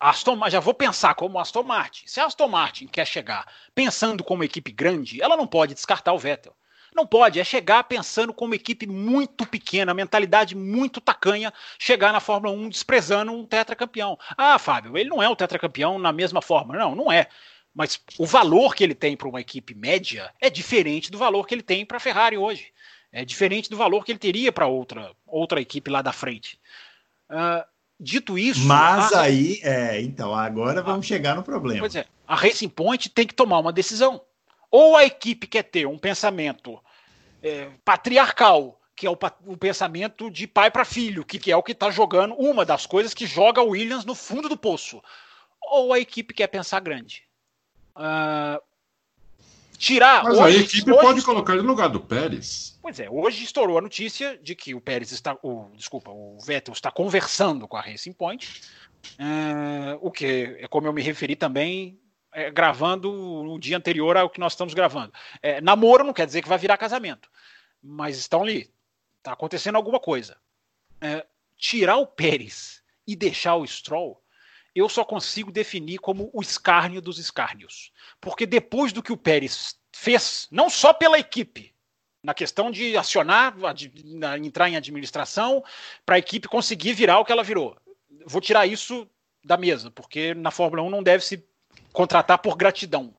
Aston, 0.00 0.38
já 0.48 0.60
vou 0.60 0.72
pensar 0.72 1.14
como 1.14 1.38
Aston 1.38 1.62
Martin. 1.62 2.06
Se 2.06 2.20
a 2.20 2.24
Aston 2.24 2.48
Martin 2.48 2.86
quer 2.86 3.06
chegar 3.06 3.46
pensando 3.74 4.24
como 4.24 4.42
equipe 4.42 4.72
grande, 4.72 5.22
ela 5.22 5.36
não 5.36 5.46
pode 5.46 5.74
descartar 5.74 6.14
o 6.14 6.18
Vettel. 6.18 6.56
Não 6.94 7.06
pode, 7.06 7.38
é 7.38 7.44
chegar 7.44 7.84
pensando 7.84 8.32
como 8.32 8.54
equipe 8.54 8.86
muito 8.86 9.44
pequena, 9.44 9.92
mentalidade 9.92 10.56
muito 10.56 10.98
tacanha, 11.02 11.52
chegar 11.78 12.10
na 12.10 12.20
Fórmula 12.20 12.54
1 12.54 12.70
desprezando 12.70 13.32
um 13.32 13.44
tetracampeão. 13.44 14.18
Ah, 14.38 14.58
Fábio, 14.58 14.96
ele 14.96 15.10
não 15.10 15.22
é 15.22 15.28
um 15.28 15.34
tetracampeão 15.34 15.98
na 15.98 16.12
mesma 16.12 16.40
forma. 16.40 16.74
Não, 16.74 16.94
não 16.94 17.12
é. 17.12 17.28
Mas 17.74 18.00
o 18.18 18.24
valor 18.24 18.74
que 18.74 18.82
ele 18.82 18.94
tem 18.94 19.14
para 19.14 19.28
uma 19.28 19.40
equipe 19.42 19.74
média 19.74 20.32
é 20.40 20.48
diferente 20.48 21.10
do 21.10 21.18
valor 21.18 21.46
que 21.46 21.54
ele 21.54 21.62
tem 21.62 21.84
para 21.84 21.98
a 21.98 22.00
Ferrari 22.00 22.38
hoje. 22.38 22.72
É 23.12 23.24
diferente 23.24 23.70
do 23.70 23.76
valor 23.76 24.04
que 24.04 24.12
ele 24.12 24.18
teria 24.18 24.52
para 24.52 24.66
outra, 24.66 25.12
outra 25.26 25.60
equipe 25.60 25.90
lá 25.90 26.02
da 26.02 26.12
frente. 26.12 26.58
Uh, 27.30 27.64
dito 27.98 28.38
isso. 28.38 28.66
Mas 28.66 29.12
a... 29.12 29.22
aí, 29.22 29.60
é, 29.62 30.00
então, 30.00 30.34
agora 30.34 30.82
vamos 30.82 31.06
a... 31.06 31.08
chegar 31.08 31.34
no 31.34 31.42
problema. 31.42 31.80
Pois 31.80 31.94
é, 31.94 32.06
a 32.26 32.34
Racing 32.34 32.68
Point 32.68 33.08
tem 33.10 33.26
que 33.26 33.34
tomar 33.34 33.58
uma 33.58 33.72
decisão. 33.72 34.20
Ou 34.70 34.96
a 34.96 35.04
equipe 35.04 35.46
quer 35.46 35.62
ter 35.62 35.86
um 35.86 35.98
pensamento 35.98 36.78
é, 37.42 37.70
patriarcal, 37.84 38.80
que 38.94 39.06
é 39.06 39.10
o, 39.10 39.18
o, 39.46 39.56
pensamento 39.56 40.30
de 40.30 40.46
pai 40.46 40.70
para 40.70 40.84
filho, 40.84 41.24
que, 41.24 41.38
que, 41.38 41.52
é 41.52 41.56
o 41.56 41.62
que 41.62 41.72
está 41.72 41.90
jogando, 41.90 42.34
uma 42.34 42.64
das 42.64 42.86
coisas 42.86 43.14
que 43.14 43.26
joga 43.26 43.62
o 43.62 43.70
Williams 43.70 44.04
no 44.04 44.14
fundo 44.14 44.48
do 44.48 44.56
poço. 44.56 45.02
Ou 45.62 45.92
a 45.92 46.00
equipe 46.00 46.34
quer 46.34 46.48
pensar 46.48 46.80
grande. 46.80 47.22
Uh, 47.94 48.60
tirar. 49.76 50.24
Mas 50.24 50.38
hoje, 50.38 50.56
a 50.56 50.60
equipe 50.60 50.90
hoje, 50.90 51.00
pode 51.00 51.22
colocar 51.22 51.52
ele 51.52 51.62
no 51.62 51.68
lugar 51.68 51.88
do 51.88 52.00
Pérez. 52.00 52.78
Pois 52.82 53.00
é, 53.00 53.10
hoje 53.10 53.44
estourou 53.44 53.78
a 53.78 53.82
notícia 53.82 54.38
de 54.38 54.54
que 54.54 54.74
o 54.74 54.80
Pérez 54.80 55.12
está. 55.12 55.36
O, 55.42 55.70
desculpa, 55.74 56.10
o 56.10 56.38
Vettel 56.40 56.72
está 56.72 56.90
conversando 56.90 57.66
com 57.66 57.76
a 57.76 57.80
Racing 57.80 58.12
Point. 58.12 58.62
É, 59.18 59.98
o 60.00 60.10
que 60.10 60.56
é 60.60 60.68
como 60.68 60.86
eu 60.86 60.92
me 60.92 61.02
referi 61.02 61.36
também 61.36 62.00
é, 62.32 62.50
gravando 62.50 63.10
no 63.12 63.58
dia 63.58 63.76
anterior 63.76 64.16
ao 64.16 64.28
que 64.28 64.40
nós 64.40 64.52
estamos 64.52 64.74
gravando. 64.74 65.12
É, 65.42 65.60
namoro 65.60 66.04
não 66.04 66.12
quer 66.12 66.26
dizer 66.26 66.42
que 66.42 66.48
vai 66.48 66.58
virar 66.58 66.76
casamento, 66.76 67.30
mas 67.82 68.18
estão 68.18 68.42
ali. 68.42 68.70
Está 69.18 69.32
acontecendo 69.32 69.76
alguma 69.76 69.98
coisa. 69.98 70.36
É, 71.00 71.26
tirar 71.56 71.96
o 71.96 72.06
Pérez 72.06 72.82
e 73.06 73.16
deixar 73.16 73.56
o 73.56 73.66
Stroll 73.66 74.22
eu 74.76 74.88
só 74.88 75.04
consigo 75.04 75.50
definir 75.50 75.98
como 75.98 76.28
o 76.34 76.42
escárnio 76.42 77.00
dos 77.00 77.18
escárnios. 77.18 77.90
Porque 78.20 78.44
depois 78.44 78.92
do 78.92 79.02
que 79.02 79.12
o 79.12 79.16
Pérez 79.16 79.76
fez, 79.90 80.46
não 80.50 80.68
só 80.68 80.92
pela 80.92 81.18
equipe, 81.18 81.74
na 82.22 82.34
questão 82.34 82.70
de 82.70 82.96
acionar, 82.96 83.54
entrar 84.42 84.68
em 84.68 84.76
administração, 84.76 85.64
para 86.04 86.16
a 86.16 86.18
equipe 86.18 86.46
conseguir 86.46 86.92
virar 86.92 87.18
o 87.18 87.24
que 87.24 87.32
ela 87.32 87.42
virou. 87.42 87.76
Vou 88.26 88.40
tirar 88.40 88.66
isso 88.66 89.08
da 89.44 89.56
mesa, 89.56 89.90
porque 89.90 90.34
na 90.34 90.50
Fórmula 90.50 90.82
1 90.82 90.90
não 90.90 91.02
deve 91.02 91.24
se 91.24 91.42
contratar 91.92 92.38
por 92.38 92.56
gratidão. 92.56 93.16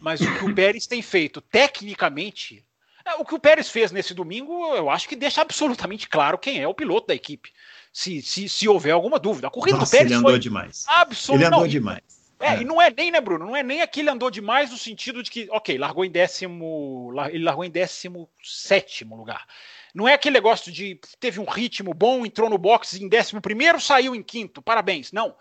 Mas 0.00 0.20
o 0.20 0.38
que 0.38 0.44
o 0.44 0.54
Pérez 0.54 0.86
tem 0.86 1.02
feito 1.02 1.40
tecnicamente 1.40 2.64
É, 3.06 3.14
o 3.16 3.24
que 3.24 3.34
o 3.34 3.38
Pérez 3.38 3.68
fez 3.68 3.92
nesse 3.92 4.14
domingo, 4.14 4.74
eu 4.74 4.88
acho 4.88 5.06
que 5.06 5.16
deixa 5.16 5.42
absolutamente 5.42 6.08
claro 6.08 6.38
quem 6.38 6.62
é 6.62 6.66
o 6.66 6.72
piloto 6.72 7.08
da 7.08 7.14
equipe. 7.14 7.52
Se, 7.94 8.20
se, 8.22 8.48
se 8.48 8.68
houver 8.68 8.90
alguma 8.90 9.20
dúvida. 9.20 9.46
A 9.46 9.50
corrida 9.50 9.78
Nossa, 9.78 9.92
do 9.92 9.96
Pérez 9.96 10.10
ele 10.10 10.18
andou 10.18 10.36
demais. 10.36 10.84
absolutamente. 10.88 11.46
Ele 11.46 11.54
andou 11.54 11.68
demais. 11.68 12.02
É, 12.40 12.54
é, 12.56 12.62
e 12.62 12.64
não 12.64 12.82
é 12.82 12.90
nem, 12.90 13.12
né, 13.12 13.20
Bruno? 13.20 13.46
Não 13.46 13.54
é 13.54 13.62
nem 13.62 13.82
aquele 13.82 14.10
andou 14.10 14.32
demais 14.32 14.72
no 14.72 14.76
sentido 14.76 15.22
de 15.22 15.30
que, 15.30 15.48
ok, 15.52 15.78
largou 15.78 16.04
em 16.04 16.10
décimo. 16.10 17.12
Ele 17.30 17.44
largou 17.44 17.64
em 17.64 17.70
décimo 17.70 18.28
sétimo 18.42 19.16
lugar. 19.16 19.46
Não 19.94 20.08
é 20.08 20.14
aquele 20.14 20.34
negócio 20.34 20.72
de 20.72 20.98
teve 21.20 21.38
um 21.38 21.44
ritmo 21.44 21.94
bom, 21.94 22.26
entrou 22.26 22.50
no 22.50 22.58
box 22.58 23.00
em 23.00 23.08
décimo 23.08 23.40
primeiro, 23.40 23.80
saiu 23.80 24.12
em 24.12 24.24
quinto. 24.24 24.60
Parabéns. 24.60 25.12
Não. 25.12 25.36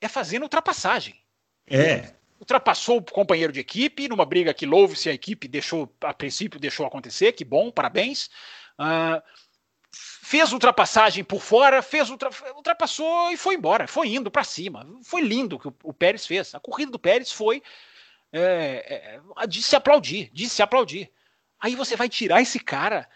É 0.00 0.06
fazendo 0.06 0.44
ultrapassagem. 0.44 1.16
É. 1.68 2.14
Ultrapassou 2.38 2.98
o 2.98 3.02
companheiro 3.02 3.52
de 3.52 3.58
equipe 3.58 4.08
numa 4.08 4.24
briga 4.24 4.54
que 4.54 4.64
louve-se 4.64 5.10
a 5.10 5.12
equipe 5.12 5.48
deixou, 5.48 5.92
a 6.02 6.14
princípio, 6.14 6.60
deixou 6.60 6.86
acontecer. 6.86 7.32
Que 7.32 7.44
bom, 7.44 7.68
parabéns. 7.72 8.30
Uh, 8.78 9.20
fez 10.30 10.52
ultrapassagem 10.52 11.24
por 11.24 11.42
fora, 11.42 11.82
fez 11.82 12.08
ultra, 12.08 12.30
ultrapassou 12.54 13.32
e 13.32 13.36
foi 13.36 13.56
embora, 13.56 13.88
foi 13.88 14.14
indo 14.14 14.30
para 14.30 14.44
cima. 14.44 14.86
Foi 15.02 15.20
lindo 15.22 15.56
o 15.56 15.58
que 15.58 15.66
o, 15.66 15.74
o, 15.82 15.92
Pérez 15.92 16.24
fez. 16.24 16.54
A 16.54 16.60
corrida 16.60 16.92
do 16.92 17.00
Pérez 17.00 17.32
foi 17.32 17.60
é, 18.32 19.18
é, 19.36 19.46
de 19.48 19.60
se 19.60 19.74
aplaudir, 19.74 20.30
de 20.32 20.48
se 20.48 20.62
aplaudir. 20.62 21.10
Aí 21.58 21.74
você 21.74 21.96
vai 21.96 22.08
tirar 22.08 22.40
esse 22.40 22.60
cara 22.60 23.08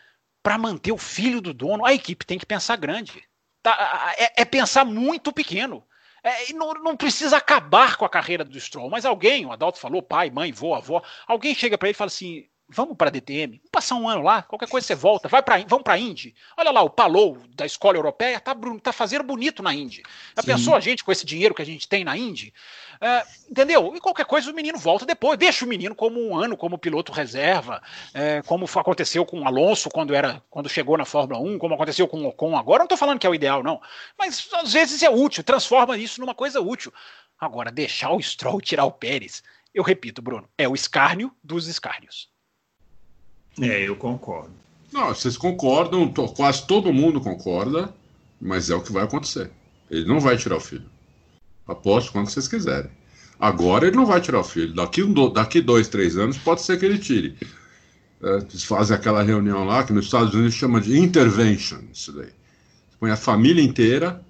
para 0.42 0.58
manter 0.58 0.90
o 0.90 0.98
filho 0.98 1.40
do 1.40 1.54
dono. 1.54 1.86
A 1.86 1.94
equipe 1.94 2.26
tem 2.26 2.36
que 2.36 2.44
pensar 2.44 2.74
grande. 2.74 3.22
Tá, 3.62 4.12
é, 4.18 4.42
é 4.42 4.44
pensar 4.44 4.84
muito 4.84 5.32
pequeno. 5.32 5.86
É, 6.20 6.52
não, 6.52 6.74
não, 6.74 6.96
precisa 6.96 7.36
acabar 7.36 7.96
com 7.96 8.04
a 8.04 8.10
carreira 8.10 8.44
do 8.44 8.58
Stroll, 8.58 8.90
mas 8.90 9.04
alguém, 9.04 9.46
o 9.46 9.52
Adalto 9.52 9.78
falou, 9.78 10.02
pai, 10.02 10.30
mãe, 10.30 10.50
vô, 10.50 10.74
avó, 10.74 11.00
alguém 11.28 11.54
chega 11.54 11.78
para 11.78 11.86
ele 11.86 11.94
e 11.94 11.96
fala 11.96 12.08
assim: 12.08 12.48
vamos 12.68 12.96
para 12.96 13.08
a 13.08 13.10
DTM, 13.10 13.58
vamos 13.58 13.70
passar 13.70 13.94
um 13.96 14.08
ano 14.08 14.22
lá, 14.22 14.42
qualquer 14.42 14.68
coisa 14.68 14.86
você 14.86 14.94
volta, 14.94 15.28
vai 15.28 15.42
para, 15.42 15.58
vamos 15.66 15.82
para 15.82 15.94
a 15.94 15.98
Indy. 15.98 16.34
Olha 16.56 16.70
lá, 16.70 16.82
o 16.82 16.90
Palou 16.90 17.38
da 17.54 17.66
escola 17.66 17.96
europeia 17.96 18.40
tá, 18.40 18.56
tá 18.82 18.92
fazendo 18.92 19.24
bonito 19.24 19.62
na 19.62 19.74
Indy. 19.74 20.02
Já 20.36 20.42
Sim. 20.42 20.46
pensou 20.46 20.74
a 20.74 20.80
gente 20.80 21.04
com 21.04 21.12
esse 21.12 21.26
dinheiro 21.26 21.54
que 21.54 21.62
a 21.62 21.66
gente 21.66 21.88
tem 21.88 22.04
na 22.04 22.16
Indy? 22.16 22.52
É, 23.00 23.22
entendeu? 23.50 23.94
E 23.94 24.00
qualquer 24.00 24.24
coisa 24.24 24.50
o 24.50 24.54
menino 24.54 24.78
volta 24.78 25.04
depois, 25.04 25.38
deixa 25.38 25.64
o 25.64 25.68
menino 25.68 25.94
como 25.94 26.20
um 26.20 26.36
ano 26.36 26.56
como 26.56 26.78
piloto 26.78 27.12
reserva, 27.12 27.82
é, 28.12 28.42
como 28.42 28.64
aconteceu 28.64 29.26
com 29.26 29.40
o 29.40 29.46
Alonso 29.46 29.90
quando 29.90 30.14
era 30.14 30.42
quando 30.48 30.68
chegou 30.68 30.96
na 30.96 31.04
Fórmula 31.04 31.40
1, 31.40 31.58
como 31.58 31.74
aconteceu 31.74 32.08
com 32.08 32.22
o 32.22 32.28
Ocon 32.28 32.56
agora. 32.56 32.78
Não 32.78 32.86
estou 32.86 32.98
falando 32.98 33.18
que 33.18 33.26
é 33.26 33.30
o 33.30 33.34
ideal, 33.34 33.62
não, 33.62 33.80
mas 34.18 34.48
às 34.54 34.72
vezes 34.72 35.02
é 35.02 35.10
útil, 35.10 35.44
transforma 35.44 35.98
isso 35.98 36.20
numa 36.20 36.34
coisa 36.34 36.60
útil. 36.60 36.92
Agora, 37.38 37.70
deixar 37.70 38.10
o 38.12 38.22
Stroll 38.22 38.60
tirar 38.60 38.84
o 38.84 38.92
Pérez, 38.92 39.42
eu 39.74 39.82
repito, 39.82 40.22
Bruno, 40.22 40.48
é 40.56 40.68
o 40.68 40.74
escárnio 40.74 41.34
dos 41.42 41.66
escárnios. 41.66 42.32
É, 43.60 43.88
eu 43.88 43.96
concordo. 43.96 44.52
Não, 44.92 45.08
vocês 45.08 45.36
concordam, 45.36 46.12
quase 46.36 46.66
todo 46.66 46.92
mundo 46.92 47.20
concorda, 47.20 47.92
mas 48.40 48.70
é 48.70 48.74
o 48.74 48.80
que 48.80 48.92
vai 48.92 49.04
acontecer. 49.04 49.50
Ele 49.90 50.06
não 50.06 50.20
vai 50.20 50.36
tirar 50.36 50.56
o 50.56 50.60
filho. 50.60 50.88
Aposto 51.66 52.12
quando 52.12 52.28
vocês 52.28 52.46
quiserem. 52.46 52.90
Agora 53.38 53.86
ele 53.86 53.96
não 53.96 54.06
vai 54.06 54.20
tirar 54.20 54.40
o 54.40 54.44
filho. 54.44 54.72
Daqui, 54.74 55.02
daqui 55.32 55.60
dois, 55.60 55.88
três 55.88 56.16
anos 56.16 56.38
pode 56.38 56.62
ser 56.62 56.78
que 56.78 56.84
ele 56.84 56.98
tire. 56.98 57.36
É, 58.22 58.36
eles 58.36 58.64
fazem 58.64 58.96
aquela 58.96 59.22
reunião 59.22 59.64
lá 59.64 59.84
que 59.84 59.92
nos 59.92 60.06
Estados 60.06 60.32
Unidos 60.32 60.54
chama 60.54 60.80
de 60.80 60.98
intervention, 60.98 61.80
isso 61.92 62.12
daí. 62.12 62.30
Põe 63.00 63.10
a 63.10 63.16
família 63.16 63.62
inteira 63.62 64.24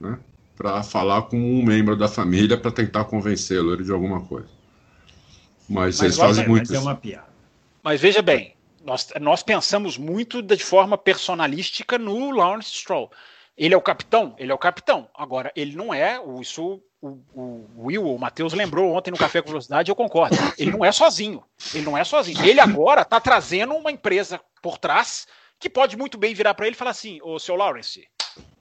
né, 0.00 0.18
para 0.56 0.82
falar 0.82 1.22
com 1.22 1.38
um 1.38 1.64
membro 1.64 1.96
da 1.96 2.08
família 2.08 2.58
para 2.58 2.70
tentar 2.70 3.04
convencê-lo 3.04 3.82
de 3.82 3.90
alguma 3.92 4.20
coisa. 4.20 4.48
Mas, 5.68 5.98
Mas 5.98 6.00
eles 6.02 6.16
fazem 6.16 6.44
é, 6.44 6.48
muito. 6.48 6.68
Mas 6.68 6.78
é 6.78 6.80
uma 6.80 6.96
piada. 6.96 7.28
Mas 7.82 8.00
veja 8.00 8.20
bem, 8.20 8.54
nós, 8.82 9.08
nós 9.20 9.42
pensamos 9.42 9.96
muito 9.96 10.42
de 10.42 10.62
forma 10.62 10.96
personalística 10.96 11.98
no 11.98 12.30
Lawrence 12.30 12.70
Stroll. 12.70 13.10
Ele 13.56 13.74
é 13.74 13.76
o 13.76 13.82
capitão? 13.82 14.34
Ele 14.38 14.52
é 14.52 14.54
o 14.54 14.58
capitão. 14.58 15.08
Agora, 15.14 15.52
ele 15.56 15.74
não 15.74 15.92
é, 15.92 16.20
isso 16.40 16.80
o, 17.00 17.18
o 17.34 17.86
Will, 17.86 18.04
o 18.04 18.18
Matheus 18.18 18.52
lembrou 18.52 18.92
ontem 18.92 19.10
no 19.10 19.16
Café 19.16 19.40
com 19.40 19.48
Velocidade, 19.48 19.90
eu 19.90 19.96
concordo. 19.96 20.36
Ele 20.58 20.70
não 20.70 20.84
é 20.84 20.92
sozinho. 20.92 21.44
Ele 21.74 21.84
não 21.84 21.96
é 21.96 22.04
sozinho. 22.04 22.44
Ele 22.44 22.60
agora 22.60 23.02
está 23.02 23.20
trazendo 23.20 23.74
uma 23.74 23.90
empresa 23.90 24.40
por 24.62 24.78
trás 24.78 25.26
que 25.58 25.70
pode 25.70 25.96
muito 25.96 26.18
bem 26.18 26.34
virar 26.34 26.54
para 26.54 26.66
ele 26.66 26.74
e 26.74 26.78
falar 26.78 26.92
assim: 26.92 27.20
Ô, 27.22 27.38
seu 27.38 27.56
Lawrence, 27.56 28.06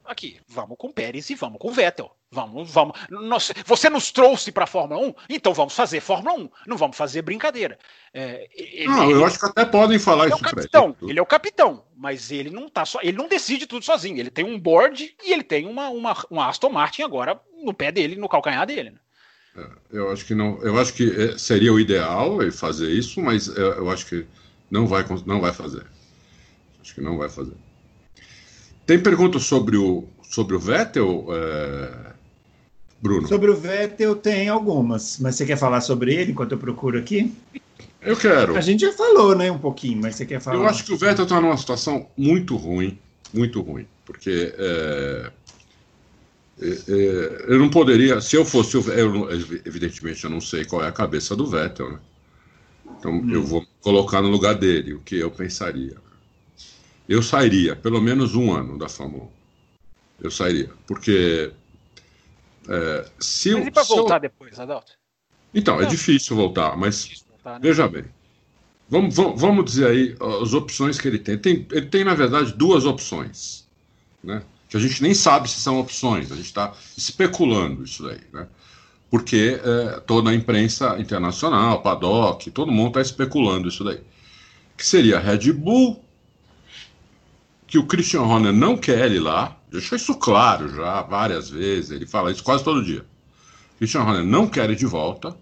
aqui, 0.08 0.40
vamos 0.48 0.78
com 0.78 0.92
Pérez 0.92 1.30
e 1.30 1.36
vamos 1.36 1.60
com 1.60 1.72
Vettel. 1.72 2.12
Vamos, 2.30 2.70
vamos. 2.72 2.98
Nós, 3.10 3.54
você 3.66 3.90
nos 3.90 4.12
trouxe 4.12 4.52
para 4.52 4.66
a 4.66 4.68
Fórmula 4.68 5.00
1, 5.02 5.14
então 5.30 5.54
vamos 5.54 5.74
fazer 5.74 6.02
Fórmula 6.02 6.36
1. 6.36 6.50
Não 6.68 6.76
vamos 6.76 6.98
fazer 6.98 7.22
brincadeira. 7.22 7.78
É, 8.14 8.50
ele, 8.54 8.88
não, 8.88 9.10
eu 9.10 9.26
acho 9.26 9.40
que 9.40 9.46
até 9.46 9.64
podem 9.64 9.98
falar 9.98 10.26
ele 10.26 10.34
isso. 10.34 10.44
É 10.44 10.48
o 10.48 10.56
capitão, 10.56 10.96
ele. 11.02 11.12
ele 11.12 11.20
é 11.20 11.22
o 11.22 11.26
capitão, 11.26 11.86
mas 11.96 12.32
ele 12.32 12.50
não 12.50 12.68
tá 12.68 12.86
só, 12.86 13.00
ele 13.02 13.18
não 13.18 13.30
decide 13.30 13.66
tudo 13.66 13.86
sozinho. 13.86 14.20
Ele 14.20 14.30
tem 14.30 14.44
um 14.44 14.60
board 14.60 15.16
e 15.24 15.32
ele 15.32 15.44
tem 15.44 15.66
uma, 15.66 15.90
uma, 15.90 16.18
uma 16.30 16.50
Aston 16.50 16.70
Martin 16.70 17.04
agora 17.04 17.40
no 17.64 17.74
pé 17.74 17.92
dele, 17.92 18.16
no 18.16 18.28
calcanhar 18.28 18.66
dele. 18.66 18.92
Né? 18.92 19.00
É, 19.58 19.98
eu 19.98 20.12
acho 20.12 20.26
que 20.26 20.36
não. 20.36 20.62
Eu 20.62 20.78
acho 20.78 20.94
que 20.94 21.10
é, 21.10 21.38
seria 21.38 21.72
o 21.72 21.80
ideal 21.80 22.40
fazer 22.52 22.92
isso, 22.92 23.22
mas 23.22 23.48
eu, 23.48 23.74
eu 23.74 23.90
acho 23.90 24.06
que 24.06 24.28
não 24.70 24.86
vai, 24.86 25.06
não 25.26 25.40
vai 25.40 25.54
fazer. 25.54 25.86
Acho 26.82 26.94
que 26.94 27.02
não 27.02 27.18
vai 27.18 27.30
fazer. 27.30 27.56
Tem 28.88 28.98
perguntas 28.98 29.44
sobre 29.44 29.76
o, 29.76 30.06
sobre 30.24 30.56
o 30.56 30.60
Vettel? 30.60 31.28
É... 31.30 32.08
Bruno. 33.00 33.28
Sobre 33.28 33.52
o 33.52 33.56
Vettel 33.56 34.16
tem 34.16 34.50
algumas, 34.50 35.20
mas 35.20 35.36
você 35.36 35.46
quer 35.46 35.58
falar 35.58 35.82
sobre 35.82 36.16
ele 36.16 36.32
enquanto 36.32 36.54
eu 36.54 36.58
procuro 36.58 36.98
aqui? 36.98 37.32
Eu 38.02 38.16
quero. 38.16 38.56
A 38.56 38.62
gente 38.62 38.82
já 38.82 38.94
falou, 38.94 39.36
né, 39.36 39.52
um 39.52 39.60
pouquinho, 39.60 40.02
mas 40.02 40.16
você 40.16 40.26
quer 40.26 40.40
falar? 40.40 40.58
Eu 40.58 40.66
acho 40.66 40.84
que 40.84 40.94
o 40.94 40.98
Vettel 40.98 41.26
está 41.26 41.40
numa 41.40 41.58
situação 41.58 42.08
muito 42.18 42.56
ruim, 42.56 42.98
muito 43.32 43.62
ruim, 43.62 43.86
porque 44.04 44.54
é, 44.58 45.32
é, 46.60 46.68
é, 46.70 47.46
eu 47.50 47.60
não 47.60 47.70
poderia, 47.70 48.20
se 48.22 48.36
eu 48.36 48.46
fosse 48.46 48.78
o 48.78 48.82
Vettel, 48.82 49.30
evidentemente 49.66 50.24
eu 50.24 50.30
não 50.30 50.42
sei 50.42 50.66
qual 50.66 50.84
é 50.84 50.88
a 50.88 50.92
cabeça 50.92 51.36
do 51.36 51.46
Vettel, 51.46 51.92
né? 51.92 52.00
Então 52.98 53.12
hum. 53.12 53.30
eu 53.30 53.44
vou 53.44 53.64
colocar 53.82 54.22
no 54.22 54.30
lugar 54.30 54.56
dele 54.56 54.94
o 54.94 55.02
que 55.02 55.18
eu 55.18 55.30
pensaria. 55.30 55.98
Eu 57.08 57.22
sairia 57.22 57.76
pelo 57.76 58.02
menos 58.02 58.36
um 58.36 58.54
ano 58.54 58.78
da 58.78 58.90
Fórmula 58.90 59.26
1. 59.26 59.30
Eu 60.24 60.32
sairia, 60.32 60.70
porque 60.86 61.52
é, 62.68 63.10
se 63.20 63.54
mas 63.54 63.68
e 63.68 63.72
para 63.72 63.84
voltar 63.84 64.16
eu... 64.16 64.22
depois, 64.22 64.60
Adalto? 64.60 64.94
Então, 65.54 65.82
é 65.82 65.86
difícil 65.86 66.36
voltar, 66.36 66.76
mas 66.76 67.24
voltar, 67.30 67.54
né? 67.54 67.60
veja 67.62 67.88
bem. 67.88 68.06
Vamos, 68.90 69.16
vamos, 69.16 69.42
vamos, 69.42 69.66
dizer 69.66 69.88
aí 69.88 70.16
as 70.42 70.54
opções 70.54 71.00
que 71.00 71.08
ele 71.08 71.20
tem. 71.20 71.38
tem. 71.38 71.66
Ele 71.72 71.86
tem, 71.88 72.04
na 72.04 72.14
verdade, 72.14 72.54
duas 72.54 72.86
opções. 72.86 73.68
Né? 74.24 74.42
Que 74.70 74.78
a 74.78 74.80
gente 74.80 75.02
nem 75.02 75.14
sabe 75.14 75.50
se 75.50 75.60
são 75.60 75.80
opções, 75.80 76.32
a 76.32 76.36
gente 76.36 76.46
está 76.46 76.74
especulando 76.98 77.84
isso 77.84 78.04
daí. 78.04 78.20
Né? 78.34 78.48
Porque 79.10 79.60
é, 79.64 80.00
toda 80.02 80.30
a 80.30 80.36
imprensa 80.36 81.00
internacional, 81.00 81.82
paddock, 81.82 82.50
todo 82.52 82.72
mundo 82.72 82.90
está 82.90 83.02
especulando 83.02 83.68
isso 83.68 83.84
daí. 83.84 84.00
Que 84.76 84.86
seria 84.86 85.20
Red 85.20 85.52
Bull, 85.54 86.04
que 87.68 87.78
o 87.78 87.86
Christian 87.86 88.22
Horner 88.22 88.54
não 88.54 88.78
quer 88.78 89.06
ele 89.06 89.20
lá, 89.20 89.58
deixou 89.70 89.98
isso 89.98 90.16
claro 90.16 90.74
já 90.74 91.02
várias 91.02 91.50
vezes, 91.50 91.92
ele 91.92 92.08
fala 92.08 92.32
isso 92.32 92.44
quase 92.44 92.64
todo 92.64 92.84
dia. 92.84 93.06
Christian 93.78 94.04
Horner 94.04 94.24
não 94.24 94.48
quer 94.48 94.70
ir 94.70 94.76
de 94.76 94.86
volta, 94.86 95.36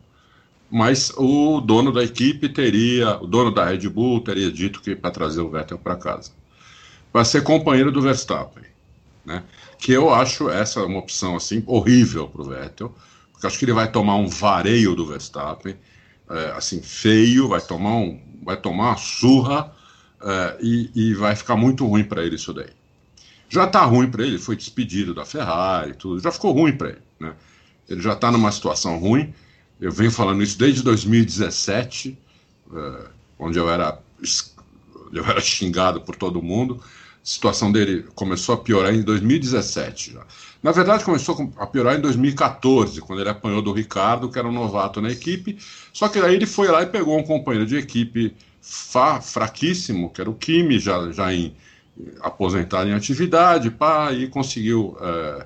mas 0.70 1.12
o 1.16 1.62
dono 1.62 1.92
da 1.92 2.04
equipe 2.04 2.50
teria, 2.50 3.18
o 3.22 3.28
dono 3.28 3.52
da 3.52 3.66
Red 3.66 3.88
Bull 3.88 4.22
teria 4.22 4.52
dito 4.52 4.82
que 4.82 4.96
para 4.96 5.12
trazer 5.12 5.42
o 5.42 5.50
Vettel 5.50 5.78
para 5.78 5.96
casa, 5.96 6.32
para 7.14 7.24
ser 7.24 7.44
companheiro 7.44 7.92
do 7.92 8.02
Verstappen, 8.02 8.64
né? 9.24 9.44
Que 9.78 9.92
eu 9.92 10.12
acho 10.12 10.50
essa 10.50 10.84
uma 10.84 11.00
opção 11.00 11.36
assim 11.36 11.64
horrível 11.68 12.28
para 12.28 12.42
o 12.42 12.46
Vettel, 12.46 12.96
porque 13.32 13.46
acho 13.46 13.60
que 13.60 13.66
ele 13.66 13.74
vai 13.74 13.90
tomar 13.92 14.16
um 14.16 14.28
vareio 14.28 14.96
do 14.96 15.06
Verstappen, 15.06 15.76
é, 16.30 16.52
assim 16.58 16.82
feio, 16.82 17.48
vai 17.48 17.62
tomar 17.62 17.98
um, 17.98 18.20
vai 18.44 18.58
tomar 18.58 18.90
uma 18.90 18.98
surra 18.98 19.72
é, 20.26 20.58
e, 20.60 20.90
e 20.96 21.14
vai 21.14 21.36
ficar 21.36 21.56
muito 21.56 21.86
ruim 21.86 22.04
para 22.04 22.24
ele 22.26 22.36
isso 22.36 22.52
daí. 22.52 22.72
Já 23.48 23.66
está 23.66 23.86
ruim 23.86 24.10
para 24.10 24.26
ele, 24.26 24.40
foi 24.40 24.56
despedido 24.56 25.14
da 25.14 25.24
Ferrari, 25.24 25.94
tudo, 25.94 26.20
já 26.20 26.32
ficou 26.32 26.52
ruim 26.52 26.76
para 26.76 26.90
ele. 26.90 27.02
Né? 27.20 27.34
Ele 27.88 28.02
já 28.02 28.14
está 28.14 28.32
numa 28.32 28.52
situação 28.52 28.98
ruim. 28.98 29.32
Eu 29.80 29.92
venho 29.92 30.12
falando 30.12 30.42
isso 30.42 30.58
desde 30.58 30.82
2017, 30.82 32.18
é, 32.74 33.08
onde 33.38 33.60
eu 33.60 33.70
era, 33.70 34.00
eu 35.14 35.24
era 35.24 35.40
xingado 35.40 36.02
por 36.02 36.16
todo 36.16 36.42
mundo. 36.42 36.82
A 36.84 37.28
situação 37.28 37.72
dele 37.72 38.04
começou 38.16 38.56
a 38.56 38.58
piorar 38.58 38.96
em 38.96 39.04
2017 39.04 40.14
já. 40.14 40.26
Na 40.64 40.72
verdade, 40.72 41.04
começou 41.04 41.54
a 41.58 41.68
piorar 41.68 41.96
em 41.96 42.02
2014, 42.02 43.00
quando 43.02 43.20
ele 43.20 43.30
apanhou 43.30 43.62
do 43.62 43.72
Ricardo, 43.72 44.32
que 44.32 44.40
era 44.40 44.48
um 44.48 44.52
novato 44.52 45.00
na 45.00 45.12
equipe. 45.12 45.60
Só 45.94 46.10
que 46.10 46.18
aí 46.18 46.34
ele 46.34 46.48
foi 46.48 46.68
lá 46.70 46.82
e 46.82 46.88
pegou 46.88 47.20
um 47.20 47.24
companheiro 47.24 47.68
de 47.68 47.78
equipe 47.78 48.36
fa, 48.66 49.22
fraquíssimo, 49.22 50.10
que 50.10 50.20
era 50.20 50.30
o 50.30 50.34
Kimi, 50.34 50.80
já, 50.80 51.12
já 51.12 51.32
em, 51.32 51.56
aposentado 52.20 52.90
em 52.90 52.94
atividade, 52.94 53.70
pá, 53.70 54.12
e 54.12 54.28
conseguiu, 54.28 54.98
é, 55.00 55.46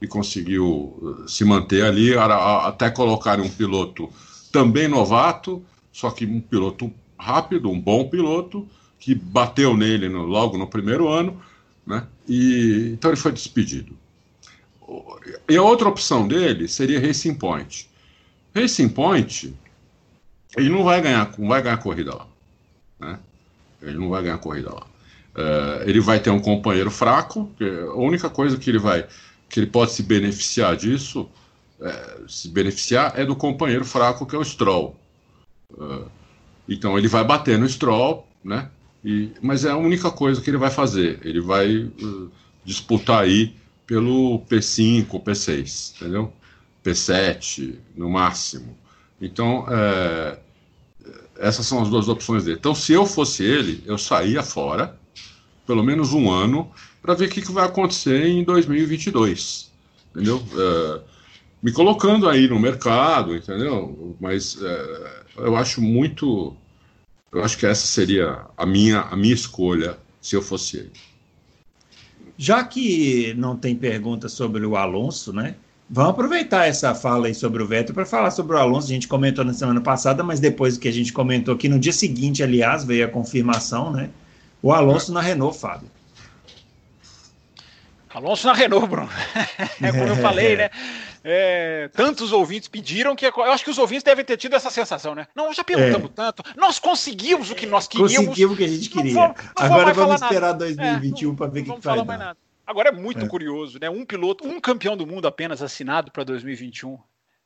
e 0.00 0.06
conseguiu 0.06 1.18
eh, 1.24 1.28
se 1.28 1.44
manter 1.44 1.84
ali, 1.84 2.16
até 2.16 2.88
colocar 2.88 3.40
um 3.40 3.48
piloto 3.48 4.08
também 4.52 4.86
novato, 4.86 5.62
só 5.92 6.10
que 6.10 6.24
um 6.24 6.40
piloto 6.40 6.92
rápido, 7.18 7.70
um 7.70 7.78
bom 7.78 8.08
piloto, 8.08 8.66
que 8.98 9.14
bateu 9.14 9.76
nele 9.76 10.08
no, 10.08 10.22
logo 10.22 10.56
no 10.56 10.66
primeiro 10.66 11.08
ano, 11.08 11.42
né? 11.86 12.06
E 12.28 12.90
então 12.92 13.10
ele 13.10 13.20
foi 13.20 13.32
despedido. 13.32 13.94
E 15.48 15.56
a 15.56 15.62
outra 15.62 15.88
opção 15.88 16.26
dele 16.26 16.68
seria 16.68 17.00
Racing 17.00 17.34
Point. 17.34 17.88
Racing 18.54 18.88
Point, 18.88 19.54
ele 20.56 20.68
não 20.68 20.84
vai 20.84 21.00
ganhar, 21.00 21.32
não 21.38 21.48
vai 21.48 21.62
ganhar 21.62 21.76
corrida 21.76 22.14
lá, 22.14 22.26
né? 23.00 23.18
Ele 23.82 23.98
não 23.98 24.08
vai 24.10 24.22
ganhar 24.22 24.38
corrida 24.38 24.70
lá. 24.72 24.86
Uh, 25.34 25.88
ele 25.88 26.00
vai 26.00 26.20
ter 26.20 26.30
um 26.30 26.40
companheiro 26.40 26.90
fraco. 26.90 27.50
a 27.60 27.94
única 27.94 28.28
coisa 28.28 28.58
que 28.58 28.68
ele 28.68 28.78
vai, 28.78 29.06
que 29.48 29.60
ele 29.60 29.66
pode 29.66 29.92
se 29.92 30.02
beneficiar 30.02 30.76
disso, 30.76 31.28
é, 31.80 32.18
se 32.28 32.48
beneficiar 32.48 33.18
é 33.18 33.24
do 33.24 33.34
companheiro 33.34 33.84
fraco 33.84 34.26
que 34.26 34.36
é 34.36 34.38
o 34.38 34.44
Stroll. 34.44 34.96
Uh, 35.72 36.04
então 36.68 36.98
ele 36.98 37.08
vai 37.08 37.24
bater 37.24 37.58
no 37.58 37.68
Stroll, 37.68 38.26
né? 38.44 38.68
E, 39.04 39.32
mas 39.40 39.64
é 39.64 39.70
a 39.70 39.76
única 39.76 40.10
coisa 40.10 40.42
que 40.42 40.50
ele 40.50 40.58
vai 40.58 40.70
fazer. 40.70 41.20
Ele 41.24 41.40
vai 41.40 41.84
uh, 41.84 42.30
disputar 42.64 43.22
aí 43.22 43.56
pelo 43.86 44.40
P5, 44.48 45.06
P6, 45.22 45.96
entendeu? 45.96 46.32
P7 46.84 47.76
no 47.96 48.10
máximo. 48.10 48.76
Então, 49.20 49.66
é, 49.68 50.38
essas 51.40 51.66
são 51.66 51.82
as 51.82 51.88
duas 51.88 52.08
opções 52.08 52.44
dele. 52.44 52.58
Então, 52.58 52.74
se 52.74 52.92
eu 52.92 53.04
fosse 53.06 53.42
ele, 53.42 53.82
eu 53.86 53.98
saía 53.98 54.42
fora, 54.42 54.96
pelo 55.66 55.82
menos 55.82 56.12
um 56.12 56.30
ano, 56.30 56.70
para 57.02 57.14
ver 57.14 57.26
o 57.26 57.30
que, 57.30 57.42
que, 57.42 57.52
vai 57.52 57.66
acontecer 57.66 58.26
em 58.26 58.44
2022, 58.44 59.70
entendeu? 60.10 60.42
É, 60.56 61.00
me 61.62 61.72
colocando 61.72 62.28
aí 62.28 62.46
no 62.46 62.58
mercado, 62.58 63.34
entendeu? 63.34 64.16
Mas 64.20 64.60
é, 64.62 65.22
eu 65.38 65.56
acho 65.56 65.80
muito 65.80 66.56
eu 67.32 67.44
acho 67.44 67.56
que 67.56 67.66
essa 67.66 67.86
seria 67.86 68.46
a 68.56 68.66
minha, 68.66 69.02
a 69.02 69.16
minha 69.16 69.34
escolha 69.34 69.96
se 70.20 70.34
eu 70.34 70.42
fosse 70.42 70.78
ele. 70.78 70.92
Já 72.36 72.64
que 72.64 73.34
não 73.34 73.56
tem 73.56 73.76
pergunta 73.76 74.28
sobre 74.28 74.66
o 74.66 74.76
Alonso, 74.76 75.32
né? 75.32 75.54
Vamos 75.92 76.12
aproveitar 76.12 76.68
essa 76.68 76.94
fala 76.94 77.26
aí 77.26 77.34
sobre 77.34 77.60
o 77.60 77.66
Vettel 77.66 77.92
para 77.92 78.06
falar 78.06 78.30
sobre 78.30 78.54
o 78.54 78.58
Alonso. 78.60 78.86
A 78.86 78.94
gente 78.94 79.08
comentou 79.08 79.44
na 79.44 79.52
semana 79.52 79.80
passada, 79.80 80.22
mas 80.22 80.38
depois 80.38 80.78
que 80.78 80.86
a 80.86 80.92
gente 80.92 81.12
comentou 81.12 81.52
aqui, 81.52 81.68
no 81.68 81.80
dia 81.80 81.92
seguinte, 81.92 82.44
aliás, 82.44 82.84
veio 82.84 83.04
a 83.04 83.08
confirmação, 83.08 83.90
né? 83.92 84.08
O 84.62 84.72
Alonso 84.72 85.12
na 85.12 85.20
Renault, 85.20 85.58
Fábio. 85.58 85.90
Alonso 88.08 88.46
na 88.46 88.52
Renault, 88.52 88.86
Bruno. 88.86 89.08
É 89.82 89.90
como 89.90 90.04
eu 90.04 90.16
falei, 90.16 90.56
né? 90.56 90.70
É, 91.24 91.90
tantos 91.92 92.30
ouvintes 92.30 92.68
pediram 92.68 93.16
que. 93.16 93.26
Eu 93.26 93.52
acho 93.52 93.64
que 93.64 93.70
os 93.70 93.78
ouvintes 93.78 94.04
devem 94.04 94.24
ter 94.24 94.36
tido 94.36 94.54
essa 94.54 94.70
sensação, 94.70 95.14
né? 95.16 95.26
Não, 95.34 95.52
já 95.52 95.64
perguntamos 95.64 96.10
é. 96.10 96.12
tanto. 96.14 96.44
Nós 96.56 96.78
conseguimos 96.78 97.50
o 97.50 97.54
que 97.56 97.66
nós 97.66 97.88
queríamos. 97.88 98.14
Conseguimos 98.14 98.54
o 98.54 98.56
que 98.56 98.64
a 98.64 98.68
gente 98.68 98.88
queria. 98.88 99.12
Não 99.12 99.20
vou, 99.20 99.28
não 99.28 99.66
Agora 99.66 99.92
vamos 99.92 100.22
esperar 100.22 100.52
2021 100.52 101.32
é, 101.32 101.36
para 101.36 101.46
ver 101.48 101.60
o 101.60 101.64
que, 101.64 101.72
que 101.72 101.80
dar. 101.80 102.36
Agora 102.70 102.90
é 102.90 102.92
muito 102.92 103.24
é. 103.24 103.28
curioso, 103.28 103.80
né? 103.80 103.90
Um 103.90 104.04
piloto, 104.04 104.46
um 104.46 104.60
campeão 104.60 104.96
do 104.96 105.04
mundo 105.04 105.26
apenas 105.26 105.60
assinado 105.60 106.12
para 106.12 106.22
2021. 106.22 106.96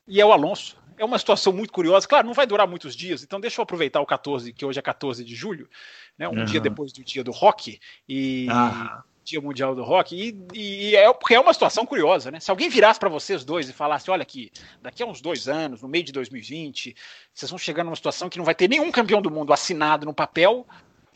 E 0.07 0.21
é 0.21 0.25
o 0.25 0.31
Alonso. 0.31 0.77
É 0.99 1.03
uma 1.03 1.17
situação 1.17 1.51
muito 1.51 1.73
curiosa. 1.73 2.07
Claro, 2.07 2.27
não 2.27 2.33
vai 2.33 2.45
durar 2.45 2.67
muitos 2.67 2.95
dias, 2.95 3.23
então 3.23 3.39
deixa 3.39 3.59
eu 3.59 3.63
aproveitar 3.63 3.99
o 4.01 4.05
14, 4.05 4.53
que 4.53 4.63
hoje 4.63 4.77
é 4.77 4.83
14 4.83 5.25
de 5.25 5.33
julho, 5.33 5.67
né? 6.15 6.29
Um 6.29 6.37
uhum. 6.37 6.45
dia 6.45 6.61
depois 6.61 6.93
do 6.93 7.03
dia 7.03 7.23
do 7.23 7.31
rock. 7.31 7.79
E. 8.07 8.45
Ah 8.51 9.03
Dia 9.25 9.41
Mundial 9.41 9.73
do 9.73 9.83
Rock, 9.83 10.15
e, 10.15 10.37
e, 10.53 10.95
é 10.95 11.11
porque 11.11 11.33
é 11.33 11.39
uma 11.39 11.51
situação 11.51 11.83
curiosa, 11.83 12.29
né? 12.29 12.39
Se 12.39 12.51
alguém 12.51 12.69
virasse 12.69 12.99
para 12.99 13.09
vocês 13.09 13.43
dois 13.43 13.67
e 13.67 13.73
falasse, 13.73 14.11
olha 14.11 14.21
aqui, 14.21 14.51
daqui 14.79 15.01
a 15.01 15.05
uns 15.07 15.19
dois 15.19 15.47
anos, 15.47 15.81
no 15.81 15.87
meio 15.87 16.03
de 16.03 16.11
2020, 16.11 16.95
vocês 17.33 17.49
vão 17.49 17.57
chegar 17.57 17.83
numa 17.83 17.95
situação 17.95 18.29
que 18.29 18.37
não 18.37 18.45
vai 18.45 18.53
ter 18.53 18.69
nenhum 18.69 18.91
campeão 18.91 19.23
do 19.23 19.31
mundo 19.31 19.51
assinado 19.51 20.05
no 20.05 20.13
papel, 20.13 20.67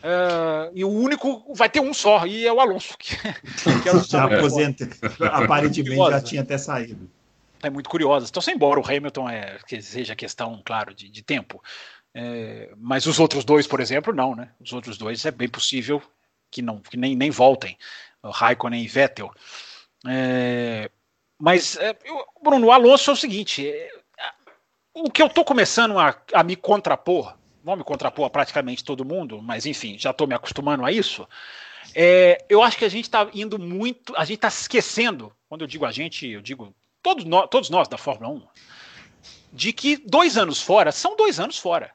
uh, 0.04 0.72
e 0.74 0.84
o 0.84 0.90
único 0.90 1.54
vai 1.54 1.70
ter 1.70 1.80
um 1.80 1.94
só, 1.94 2.26
e 2.26 2.46
é 2.46 2.52
o 2.52 2.60
Alonso. 2.60 2.98
Que, 2.98 3.16
que 3.16 3.90
é 3.90 4.00
já 4.04 4.24
aposenta, 4.26 4.88
aparentemente 5.32 5.98
já 5.98 6.22
tinha 6.22 6.42
até 6.42 6.58
saído. 6.58 7.10
É 7.62 7.70
muito 7.70 7.90
curiosa. 7.90 8.28
Então, 8.30 8.42
sem 8.42 8.56
embora 8.56 8.80
o 8.80 8.86
Hamilton 8.86 9.30
é, 9.30 9.58
que 9.68 9.82
seja 9.82 10.16
questão, 10.16 10.62
claro, 10.64 10.94
de, 10.94 11.10
de 11.10 11.22
tempo, 11.22 11.62
é, 12.14 12.72
mas 12.78 13.06
os 13.06 13.20
outros 13.20 13.44
dois, 13.44 13.68
por 13.68 13.80
exemplo, 13.80 14.14
não, 14.14 14.36
né? 14.36 14.50
Os 14.60 14.74
outros 14.74 14.98
dois 14.98 15.26
é 15.26 15.32
bem 15.32 15.50
possível 15.50 16.02
que 16.50 16.62
não 16.62 16.80
que 16.80 16.98
nem, 16.98 17.16
nem 17.16 17.30
voltem, 17.30 17.78
Raikkonen 18.24 18.84
e 18.84 18.88
Vettel. 18.88 19.32
É, 20.08 20.90
mas, 21.38 21.78
é, 21.78 21.98
eu, 22.04 22.26
Bruno, 22.44 22.68
o 22.68 22.72
Alonso 22.72 23.10
é 23.10 23.14
o 23.14 23.18
seguinte: 23.18 23.68
é, 23.68 23.90
o 24.94 25.10
que 25.10 25.22
eu 25.22 25.28
estou 25.28 25.46
começando 25.46 25.98
a, 25.98 26.16
a, 26.34 26.44
me 26.44 26.56
contrapor, 26.56 27.38
vou 27.64 27.76
me 27.76 27.84
contrapor 27.84 28.26
a 28.26 28.30
praticamente 28.30 28.84
todo 28.84 29.06
mundo, 29.06 29.42
mas 29.42 29.66
enfim, 29.66 29.98
já 29.98 30.12
estou 30.12 30.28
me 30.28 30.36
acostumando 30.36 30.86
a 30.86 30.92
isso. 30.92 31.28
É, 31.96 32.44
eu 32.50 32.62
acho 32.62 32.78
que 32.78 32.86
a 32.86 32.90
gente 32.90 33.06
está 33.06 33.30
indo 33.34 33.58
muito, 33.58 34.16
a 34.16 34.26
gente 34.26 34.38
está 34.38 34.48
esquecendo, 34.48 35.34
quando 35.48 35.62
eu 35.62 35.68
digo 35.68 35.86
a 35.86 35.92
gente, 35.92 36.28
eu 36.28 36.42
digo 36.42 36.74
todos 37.02 37.26
nós, 37.26 37.48
todos 37.50 37.70
nós 37.70 37.88
da 37.88 37.98
Fórmula 37.98 38.34
1, 38.34 38.48
de 39.52 39.74
que 39.74 39.98
dois 39.98 40.38
anos 40.38 40.62
fora 40.62 40.92
são 40.92 41.16
dois 41.16 41.40
anos 41.40 41.58
fora. 41.58 41.92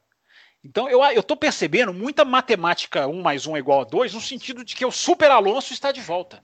Então 0.64 0.88
eu 0.88 1.02
estou 1.20 1.36
percebendo 1.36 1.92
muita 1.92 2.24
matemática 2.24 3.06
1 3.06 3.22
mais 3.22 3.46
1 3.46 3.56
é 3.56 3.58
igual 3.58 3.82
a 3.82 3.84
2, 3.84 4.14
no 4.14 4.20
sentido 4.20 4.64
de 4.64 4.74
que 4.74 4.84
o 4.84 4.90
Super 4.90 5.30
Alonso 5.30 5.72
está 5.72 5.92
de 5.92 6.00
volta. 6.00 6.42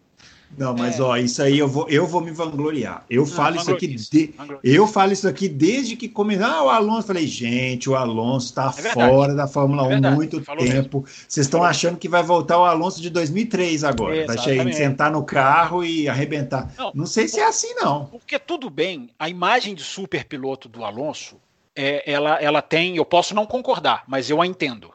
Não, 0.57 0.75
mas 0.75 0.99
é. 0.99 1.03
ó, 1.03 1.17
isso 1.17 1.43
aí 1.43 1.59
eu 1.59 1.69
vou, 1.69 1.89
eu 1.89 2.07
vou 2.07 2.21
me 2.21 2.31
vangloriar. 2.31 3.05
Eu 3.09 3.23
Não, 3.23 3.29
falo 3.29 3.57
isso 3.57 3.71
aqui, 3.71 3.87
de, 3.87 4.35
eu 4.63 4.87
falo 4.87 5.13
isso 5.13 5.29
aqui 5.29 5.49
desde 5.49 5.97
que 5.97 6.09
começou. 6.09 6.47
Ah, 6.47 6.65
o 6.65 6.69
Alonso, 6.69 7.07
falei, 7.07 7.27
gente, 7.27 7.89
o 7.89 7.95
Alonso 7.95 8.47
está 8.47 8.75
é 8.77 8.93
fora 8.93 9.35
da 9.35 9.47
Fórmula 9.47 9.93
é 9.93 9.99
1 9.99 10.07
há 10.07 10.11
muito 10.11 10.41
tempo. 10.41 11.05
Vocês 11.29 11.47
estão 11.47 11.63
achando 11.63 11.97
que 11.97 12.09
vai 12.09 12.23
voltar 12.23 12.59
o 12.59 12.65
Alonso 12.65 13.01
de 13.01 13.11
2003 13.11 13.85
agora, 13.85 14.17
Exatamente. 14.17 14.65
vai 14.65 14.73
sentar 14.73 15.11
no 15.11 15.25
carro 15.25 15.85
e 15.85 16.09
arrebentar. 16.09 16.73
Não, 16.77 16.93
não 16.95 17.07
sei 17.07 17.29
se 17.29 17.41
é 17.41 17.47
assim 17.47 17.75
não. 17.75 18.07
Porque 18.07 18.39
tudo 18.39 18.69
bem, 18.69 19.11
a 19.19 19.29
imagem 19.29 19.75
de 19.75 19.85
super 19.85 20.25
piloto 20.25 20.69
do 20.69 20.85
Alonso 20.85 21.37
é, 21.75 22.11
ela, 22.11 22.41
ela 22.41 22.61
tem, 22.61 22.97
eu 22.97 23.05
posso 23.05 23.35
não 23.35 23.47
concordar, 23.47 24.05
mas 24.07 24.29
eu 24.29 24.43
a 24.43 24.47
entendo. 24.47 24.93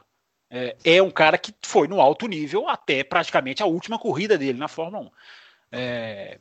É, 0.48 0.76
é, 0.84 1.02
um 1.02 1.10
cara 1.10 1.36
que 1.36 1.52
foi 1.62 1.88
no 1.88 2.00
alto 2.00 2.28
nível 2.28 2.68
até 2.68 3.02
praticamente 3.02 3.62
a 3.62 3.66
última 3.66 3.98
corrida 3.98 4.38
dele 4.38 4.58
na 4.58 4.68
Fórmula 4.68 5.04
1. 5.04 5.10
É, 5.70 6.38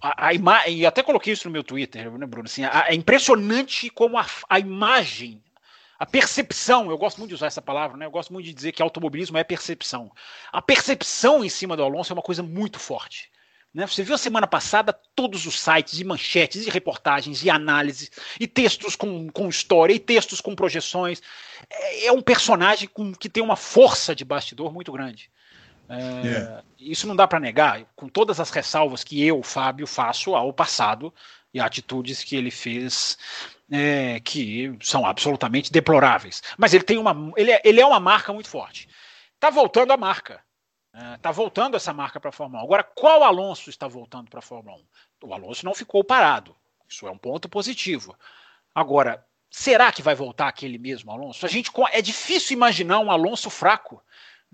a, 0.00 0.28
a 0.28 0.68
e 0.68 0.84
até 0.84 1.02
coloquei 1.02 1.32
isso 1.32 1.48
no 1.48 1.52
meu 1.52 1.64
Twitter, 1.64 2.10
né, 2.10 2.26
Bruno? 2.26 2.46
Assim, 2.46 2.64
a, 2.64 2.86
é 2.88 2.94
impressionante 2.94 3.88
como 3.88 4.18
a, 4.18 4.26
a 4.48 4.58
imagem, 4.58 5.42
a 5.98 6.04
percepção, 6.04 6.90
eu 6.90 6.98
gosto 6.98 7.18
muito 7.18 7.30
de 7.30 7.34
usar 7.34 7.46
essa 7.46 7.62
palavra, 7.62 7.96
né? 7.96 8.04
Eu 8.04 8.10
gosto 8.10 8.32
muito 8.32 8.44
de 8.46 8.52
dizer 8.52 8.72
que 8.72 8.82
automobilismo 8.82 9.38
é 9.38 9.44
percepção. 9.44 10.12
A 10.52 10.60
percepção 10.60 11.44
em 11.44 11.48
cima 11.48 11.76
do 11.76 11.82
Alonso 11.82 12.12
é 12.12 12.14
uma 12.14 12.22
coisa 12.22 12.42
muito 12.42 12.78
forte. 12.78 13.30
Né? 13.74 13.86
Você 13.86 14.04
viu 14.04 14.14
a 14.14 14.18
semana 14.18 14.46
passada 14.46 14.92
todos 14.92 15.46
os 15.46 15.58
sites 15.58 15.98
e 15.98 16.04
manchetes 16.04 16.64
e 16.66 16.70
reportagens 16.70 17.42
e 17.42 17.50
análises 17.50 18.10
e 18.38 18.46
textos 18.46 18.94
com, 18.94 19.28
com 19.30 19.48
história 19.48 19.92
e 19.92 19.98
textos 19.98 20.40
com 20.40 20.54
projeções. 20.54 21.20
É, 21.68 22.06
é 22.06 22.12
um 22.12 22.22
personagem 22.22 22.88
com, 22.88 23.12
que 23.12 23.28
tem 23.28 23.42
uma 23.42 23.56
força 23.56 24.14
de 24.14 24.24
bastidor 24.24 24.72
muito 24.72 24.92
grande. 24.92 25.28
É, 25.88 26.26
yeah. 26.26 26.64
Isso 26.78 27.06
não 27.06 27.16
dá 27.16 27.26
para 27.26 27.40
negar, 27.40 27.84
com 27.94 28.08
todas 28.08 28.40
as 28.40 28.50
ressalvas 28.50 29.04
que 29.04 29.24
eu, 29.24 29.42
Fábio, 29.42 29.86
faço 29.86 30.34
ao 30.34 30.52
passado 30.52 31.12
e 31.52 31.60
atitudes 31.60 32.24
que 32.24 32.36
ele 32.36 32.50
fez 32.50 33.16
é, 33.70 34.20
que 34.20 34.76
são 34.82 35.06
absolutamente 35.06 35.72
deploráveis. 35.72 36.42
Mas 36.58 36.74
ele 36.74 36.84
tem 36.84 36.98
uma, 36.98 37.32
ele 37.36 37.52
é, 37.52 37.62
ele 37.64 37.80
é 37.80 37.86
uma 37.86 38.00
marca 38.00 38.32
muito 38.32 38.48
forte. 38.48 38.88
Tá 39.38 39.50
voltando 39.50 39.92
a 39.92 39.96
marca. 39.96 40.42
Está 41.16 41.30
é, 41.30 41.32
voltando 41.32 41.76
essa 41.76 41.92
marca 41.92 42.20
para 42.20 42.30
a 42.30 42.32
Fórmula 42.32 42.62
1. 42.62 42.64
Agora, 42.64 42.84
qual 42.84 43.22
Alonso 43.24 43.68
está 43.70 43.88
voltando 43.88 44.30
para 44.30 44.38
a 44.38 44.42
Fórmula 44.42 44.76
1? 45.22 45.28
O 45.28 45.34
Alonso 45.34 45.64
não 45.64 45.74
ficou 45.74 46.04
parado. 46.04 46.54
Isso 46.88 47.06
é 47.06 47.10
um 47.10 47.18
ponto 47.18 47.48
positivo. 47.48 48.16
Agora, 48.74 49.24
será 49.50 49.90
que 49.90 50.02
vai 50.02 50.14
voltar 50.14 50.48
aquele 50.48 50.78
mesmo 50.78 51.10
Alonso? 51.10 51.44
A 51.44 51.48
gente 51.48 51.70
é 51.92 52.02
difícil 52.02 52.54
imaginar 52.54 53.00
um 53.00 53.10
Alonso 53.10 53.50
fraco. 53.50 54.02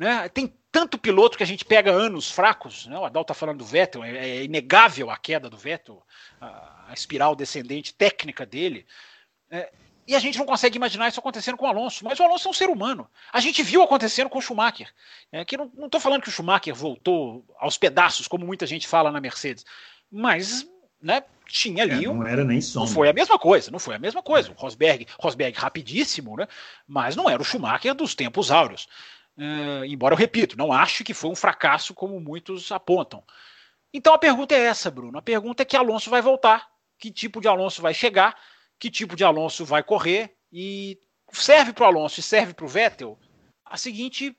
Né? 0.01 0.31
Tem 0.31 0.51
tanto 0.73 0.97
piloto 0.97 1.37
que 1.37 1.43
a 1.43 1.47
gente 1.47 1.63
pega 1.63 1.93
anos 1.93 2.31
fracos. 2.31 2.87
Né? 2.87 2.99
O 2.99 3.05
Adal 3.05 3.21
está 3.21 3.35
falando 3.35 3.59
do 3.59 3.67
Vettel, 3.67 4.03
é, 4.03 4.17
é, 4.17 4.45
inegável 4.45 5.11
a 5.11 5.17
queda 5.19 5.51
do 5.51 5.59
Vettel, 5.59 6.03
a, 6.41 6.89
espiral 6.95 7.37
descendente 7.37 7.93
técnica 7.93 8.47
dele. 8.47 8.87
É, 9.51 9.71
e 10.09 10.17
a 10.17 10.19
gente 10.19 10.39
não 10.39 10.47
consegue 10.47 10.79
imaginar 10.79 11.09
isso 11.09 11.21
acontecendo 11.21 11.59
com 11.59 11.67
o 11.67 11.69
Alonso. 11.69 12.03
Mas 12.03 12.19
o 12.19 12.23
Alonso 12.23 12.49
é 12.49 12.51
um 12.51 12.55
ser 12.55 12.71
humano. 12.71 13.07
A 13.31 13.41
gente 13.41 13.63
viu 13.63 13.83
acontecendo 13.83 14.31
com 14.31 14.39
o 14.39 14.41
Schumacher. 14.41 14.91
É, 15.31 15.45
que 15.45 15.59
não 15.59 15.71
estou 15.85 16.01
falando 16.01 16.23
que 16.23 16.31
o 16.31 16.33
Schumacher 16.33 16.75
voltou 16.75 17.45
aos 17.59 17.77
pedaços, 17.77 18.27
como 18.27 18.47
muita 18.47 18.67
gente 18.67 18.89
fala 18.89 19.13
na 19.13 19.21
Mercedes. 19.21 19.67
Mas 20.11 20.67
né, 21.03 21.23
tinha 21.47 21.83
ali. 21.83 22.07
É, 22.07 22.09
não 22.09 22.27
era 22.27 22.43
nem 22.43 22.63
som. 22.63 22.81
Não 22.81 22.87
foi 22.87 23.11
a 23.11 23.13
mesma 23.13 23.39
coisa, 23.39 23.71
não 23.71 23.79
foi 23.79 23.97
a 23.97 23.99
mesma 23.99 24.23
coisa. 24.23 24.51
O 24.51 24.55
Rosberg, 24.55 25.07
Rosberg 25.19 25.59
rapidíssimo, 25.59 26.39
né? 26.39 26.49
Mas 26.89 27.17
não 27.17 27.29
era 27.29 27.43
o 27.43 27.45
Schumacher 27.45 27.95
dos 27.95 28.15
tempos 28.15 28.51
áureos. 28.51 28.89
É, 29.39 29.87
embora 29.87 30.15
eu 30.15 30.19
repito, 30.19 30.57
não 30.57 30.73
acho 30.73 31.05
que 31.05 31.15
foi 31.15 31.31
um 31.31 31.37
fracasso 31.37 31.95
como 31.95 32.21
muitos 32.21 32.71
apontam. 32.71 33.25
Então 33.93 34.13
a 34.13 34.19
pergunta 34.19 34.55
é 34.55 34.61
essa, 34.67 34.91
Bruno. 34.91 35.19
A 35.19 35.23
pergunta 35.23 35.63
é 35.63 35.67
que 35.67 35.77
Alonso 35.77 36.11
vai 36.11 36.23
voltar, 36.23 36.69
que 36.99 37.11
tipo 37.11 37.41
de 37.41 37.49
Alonso 37.49 37.81
vai 37.83 37.95
chegar 37.95 38.37
que 38.81 38.91
tipo 38.91 39.15
de 39.15 39.23
Alonso 39.23 39.65
vai 39.65 39.83
correr 39.83 40.35
e 40.51 40.99
serve 41.31 41.73
para 41.73 41.85
o 41.85 41.87
Alonso 41.87 42.19
e 42.19 42.23
serve 42.23 42.55
para 42.55 42.65
o 42.65 42.69
Vettel 42.69 43.19
a 43.65 43.77
seguinte 43.77 44.35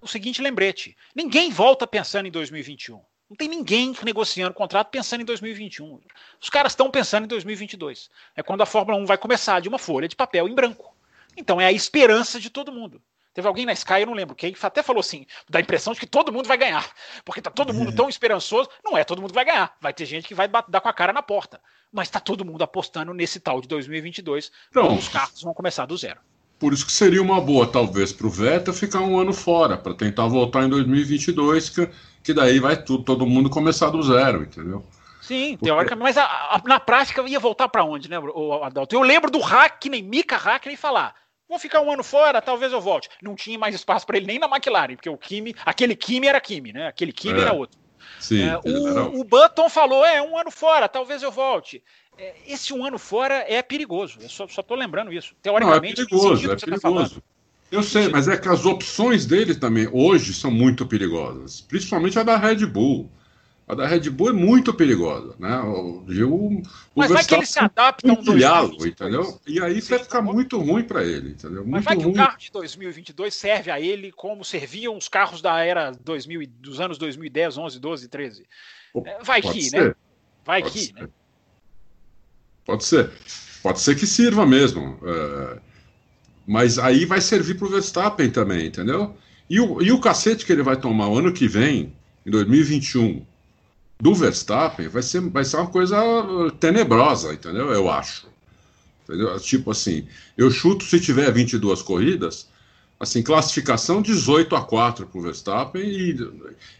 o 0.00 0.06
seguinte 0.06 0.42
lembrete: 0.42 0.96
ninguém 1.14 1.50
volta 1.50 1.86
pensando 1.86 2.28
em 2.28 2.30
2021. 2.30 3.02
Não 3.30 3.36
tem 3.36 3.48
ninguém 3.48 3.94
negociando 4.04 4.54
contrato 4.54 4.90
pensando 4.90 5.22
em 5.22 5.24
2021. 5.24 6.00
Os 6.40 6.48
caras 6.48 6.72
estão 6.72 6.90
pensando 6.90 7.24
em 7.24 7.28
2022. 7.28 8.08
É 8.36 8.42
quando 8.42 8.62
a 8.62 8.66
Fórmula 8.66 8.96
1 8.98 9.06
vai 9.06 9.18
começar 9.18 9.60
de 9.60 9.68
uma 9.68 9.78
folha 9.78 10.08
de 10.08 10.16
papel 10.16 10.48
em 10.48 10.54
branco. 10.54 10.96
Então 11.36 11.60
é 11.60 11.66
a 11.66 11.72
esperança 11.72 12.38
de 12.38 12.48
todo 12.48 12.72
mundo. 12.72 13.02
Teve 13.38 13.46
alguém 13.46 13.64
na 13.64 13.72
Sky, 13.72 14.00
eu 14.00 14.06
não 14.06 14.14
lembro 14.14 14.34
quem, 14.34 14.52
até 14.60 14.82
falou 14.82 14.98
assim, 14.98 15.24
dá 15.48 15.60
a 15.60 15.62
impressão 15.62 15.92
de 15.92 16.00
que 16.00 16.06
todo 16.08 16.32
mundo 16.32 16.48
vai 16.48 16.56
ganhar. 16.56 16.84
Porque 17.24 17.40
tá 17.40 17.48
todo 17.48 17.72
mundo 17.72 17.94
tão 17.94 18.08
esperançoso. 18.08 18.68
Não 18.84 18.98
é 18.98 19.04
todo 19.04 19.22
mundo 19.22 19.32
vai 19.32 19.44
ganhar. 19.44 19.76
Vai 19.80 19.94
ter 19.94 20.06
gente 20.06 20.26
que 20.26 20.34
vai 20.34 20.48
dar 20.48 20.80
com 20.80 20.88
a 20.88 20.92
cara 20.92 21.12
na 21.12 21.22
porta. 21.22 21.60
Mas 21.92 22.10
tá 22.10 22.18
todo 22.18 22.44
mundo 22.44 22.62
apostando 22.62 23.14
nesse 23.14 23.38
tal 23.38 23.60
de 23.60 23.68
2022. 23.68 24.50
Então 24.70 24.92
os 24.92 25.06
carros 25.06 25.40
vão 25.40 25.54
começar 25.54 25.86
do 25.86 25.96
zero. 25.96 26.18
Por 26.58 26.72
isso 26.72 26.84
que 26.84 26.90
seria 26.90 27.22
uma 27.22 27.40
boa, 27.40 27.64
talvez, 27.64 28.12
para 28.12 28.26
o 28.26 28.30
Vettel 28.30 28.74
ficar 28.74 29.02
um 29.02 29.16
ano 29.16 29.32
fora, 29.32 29.78
para 29.78 29.94
tentar 29.94 30.26
voltar 30.26 30.64
em 30.64 30.68
2022, 30.68 31.70
que, 31.70 31.88
que 32.24 32.34
daí 32.34 32.58
vai 32.58 32.76
tudo, 32.82 33.04
todo 33.04 33.24
mundo 33.24 33.48
começar 33.48 33.90
do 33.90 34.02
zero, 34.02 34.42
entendeu? 34.42 34.84
Sim, 35.20 35.52
Porque... 35.52 35.66
teoricamente, 35.66 36.02
mas 36.02 36.18
a, 36.18 36.24
a, 36.24 36.60
na 36.66 36.80
prática 36.80 37.22
ia 37.22 37.38
voltar 37.38 37.68
para 37.68 37.84
onde, 37.84 38.10
né, 38.10 38.18
o 38.18 38.64
Adalto? 38.64 38.96
Eu 38.96 39.02
lembro 39.02 39.30
do 39.30 39.38
Hackney, 39.38 40.02
Mika 40.02 40.36
Hackney 40.36 40.76
falar: 40.76 41.14
vou 41.48 41.58
ficar 41.58 41.80
um 41.80 41.90
ano 41.90 42.04
fora, 42.04 42.42
talvez 42.42 42.72
eu 42.72 42.80
volte. 42.80 43.08
Não 43.22 43.34
tinha 43.34 43.58
mais 43.58 43.74
espaço 43.74 44.06
para 44.06 44.16
ele 44.16 44.26
nem 44.26 44.38
na 44.38 44.46
McLaren, 44.46 44.96
porque 44.96 45.08
o 45.08 45.16
Kimi, 45.16 45.54
aquele 45.64 45.96
Kimi 45.96 46.26
era 46.26 46.40
Kimi, 46.40 46.72
né? 46.72 46.88
Aquele 46.88 47.12
Kimi 47.12 47.38
é. 47.38 47.42
era 47.42 47.52
outro. 47.52 47.78
Sim, 48.20 48.42
é, 48.42 48.58
o, 48.58 49.20
o, 49.20 49.24
Button 49.24 49.68
falou: 49.68 50.04
é, 50.04 50.20
um 50.20 50.36
ano 50.36 50.50
fora, 50.50 50.88
talvez 50.88 51.22
eu 51.22 51.30
volte. 51.30 51.82
É, 52.16 52.34
esse 52.46 52.72
um 52.72 52.84
ano 52.84 52.98
fora 52.98 53.44
é 53.48 53.62
perigoso. 53.62 54.18
Eu 54.20 54.28
só, 54.28 54.44
estou 54.44 54.76
lembrando 54.76 55.12
isso. 55.12 55.34
Teoricamente, 55.40 55.98
não, 55.98 56.04
é 56.04 56.06
perigoso, 56.06 56.52
é 56.52 56.56
tá 56.56 56.66
perigoso. 56.66 57.14
Tá 57.16 57.22
eu 57.70 57.82
sei, 57.82 58.08
mas 58.08 58.26
é 58.28 58.36
que 58.36 58.48
as 58.48 58.64
opções 58.64 59.26
dele 59.26 59.54
também 59.54 59.88
hoje 59.92 60.32
são 60.32 60.50
muito 60.50 60.86
perigosas, 60.86 61.60
principalmente 61.60 62.18
a 62.18 62.22
da 62.22 62.36
Red 62.36 62.66
Bull. 62.66 63.10
A 63.68 63.74
da 63.74 63.86
Red 63.86 64.08
Bull 64.08 64.30
é 64.30 64.32
muito 64.32 64.72
perigosa, 64.72 65.34
né? 65.38 65.60
O, 65.60 66.02
o, 66.02 66.62
mas 66.96 67.10
vai 67.10 67.22
que 67.22 67.34
ele 67.34 67.44
se 67.44 67.58
adapta 67.58 68.08
a 68.08 68.12
um 68.12 68.22
2022, 68.22 68.86
entendeu? 68.86 69.40
E 69.46 69.60
aí 69.60 69.82
Sim, 69.82 69.90
vai 69.90 69.98
ficar 69.98 70.22
muito 70.22 70.58
ruim 70.58 70.84
para 70.84 71.04
ele, 71.04 71.32
entendeu? 71.32 71.60
Muito 71.60 71.70
mas 71.70 71.84
vai 71.84 71.94
ruim. 71.94 72.04
que 72.06 72.10
o 72.10 72.14
carro 72.14 72.38
de 72.38 72.50
2022 72.50 73.34
serve 73.34 73.70
a 73.70 73.78
ele 73.78 74.10
como 74.10 74.42
serviam 74.42 74.96
os 74.96 75.06
carros 75.06 75.42
da 75.42 75.62
era 75.62 75.90
2000, 75.90 76.48
dos 76.58 76.80
anos 76.80 76.96
2010, 76.96 77.58
11, 77.58 77.78
12, 77.78 78.08
13. 78.08 78.46
Vai 79.22 79.42
que, 79.42 79.62
ser. 79.62 79.88
né? 79.88 79.94
Vai 80.46 80.62
pode 80.62 80.72
que, 80.72 80.86
ser. 80.86 80.94
né? 80.94 81.08
Pode 82.64 82.84
ser. 82.84 83.10
Pode 83.62 83.80
ser 83.80 83.96
que 83.96 84.06
sirva 84.06 84.46
mesmo. 84.46 84.98
É... 85.02 85.58
Mas 86.46 86.78
aí 86.78 87.04
vai 87.04 87.20
servir 87.20 87.58
para 87.58 87.66
o 87.66 87.70
Verstappen 87.70 88.30
também, 88.30 88.68
entendeu? 88.68 89.14
E 89.50 89.60
o, 89.60 89.82
e 89.82 89.92
o 89.92 90.00
cacete 90.00 90.46
que 90.46 90.52
ele 90.52 90.62
vai 90.62 90.76
tomar 90.78 91.08
o 91.08 91.18
ano 91.18 91.34
que 91.34 91.46
vem, 91.46 91.92
em 92.24 92.30
2021, 92.30 93.26
do 94.00 94.14
Verstappen, 94.14 94.88
vai 94.88 95.02
ser, 95.02 95.20
vai 95.20 95.44
ser 95.44 95.56
uma 95.56 95.66
coisa 95.66 95.96
tenebrosa, 96.60 97.32
entendeu? 97.32 97.72
Eu 97.72 97.90
acho. 97.90 98.28
Entendeu? 99.04 99.38
Tipo 99.40 99.70
assim, 99.70 100.06
eu 100.36 100.50
chuto 100.50 100.84
se 100.84 101.00
tiver 101.00 101.32
22 101.32 101.82
corridas, 101.82 102.48
assim, 103.00 103.22
classificação 103.22 104.00
18 104.02 104.54
a 104.54 104.62
4 104.62 105.06
para 105.06 105.18
o 105.18 105.22
Verstappen 105.22 105.82
e, 105.82 106.16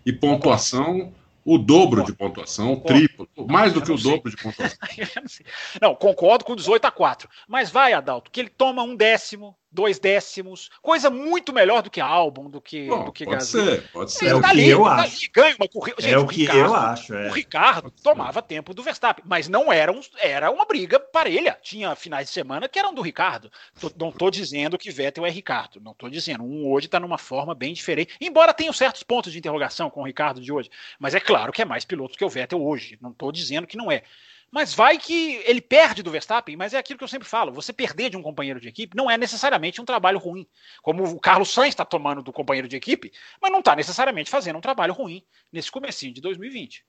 e 0.06 0.12
pontuação 0.12 1.12
o 1.48 1.56
dobro 1.56 2.04
de 2.04 2.12
pontuação, 2.12 2.74
o 2.74 2.80
triplo, 2.82 3.26
mais 3.48 3.72
do 3.72 3.80
que 3.80 3.90
o 3.90 3.96
dobro 3.96 4.30
de 4.30 4.36
pontuação. 4.36 4.76
não, 5.80 5.94
concordo 5.94 6.44
com 6.44 6.54
18 6.54 6.84
a 6.84 6.90
4. 6.90 7.26
Mas 7.48 7.70
vai, 7.70 7.94
Adalto, 7.94 8.30
que 8.30 8.38
ele 8.38 8.50
toma 8.50 8.82
um 8.82 8.94
décimo, 8.94 9.56
dois 9.70 9.98
décimos, 9.98 10.70
coisa 10.80 11.10
muito 11.10 11.52
melhor 11.52 11.82
do 11.82 11.90
que 11.90 12.00
álbum, 12.00 12.48
do 12.48 12.60
que, 12.60 12.88
Bom, 12.88 13.04
do 13.04 13.12
que 13.12 13.24
pode 13.24 13.44
ser, 13.44 13.88
pode 13.90 14.12
ser. 14.12 14.28
É, 14.28 14.34
o 14.34 14.40
que 14.40 14.68
eu 14.68 14.86
acho. 14.86 15.30
ganha 15.32 15.54
uma 15.58 15.68
corrida. 15.68 16.00
Gente, 16.00 16.14
é 16.14 16.18
o 16.18 16.26
que 16.26 16.40
Ricardo, 16.42 16.58
eu 16.58 16.74
acho. 16.74 17.14
É. 17.14 17.28
O 17.28 17.32
Ricardo 17.32 17.90
tomava 18.02 18.42
tempo 18.42 18.72
do 18.72 18.82
Verstappen, 18.82 19.24
mas 19.26 19.48
não 19.48 19.72
era, 19.72 19.92
um, 19.92 20.00
era 20.18 20.50
uma 20.50 20.64
briga 20.64 20.98
parelha. 20.98 21.58
Tinha 21.62 21.94
finais 21.94 22.28
de 22.28 22.32
semana 22.32 22.68
que 22.68 22.78
eram 22.78 22.94
do 22.94 23.02
Ricardo. 23.02 23.50
Tô, 23.78 23.90
não 23.98 24.08
estou 24.08 24.30
dizendo 24.30 24.78
que 24.78 24.90
Vettel 24.90 25.26
é 25.26 25.30
Ricardo, 25.30 25.80
não 25.80 25.92
estou 25.92 26.08
dizendo. 26.08 26.44
Um 26.44 26.70
hoje 26.70 26.86
está 26.86 26.98
numa 26.98 27.18
forma 27.18 27.54
bem 27.54 27.72
diferente, 27.72 28.16
embora 28.20 28.54
tenha 28.54 28.72
certos 28.72 29.02
pontos 29.02 29.32
de 29.32 29.38
interrogação 29.38 29.90
com 29.90 30.02
o 30.02 30.06
Ricardo 30.06 30.40
de 30.40 30.52
hoje. 30.52 30.70
Mas 30.98 31.14
é 31.14 31.20
claro 31.20 31.52
que 31.52 31.62
é 31.62 31.64
mais 31.64 31.84
piloto 31.84 32.16
que 32.16 32.24
o 32.24 32.28
Vettel 32.28 32.62
hoje. 32.62 32.98
Não 33.00 33.10
estou 33.10 33.30
dizendo 33.30 33.66
que 33.66 33.76
não 33.76 33.92
é. 33.92 34.02
Mas 34.50 34.72
vai 34.72 34.96
que 34.96 35.42
ele 35.44 35.60
perde 35.60 36.02
do 36.02 36.10
Verstappen, 36.10 36.56
mas 36.56 36.72
é 36.72 36.78
aquilo 36.78 36.98
que 36.98 37.04
eu 37.04 37.08
sempre 37.08 37.28
falo: 37.28 37.52
você 37.52 37.72
perder 37.72 38.10
de 38.10 38.16
um 38.16 38.22
companheiro 38.22 38.60
de 38.60 38.68
equipe 38.68 38.96
não 38.96 39.10
é 39.10 39.18
necessariamente 39.18 39.80
um 39.80 39.84
trabalho 39.84 40.18
ruim. 40.18 40.46
Como 40.82 41.04
o 41.04 41.20
Carlos 41.20 41.52
Sainz 41.52 41.74
está 41.74 41.84
tomando 41.84 42.22
do 42.22 42.32
companheiro 42.32 42.68
de 42.68 42.76
equipe, 42.76 43.12
mas 43.40 43.52
não 43.52 43.58
está 43.58 43.76
necessariamente 43.76 44.30
fazendo 44.30 44.56
um 44.56 44.62
trabalho 44.62 44.94
ruim 44.94 45.22
nesse 45.52 45.70
comecinho 45.70 46.14
de 46.14 46.20
2020. 46.20 46.82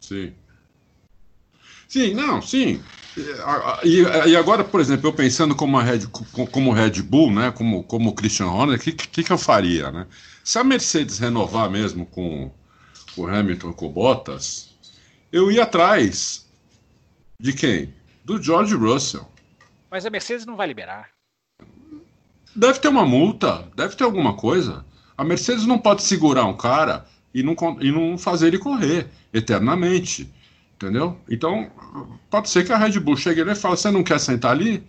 Sim. 0.00 0.34
Sim, 1.88 2.12
não, 2.12 2.42
sim. 2.42 2.82
E, 3.82 4.02
e, 4.28 4.36
agora, 4.36 4.62
por 4.62 4.78
exemplo, 4.78 5.08
eu 5.08 5.12
pensando 5.12 5.56
como 5.56 5.78
Red, 5.78 6.06
como 6.52 6.70
Red 6.70 7.02
Bull, 7.02 7.32
né, 7.32 7.50
como, 7.50 7.82
como 7.82 8.14
Christian 8.14 8.48
Horner, 8.48 8.78
o 8.78 8.80
que, 8.80 8.92
que, 8.92 9.24
que 9.24 9.32
eu 9.32 9.38
faria, 9.38 9.90
né? 9.90 10.06
Se 10.44 10.58
a 10.58 10.64
Mercedes 10.64 11.18
renovar 11.18 11.70
mesmo 11.70 12.04
com 12.04 12.52
o 13.16 13.26
Hamilton 13.26 13.72
com 13.72 13.86
o 13.86 13.90
Bottas, 13.90 14.74
eu 15.32 15.50
ia 15.50 15.62
atrás 15.62 16.47
de 17.40 17.52
quem? 17.52 17.94
Do 18.24 18.42
George 18.42 18.74
Russell. 18.74 19.26
Mas 19.90 20.04
a 20.04 20.10
Mercedes 20.10 20.44
não 20.44 20.56
vai 20.56 20.66
liberar. 20.66 21.10
Deve 22.54 22.80
ter 22.80 22.88
uma 22.88 23.06
multa, 23.06 23.68
deve 23.76 23.94
ter 23.94 24.04
alguma 24.04 24.34
coisa. 24.34 24.84
A 25.16 25.24
Mercedes 25.24 25.64
não 25.64 25.78
pode 25.78 26.02
segurar 26.02 26.44
um 26.44 26.56
cara 26.56 27.06
e 27.32 27.42
não, 27.42 27.54
e 27.80 27.92
não 27.92 28.18
fazer 28.18 28.48
ele 28.48 28.58
correr 28.58 29.08
eternamente. 29.32 30.32
Entendeu? 30.74 31.16
Então, 31.28 31.70
pode 32.30 32.48
ser 32.48 32.64
que 32.64 32.72
a 32.72 32.76
Red 32.76 32.98
Bull 33.00 33.16
chegue 33.16 33.40
ali 33.40 33.52
e 33.52 33.54
fale: 33.54 33.76
você 33.76 33.90
não 33.90 34.02
quer 34.02 34.18
sentar 34.18 34.52
ali? 34.52 34.84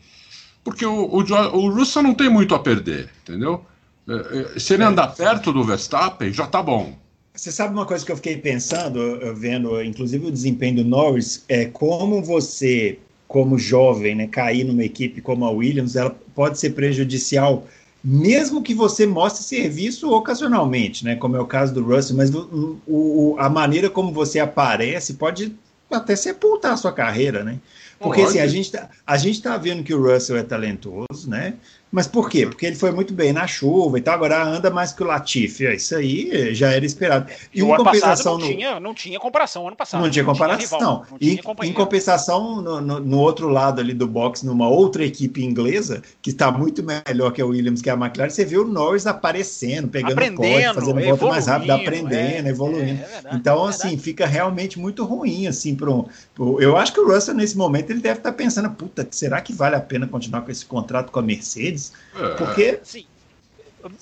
Porque 0.63 0.85
o, 0.85 1.05
o, 1.05 1.19
o 1.19 1.69
Russell 1.69 2.03
não 2.03 2.13
tem 2.13 2.29
muito 2.29 2.53
a 2.53 2.59
perder, 2.59 3.09
entendeu? 3.21 3.65
É, 4.07 4.55
é, 4.55 4.59
se 4.59 4.73
ele 4.73 4.83
andar 4.83 5.07
perto 5.09 5.53
do 5.53 5.63
Verstappen, 5.63 6.33
já 6.33 6.47
tá 6.47 6.61
bom. 6.61 6.97
Você 7.39 7.53
sabe 7.53 7.73
uma 7.73 7.85
coisa 7.85 8.05
que 8.05 8.11
eu 8.11 8.17
fiquei 8.17 8.35
pensando, 8.35 8.99
vendo, 9.33 9.81
inclusive 9.81 10.27
o 10.27 10.31
desempenho 10.31 10.75
do 10.75 10.83
Norris, 10.83 11.45
é 11.47 11.63
como 11.63 12.21
você, 12.21 12.99
como 13.29 13.57
jovem, 13.57 14.13
né, 14.13 14.27
cair 14.27 14.65
numa 14.65 14.83
equipe 14.83 15.21
como 15.21 15.45
a 15.45 15.49
Williams, 15.49 15.95
ela 15.95 16.13
pode 16.35 16.59
ser 16.59 16.71
prejudicial, 16.71 17.65
mesmo 18.03 18.61
que 18.61 18.73
você 18.73 19.05
mostre 19.05 19.41
serviço 19.41 20.11
ocasionalmente, 20.11 21.05
né, 21.05 21.15
como 21.15 21.37
é 21.37 21.39
o 21.39 21.45
caso 21.45 21.73
do 21.73 21.81
Russell, 21.81 22.17
mas 22.17 22.29
o, 22.35 22.77
o, 22.85 23.35
a 23.39 23.49
maneira 23.49 23.89
como 23.89 24.11
você 24.11 24.37
aparece 24.39 25.13
pode 25.13 25.55
até 25.89 26.17
sepultar 26.17 26.73
a 26.73 26.77
sua 26.77 26.91
carreira, 26.91 27.41
né? 27.41 27.57
Porque 27.99 28.21
assim, 28.21 28.39
a 28.39 28.47
gente, 28.47 28.71
tá, 28.71 28.89
a 29.05 29.17
gente 29.17 29.41
tá 29.41 29.57
vendo 29.57 29.83
que 29.83 29.93
o 29.93 30.01
Russell 30.01 30.37
é 30.37 30.43
talentoso, 30.43 31.27
né? 31.27 31.55
Mas 31.91 32.05
por 32.05 32.29
quê? 32.29 32.45
Porque 32.45 32.65
ele 32.65 32.75
foi 32.75 32.91
muito 32.91 33.13
bem 33.13 33.33
na 33.33 33.47
chuva 33.47 33.97
e 33.97 34.01
tal, 34.01 34.13
agora 34.13 34.43
anda 34.43 34.69
mais 34.69 34.93
que 34.93 35.01
o 35.01 35.05
Latifi. 35.07 35.65
É, 35.65 35.75
isso 35.75 35.95
aí 35.95 36.53
já 36.53 36.71
era 36.71 36.85
esperado. 36.85 37.31
E 37.53 37.61
em 37.61 37.65
compensação 37.65 38.37
não, 38.37 38.47
no... 38.47 38.53
tinha, 38.53 38.79
não 38.79 38.93
tinha 38.93 39.19
comparação 39.19 39.67
ano 39.67 39.75
passado. 39.75 40.01
Não 40.01 40.09
tinha 40.09 40.23
comparação. 40.23 40.79
Não, 40.79 41.05
não 41.09 41.17
tinha 41.17 41.41
e, 41.63 41.67
em 41.67 41.73
compensação, 41.73 42.61
no, 42.61 42.79
no, 42.79 42.99
no, 42.99 43.19
outro 43.19 43.49
lado 43.49 43.81
ali 43.81 43.93
do 43.93 44.07
box, 44.07 44.43
numa 44.43 44.69
outra 44.69 45.03
equipe 45.03 45.43
inglesa, 45.43 46.03
que 46.21 46.29
está 46.29 46.51
muito 46.51 46.83
melhor 46.83 47.31
que 47.31 47.41
a 47.41 47.45
Williams, 47.45 47.81
que 47.81 47.89
a 47.89 47.95
McLaren, 47.95 48.29
você 48.29 48.45
vê 48.45 48.57
o 48.57 48.65
Norris 48.65 49.07
aparecendo, 49.07 49.87
pegando 49.87 50.13
aprendendo, 50.13 50.75
fazendo 50.75 51.01
volta 51.01 51.25
mais 51.25 51.47
rápido, 51.47 51.71
aprendendo, 51.71 52.47
é, 52.47 52.49
evoluindo. 52.49 53.01
É, 53.01 53.03
é 53.03 53.07
verdade, 53.13 53.35
então, 53.35 53.65
é 53.65 53.69
assim, 53.69 53.97
fica 53.97 54.27
realmente 54.27 54.77
muito 54.77 55.03
ruim, 55.03 55.47
assim, 55.47 55.73
pro, 55.73 56.07
pro, 56.35 56.61
Eu 56.61 56.77
acho 56.77 56.93
que 56.93 56.99
o 56.99 57.11
Russell, 57.11 57.33
nesse 57.33 57.57
momento, 57.57 57.89
ele 57.89 57.99
deve 57.99 58.19
estar 58.19 58.31
tá 58.31 58.37
pensando, 58.37 58.69
puta, 58.69 59.07
será 59.09 59.41
que 59.41 59.53
vale 59.53 59.75
a 59.75 59.81
pena 59.81 60.05
continuar 60.05 60.41
com 60.41 60.51
esse 60.51 60.65
contrato 60.65 61.11
com 61.11 61.19
a 61.19 61.23
Mercedes? 61.23 61.78
É. 62.15 62.35
Porque. 62.35 62.79
Sim. 62.83 63.07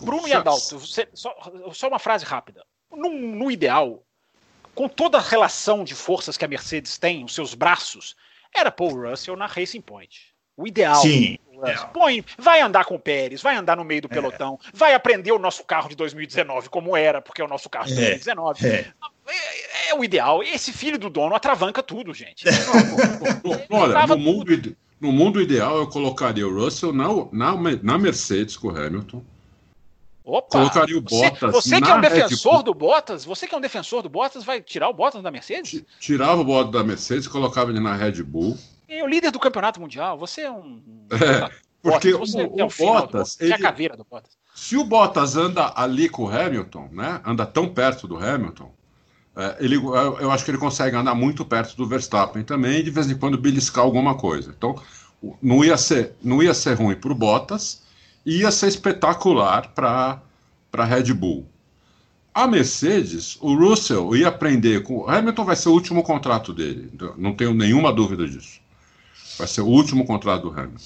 Bruno 0.01 0.27
e 0.27 0.33
Adalto, 0.33 0.79
você, 0.79 1.07
só, 1.13 1.35
só, 1.71 1.87
uma 1.87 1.99
frase 1.99 2.25
rápida. 2.25 2.65
No, 2.91 3.09
no, 3.09 3.51
ideal, 3.51 4.03
com 4.73 4.89
toda 4.89 5.19
a 5.19 5.21
relação 5.21 5.83
de 5.83 5.93
forças 5.93 6.35
que 6.35 6.43
a 6.43 6.47
Mercedes 6.47 6.97
tem, 6.97 7.23
os 7.23 7.35
seus 7.35 7.53
braços, 7.53 8.15
era 8.53 8.71
Paul 8.71 9.07
Russell 9.07 9.35
na 9.35 9.45
Racing 9.45 9.81
Point. 9.81 10.33
O 10.55 10.67
ideal. 10.67 10.95
Sim. 10.95 11.37
É. 11.63 11.73
Põe, 11.87 12.23
vai 12.37 12.61
andar 12.61 12.85
com 12.85 12.95
o 12.95 12.99
Pérez, 12.99 13.41
vai 13.41 13.55
andar 13.55 13.75
no 13.75 13.83
meio 13.83 14.01
do 14.01 14.07
é. 14.07 14.13
pelotão, 14.13 14.59
é. 14.63 14.69
vai 14.73 14.93
aprender 14.93 15.31
o 15.31 15.39
nosso 15.39 15.63
carro 15.63 15.89
de 15.89 15.95
2019 15.95 16.69
como 16.69 16.95
era, 16.95 17.19
porque 17.19 17.41
é 17.41 17.45
o 17.45 17.47
nosso 17.47 17.67
carro 17.69 17.87
de 17.87 17.95
2019. 17.95 18.67
É. 18.67 18.69
é. 18.69 19.89
é. 19.89 19.95
o 19.95 20.03
ideal. 20.03 20.43
Esse 20.43 20.71
filho 20.71 20.99
do 20.99 21.09
dono 21.09 21.35
atravanca 21.35 21.81
tudo, 21.81 22.13
gente. 22.13 22.45
Olha, 23.69 24.07
no 24.07 24.17
mundo, 24.17 24.75
no 24.99 25.11
mundo 25.11 25.41
ideal, 25.41 25.77
eu 25.77 25.87
colocaria 25.87 26.47
o 26.47 26.53
Russell 26.53 26.91
na, 26.93 27.07
na, 27.31 27.55
na 27.83 27.97
Mercedes 27.97 28.57
com 28.57 28.67
o 28.67 28.77
Hamilton. 28.77 29.23
Opa, 30.23 30.59
colocaria 30.59 30.97
o 30.97 31.01
Bottas. 31.01 31.53
Você, 31.53 31.79
que 31.79 31.89
é 31.89 31.95
um 31.95 32.01
defensor 32.01 32.61
do 32.61 32.73
Bottas, 32.73 33.23
você 33.23 33.47
que 33.47 33.55
é 33.55 33.57
um 33.57 33.61
defensor 33.61 34.03
do 34.03 34.09
Bottas, 34.09 34.43
vai 34.43 34.61
tirar 34.61 34.89
o 34.89 34.93
Bottas 34.93 35.23
da 35.23 35.31
Mercedes? 35.31 35.83
Tirava 35.99 36.41
o 36.41 36.43
Bottas 36.43 36.73
da 36.73 36.83
Mercedes, 36.83 37.27
colocava 37.27 37.71
ele 37.71 37.79
na 37.79 37.95
Red 37.95 38.23
Bull. 38.23 38.57
É 38.89 39.01
o 39.03 39.07
líder 39.07 39.31
do 39.31 39.39
campeonato 39.39 39.79
mundial. 39.79 40.17
Você 40.17 40.41
é 40.41 40.51
um. 40.51 40.81
É, 41.11 41.49
Porque 41.81 42.11
Bottas, 42.11 42.33
o, 42.33 42.39
o, 42.39 42.65
o 42.65 42.67
Bottas, 42.77 43.37
ele, 43.39 43.53
é 43.53 43.55
a 43.55 43.59
caveira 43.59 43.95
do 43.95 44.03
Bottas. 44.03 44.37
Se 44.53 44.75
o 44.75 44.83
Bottas 44.83 45.37
anda 45.37 45.71
ali 45.75 46.09
com 46.09 46.23
o 46.23 46.29
Hamilton, 46.29 46.89
né? 46.91 47.21
Anda 47.23 47.45
tão 47.45 47.69
perto 47.69 48.05
do 48.07 48.17
Hamilton, 48.17 48.65
é, 48.65 48.76
ele, 49.59 49.75
eu 49.75 50.31
acho 50.31 50.43
que 50.43 50.51
ele 50.51 50.57
consegue 50.57 50.95
andar 50.95 51.13
muito 51.13 51.45
perto 51.45 51.75
do 51.77 51.87
Verstappen 51.87 52.43
também, 52.43 52.79
e 52.79 52.83
de 52.83 52.89
vez 52.89 53.09
em 53.09 53.15
quando 53.15 53.37
beliscar 53.37 53.83
alguma 53.83 54.15
coisa. 54.15 54.53
Então, 54.55 54.81
não 55.41 55.63
ia 55.63 55.77
ser, 55.77 56.13
não 56.23 56.41
ia 56.41 56.53
ser 56.53 56.73
ruim 56.73 56.95
para 56.95 57.11
o 57.11 57.15
Bottas, 57.15 57.83
ia 58.25 58.51
ser 58.51 58.67
espetacular 58.67 59.69
para 59.73 60.21
a 60.73 60.85
Red 60.85 61.13
Bull. 61.13 61.47
A 62.33 62.47
Mercedes, 62.47 63.37
o 63.41 63.55
Russell 63.55 64.15
ia 64.15 64.27
aprender 64.27 64.83
com. 64.83 65.09
Hamilton 65.09 65.45
vai 65.45 65.55
ser 65.55 65.69
o 65.69 65.73
último 65.73 66.03
contrato 66.03 66.53
dele, 66.53 66.91
não 67.17 67.33
tenho 67.33 67.53
nenhuma 67.53 67.91
dúvida 67.91 68.27
disso. 68.27 68.59
Vai 69.37 69.47
ser 69.47 69.61
o 69.61 69.67
último 69.67 70.05
contrato 70.05 70.43
do 70.43 70.49
Hamilton. 70.49 70.83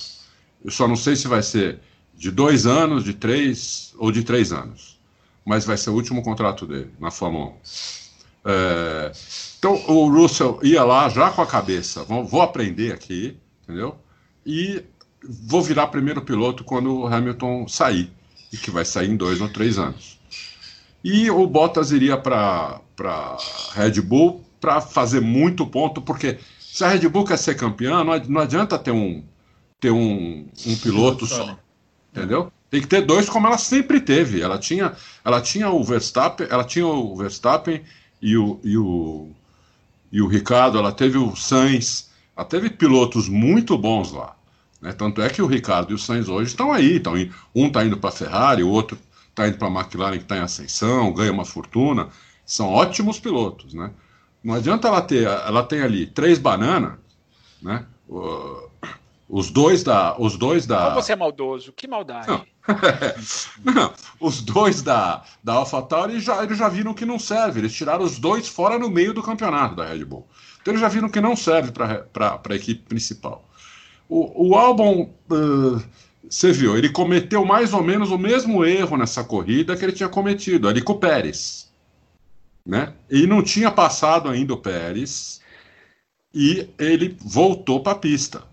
Eu 0.64 0.72
só 0.72 0.88
não 0.88 0.96
sei 0.96 1.16
se 1.16 1.28
vai 1.28 1.44
ser 1.44 1.80
de 2.16 2.32
dois 2.32 2.66
anos, 2.66 3.04
de 3.04 3.14
três 3.14 3.94
ou 3.98 4.12
de 4.12 4.24
três 4.24 4.54
anos. 4.54 5.00
Mas 5.44 5.66
vai 5.66 5.76
ser 5.76 5.90
o 5.90 5.94
último 5.94 6.22
contrato 6.22 6.66
dele 6.68 6.92
na 7.00 7.10
Fórmula 7.10 7.48
1. 7.48 8.01
É, 8.44 9.12
então 9.60 9.74
o 9.88 10.10
Russell 10.10 10.60
ia 10.64 10.84
lá 10.84 11.08
já 11.10 11.30
com 11.30 11.42
a 11.42 11.48
cabeça, 11.48 12.04
vou, 12.04 12.26
vou, 12.26 12.42
aprender 12.42 12.92
aqui, 12.92 13.38
entendeu? 13.64 13.96
E 14.46 14.84
vou 15.24 15.62
virar 15.62 15.88
primeiro 15.88 16.22
piloto 16.22 16.64
quando 16.64 17.02
o 17.02 17.08
Hamilton 17.08 17.68
sair, 17.68 18.12
e 18.52 18.58
que 18.58 18.72
vai 18.72 18.84
sair 18.84 19.10
em 19.10 19.16
dois 19.16 19.40
ou 19.40 19.50
três 19.50 19.78
anos. 19.78 20.20
E 21.04 21.30
o 21.30 21.46
Bottas 21.48 21.92
iria 21.92 22.18
para 22.18 22.82
Red 23.74 24.02
Bull 24.02 24.44
para 24.60 24.82
fazer 24.82 25.20
muito 25.20 25.66
ponto, 25.66 26.02
porque 26.02 26.38
se 26.60 26.84
a 26.84 26.88
Red 26.88 27.08
Bull 27.10 27.26
quer 27.26 27.38
ser 27.38 27.56
campeã, 27.56 28.04
não 28.04 28.42
adianta 28.42 28.78
ter 28.78 28.92
um, 28.92 29.24
ter 29.80 29.92
um, 29.92 30.48
um 30.66 30.76
piloto 30.78 31.26
só. 31.26 31.58
Entendeu? 32.12 32.52
Tem 32.70 32.80
que 32.80 32.88
ter 32.88 33.02
dois 33.02 33.28
como 33.28 33.48
ela 33.48 33.58
sempre 33.58 34.00
teve. 34.00 34.42
Ela 34.42 34.58
tinha, 34.58 34.94
ela 35.26 35.42
tinha 35.42 35.70
o 35.70 35.84
Verstappen, 35.84 36.48
ela 36.50 36.64
tinha 36.64 36.86
o 36.86 37.16
Verstappen 37.16 37.82
e 38.22 38.38
o, 38.38 38.60
e 38.64 38.78
o, 38.78 39.30
e 40.12 40.22
o 40.22 40.28
Ricardo, 40.28 40.78
ela 40.78 40.92
teve 40.92 41.18
o 41.18 41.36
Sainz, 41.36 42.12
ela 42.36 42.46
teve 42.46 42.70
pilotos 42.70 43.28
muito 43.28 43.78
bons 43.78 44.12
lá. 44.12 44.36
Né? 44.82 44.94
Tanto 44.94 45.22
é 45.22 45.30
que 45.30 45.42
o 45.42 45.48
Ricardo 45.48 45.92
e 45.92 45.96
o 45.96 45.98
Sainz 45.98 46.28
hoje 46.30 46.50
estão 46.50 46.72
aí. 46.72 46.98
Indo, 46.98 47.12
um 47.56 47.68
está 47.68 47.86
indo 47.86 47.98
para 47.98 48.10
a 48.10 48.14
Ferrari, 48.14 48.64
o 48.64 48.70
outro 48.70 48.98
está 49.30 49.48
indo 49.48 49.58
para 49.58 49.68
a 49.68 49.72
McLaren 49.72 50.18
que 50.18 50.24
está 50.24 50.38
em 50.38 50.42
ascensão, 50.42 51.14
ganha 51.14 51.32
uma 51.32 51.46
fortuna. 51.46 52.10
São 52.46 52.68
ótimos 52.68 53.20
pilotos. 53.20 53.74
Né? 53.74 53.92
Não 54.44 54.56
adianta 54.56 54.88
ela 54.88 55.02
ter, 55.02 55.24
ela 55.24 55.64
tem 55.64 55.82
ali 55.82 56.06
três 56.06 56.38
bananas, 56.38 56.94
né? 57.62 57.86
Os 59.30 59.50
dois 59.50 59.84
da. 59.84 60.20
Os 60.20 60.36
dois 60.36 60.66
da... 60.66 60.90
Como 60.90 61.02
você 61.02 61.14
é 61.14 61.16
maldoso, 61.16 61.72
que 61.72 61.88
maldade. 61.88 62.28
Não. 62.28 62.46
não, 63.64 63.94
os 64.20 64.42
dois 64.42 64.82
da, 64.82 65.24
da 65.44 65.54
AlphaTauri 65.54 66.20
já, 66.20 66.44
eles 66.44 66.58
já 66.58 66.70
viram 66.70 66.94
que 66.94 67.06
não 67.06 67.18
serve. 67.18 67.60
Eles 67.60 67.74
tiraram 67.74 68.04
os 68.04 68.20
dois 68.20 68.48
fora 68.48 68.78
no 68.78 68.90
meio 68.90 69.14
do 69.14 69.24
campeonato 69.24 69.76
da 69.76 69.86
Red 69.86 70.06
Bull. 70.06 70.28
Então 70.62 70.72
eles 70.72 70.82
já 70.82 70.88
viram 70.88 71.10
que 71.10 71.20
não 71.20 71.36
serve 71.36 71.72
para 71.72 72.42
a 72.48 72.56
equipe 72.56 72.84
principal. 72.88 73.48
O, 74.08 74.50
o 74.50 74.56
Albon, 74.56 75.14
uh, 75.32 75.84
você 76.30 76.52
viu, 76.52 76.78
ele 76.78 76.90
cometeu 76.90 77.44
mais 77.46 77.74
ou 77.74 77.84
menos 77.84 78.12
o 78.12 78.18
mesmo 78.18 78.64
erro 78.64 78.98
nessa 78.98 79.24
corrida 79.24 79.76
que 79.76 79.84
ele 79.84 79.94
tinha 79.94 80.10
cometido, 80.10 80.68
ali 80.68 80.82
com 80.82 80.94
o 80.94 81.00
Pérez. 81.00 81.72
Né? 82.66 82.94
E 83.10 83.26
não 83.26 83.42
tinha 83.42 83.72
passado 83.72 84.30
ainda 84.30 84.54
o 84.54 84.58
Pérez 84.58 85.42
e 86.34 86.70
ele 86.78 87.18
voltou 87.20 87.82
para 87.82 87.94
a 87.94 88.00
pista. 88.00 88.44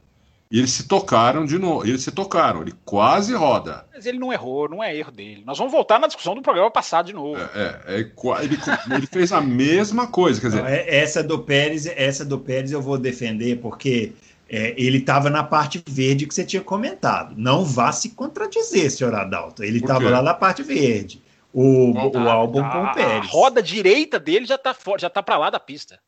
E 0.50 0.58
eles 0.58 0.70
se 0.70 0.88
tocaram 0.88 1.44
de 1.44 1.58
novo. 1.58 1.86
Eles 1.86 2.02
se 2.02 2.10
tocaram, 2.10 2.62
ele 2.62 2.72
quase 2.84 3.34
roda. 3.34 3.84
Mas 3.92 4.06
ele 4.06 4.18
não 4.18 4.32
errou, 4.32 4.68
não 4.68 4.82
é 4.82 4.96
erro 4.96 5.12
dele. 5.12 5.42
Nós 5.44 5.58
vamos 5.58 5.72
voltar 5.72 5.98
na 5.98 6.06
discussão 6.06 6.34
do 6.34 6.40
programa 6.40 6.70
passado 6.70 7.06
de 7.06 7.12
novo. 7.12 7.38
É, 7.38 7.80
é, 7.86 7.94
é 7.96 8.44
ele, 8.44 8.58
ele, 8.94 9.06
fez 9.06 9.30
a 9.30 9.40
mesma 9.42 10.06
coisa. 10.06 10.40
Quer 10.40 10.46
dizer, 10.48 10.62
não, 10.62 10.68
é, 10.68 10.84
essa 10.88 11.22
do 11.22 11.38
Pérez, 11.38 11.86
essa 11.86 12.24
do 12.24 12.38
Pérez 12.38 12.72
eu 12.72 12.80
vou 12.80 12.96
defender, 12.96 13.60
porque 13.60 14.12
é, 14.48 14.74
ele 14.78 14.98
estava 14.98 15.28
na 15.28 15.44
parte 15.44 15.82
verde 15.86 16.26
que 16.26 16.34
você 16.34 16.44
tinha 16.44 16.62
comentado. 16.62 17.34
Não 17.36 17.62
vá 17.62 17.92
se 17.92 18.10
contradizer, 18.10 18.90
senhor 18.90 19.14
Adalto. 19.14 19.62
Ele 19.62 19.78
estava 19.78 20.08
lá 20.08 20.22
na 20.22 20.32
parte 20.32 20.62
verde. 20.62 21.22
O, 21.52 21.92
o 21.92 22.28
álbum 22.28 22.62
com 22.62 22.84
o 22.84 22.94
Pérez. 22.94 23.26
A 23.26 23.30
roda 23.30 23.62
direita 23.62 24.18
dele 24.18 24.46
já 24.46 24.54
está 24.54 24.74
já 24.98 25.10
tá 25.10 25.22
para 25.22 25.36
lá 25.36 25.50
da 25.50 25.60
pista. 25.60 25.98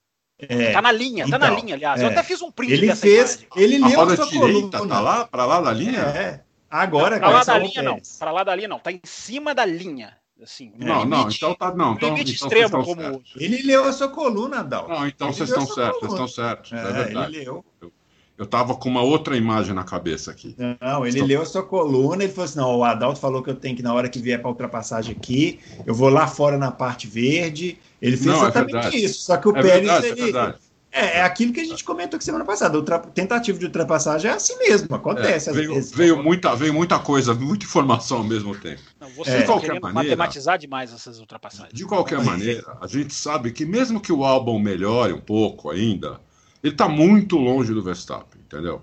É, 0.49 0.73
tá 0.73 0.83
na 0.83 0.93
linha, 0.93 1.25
então, 1.25 1.39
tá 1.39 1.47
na 1.47 1.53
então, 1.53 1.65
linha, 1.65 1.75
aliás. 1.75 2.01
É. 2.01 2.05
Eu 2.05 2.09
até 2.09 2.23
fiz 2.23 2.41
um 2.43 2.51
print 2.51 2.73
ele 2.73 2.87
dessa 2.87 3.03
fez, 3.03 3.35
imagem. 3.35 3.49
Ele 3.57 3.79
leu 3.79 4.01
a, 4.01 4.17
sua 4.17 4.27
direita, 4.27 4.79
coluna. 4.79 4.95
Tá 4.95 5.01
lá, 5.01 5.27
para 5.27 5.45
lá 5.45 5.61
da 5.61 5.73
linha? 5.73 6.01
É. 6.01 6.41
Agora, 6.71 7.19
para 7.19 7.31
lá 7.31 7.45
da 7.45 7.59
linha 7.59 7.83
não, 7.83 7.99
para 8.19 8.31
lá 8.31 8.45
da 8.45 8.55
linha 8.55 8.69
não, 8.69 8.79
tá 8.79 8.93
em 8.93 9.01
cima 9.05 9.55
da 9.55 9.65
linha. 9.65 10.17
Assim, 10.43 10.73
não, 10.79 11.05
não, 11.05 11.29
então 11.29 11.55
tá, 11.55 11.75
não, 11.75 11.93
então, 11.93 12.09
limite 12.09 12.35
então 12.35 12.49
extremo 12.49 12.85
como 12.85 13.03
hoje. 13.03 13.33
Ele 13.37 13.62
leu 13.62 13.85
a 13.85 13.93
sua 13.93 14.09
coluna, 14.09 14.65
Dal. 14.65 14.89
Não, 14.89 15.07
então 15.07 15.31
vocês 15.33 15.51
estão 15.51 15.67
certos, 15.67 16.01
vocês 16.01 16.12
estão 16.12 16.29
certos, 16.29 16.73
é, 16.73 16.79
é 16.79 16.93
verdade. 16.93 17.37
Ele 17.37 17.45
leu. 17.45 17.65
Eu, 17.83 17.93
eu 18.41 18.47
tava 18.47 18.75
com 18.75 18.89
uma 18.89 19.03
outra 19.03 19.37
imagem 19.37 19.75
na 19.75 19.85
cabeça 19.85 20.31
aqui. 20.31 20.57
Não, 20.81 21.05
ele 21.05 21.17
Estou... 21.17 21.29
leu 21.29 21.43
a 21.43 21.45
sua 21.45 21.62
coluna, 21.62 22.25
ele 22.25 22.33
falou 22.33 22.47
assim: 22.47 22.59
não, 22.59 22.79
o 22.79 22.85
Adalto 22.85 23.21
falou 23.21 23.43
que 23.43 23.51
eu 23.51 23.55
tenho 23.55 23.77
que, 23.77 23.83
na 23.83 23.93
hora 23.93 24.09
que 24.09 24.19
vier 24.19 24.41
para 24.41 24.49
ultrapassagem 24.49 25.15
aqui, 25.15 25.61
eu 25.85 25.95
vou 25.95 26.09
lá 26.09 26.27
fora 26.27 26.57
na 26.57 26.71
parte 26.71 27.07
verde. 27.07 27.79
Ele 28.01 28.17
fez 28.17 28.27
não, 28.27 28.45
é 28.45 28.49
exatamente 28.49 28.97
é 28.97 28.99
isso. 28.99 29.23
Só 29.23 29.37
que 29.37 29.49
o 29.49 29.57
é 29.57 29.63
Pérez, 29.63 29.75
verdade, 29.75 30.07
é 30.07 30.11
ele, 30.11 30.37
é 30.37 30.55
é, 30.93 31.19
é 31.19 31.23
aquilo 31.23 31.53
que 31.53 31.61
a 31.61 31.65
gente 31.65 31.85
comentou 31.85 32.19
que 32.19 32.25
semana 32.25 32.45
passada. 32.45 32.77
O 32.77 32.83
tentativa 32.83 33.57
de 33.57 33.65
ultrapassagem 33.65 34.31
é 34.31 34.35
assim 34.35 34.57
mesmo, 34.59 34.93
acontece. 34.95 35.49
É, 35.49 35.53
veio, 35.53 35.75
vezes, 35.75 35.93
veio, 35.93 36.23
muita, 36.23 36.55
veio 36.57 36.75
muita 36.75 36.99
coisa, 36.99 37.33
muita 37.33 37.65
informação 37.65 38.19
ao 38.19 38.25
mesmo 38.25 38.57
tempo. 38.57 38.83
Não, 38.99 39.09
você 39.11 39.31
é. 39.31 39.39
de 39.39 39.45
qualquer 39.45 39.81
maneira, 39.81 40.17
matematizar 40.17 40.59
demais 40.59 40.93
essas 40.93 41.21
ultrapassagens. 41.21 41.73
De 41.73 41.85
qualquer 41.85 42.23
maneira, 42.25 42.77
a 42.81 42.87
gente 42.89 43.15
sabe 43.15 43.53
que 43.53 43.65
mesmo 43.65 44.01
que 44.01 44.13
o 44.13 44.25
álbum 44.25 44.59
melhore 44.59 45.13
um 45.13 45.21
pouco 45.21 45.71
ainda, 45.71 46.21
ele 46.63 46.75
está 46.75 46.89
muito 46.89 47.37
longe 47.37 47.73
do 47.73 47.83
Verstappen, 47.83 48.41
entendeu? 48.45 48.83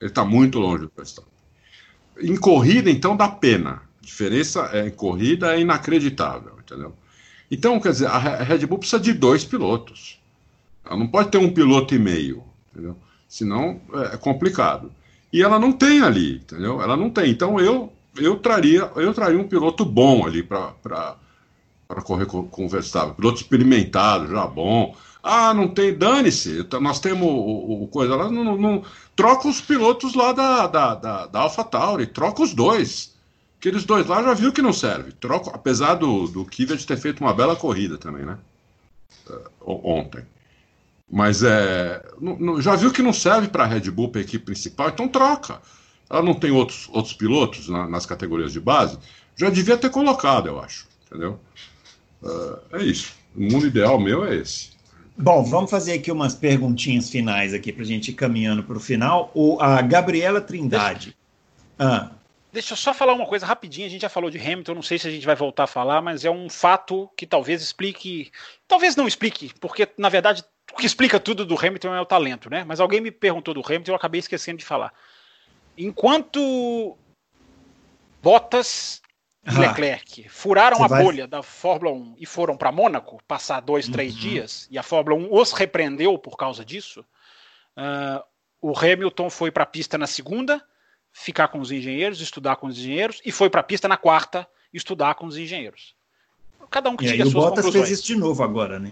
Ele 0.00 0.10
está 0.10 0.24
muito 0.24 0.58
longe 0.58 0.84
do 0.84 0.92
Verstappen. 0.94 1.32
Em 2.20 2.36
corrida, 2.36 2.90
então, 2.90 3.16
dá 3.16 3.28
pena. 3.28 3.82
A 4.02 4.06
diferença 4.06 4.70
é, 4.72 4.88
em 4.88 4.90
corrida 4.90 5.54
é 5.54 5.60
inacreditável, 5.60 6.58
entendeu? 6.58 6.94
Então, 7.50 7.78
quer 7.80 7.90
dizer, 7.90 8.06
a 8.06 8.18
Red 8.18 8.66
Bull 8.66 8.78
precisa 8.78 9.00
de 9.00 9.12
dois 9.12 9.44
pilotos. 9.44 10.18
Ela 10.84 10.96
não 10.96 11.06
pode 11.06 11.30
ter 11.30 11.38
um 11.38 11.52
piloto 11.52 11.94
e 11.94 11.98
meio, 11.98 12.42
entendeu? 12.72 12.96
Senão 13.28 13.80
é, 13.94 14.14
é 14.14 14.16
complicado. 14.16 14.92
E 15.32 15.42
ela 15.42 15.58
não 15.58 15.72
tem 15.72 16.00
ali, 16.02 16.36
entendeu? 16.36 16.80
Ela 16.80 16.96
não 16.96 17.10
tem. 17.10 17.30
Então 17.30 17.58
eu 17.58 17.92
eu 18.16 18.36
traria 18.36 18.90
eu 18.96 19.12
traria 19.12 19.38
um 19.38 19.48
piloto 19.48 19.84
bom 19.84 20.24
ali 20.24 20.42
para 20.42 21.16
correr 22.04 22.26
com, 22.26 22.48
o 22.52 22.68
Verstappen, 22.68 23.14
piloto 23.14 23.40
experimentado, 23.40 24.28
já 24.28 24.46
bom. 24.46 24.94
Ah, 25.22 25.54
não 25.54 25.68
tem, 25.68 25.96
dane-se, 25.96 26.66
nós 26.80 27.00
temos 27.00 27.26
o, 27.26 27.84
o 27.84 27.88
coisa 27.88 28.14
lá, 28.14 28.30
não, 28.30 28.58
não, 28.58 28.82
troca 29.16 29.48
os 29.48 29.58
pilotos 29.58 30.14
lá 30.14 30.32
da, 30.32 30.66
da, 30.66 30.94
da, 30.94 31.26
da 31.26 31.40
AlphaTauri, 31.40 32.06
troca 32.06 32.42
os 32.42 32.52
dois. 32.52 33.13
Aqueles 33.64 33.84
dois 33.84 34.06
lá 34.06 34.22
já 34.22 34.34
viu 34.34 34.52
que 34.52 34.60
não 34.60 34.74
serve. 34.74 35.10
Troca, 35.12 35.50
apesar 35.54 35.94
do, 35.94 36.28
do 36.28 36.44
Kvyat 36.44 36.86
ter 36.86 36.98
feito 36.98 37.22
uma 37.22 37.32
bela 37.32 37.56
corrida 37.56 37.96
também, 37.96 38.22
né? 38.22 38.36
Uh, 39.26 39.80
ontem. 39.82 40.22
Mas 41.10 41.42
é, 41.42 42.04
já 42.60 42.76
viu 42.76 42.92
que 42.92 43.00
não 43.00 43.14
serve 43.14 43.48
para 43.48 43.64
a 43.64 43.66
Red 43.66 43.90
Bull, 43.90 44.10
para 44.10 44.20
a 44.20 44.24
equipe 44.24 44.44
principal, 44.44 44.90
então 44.90 45.08
troca. 45.08 45.62
Ela 46.10 46.20
não 46.20 46.34
tem 46.34 46.50
outros, 46.50 46.90
outros 46.92 47.14
pilotos 47.14 47.70
na, 47.70 47.88
nas 47.88 48.04
categorias 48.04 48.52
de 48.52 48.60
base, 48.60 48.98
já 49.34 49.48
devia 49.48 49.78
ter 49.78 49.88
colocado, 49.88 50.46
eu 50.46 50.60
acho. 50.60 50.86
Entendeu? 51.06 51.40
Uh, 52.22 52.58
é 52.70 52.82
isso. 52.82 53.14
O 53.34 53.44
mundo 53.44 53.66
ideal 53.66 53.98
meu 53.98 54.26
é 54.26 54.36
esse. 54.36 54.72
Bom, 55.16 55.42
vamos 55.42 55.70
fazer 55.70 55.94
aqui 55.94 56.12
umas 56.12 56.34
perguntinhas 56.34 57.08
finais 57.08 57.54
aqui 57.54 57.72
para 57.72 57.82
a 57.82 57.86
gente 57.86 58.10
ir 58.10 58.14
caminhando 58.14 58.62
para 58.62 58.76
o 58.76 58.80
final. 58.80 59.30
O, 59.32 59.58
a 59.58 59.80
Gabriela 59.80 60.42
Trindade. 60.42 61.16
Ah. 61.78 62.10
Deixa 62.54 62.72
eu 62.72 62.76
só 62.76 62.94
falar 62.94 63.12
uma 63.12 63.26
coisa 63.26 63.44
rapidinho. 63.44 63.86
A 63.86 63.90
gente 63.90 64.02
já 64.02 64.08
falou 64.08 64.30
de 64.30 64.38
Hamilton, 64.38 64.74
não 64.74 64.82
sei 64.82 64.96
se 64.98 65.08
a 65.08 65.10
gente 65.10 65.26
vai 65.26 65.34
voltar 65.34 65.64
a 65.64 65.66
falar, 65.66 66.00
mas 66.00 66.24
é 66.24 66.30
um 66.30 66.48
fato 66.48 67.10
que 67.16 67.26
talvez 67.26 67.60
explique. 67.60 68.30
Talvez 68.66 68.94
não 68.94 69.08
explique, 69.08 69.52
porque 69.60 69.88
na 69.98 70.08
verdade 70.08 70.44
o 70.72 70.76
que 70.76 70.86
explica 70.86 71.20
tudo 71.20 71.44
do 71.44 71.58
Hamilton 71.58 71.94
é 71.94 72.00
o 72.00 72.06
talento, 72.06 72.48
né? 72.48 72.64
Mas 72.64 72.80
alguém 72.80 73.00
me 73.00 73.10
perguntou 73.10 73.52
do 73.52 73.60
Hamilton, 73.64 73.92
eu 73.92 73.96
acabei 73.96 74.20
esquecendo 74.20 74.58
de 74.58 74.64
falar. 74.64 74.94
Enquanto 75.76 76.96
Bottas 78.22 79.02
e 79.44 79.50
ah, 79.50 79.58
Leclerc 79.58 80.28
furaram 80.28 80.82
a 80.82 80.86
vai... 80.86 81.02
bolha 81.02 81.26
da 81.26 81.42
Fórmula 81.42 81.94
1 81.94 82.16
e 82.18 82.24
foram 82.24 82.56
para 82.56 82.72
Mônaco 82.72 83.20
passar 83.26 83.60
dois, 83.60 83.88
três 83.88 84.14
uhum. 84.14 84.20
dias, 84.20 84.68
e 84.70 84.78
a 84.78 84.82
Fórmula 84.82 85.16
1 85.16 85.28
os 85.34 85.52
repreendeu 85.52 86.16
por 86.16 86.36
causa 86.36 86.64
disso, 86.64 87.04
uh, 87.76 88.24
o 88.62 88.72
Hamilton 88.78 89.28
foi 89.28 89.50
para 89.50 89.64
a 89.64 89.66
pista 89.66 89.98
na 89.98 90.06
segunda, 90.06 90.64
ficar 91.14 91.48
com 91.48 91.60
os 91.60 91.70
engenheiros, 91.70 92.20
estudar 92.20 92.56
com 92.56 92.66
os 92.66 92.76
engenheiros, 92.76 93.22
e 93.24 93.30
foi 93.30 93.48
para 93.48 93.60
a 93.60 93.64
pista 93.64 93.86
na 93.86 93.96
quarta, 93.96 94.46
estudar 94.72 95.14
com 95.14 95.26
os 95.26 95.38
engenheiros. 95.38 95.94
Cada 96.68 96.90
um 96.90 96.96
que 96.96 97.06
tira 97.06 97.22
suas 97.22 97.34
o 97.34 97.38
Bottas 97.38 97.64
conclusões. 97.64 97.88
fez 97.88 98.00
isso 98.00 98.06
de 98.08 98.16
novo 98.16 98.42
agora, 98.42 98.80
né? 98.80 98.90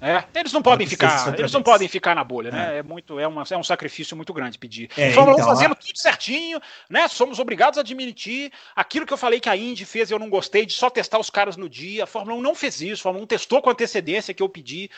É, 0.00 0.22
eles 0.38 0.52
não 0.52 0.60
podem 0.60 0.86
ficar, 0.86 1.34
eles 1.38 1.50
não 1.50 1.62
podem 1.62 1.88
ficar 1.88 2.14
na 2.14 2.22
bolha, 2.22 2.50
né? 2.50 2.74
É, 2.74 2.78
é 2.80 2.82
muito, 2.82 3.18
é, 3.18 3.26
uma, 3.26 3.42
é 3.50 3.56
um 3.56 3.62
sacrifício 3.62 4.14
muito 4.14 4.34
grande 4.34 4.58
pedir. 4.58 4.90
É, 4.98 5.12
Fórmula 5.12 5.38
então, 5.38 5.50
1 5.50 5.56
fazendo 5.56 5.74
tudo 5.74 5.98
certinho, 5.98 6.60
né? 6.90 7.08
Somos 7.08 7.38
obrigados 7.38 7.78
a 7.78 7.80
admitir 7.80 8.52
aquilo 8.76 9.06
que 9.06 9.14
eu 9.14 9.16
falei 9.16 9.40
que 9.40 9.48
a 9.48 9.56
Indy 9.56 9.86
fez 9.86 10.10
e 10.10 10.12
eu 10.12 10.18
não 10.18 10.28
gostei 10.28 10.66
de 10.66 10.74
só 10.74 10.90
testar 10.90 11.18
os 11.18 11.30
caras 11.30 11.56
no 11.56 11.70
dia. 11.70 12.04
A 12.04 12.06
Fórmula 12.06 12.36
1 12.36 12.42
não 12.42 12.54
fez 12.54 12.82
isso, 12.82 13.00
a 13.00 13.04
Fórmula 13.04 13.24
1 13.24 13.28
testou 13.28 13.62
com 13.62 13.70
antecedência 13.70 14.34
que 14.34 14.42
eu 14.42 14.48
pedi. 14.48 14.90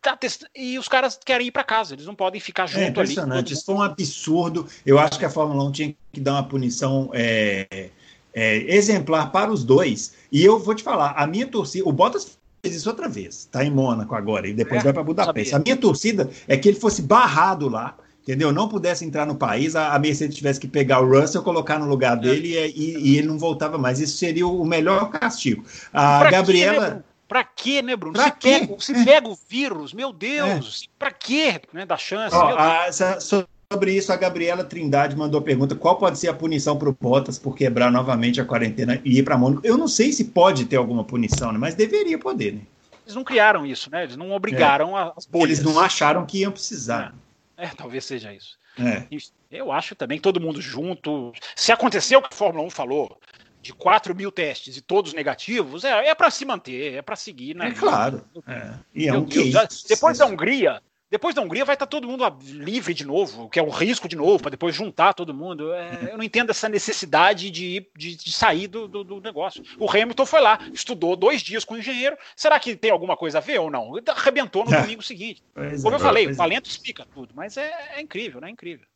Tá 0.00 0.18
e 0.54 0.78
os 0.78 0.88
caras 0.88 1.18
querem 1.22 1.48
ir 1.48 1.50
para 1.50 1.64
casa, 1.64 1.94
eles 1.94 2.06
não 2.06 2.14
podem 2.14 2.40
ficar 2.40 2.64
é 2.64 2.66
junto 2.66 2.80
é 2.80 2.88
impressionante, 2.88 3.46
ali. 3.46 3.52
Isso 3.52 3.64
foi 3.64 3.74
um 3.74 3.82
absurdo. 3.82 4.66
Eu 4.84 4.98
acho 4.98 5.18
que 5.18 5.24
a 5.24 5.30
Fórmula 5.30 5.64
1 5.64 5.72
tinha 5.72 5.94
que 6.12 6.20
dar 6.20 6.32
uma 6.32 6.44
punição 6.44 7.10
é, 7.12 7.90
é, 8.34 8.74
exemplar 8.74 9.30
para 9.30 9.52
os 9.52 9.64
dois. 9.64 10.14
E 10.30 10.44
eu 10.44 10.58
vou 10.58 10.74
te 10.74 10.82
falar, 10.82 11.12
a 11.16 11.26
minha 11.26 11.46
torcida, 11.46 11.88
o 11.88 11.92
Bottas 11.92 12.36
fez 12.62 12.76
isso 12.76 12.88
outra 12.88 13.08
vez, 13.08 13.46
tá 13.50 13.64
em 13.64 13.70
Mônaco 13.70 14.14
agora, 14.14 14.48
e 14.48 14.54
depois 14.54 14.80
é, 14.80 14.84
vai 14.84 14.92
para 14.92 15.02
Budapeste. 15.02 15.54
A 15.54 15.58
minha 15.58 15.76
torcida 15.76 16.30
é 16.48 16.56
que 16.56 16.68
ele 16.68 16.80
fosse 16.80 17.02
barrado 17.02 17.68
lá, 17.68 17.94
entendeu? 18.22 18.50
Não 18.50 18.68
pudesse 18.68 19.04
entrar 19.04 19.26
no 19.26 19.34
país, 19.34 19.76
a, 19.76 19.98
Mercedes 19.98 20.34
tivesse 20.34 20.58
que 20.58 20.66
pegar 20.66 21.00
o 21.00 21.08
Russell, 21.08 21.42
colocar 21.42 21.78
no 21.78 21.86
lugar 21.86 22.16
dele 22.16 22.56
é. 22.56 22.68
e, 22.68 23.12
e, 23.12 23.18
ele 23.18 23.28
não 23.28 23.38
voltava 23.38 23.76
mais. 23.76 24.00
Isso 24.00 24.16
seria 24.16 24.46
o 24.46 24.64
melhor 24.64 25.10
castigo. 25.10 25.62
A 25.92 26.30
Gabriela. 26.30 27.04
Pra 27.34 27.42
quê, 27.42 27.82
né, 27.82 27.96
Bruno? 27.96 28.12
Pra 28.12 28.26
se, 28.26 28.30
quê? 28.38 28.60
Pega, 28.60 28.74
se 28.78 28.92
é. 28.92 29.04
pega 29.04 29.28
o 29.28 29.36
vírus, 29.48 29.92
meu 29.92 30.12
Deus, 30.12 30.84
é. 30.84 30.88
pra 30.96 31.10
quê? 31.10 31.60
Né, 31.72 31.84
da 31.84 31.96
chance. 31.96 32.32
Ó, 32.32 32.56
a, 32.56 32.86
sobre 32.92 33.92
isso, 33.92 34.12
a 34.12 34.16
Gabriela 34.16 34.62
Trindade 34.62 35.16
mandou 35.16 35.40
a 35.40 35.42
pergunta: 35.42 35.74
qual 35.74 35.98
pode 35.98 36.16
ser 36.16 36.28
a 36.28 36.32
punição 36.32 36.78
para 36.78 36.88
o 36.88 36.92
Bottas 36.92 37.36
por 37.36 37.56
quebrar 37.56 37.90
novamente 37.90 38.40
a 38.40 38.44
quarentena 38.44 39.02
e 39.04 39.18
ir 39.18 39.24
para 39.24 39.36
Mônaco? 39.36 39.66
Eu 39.66 39.76
não 39.76 39.88
sei 39.88 40.12
se 40.12 40.26
pode 40.26 40.66
ter 40.66 40.76
alguma 40.76 41.02
punição, 41.02 41.50
né? 41.50 41.58
mas 41.58 41.74
deveria 41.74 42.16
poder, 42.16 42.54
né? 42.54 42.60
Eles 43.04 43.16
não 43.16 43.24
criaram 43.24 43.66
isso, 43.66 43.90
né? 43.90 44.04
Eles 44.04 44.16
não 44.16 44.30
obrigaram 44.30 44.96
é. 44.96 45.12
as 45.16 45.26
bolhas. 45.26 45.58
Eles 45.58 45.74
não 45.74 45.80
acharam 45.80 46.24
que 46.24 46.38
iam 46.38 46.52
precisar. 46.52 47.12
É, 47.56 47.64
é 47.64 47.70
talvez 47.76 48.04
seja 48.04 48.32
isso. 48.32 48.56
É. 48.78 49.08
Eu 49.50 49.72
acho 49.72 49.96
também 49.96 50.18
que 50.18 50.22
todo 50.22 50.40
mundo 50.40 50.60
junto. 50.60 51.32
Se 51.56 51.72
aconteceu 51.72 52.20
o 52.20 52.22
que 52.22 52.28
a 52.32 52.36
Fórmula 52.36 52.64
1 52.64 52.70
falou, 52.70 53.18
de 53.64 53.72
4 53.72 54.14
mil 54.14 54.30
testes 54.30 54.76
e 54.76 54.82
todos 54.82 55.14
negativos, 55.14 55.84
é, 55.84 56.08
é 56.08 56.14
para 56.14 56.30
se 56.30 56.44
manter, 56.44 56.94
é 56.94 57.02
para 57.02 57.16
seguir, 57.16 57.56
né? 57.56 57.68
É 57.68 57.72
claro. 57.72 58.22
É. 58.46 58.74
E 58.94 59.08
é 59.08 59.12
um 59.14 59.24
Deus, 59.24 59.84
depois 59.88 60.18
da 60.18 60.26
Hungria, 60.26 60.82
depois 61.10 61.34
da 61.34 61.40
Hungria 61.40 61.64
vai 61.64 61.74
estar 61.74 61.86
todo 61.86 62.06
mundo 62.06 62.24
livre 62.42 62.92
de 62.92 63.06
novo, 63.06 63.48
que 63.48 63.58
é 63.58 63.62
um 63.62 63.70
risco 63.70 64.06
de 64.06 64.16
novo, 64.16 64.40
para 64.42 64.50
depois 64.50 64.74
juntar 64.74 65.14
todo 65.14 65.32
mundo. 65.32 65.72
É, 65.72 66.10
eu 66.12 66.18
não 66.18 66.24
entendo 66.24 66.50
essa 66.50 66.68
necessidade 66.68 67.50
de, 67.50 67.86
de, 67.96 68.16
de 68.16 68.32
sair 68.32 68.66
do, 68.66 68.86
do, 68.86 69.02
do, 69.02 69.20
negócio. 69.20 69.62
O 69.78 69.90
Hamilton 69.90 70.26
foi 70.26 70.40
lá, 70.40 70.58
estudou 70.72 71.16
dois 71.16 71.40
dias 71.40 71.64
com 71.64 71.74
o 71.74 71.78
engenheiro. 71.78 72.18
Será 72.36 72.58
que 72.60 72.76
tem 72.76 72.90
alguma 72.90 73.16
coisa 73.16 73.38
a 73.38 73.40
ver 73.40 73.60
ou 73.60 73.70
não? 73.70 73.96
Ele 73.96 74.04
arrebentou 74.08 74.64
no 74.64 74.74
é. 74.74 74.80
domingo 74.82 75.02
seguinte. 75.02 75.42
Pois 75.54 75.82
Como 75.82 75.94
é, 75.94 75.96
eu 75.96 76.00
falei, 76.00 76.26
o 76.26 76.36
talento 76.36 76.68
explica 76.68 77.06
tudo, 77.14 77.32
mas 77.34 77.56
é, 77.56 77.72
é 77.96 78.00
incrível, 78.02 78.40
né? 78.40 78.48
É 78.48 78.50
incrível. 78.50 78.86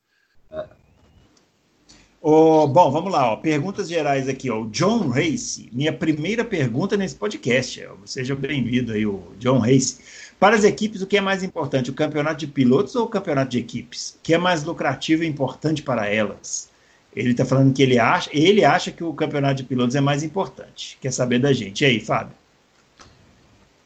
Oh, 2.20 2.66
bom, 2.66 2.90
vamos 2.90 3.12
lá. 3.12 3.32
Ó. 3.32 3.36
Perguntas 3.36 3.89
gerais 3.89 4.28
aqui. 4.28 4.51
Ó. 4.51 4.62
O 4.62 4.70
John 4.70 5.09
Race, 5.09 5.69
minha 5.73 5.93
primeira 5.93 6.45
pergunta 6.45 6.97
nesse 6.97 7.15
podcast. 7.15 7.86
Seja 8.05 8.35
bem-vindo 8.35 8.93
aí, 8.93 9.07
o 9.07 9.23
John 9.39 9.59
Race. 9.59 9.99
Para 10.39 10.57
as 10.57 10.65
equipes, 10.65 11.01
o 11.01 11.07
que 11.07 11.16
é 11.16 11.20
mais 11.20 11.43
importante, 11.43 11.90
o 11.90 11.95
campeonato 11.95 12.39
de 12.40 12.49
pilotos 12.49 12.97
ou 12.97 13.05
o 13.05 13.09
campeonato 13.09 13.51
de 13.51 13.59
equipes? 13.59 14.16
O 14.19 14.23
que 14.23 14.35
é 14.35 14.39
mais 14.39 14.65
lucrativo 14.65 15.23
e 15.23 15.28
importante 15.28 15.82
para 15.82 16.09
elas? 16.09 16.69
Ele 17.15 17.31
está 17.31 17.45
falando 17.45 17.73
que 17.73 17.82
ele 17.82 17.99
acha, 17.99 18.31
ele 18.32 18.65
acha 18.65 18.93
que 18.93 19.03
o 19.03 19.15
campeonato 19.15 19.57
de 19.57 19.65
pilotos 19.65 19.97
é 19.97 20.01
mais 20.01 20.23
importante. 20.23 20.99
Quer 21.01 21.12
saber 21.12 21.39
da 21.39 21.53
gente? 21.53 21.82
E 21.82 21.86
aí, 21.86 22.01
Fábio? 22.01 22.35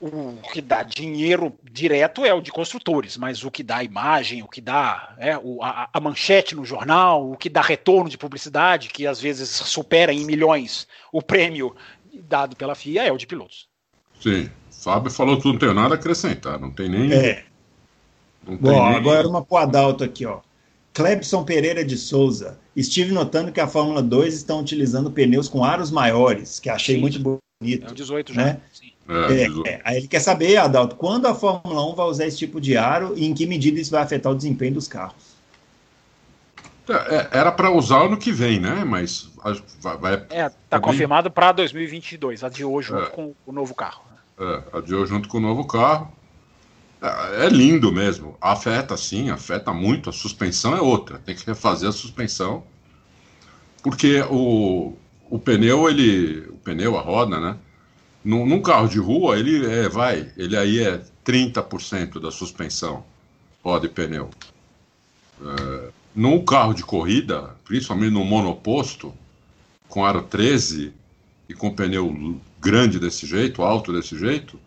O 0.05 0.43
que 0.53 0.61
dá 0.61 0.83
dinheiro 0.83 1.57
direto 1.63 2.25
é 2.25 2.35
o 2.35 2.41
de 2.41 2.51
construtores, 2.51 3.17
mas 3.17 3.45
o 3.45 3.53
que 3.53 3.63
dá 3.63 3.85
imagem, 3.85 4.43
o 4.43 4.49
que 4.49 4.61
dá 4.61 5.15
é, 5.17 5.39
o, 5.39 5.63
a, 5.63 5.89
a, 5.93 6.01
manchete 6.01 6.57
no 6.57 6.65
jornal, 6.65 7.31
o 7.31 7.37
que 7.37 7.49
dá 7.49 7.61
retorno 7.61 8.11
de 8.11 8.19
publicidade, 8.19 8.89
que 8.89 9.07
às 9.07 9.21
vezes 9.21 9.49
supera 9.49 10.13
em 10.13 10.25
milhões 10.25 10.89
o 11.13 11.23
prêmio 11.23 11.77
dado 12.13 12.57
pela 12.57 12.75
FIA, 12.75 13.05
é 13.05 13.13
o 13.13 13.17
de 13.17 13.29
pilotos. 13.29 13.69
Sim. 14.21 14.51
Fábio 14.71 15.09
falou 15.09 15.37
tudo, 15.37 15.53
não 15.53 15.59
tenho 15.61 15.75
nada 15.75 15.95
a 15.95 15.99
acrescentar, 15.99 16.59
não 16.59 16.73
tem 16.73 16.89
nem. 16.89 17.13
É. 17.13 17.45
Não 18.45 18.57
Bom, 18.57 18.89
nem... 18.89 18.97
agora 18.97 19.29
uma 19.29 19.45
pro 19.45 19.59
Adalto 19.59 20.03
aqui, 20.03 20.27
ó. 20.27 20.41
Clebson 20.93 21.45
Pereira 21.45 21.85
de 21.85 21.97
Souza. 21.97 22.59
Estive 22.75 23.13
notando 23.13 23.53
que 23.53 23.61
a 23.61 23.69
Fórmula 23.69 24.03
2 24.03 24.35
estão 24.35 24.61
utilizando 24.61 25.13
pneus 25.13 25.49
com 25.49 25.65
aros 25.65 25.93
maiores, 25.93 26.59
que 26.59 26.69
achei 26.69 26.97
Sim. 26.97 27.01
muito 27.01 27.19
bonito. 27.21 27.87
É 27.87 27.91
o 27.91 27.95
18 27.95 28.35
já. 28.35 28.45
Né? 28.45 28.61
É, 29.09 29.69
é, 29.69 29.81
aí 29.85 29.97
ele 29.97 30.09
quer 30.09 30.21
saber, 30.21 30.57
Adalto, 30.57 30.97
quando 30.97 31.27
a 31.27 31.35
Fórmula 31.35 31.85
1 31.93 31.95
vai 31.95 32.07
usar 32.07 32.27
esse 32.27 32.39
tipo 32.39 32.61
de 32.61 32.77
aro 32.77 33.15
e 33.17 33.27
em 33.27 33.35
que 33.35 33.47
medida 33.47 33.81
isso 33.81 33.91
vai 33.91 34.03
afetar 34.03 34.31
o 34.31 34.35
desempenho 34.35 34.75
dos 34.75 34.87
carros? 34.87 35.33
É, 36.89 37.17
é, 37.17 37.29
era 37.33 37.53
para 37.53 37.71
usar 37.71 38.05
ano 38.05 38.17
que 38.17 38.33
vem, 38.33 38.59
né? 38.59 38.85
Mas 38.85 39.31
vai. 39.81 40.25
É, 40.31 40.51
tá 40.69 40.81
confirmado 40.81 41.31
para 41.31 41.53
2022, 41.53 42.43
a 42.43 42.49
de 42.49 42.65
hoje 42.65 42.89
junto 42.89 43.11
com 43.11 43.35
o 43.47 43.53
novo 43.53 43.75
carro. 43.75 44.03
É, 44.39 44.63
adiou 44.79 45.07
junto 45.07 45.29
com 45.29 45.39
o 45.39 45.41
novo 45.41 45.67
carro. 45.67 46.13
É, 47.01 47.47
é, 47.47 47.49
lindo 47.49 47.93
mesmo. 47.93 48.37
Afeta 48.41 48.97
sim, 48.97 49.31
afeta 49.31 49.73
muito. 49.73 50.11
A 50.11 50.13
suspensão 50.13 50.77
é 50.77 50.81
outra. 50.81 51.19
Tem 51.19 51.35
que 51.35 51.47
refazer 51.47 51.89
a 51.89 51.93
suspensão. 51.93 52.65
Porque 53.83 54.21
o, 54.31 54.97
o 55.31 55.39
pneu, 55.39 55.89
ele. 55.89 56.49
O 56.49 56.57
pneu, 56.57 56.97
a 56.97 57.01
roda, 57.01 57.39
né? 57.41 57.57
Num, 58.25 58.47
num 58.47 58.63
carro 58.63 58.89
de 58.89 58.99
rua, 58.99 59.39
ele 59.39 59.67
é, 59.67 59.89
vai, 59.89 60.31
ele 60.37 60.57
aí 60.57 60.81
é 60.81 61.03
30% 61.25 62.21
da 62.21 62.31
suspensão, 62.31 63.05
roda 63.63 63.87
e 63.87 63.89
pneu. 63.89 64.31
É, 65.41 65.91
num 66.15 66.45
carro 66.45 66.73
de 66.73 66.85
corrida, 66.85 67.57
principalmente 67.65 68.13
no 68.13 68.25
monoposto, 68.25 69.13
com 69.89 70.05
aro 70.05 70.23
13 70.23 70.93
e 71.49 71.55
com 71.55 71.75
pneu 71.75 72.41
grande 72.61 72.99
desse 72.99 73.27
jeito, 73.27 73.63
alto 73.63 73.93
desse 73.93 74.17
jeito, 74.17 74.59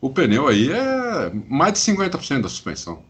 o 0.00 0.10
pneu 0.10 0.48
aí 0.48 0.70
é 0.70 1.30
mais 1.48 1.74
de 1.74 1.78
50% 1.80 2.42
da 2.42 2.48
suspensão. 2.48 3.02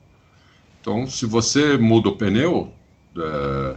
Então, 0.81 1.07
se 1.07 1.27
você 1.27 1.77
muda 1.77 2.09
o 2.09 2.17
pneu, 2.17 2.73
é, 3.17 3.77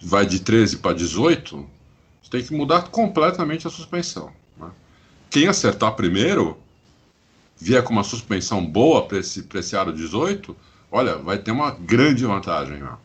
vai 0.00 0.26
de 0.26 0.40
13 0.40 0.78
para 0.78 0.94
18, 0.94 1.66
você 2.22 2.30
tem 2.30 2.42
que 2.42 2.54
mudar 2.54 2.88
completamente 2.88 3.66
a 3.66 3.70
suspensão. 3.70 4.32
Quem 5.30 5.48
acertar 5.48 5.94
primeiro, 5.94 6.58
vier 7.58 7.82
com 7.82 7.92
uma 7.92 8.04
suspensão 8.04 8.64
boa 8.64 9.06
para 9.06 9.18
esse, 9.18 9.46
esse 9.54 9.76
aro 9.76 9.92
18, 9.92 10.56
olha, 10.90 11.16
vai 11.16 11.38
ter 11.38 11.50
uma 11.50 11.70
grande 11.70 12.24
vantagem. 12.24 12.78
Né? 12.78 12.96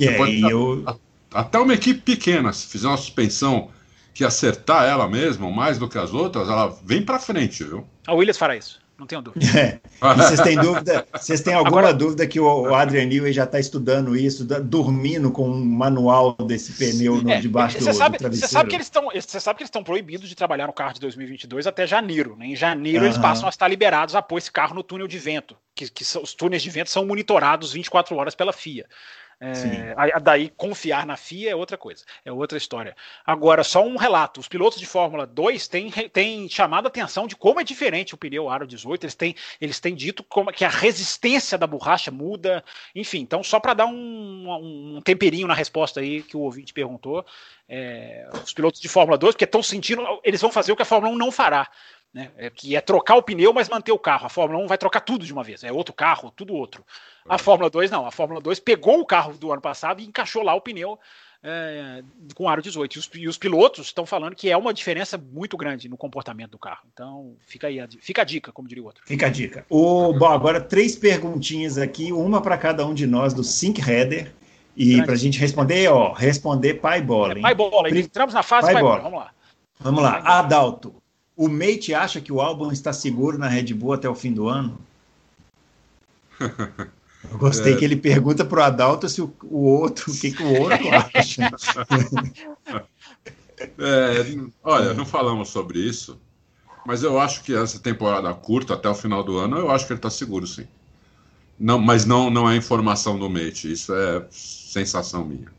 Yeah, 0.00 0.50
eu... 0.50 0.84
Até 1.32 1.58
uma 1.58 1.74
equipe 1.74 2.00
pequena, 2.00 2.52
se 2.52 2.66
fizer 2.66 2.88
uma 2.88 2.96
suspensão 2.96 3.70
que 4.14 4.24
acertar 4.24 4.84
ela 4.84 5.06
mesma, 5.06 5.50
mais 5.50 5.78
do 5.78 5.88
que 5.88 5.98
as 5.98 6.14
outras, 6.14 6.48
ela 6.48 6.74
vem 6.82 7.02
para 7.02 7.18
frente, 7.18 7.62
viu? 7.62 7.86
A 8.06 8.14
Williams 8.14 8.38
fará 8.38 8.56
isso, 8.56 8.80
não 8.98 9.06
tenho 9.06 9.20
dúvida. 9.20 9.46
É. 9.58 9.80
vocês 10.14 10.40
têm 10.40 10.56
dúvida? 10.56 11.06
Vocês 11.12 11.40
têm 11.40 11.54
alguma 11.54 11.80
Agora... 11.80 11.94
dúvida 11.94 12.26
que 12.26 12.40
o 12.40 12.74
Adrian 12.74 13.06
Newey 13.06 13.32
já 13.32 13.44
está 13.44 13.60
estudando 13.60 14.16
isso, 14.16 14.44
dormindo 14.44 15.30
com 15.30 15.48
um 15.48 15.64
manual 15.64 16.34
desse 16.34 16.72
pneu 16.72 17.22
no, 17.22 17.30
é, 17.30 17.40
debaixo 17.40 17.78
do, 17.78 17.92
sabe, 17.92 18.16
do 18.16 18.20
travesseiro? 18.20 18.48
Você 18.48 18.52
sabe 18.52 18.70
que 18.70 18.76
eles 18.76 18.86
estão, 18.86 19.10
você 19.14 19.40
sabe 19.40 19.56
que 19.58 19.62
eles 19.62 19.68
estão 19.68 19.84
proibidos 19.84 20.28
de 20.28 20.34
trabalhar 20.34 20.66
no 20.66 20.72
carro 20.72 20.94
de 20.94 21.00
2022 21.00 21.66
até 21.66 21.86
janeiro. 21.86 22.36
Né? 22.36 22.46
Em 22.46 22.56
janeiro 22.56 23.00
uhum. 23.00 23.06
eles 23.06 23.18
passam 23.18 23.46
a 23.46 23.50
estar 23.50 23.68
liberados 23.68 24.14
a 24.14 24.22
pôr 24.22 24.38
esse 24.38 24.50
carro 24.50 24.74
no 24.74 24.82
túnel 24.82 25.06
de 25.06 25.18
vento, 25.18 25.56
que, 25.74 25.90
que 25.90 26.02
os 26.02 26.34
túneis 26.34 26.62
de 26.62 26.70
vento 26.70 26.90
são 26.90 27.04
monitorados 27.04 27.72
24 27.72 28.16
horas 28.16 28.34
pela 28.34 28.52
FIA. 28.52 28.86
É, 29.38 29.94
daí 30.22 30.48
confiar 30.48 31.04
na 31.04 31.14
FIA 31.14 31.50
é 31.50 31.54
outra 31.54 31.76
coisa, 31.76 32.04
é 32.24 32.32
outra 32.32 32.56
história. 32.56 32.96
Agora, 33.24 33.62
só 33.62 33.84
um 33.84 33.96
relato: 33.96 34.40
os 34.40 34.48
pilotos 34.48 34.78
de 34.78 34.86
Fórmula 34.86 35.26
2 35.26 35.68
têm, 35.68 35.90
têm 35.90 36.48
chamado 36.48 36.86
a 36.86 36.88
atenção 36.88 37.26
de 37.26 37.36
como 37.36 37.60
é 37.60 37.64
diferente 37.64 38.14
o 38.14 38.16
pneu 38.16 38.48
Aro 38.48 38.66
18. 38.66 39.04
Eles 39.04 39.14
têm, 39.14 39.36
eles 39.60 39.78
têm 39.78 39.94
dito 39.94 40.24
como, 40.24 40.50
que 40.50 40.64
a 40.64 40.70
resistência 40.70 41.58
da 41.58 41.66
borracha 41.66 42.10
muda. 42.10 42.64
Enfim, 42.94 43.20
então, 43.20 43.42
só 43.42 43.60
para 43.60 43.74
dar 43.74 43.86
um, 43.86 44.96
um, 44.96 45.02
temperinho 45.02 45.46
na 45.46 45.54
resposta 45.54 46.00
aí 46.00 46.22
que 46.22 46.36
o 46.36 46.40
ouvinte 46.40 46.72
perguntou, 46.72 47.24
é, 47.68 48.26
os 48.42 48.54
pilotos 48.54 48.80
de 48.80 48.88
Fórmula 48.88 49.18
2, 49.18 49.34
porque 49.34 49.44
estão 49.44 49.62
sentindo, 49.62 50.02
eles 50.24 50.40
vão 50.40 50.50
fazer 50.50 50.72
o 50.72 50.76
que 50.76 50.82
a 50.82 50.86
Fórmula 50.86 51.12
1 51.12 51.18
não 51.18 51.30
fará. 51.30 51.68
Né, 52.14 52.30
é, 52.38 52.48
que 52.48 52.74
é 52.74 52.80
trocar 52.80 53.16
o 53.16 53.22
pneu, 53.22 53.52
mas 53.52 53.68
manter 53.68 53.92
o 53.92 53.98
carro. 53.98 54.24
A 54.24 54.30
Fórmula 54.30 54.64
1 54.64 54.66
vai 54.66 54.78
trocar 54.78 55.00
tudo 55.00 55.26
de 55.26 55.32
uma 55.32 55.44
vez, 55.44 55.62
é 55.62 55.70
outro 55.70 55.92
carro, 55.92 56.32
tudo 56.34 56.54
outro. 56.54 56.82
A 57.28 57.36
Fórmula 57.36 57.68
2 57.68 57.90
não, 57.90 58.06
a 58.06 58.10
Fórmula 58.10 58.40
2 58.40 58.58
pegou 58.60 59.00
o 59.00 59.04
carro 59.04 59.34
do 59.34 59.52
ano 59.52 59.60
passado 59.60 60.00
e 60.00 60.06
encaixou 60.06 60.42
lá 60.42 60.54
o 60.54 60.60
pneu 60.62 60.98
é, 61.42 62.02
com 62.34 62.48
aro 62.48 62.60
18. 62.60 62.96
E 62.96 62.98
os, 62.98 63.10
e 63.14 63.28
os 63.28 63.38
pilotos 63.38 63.86
estão 63.86 64.04
falando 64.04 64.34
que 64.34 64.50
é 64.50 64.56
uma 64.56 64.74
diferença 64.74 65.16
muito 65.16 65.56
grande 65.56 65.88
no 65.88 65.96
comportamento 65.96 66.50
do 66.52 66.58
carro. 66.58 66.82
Então, 66.92 67.36
fica 67.46 67.68
aí, 67.68 67.78
a, 67.78 67.88
fica 68.00 68.22
a 68.22 68.24
dica, 68.24 68.50
como 68.50 68.66
diria 68.66 68.82
o 68.82 68.86
outro. 68.86 69.02
Fica 69.06 69.26
a 69.26 69.30
dica. 69.30 69.64
O, 69.70 70.12
bom, 70.12 70.26
agora 70.26 70.60
três 70.60 70.96
perguntinhas 70.96 71.78
aqui, 71.78 72.12
uma 72.12 72.40
para 72.40 72.58
cada 72.58 72.84
um 72.84 72.92
de 72.92 73.06
nós 73.06 73.32
do 73.32 73.44
Sync 73.44 73.80
Header. 73.80 74.32
E 74.76 75.02
para 75.02 75.14
a 75.14 75.16
gente 75.16 75.38
responder, 75.38 75.88
ó, 75.88 76.12
responder 76.12 76.74
pai 76.74 77.00
bola. 77.00 77.32
É, 77.32 77.40
pai 77.40 77.54
bola, 77.54 77.88
entramos 77.88 78.34
na 78.34 78.42
fase 78.42 78.66
pai, 78.66 78.74
pai 78.74 78.82
bola. 78.82 79.00
bola. 79.00 79.10
Vamos 79.10 79.18
lá. 79.18 79.32
Vamos 79.80 80.02
lá. 80.02 80.38
Adalto. 80.38 80.94
O 81.36 81.48
Mate 81.48 81.92
acha 81.92 82.20
que 82.20 82.32
o 82.32 82.40
álbum 82.40 82.72
está 82.72 82.92
seguro 82.92 83.36
na 83.38 83.48
Red 83.48 83.74
Bull 83.74 83.92
até 83.92 84.08
o 84.08 84.14
fim 84.14 84.32
do 84.32 84.48
ano? 84.48 84.78
Eu 87.30 87.38
gostei 87.38 87.74
é. 87.74 87.76
que 87.76 87.84
ele 87.84 87.96
pergunta 87.96 88.44
para 88.44 88.60
o 88.60 88.62
Adalto 88.62 89.08
se 89.08 89.20
o, 89.20 89.32
o 89.42 89.64
outro, 89.64 90.12
o 90.12 90.16
que, 90.16 90.30
que 90.30 90.42
o 90.42 90.60
outro 90.62 90.88
acha. 91.14 91.50
É, 93.78 94.36
olha, 94.62 94.92
não 94.92 95.06
falamos 95.06 95.48
sobre 95.48 95.78
isso, 95.78 96.20
mas 96.84 97.02
eu 97.02 97.18
acho 97.18 97.42
que 97.42 97.54
essa 97.54 97.78
temporada 97.78 98.32
curta, 98.34 98.74
até 98.74 98.86
o 98.86 98.94
final 98.94 99.24
do 99.24 99.38
ano, 99.38 99.56
eu 99.56 99.70
acho 99.70 99.86
que 99.86 99.94
ele 99.94 99.98
está 99.98 100.10
seguro, 100.10 100.46
sim. 100.46 100.66
Não, 101.58 101.78
mas 101.78 102.04
não, 102.04 102.28
não 102.28 102.50
é 102.50 102.54
informação 102.54 103.18
do 103.18 103.30
Mate, 103.30 103.72
isso 103.72 103.94
é 103.94 104.26
sensação 104.30 105.24
minha. 105.24 105.50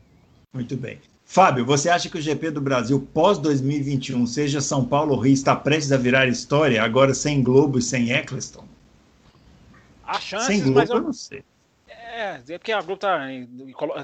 Muito 0.54 0.76
bem. 0.76 1.00
Fábio, 1.30 1.62
você 1.66 1.90
acha 1.90 2.08
que 2.08 2.16
o 2.16 2.22
GP 2.22 2.52
do 2.52 2.60
Brasil 2.60 3.06
pós 3.12 3.36
2021, 3.36 4.26
seja 4.26 4.62
São 4.62 4.82
Paulo 4.82 5.12
ou 5.12 5.20
Rio, 5.20 5.34
está 5.34 5.54
prestes 5.54 5.92
a 5.92 5.98
virar 5.98 6.26
história, 6.26 6.82
agora 6.82 7.12
sem 7.12 7.42
Globo 7.42 7.78
e 7.78 7.82
sem 7.82 8.10
Eccleston? 8.10 8.64
Há 10.06 10.18
chances, 10.18 10.46
sem 10.46 10.62
Globo, 10.62 10.78
mas 10.78 10.88
eu, 10.88 10.96
eu 10.96 11.02
não 11.02 11.12
sei. 11.12 11.44
É, 11.86 12.40
é 12.48 12.58
porque 12.58 12.72
a 12.72 12.80
Globo 12.80 12.96
tá, 12.96 13.26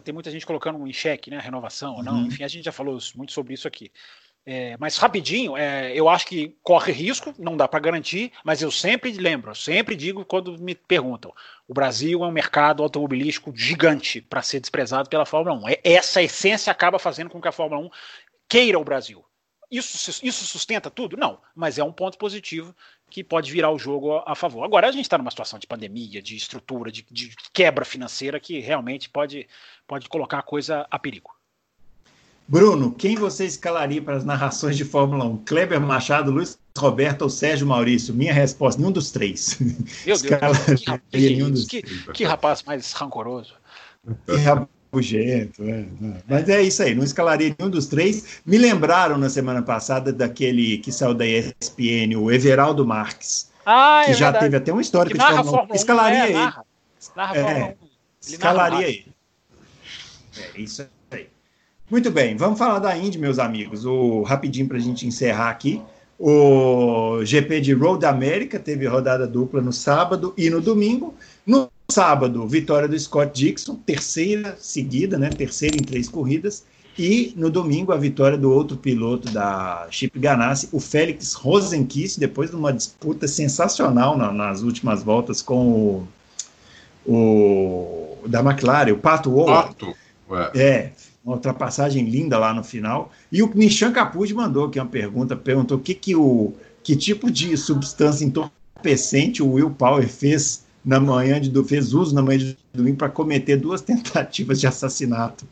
tem 0.05 0.13
muita 0.13 0.31
gente 0.31 0.45
colocando 0.45 0.87
em 0.87 0.93
xeque, 0.93 1.31
né, 1.31 1.39
a 1.39 1.41
renovação 1.41 1.95
ou 1.95 2.03
não. 2.03 2.13
Uhum. 2.13 2.27
Enfim, 2.27 2.45
a 2.45 2.49
gente 2.49 2.67
já 2.67 2.73
falou 2.73 2.99
muito 3.17 3.33
sobre 3.33 3.55
isso 3.55 3.67
aqui. 3.67 3.91
É, 4.47 4.77
mas 4.79 4.99
rapidinho, 4.99 5.57
é, 5.57 5.93
eu 5.95 6.07
acho 6.07 6.27
que 6.27 6.55
corre 6.63 6.93
risco, 6.93 7.35
não 7.39 7.57
dá 7.57 7.67
para 7.67 7.81
garantir, 7.81 8.31
mas 8.45 8.61
eu 8.61 8.71
sempre 8.71 9.11
lembro, 9.13 9.55
sempre 9.55 9.97
digo 9.97 10.23
quando 10.23 10.59
me 10.59 10.75
perguntam: 10.75 11.33
o 11.67 11.73
Brasil 11.73 12.23
é 12.23 12.27
um 12.27 12.33
mercado 12.33 12.83
automobilístico 12.83 13.53
gigante 13.57 14.21
para 14.21 14.43
ser 14.43 14.61
desprezado 14.61 15.09
pela 15.09 15.25
Fórmula 15.25 15.57
1. 15.65 15.69
É, 15.71 15.81
essa 15.83 16.23
essência 16.23 16.71
acaba 16.71 16.99
fazendo 16.99 17.31
com 17.31 17.41
que 17.41 17.49
a 17.49 17.53
Fórmula 17.53 17.81
1 17.87 17.91
queira 18.47 18.79
o 18.79 18.85
Brasil. 18.85 19.25
Isso, 19.71 20.25
isso 20.25 20.45
sustenta 20.45 20.91
tudo? 20.91 21.17
Não, 21.17 21.41
mas 21.55 21.79
é 21.79 21.85
um 21.85 21.93
ponto 21.93 22.19
positivo 22.19 22.77
que 23.11 23.25
pode 23.25 23.51
virar 23.51 23.71
o 23.71 23.79
jogo 23.79 24.23
a, 24.27 24.35
favor. 24.35 24.63
Agora 24.63 24.89
a 24.89 24.93
gente 24.93 25.05
está 25.05 25.17
numa 25.17 25.31
situação 25.31 25.59
de 25.59 25.67
pandemia, 25.67 26.21
de 26.21 26.37
estrutura, 26.37 26.93
de, 26.93 27.05
de 27.11 27.35
quebra 27.53 27.85
financeira 27.85 28.39
que 28.39 28.61
realmente 28.61 29.09
pode, 29.09 29.49
pode 29.87 30.09
colocar 30.09 30.39
a 30.39 30.43
coisa 30.43 30.87
a 30.91 30.99
perigo. 30.99 31.35
Bruno, 32.47 32.93
quem 32.93 33.17
você 33.17 33.47
escalaria 33.47 34.03
para 34.03 34.17
as 34.17 34.25
narrações 34.25 34.77
de 34.77 34.85
Fórmula 34.85 35.25
1? 35.25 35.45
Kleber 35.45 35.81
Machado, 35.81 36.31
Luiz 36.31 36.59
Roberto 36.77 37.23
ou 37.23 37.31
Sérgio 37.31 37.67
Maurício? 37.67 38.13
Minha 38.13 38.35
resposta, 38.35 38.79
nenhum 38.79 38.93
dos 38.93 39.11
três. 39.11 39.59
Meu 40.05 40.19
Deus, 40.19 40.23
que, 41.11 41.19
nenhum 41.19 41.51
dos 41.51 41.65
que, 41.65 41.83
três. 41.83 42.03
que 42.13 42.25
rapaz 42.25 42.63
mais 42.63 42.93
rancoroso. 42.93 43.55
Que 44.27 44.37
rabugento, 44.37 45.65
é, 45.65 45.81
é. 45.81 45.87
Mas 46.29 46.49
é 46.51 46.63
isso 46.63 46.83
aí, 46.83 46.95
não 46.95 47.03
escalaria 47.03 47.57
nenhum 47.59 47.71
dos 47.71 47.87
três. 47.87 48.43
Me 48.45 48.59
lembraram 48.59 49.17
na 49.17 49.31
semana 49.31 49.63
passada 49.63 50.13
daquele 50.13 50.77
que 50.79 50.93
saiu 50.93 51.15
da 51.15 51.27
ESPN, 51.27 52.15
o 52.19 52.31
Everaldo 52.31 52.87
Marques. 52.87 53.51
Ah, 53.65 54.03
que 54.05 54.11
é 54.11 54.15
já 54.15 54.27
verdade. 54.27 54.45
teve 54.45 54.57
até 54.59 54.71
uma 54.71 54.83
história 54.83 55.11
que 55.11 55.17
narra 55.17 55.43
Fórmula 55.43 55.69
1. 55.73 55.75
Escalaria 55.75 56.19
é, 56.19 56.25
ele. 56.27 56.35
Narra, 56.35 56.65
narra 57.17 57.39
é, 57.39 57.77
escalaria 58.21 58.89
ele. 58.89 59.15
É 60.37 60.61
isso 60.61 60.87
muito 61.95 62.11
bem, 62.11 62.37
vamos 62.37 62.59
falar 62.59 62.81
da 62.81 62.99
Indy, 62.99 63.21
meus 63.21 63.39
amigos. 63.39 63.85
O 63.85 64.23
rapidinho 64.23 64.67
para 64.67 64.79
a 64.79 64.81
gente 64.81 65.07
encerrar 65.07 65.49
aqui. 65.49 65.81
O 66.19 67.25
GP 67.25 67.61
de 67.61 67.73
Road 67.73 68.05
America 68.05 68.59
teve 68.59 68.85
rodada 68.85 69.29
dupla 69.29 69.61
no 69.61 69.73
sábado 69.73 70.35
e 70.37 70.51
no 70.51 70.61
domingo. 70.61 71.15
No 71.47 71.71
sábado, 71.89 72.49
vitória 72.49 72.89
do 72.89 72.99
Scott 72.99 73.31
Dixon, 73.33 73.77
terceira 73.77 74.57
seguida, 74.59 75.17
né? 75.17 75.29
Terceira 75.31 75.77
em 75.77 75.85
três 75.85 76.09
corridas. 76.09 76.65
E 76.99 77.33
no 77.37 77.49
domingo, 77.49 77.93
a 77.93 77.97
vitória 77.97 78.37
do 78.37 78.51
outro 78.51 78.77
piloto 78.77 79.31
da 79.31 79.87
Chip 79.89 80.19
Ganassi, 80.19 80.69
o 80.73 80.81
Félix 80.81 81.35
Rosenkiss, 81.35 82.19
depois 82.19 82.51
de 82.51 82.57
uma 82.57 82.73
disputa 82.73 83.29
sensacional 83.29 84.19
na, 84.19 84.33
nas 84.33 84.63
últimas 84.63 85.05
voltas 85.05 85.41
com 85.41 86.05
o, 87.07 87.07
o 87.07 88.27
da 88.27 88.41
McLaren, 88.41 88.91
o 88.91 88.99
Pato 88.99 89.31
Howard. 89.31 89.77
Pato. 89.77 90.05
É, 90.57 90.91
uma 91.25 91.35
ultrapassagem 91.35 92.05
linda 92.05 92.39
lá 92.39 92.53
no 92.53 92.63
final. 92.63 93.11
E 93.33 93.43
o 93.43 93.51
Nishan 93.55 93.93
Capucci 93.93 94.35
mandou 94.35 94.67
aqui 94.67 94.79
uma 94.79 94.87
pergunta, 94.87 95.35
perguntou 95.35 95.79
o 95.79 95.81
que, 95.81 95.95
que 95.95 96.15
o 96.15 96.53
que 96.83 96.95
tipo 96.95 97.31
de 97.31 97.57
substância 97.57 98.25
entorpecente 98.25 99.43
o 99.43 99.53
Will 99.53 99.71
Power 99.71 100.07
fez 100.07 100.65
na 100.85 101.01
manhã 101.01 101.41
de 101.41 101.65
fez 101.65 101.95
uso 101.95 102.15
na 102.15 102.21
manhã 102.21 102.39
de 102.39 102.59
domingo 102.75 102.99
para 102.99 103.09
cometer 103.09 103.57
duas 103.57 103.81
tentativas 103.83 104.61
de 104.61 104.67
assassinato 104.67 105.47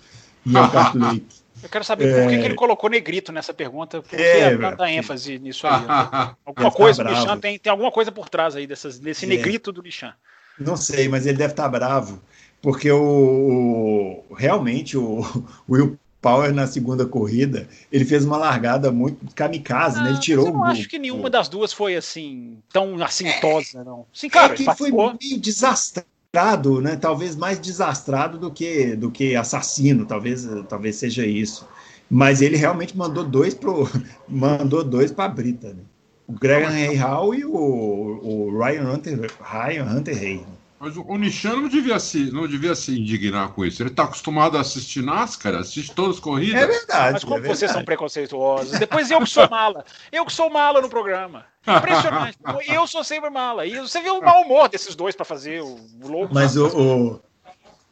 em 0.47 0.55
Elkhart 0.55 0.95
Lake. 0.95 1.43
Eu 1.63 1.69
quero 1.69 1.85
saber 1.85 2.09
é... 2.09 2.21
por 2.23 2.31
que, 2.31 2.39
que, 2.39 2.45
ele 2.45 2.55
colocou 2.55 2.91
negrito 2.91 3.33
nessa 3.33 3.55
pergunta, 3.55 4.03
por 4.03 4.11
que 4.11 4.17
é, 4.17 4.57
tanta 4.59 4.91
ênfase 4.91 5.39
nisso 5.39 5.67
aí? 5.67 5.85
alguma 6.45 6.71
coisa, 6.71 7.03
tá 7.03 7.11
o 7.11 7.15
Nishan 7.15 7.39
tem, 7.39 7.59
tem 7.59 7.71
alguma 7.71 7.91
coisa 7.91 8.13
por 8.13 8.29
trás 8.29 8.57
aí 8.57 8.67
dessas, 8.67 8.99
desse 8.99 9.25
é. 9.25 9.29
negrito 9.29 9.73
do 9.73 9.81
Nishan. 9.81 10.13
Não 10.59 10.77
sei, 10.77 11.09
mas 11.09 11.25
ele 11.25 11.39
deve 11.39 11.53
estar 11.53 11.63
tá 11.63 11.69
bravo 11.69 12.21
porque 12.63 12.91
o, 12.91 14.23
o 14.31 14.35
realmente 14.35 14.97
o, 14.97 15.21
o, 15.69 15.75
Will 15.75 15.99
Power 16.21 16.55
na 16.55 16.69
segunda 16.69 17.05
corrida 17.05 17.69
ele 17.91 18.05
fez 18.05 18.25
uma 18.25 18.37
largada 18.37 18.93
muito 18.93 19.35
kamikaze, 19.35 19.99
ah, 19.99 20.05
né? 20.05 20.11
Ele 20.11 20.21
tirou. 20.21 20.47
Eu 20.47 20.53
não 20.53 20.65
acho 20.65 20.89
que 20.89 20.99
nenhuma 20.99 21.29
das 21.29 21.49
duas 21.49 21.73
foi 21.73 21.97
assim 21.97 22.59
tão 22.73 23.03
assintosa, 23.03 23.81
é, 23.81 23.85
não. 23.85 24.07
Sim, 24.13 24.29
claro, 24.29 24.55
é 24.55 24.57
que 24.57 24.65
foi 24.77 24.93
meio 24.93 25.41
desastrado, 25.41 26.81
né? 26.81 26.95
Talvez 26.95 27.35
mais 27.35 27.59
desastrado 27.59 28.39
do 28.39 28.53
que 28.53 28.95
do 28.95 29.11
que 29.11 29.35
assassino, 29.35 30.07
talvez 30.07 30.49
talvez 30.69 30.95
seja 30.97 31.27
isso. 31.27 31.67
Mas 32.09 32.41
ele 32.41 32.57
realmente 32.57 32.97
mandou 32.97 33.25
dois 33.25 33.53
pro 33.53 33.91
mandou 34.29 34.85
dois 34.85 35.11
para 35.11 35.29
Brita, 35.29 35.71
né? 35.71 35.83
O 36.29 36.35
Greg 36.35 36.95
Hall 36.95 37.35
e 37.35 37.45
o, 37.45 37.53
o 37.53 38.59
Ryan 38.63 38.93
Hunter 38.93 39.29
Ryan 39.41 39.85
Hunter 39.85 40.17
Hay. 40.17 40.45
Mas 40.83 40.97
o, 40.97 41.17
Nishan 41.17 41.55
não 41.55 41.69
devia, 41.69 41.97
se, 42.01 42.33
não 42.33 42.49
devia 42.49 42.75
se 42.75 42.99
indignar 42.99 43.51
com 43.51 43.65
isso. 43.65 43.81
Ele 43.81 43.91
está 43.91 44.03
acostumado 44.03 44.59
a 44.59 44.63
assistir 44.63 45.01
NASCAR, 45.01 45.55
assiste 45.55 45.95
todas 45.95 46.17
as 46.17 46.21
corridas. 46.21 46.61
É 46.61 46.67
verdade. 46.67 47.13
Mas 47.13 47.23
como 47.23 47.37
é 47.37 47.41
vocês 47.43 47.61
verdade. 47.61 47.79
são 47.79 47.85
preconceituosos. 47.85 48.81
Depois 48.81 49.09
eu 49.09 49.21
que 49.21 49.31
sou 49.31 49.49
mala. 49.49 49.85
Eu 50.11 50.27
que 50.27 50.33
sou 50.33 50.51
mala 50.51 50.83
no 50.83 50.89
programa. 50.89 51.47
Impressionante. 51.65 52.37
Eu 52.67 52.85
sou 52.89 53.05
sempre 53.05 53.31
mala. 53.31 53.65
E 53.65 53.79
você 53.79 54.03
viu 54.03 54.19
o 54.19 54.25
mau 54.25 54.43
humor 54.43 54.69
desses 54.69 54.97
dois 54.97 55.15
para 55.15 55.25
fazer 55.25 55.63
o, 55.63 55.77
o 56.03 56.09
louco. 56.09 56.35
Mas 56.35 56.57
o, 56.57 56.67
o, 56.67 57.21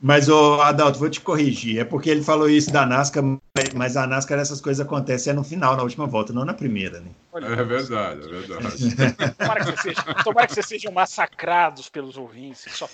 mas, 0.02 0.28
o 0.28 0.60
Adalto, 0.62 0.98
vou 0.98 1.10
te 1.10 1.20
corrigir. 1.20 1.78
É 1.78 1.84
porque 1.84 2.08
ele 2.08 2.22
falou 2.22 2.48
isso 2.48 2.72
da 2.72 2.86
NASCAR, 2.86 3.22
mas 3.74 3.96
a 3.96 4.06
NASCAR 4.06 4.38
essas 4.38 4.60
coisas 4.60 4.84
acontecem 4.84 5.32
é 5.32 5.34
no 5.34 5.44
final, 5.44 5.76
na 5.76 5.82
última 5.82 6.06
volta, 6.06 6.32
não 6.32 6.44
na 6.44 6.54
primeira, 6.54 7.00
né? 7.00 7.10
É 7.34 7.64
verdade, 7.64 8.20
é 8.24 8.28
verdade. 8.28 8.96
tomara, 9.36 9.60
que 9.60 9.66
vocês 9.66 9.80
sejam, 9.82 10.04
tomara 10.24 10.46
que 10.46 10.54
vocês 10.54 10.66
sejam 10.66 10.92
massacrados 10.92 11.90
pelos 11.90 12.16
ouvintes. 12.16 12.64
Só... 12.72 12.88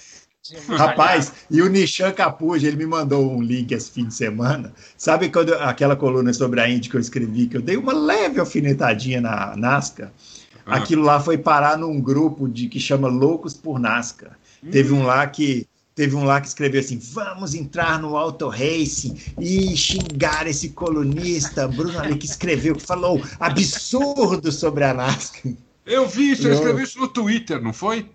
Rapaz, 0.68 1.32
e 1.50 1.62
o 1.62 1.68
Nishan 1.68 2.12
Capuja, 2.12 2.66
ele 2.66 2.76
me 2.76 2.86
mandou 2.86 3.30
um 3.30 3.42
link 3.42 3.72
esse 3.72 3.90
fim 3.90 4.06
de 4.06 4.14
semana. 4.14 4.72
Sabe 4.96 5.28
quando 5.28 5.54
aquela 5.54 5.96
coluna 5.96 6.32
sobre 6.32 6.60
a 6.60 6.68
Indy 6.68 6.88
que 6.88 6.96
eu 6.96 7.00
escrevi, 7.00 7.46
que 7.46 7.56
eu 7.56 7.62
dei 7.62 7.76
uma 7.76 7.92
leve 7.92 8.40
alfinetadinha 8.40 9.20
na 9.20 9.56
NASCAR? 9.56 10.10
Ah. 10.64 10.76
Aquilo 10.76 11.02
lá 11.02 11.20
foi 11.20 11.38
parar 11.38 11.78
num 11.78 12.00
grupo 12.00 12.48
de 12.48 12.68
que 12.68 12.80
chama 12.80 13.08
Loucos 13.08 13.54
por 13.54 13.78
NASCAR. 13.78 14.36
Hum. 14.62 14.70
Teve 14.70 14.92
um 14.92 15.04
lá 15.04 15.24
que 15.26 15.66
Teve 15.97 16.14
um 16.14 16.24
lá 16.24 16.43
que 16.43 16.47
escreveu 16.47 16.78
assim: 16.78 16.98
vamos 16.98 17.55
entrar 17.55 17.98
no 17.98 18.18
Auto 18.18 18.48
Racing 18.48 19.16
e 19.40 19.74
xingar 19.74 20.47
esse 20.47 20.68
colunista, 20.68 21.66
Bruno 21.66 21.98
Ali, 21.98 22.18
que 22.18 22.27
escreveu, 22.27 22.77
que 22.77 22.82
falou 22.82 23.18
absurdo 23.40 24.52
sobre 24.52 24.85
a 24.85 24.93
NASCAR. 24.93 25.55
Eu 25.86 26.06
vi 26.06 26.32
isso, 26.32 26.47
ele 26.47 26.55
escreveu 26.55 26.85
isso 26.85 26.98
no 26.98 27.09
Twitter, 27.09 27.62
não 27.62 27.73
foi? 27.73 28.10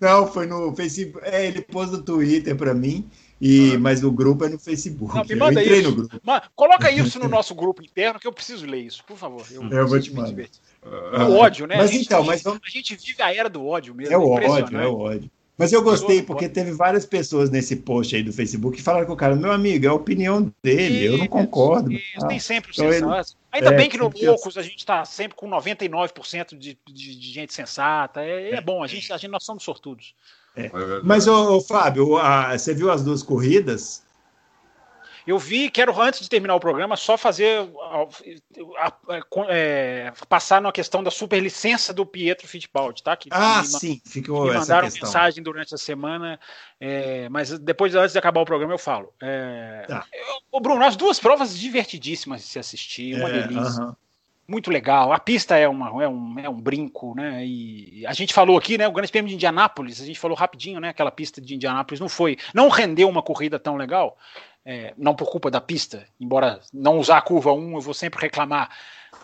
Não, 0.00 0.26
foi 0.26 0.48
no 0.48 0.74
Facebook. 0.74 1.24
É, 1.24 1.46
ele 1.46 1.62
pôs 1.62 1.92
no 1.92 2.02
Twitter 2.02 2.56
para 2.56 2.74
mim. 2.74 3.08
E, 3.40 3.74
ah. 3.74 3.78
Mas 3.78 4.02
o 4.02 4.10
grupo 4.10 4.44
é 4.44 4.48
no 4.48 4.58
Facebook. 4.58 5.14
Não, 5.14 5.24
me 5.24 5.36
manda 5.36 5.60
eu 5.60 5.64
entrei 5.64 5.80
isso. 5.80 5.90
no 5.90 5.96
grupo. 5.96 6.20
coloca 6.56 6.90
isso 6.90 7.20
no 7.20 7.28
nosso 7.28 7.54
grupo 7.54 7.84
interno 7.84 8.18
que 8.18 8.26
eu 8.26 8.32
preciso 8.32 8.66
ler 8.66 8.80
isso, 8.80 9.04
por 9.04 9.16
favor. 9.16 9.46
Eu, 9.48 9.62
eu 9.62 9.86
vou 9.86 10.00
te 10.00 10.12
mandar. 10.12 10.48
O 11.28 11.36
ódio, 11.36 11.68
né? 11.68 11.76
Mas 11.76 11.90
a 11.90 11.92
gente, 11.92 12.06
então, 12.06 12.24
mas 12.24 12.42
vamos... 12.42 12.60
a 12.66 12.70
gente 12.70 12.96
vive 12.96 13.22
a 13.22 13.32
era 13.32 13.48
do 13.48 13.64
ódio 13.64 13.94
mesmo. 13.94 14.12
É 14.12 14.18
o 14.18 14.28
ódio, 14.28 14.76
é 14.76 14.86
o 14.88 14.98
ódio. 14.98 15.30
Mas 15.56 15.72
eu 15.72 15.82
gostei 15.82 16.22
porque 16.22 16.48
teve 16.48 16.72
várias 16.72 17.04
pessoas 17.04 17.50
nesse 17.50 17.76
post 17.76 18.16
aí 18.16 18.22
do 18.22 18.32
Facebook 18.32 18.78
que 18.78 18.82
falaram 18.82 19.06
com 19.06 19.12
o 19.12 19.16
cara, 19.16 19.36
meu 19.36 19.52
amigo, 19.52 19.84
é 19.84 19.88
a 19.88 19.94
opinião 19.94 20.52
dele, 20.62 21.06
eu 21.06 21.18
não 21.18 21.26
concordo. 21.26 21.92
Isso, 21.92 22.26
tem 22.26 22.40
sempre 22.40 22.70
o 22.70 22.72
então, 22.72 22.90
sensato. 22.90 23.36
Ainda 23.52 23.68
é, 23.68 23.76
bem 23.76 23.88
que 23.88 23.98
no 23.98 24.10
Loucos 24.22 24.56
a 24.56 24.62
gente 24.62 24.78
está 24.78 25.04
sempre 25.04 25.36
com 25.36 25.48
99% 25.48 26.56
de, 26.56 26.78
de, 26.88 27.16
de, 27.16 27.32
gente 27.32 27.52
sensata. 27.52 28.22
É, 28.22 28.54
é, 28.54 28.60
bom, 28.62 28.82
a 28.82 28.86
gente, 28.86 29.12
a 29.12 29.16
gente, 29.18 29.30
nós 29.30 29.44
somos 29.44 29.62
sortudos. 29.62 30.14
É. 30.56 30.70
Mas, 31.04 31.26
ô, 31.26 31.56
ô 31.56 31.60
Fábio, 31.60 32.16
a, 32.16 32.56
você 32.56 32.74
viu 32.74 32.90
as 32.90 33.04
duas 33.04 33.22
corridas? 33.22 34.02
Eu 35.26 35.38
vi, 35.38 35.70
quero 35.70 36.00
antes 36.00 36.20
de 36.20 36.28
terminar 36.28 36.54
o 36.54 36.60
programa 36.60 36.96
só 36.96 37.16
fazer 37.16 37.68
é, 39.48 40.12
passar 40.28 40.60
na 40.60 40.72
questão 40.72 41.02
da 41.02 41.10
superlicença 41.10 41.92
do 41.92 42.04
Pietro 42.04 42.48
Fittipaldi, 42.48 43.02
tá? 43.02 43.16
Que, 43.16 43.28
ah, 43.30 43.62
sim, 43.64 44.00
ficou 44.04 44.46
me 44.46 44.54
mandaram 44.54 44.88
mensagem 44.88 45.42
durante 45.42 45.74
a 45.74 45.78
semana, 45.78 46.40
é, 46.80 47.28
mas 47.28 47.56
depois 47.58 47.94
antes 47.94 48.12
de 48.12 48.18
acabar 48.18 48.40
o 48.40 48.46
programa 48.46 48.74
eu 48.74 48.78
falo. 48.78 49.12
É, 49.22 49.84
tá. 49.86 50.04
eu, 50.52 50.60
Bruno, 50.60 50.84
as 50.84 50.96
duas 50.96 51.20
provas 51.20 51.56
divertidíssimas 51.56 52.42
de 52.42 52.48
se 52.48 52.58
assistir, 52.58 53.16
uma 53.16 53.28
é, 53.28 53.32
delícia. 53.32 53.84
Uh 53.84 53.90
-huh. 53.90 53.96
Muito 54.52 54.70
legal. 54.70 55.12
A 55.12 55.18
pista 55.18 55.56
é, 55.56 55.66
uma, 55.66 56.04
é, 56.04 56.06
um, 56.06 56.38
é 56.38 56.48
um 56.48 56.60
brinco, 56.60 57.14
né? 57.14 57.44
E 57.44 58.04
a 58.06 58.12
gente 58.12 58.34
falou 58.34 58.58
aqui, 58.58 58.76
né? 58.76 58.86
O 58.86 58.92
Grande 58.92 59.10
Prêmio 59.10 59.30
de 59.30 59.34
Indianápolis, 59.34 60.00
a 60.00 60.04
gente 60.04 60.20
falou 60.20 60.36
rapidinho, 60.36 60.78
né? 60.78 60.90
Aquela 60.90 61.10
pista 61.10 61.40
de 61.40 61.54
Indianápolis 61.54 61.98
não 61.98 62.08
foi, 62.08 62.36
não 62.52 62.68
rendeu 62.68 63.08
uma 63.08 63.22
corrida 63.22 63.58
tão 63.58 63.76
legal, 63.76 64.18
é, 64.64 64.92
não 64.98 65.14
por 65.14 65.30
culpa 65.30 65.50
da 65.50 65.60
pista, 65.60 66.06
embora 66.20 66.60
não 66.72 66.98
usar 66.98 67.16
a 67.16 67.22
curva 67.22 67.52
1 67.52 67.74
eu 67.74 67.80
vou 67.80 67.94
sempre 67.94 68.20
reclamar 68.20 68.68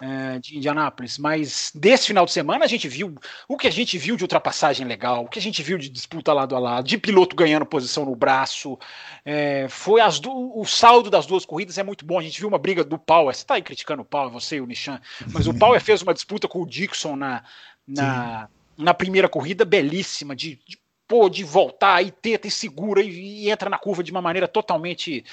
é, 0.01 0.39
de 0.39 0.57
Indianápolis, 0.57 1.19
mas 1.19 1.73
desse 1.75 2.07
final 2.07 2.25
de 2.25 2.33
semana 2.33 2.65
a 2.65 2.69
gente 2.69 2.89
viu 2.89 3.15
o 3.49 3.57
que 3.57 3.67
a 3.67 3.73
gente 3.73 3.99
viu 3.99 4.17
de 4.17 4.25
ultrapassagem 4.25 4.87
legal, 4.87 5.25
o 5.25 5.29
que 5.29 5.39
a 5.39 5.43
gente 5.43 5.63
viu 5.63 5.79
de 5.79 5.89
disputa 5.89 6.33
lado 6.33 6.55
a 6.55 6.59
lado, 6.59 6.87
de 6.87 6.99
piloto 6.99 7.35
ganhando 7.35 7.67
posição 7.67 8.05
no 8.05 8.15
braço, 8.15 8.79
é, 9.25 9.67
foi 9.69 10.01
as 10.01 10.21
do, 10.21 10.59
o 10.59 10.65
saldo 10.65 11.11
das 11.11 11.27
duas 11.27 11.45
corridas 11.45 11.79
é 11.79 11.83
muito 11.83 12.05
bom. 12.05 12.19
A 12.19 12.23
gente 12.23 12.39
viu 12.39 12.49
uma 12.49 12.59
briga 12.59 12.85
do 12.85 12.99
Power, 12.99 13.35
você 13.35 13.43
está 13.43 13.55
aí 13.55 13.63
criticando 13.63 14.03
o 14.03 14.05
Power, 14.05 14.31
você 14.31 14.57
e 14.57 14.61
o 14.61 14.67
Nishan, 14.67 15.01
mas 15.33 15.47
o 15.47 15.55
Power 15.55 15.81
fez 15.81 16.03
uma 16.03 16.15
disputa 16.15 16.49
com 16.49 16.63
o 16.63 16.67
Dixon 16.67 17.17
na, 17.17 17.43
na, 17.87 18.49
na 18.77 18.95
primeira 18.95 19.29
corrida 19.29 19.65
belíssima 19.65 20.37
de, 20.37 20.59
de 20.67 20.79
pô, 21.09 21.31
de 21.31 21.43
voltar 21.43 22.05
e 22.05 22.11
tenta 22.11 22.47
e 22.47 22.51
segura 22.51 23.03
e, 23.03 23.45
e, 23.45 23.51
entra 23.51 23.71
na 23.71 23.79
curva 23.79 24.05
de 24.05 24.13
uma 24.13 24.21
maneira 24.21 24.47
totalmente 24.47 25.25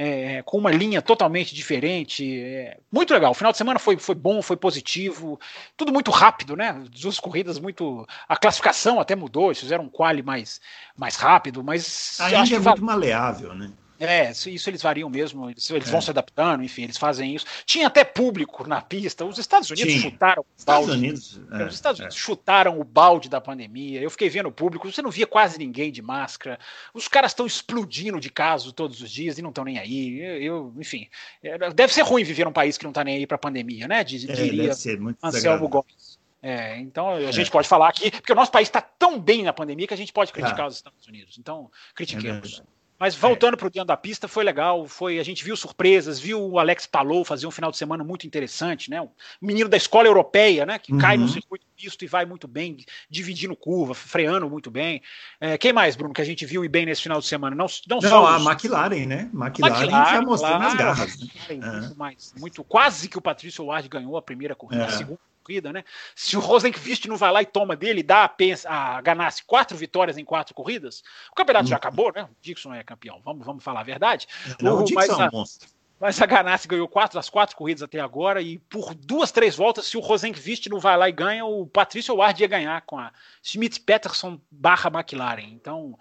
é, 0.00 0.42
com 0.42 0.56
uma 0.56 0.70
linha 0.70 1.02
totalmente 1.02 1.52
diferente. 1.52 2.40
É, 2.40 2.78
muito 2.90 3.12
legal. 3.12 3.32
O 3.32 3.34
final 3.34 3.50
de 3.50 3.58
semana 3.58 3.80
foi, 3.80 3.96
foi 3.98 4.14
bom, 4.14 4.40
foi 4.40 4.56
positivo, 4.56 5.40
tudo 5.76 5.92
muito 5.92 6.12
rápido, 6.12 6.54
né? 6.54 6.84
Duas 7.00 7.18
corridas 7.18 7.58
muito. 7.58 8.06
A 8.28 8.36
classificação 8.36 9.00
até 9.00 9.16
mudou, 9.16 9.46
eles 9.46 9.58
fizeram 9.58 9.84
um 9.84 9.88
quali 9.88 10.22
mais, 10.22 10.60
mais 10.96 11.16
rápido, 11.16 11.64
mas. 11.64 12.16
A 12.20 12.30
Índia 12.30 12.56
é 12.56 12.60
muito 12.60 12.84
maleável, 12.84 13.52
né? 13.52 13.72
É, 14.00 14.30
isso 14.30 14.70
eles 14.70 14.80
variam 14.80 15.10
mesmo, 15.10 15.50
eles, 15.50 15.68
eles 15.70 15.88
é. 15.88 15.90
vão 15.90 16.00
se 16.00 16.10
adaptando, 16.10 16.62
enfim, 16.62 16.84
eles 16.84 16.96
fazem 16.96 17.34
isso. 17.34 17.44
Tinha 17.66 17.88
até 17.88 18.04
público 18.04 18.66
na 18.66 18.80
pista, 18.80 19.24
os 19.24 19.38
Estados 19.38 19.70
Unidos 19.70 19.92
Tinha. 19.92 20.02
chutaram 20.02 20.42
o 20.42 20.64
balde. 20.64 20.84
Estados 20.84 20.88
Unidos, 20.88 21.40
é, 21.50 21.64
os 21.64 21.74
Estados 21.74 21.98
Unidos 21.98 22.16
é. 22.16 22.20
chutaram 22.20 22.80
o 22.80 22.84
balde 22.84 23.28
da 23.28 23.40
pandemia. 23.40 24.00
Eu 24.00 24.10
fiquei 24.10 24.28
vendo 24.28 24.48
o 24.48 24.52
público, 24.52 24.90
você 24.90 25.02
não 25.02 25.10
via 25.10 25.26
quase 25.26 25.58
ninguém 25.58 25.90
de 25.90 26.00
máscara. 26.00 26.60
Os 26.94 27.08
caras 27.08 27.32
estão 27.32 27.44
explodindo 27.44 28.20
de 28.20 28.30
casos 28.30 28.72
todos 28.72 29.00
os 29.02 29.10
dias 29.10 29.36
e 29.36 29.42
não 29.42 29.50
estão 29.50 29.64
nem 29.64 29.78
aí. 29.78 30.20
Eu, 30.20 30.42
eu, 30.42 30.74
enfim, 30.78 31.08
é, 31.42 31.70
deve 31.72 31.92
ser 31.92 32.02
ruim 32.02 32.22
viver 32.22 32.44
num 32.44 32.52
país 32.52 32.78
que 32.78 32.84
não 32.84 32.92
está 32.92 33.02
nem 33.02 33.16
aí 33.16 33.26
para 33.26 33.34
a 33.34 33.40
pandemia, 33.40 33.88
né? 33.88 34.04
Diz, 34.04 34.28
é, 34.28 34.32
diria 34.32 34.62
deve 34.62 34.74
ser 34.74 35.00
muito 35.00 35.18
Anselmo 35.22 35.68
Gomes. 35.68 36.18
É, 36.40 36.78
então 36.78 37.16
a 37.16 37.32
gente 37.32 37.50
pode 37.50 37.66
falar 37.66 37.88
aqui, 37.88 38.12
porque 38.12 38.32
o 38.32 38.36
nosso 38.36 38.52
país 38.52 38.68
está 38.68 38.80
tão 38.80 39.18
bem 39.18 39.42
na 39.42 39.52
pandemia 39.52 39.88
que 39.88 39.94
a 39.94 39.96
gente 39.96 40.12
pode 40.12 40.32
criticar 40.32 40.68
os 40.68 40.76
Estados 40.76 41.04
Unidos. 41.06 41.36
Então, 41.36 41.68
critiquemos. 41.96 42.62
Mas 42.98 43.14
voltando 43.14 43.54
é. 43.54 43.56
para 43.56 43.66
o 43.66 43.70
dentro 43.70 43.86
da 43.86 43.96
pista, 43.96 44.26
foi 44.26 44.44
legal. 44.44 44.86
Foi 44.86 45.18
a 45.18 45.22
gente 45.22 45.44
viu 45.44 45.56
surpresas, 45.56 46.18
viu 46.18 46.42
o 46.42 46.58
Alex 46.58 46.86
Palou 46.86 47.24
fazer 47.24 47.46
um 47.46 47.50
final 47.50 47.70
de 47.70 47.76
semana 47.76 48.02
muito 48.02 48.26
interessante, 48.26 48.90
né? 48.90 49.00
Um 49.00 49.08
menino 49.40 49.68
da 49.68 49.76
escola 49.76 50.08
europeia, 50.08 50.66
né? 50.66 50.78
Que 50.78 50.92
uhum. 50.92 50.98
cai 50.98 51.16
no 51.16 51.28
circuito 51.28 51.64
misto 51.80 52.04
e 52.04 52.08
vai 52.08 52.26
muito 52.26 52.48
bem, 52.48 52.76
dividindo 53.08 53.54
curva, 53.54 53.94
freando 53.94 54.50
muito 54.50 54.70
bem. 54.70 55.00
É, 55.40 55.56
quem 55.56 55.72
mais, 55.72 55.94
Bruno, 55.94 56.12
que 56.12 56.20
a 56.20 56.24
gente 56.24 56.44
viu 56.44 56.64
e 56.64 56.68
bem 56.68 56.84
nesse 56.84 57.02
final 57.02 57.20
de 57.20 57.26
semana? 57.26 57.54
Não, 57.54 57.66
não, 57.88 58.00
não 58.00 58.08
só 58.08 58.26
a 58.26 58.36
os... 58.36 58.46
McLaren, 58.46 59.06
né? 59.06 59.30
McLaren, 59.32 59.80
McLaren 59.80 60.10
já 60.10 60.22
mostrou 60.22 60.58
nas 60.58 60.74
garras. 60.74 61.18
Né? 61.48 61.56
Muito, 61.56 61.96
mais, 61.96 62.34
muito 62.36 62.64
quase 62.64 63.08
que 63.08 63.16
o 63.16 63.22
Patrício 63.22 63.64
Ward 63.64 63.88
ganhou 63.88 64.16
a 64.16 64.22
primeira 64.22 64.54
corrida, 64.54 64.82
é. 64.82 64.86
a 64.86 64.90
segunda 64.90 65.20
corrida, 65.48 65.72
né? 65.72 65.84
Se 66.14 66.36
o 66.36 66.40
Rosenqvist 66.40 67.08
não 67.08 67.16
vai 67.16 67.32
lá 67.32 67.42
e 67.42 67.46
toma 67.46 67.74
dele, 67.74 68.02
dá 68.02 68.24
a, 68.24 68.28
pensa, 68.28 68.68
a 68.68 69.00
Ganassi 69.00 69.42
quatro 69.44 69.76
vitórias 69.76 70.18
em 70.18 70.24
quatro 70.24 70.54
corridas, 70.54 71.02
o 71.32 71.34
campeonato 71.34 71.64
hum. 71.64 71.68
já 71.68 71.76
acabou, 71.76 72.12
né? 72.14 72.24
O 72.24 72.36
Dixon 72.42 72.74
é 72.74 72.84
campeão, 72.84 73.20
vamos, 73.24 73.44
vamos 73.44 73.64
falar 73.64 73.80
a 73.80 73.84
verdade. 73.84 74.28
Não, 74.60 74.76
o, 74.76 74.80
o 74.80 74.84
Dixon 74.84 75.00
mas, 75.00 75.08
é 75.08 75.28
um 75.28 75.30
monstro. 75.32 75.68
Mas 75.98 76.22
a 76.22 76.26
Ganassi 76.26 76.68
ganhou 76.68 76.86
quatro 76.86 77.18
das 77.18 77.28
quatro 77.28 77.56
corridas 77.56 77.82
até 77.82 77.98
agora 77.98 78.40
e 78.40 78.58
por 78.58 78.94
duas, 78.94 79.32
três 79.32 79.56
voltas, 79.56 79.86
se 79.86 79.96
o 79.96 80.00
Rosenqvist 80.00 80.68
não 80.68 80.78
vai 80.78 80.96
lá 80.96 81.08
e 81.08 81.12
ganha, 81.12 81.44
o 81.44 81.66
Patrício 81.66 82.14
Ward 82.14 82.40
ia 82.40 82.46
ganhar 82.46 82.80
com 82.82 82.98
a 82.98 83.10
Schmidt 83.42 83.80
Peterson 83.80 84.40
barra 84.48 84.90
McLaren. 84.94 85.48
Então, 85.48 85.98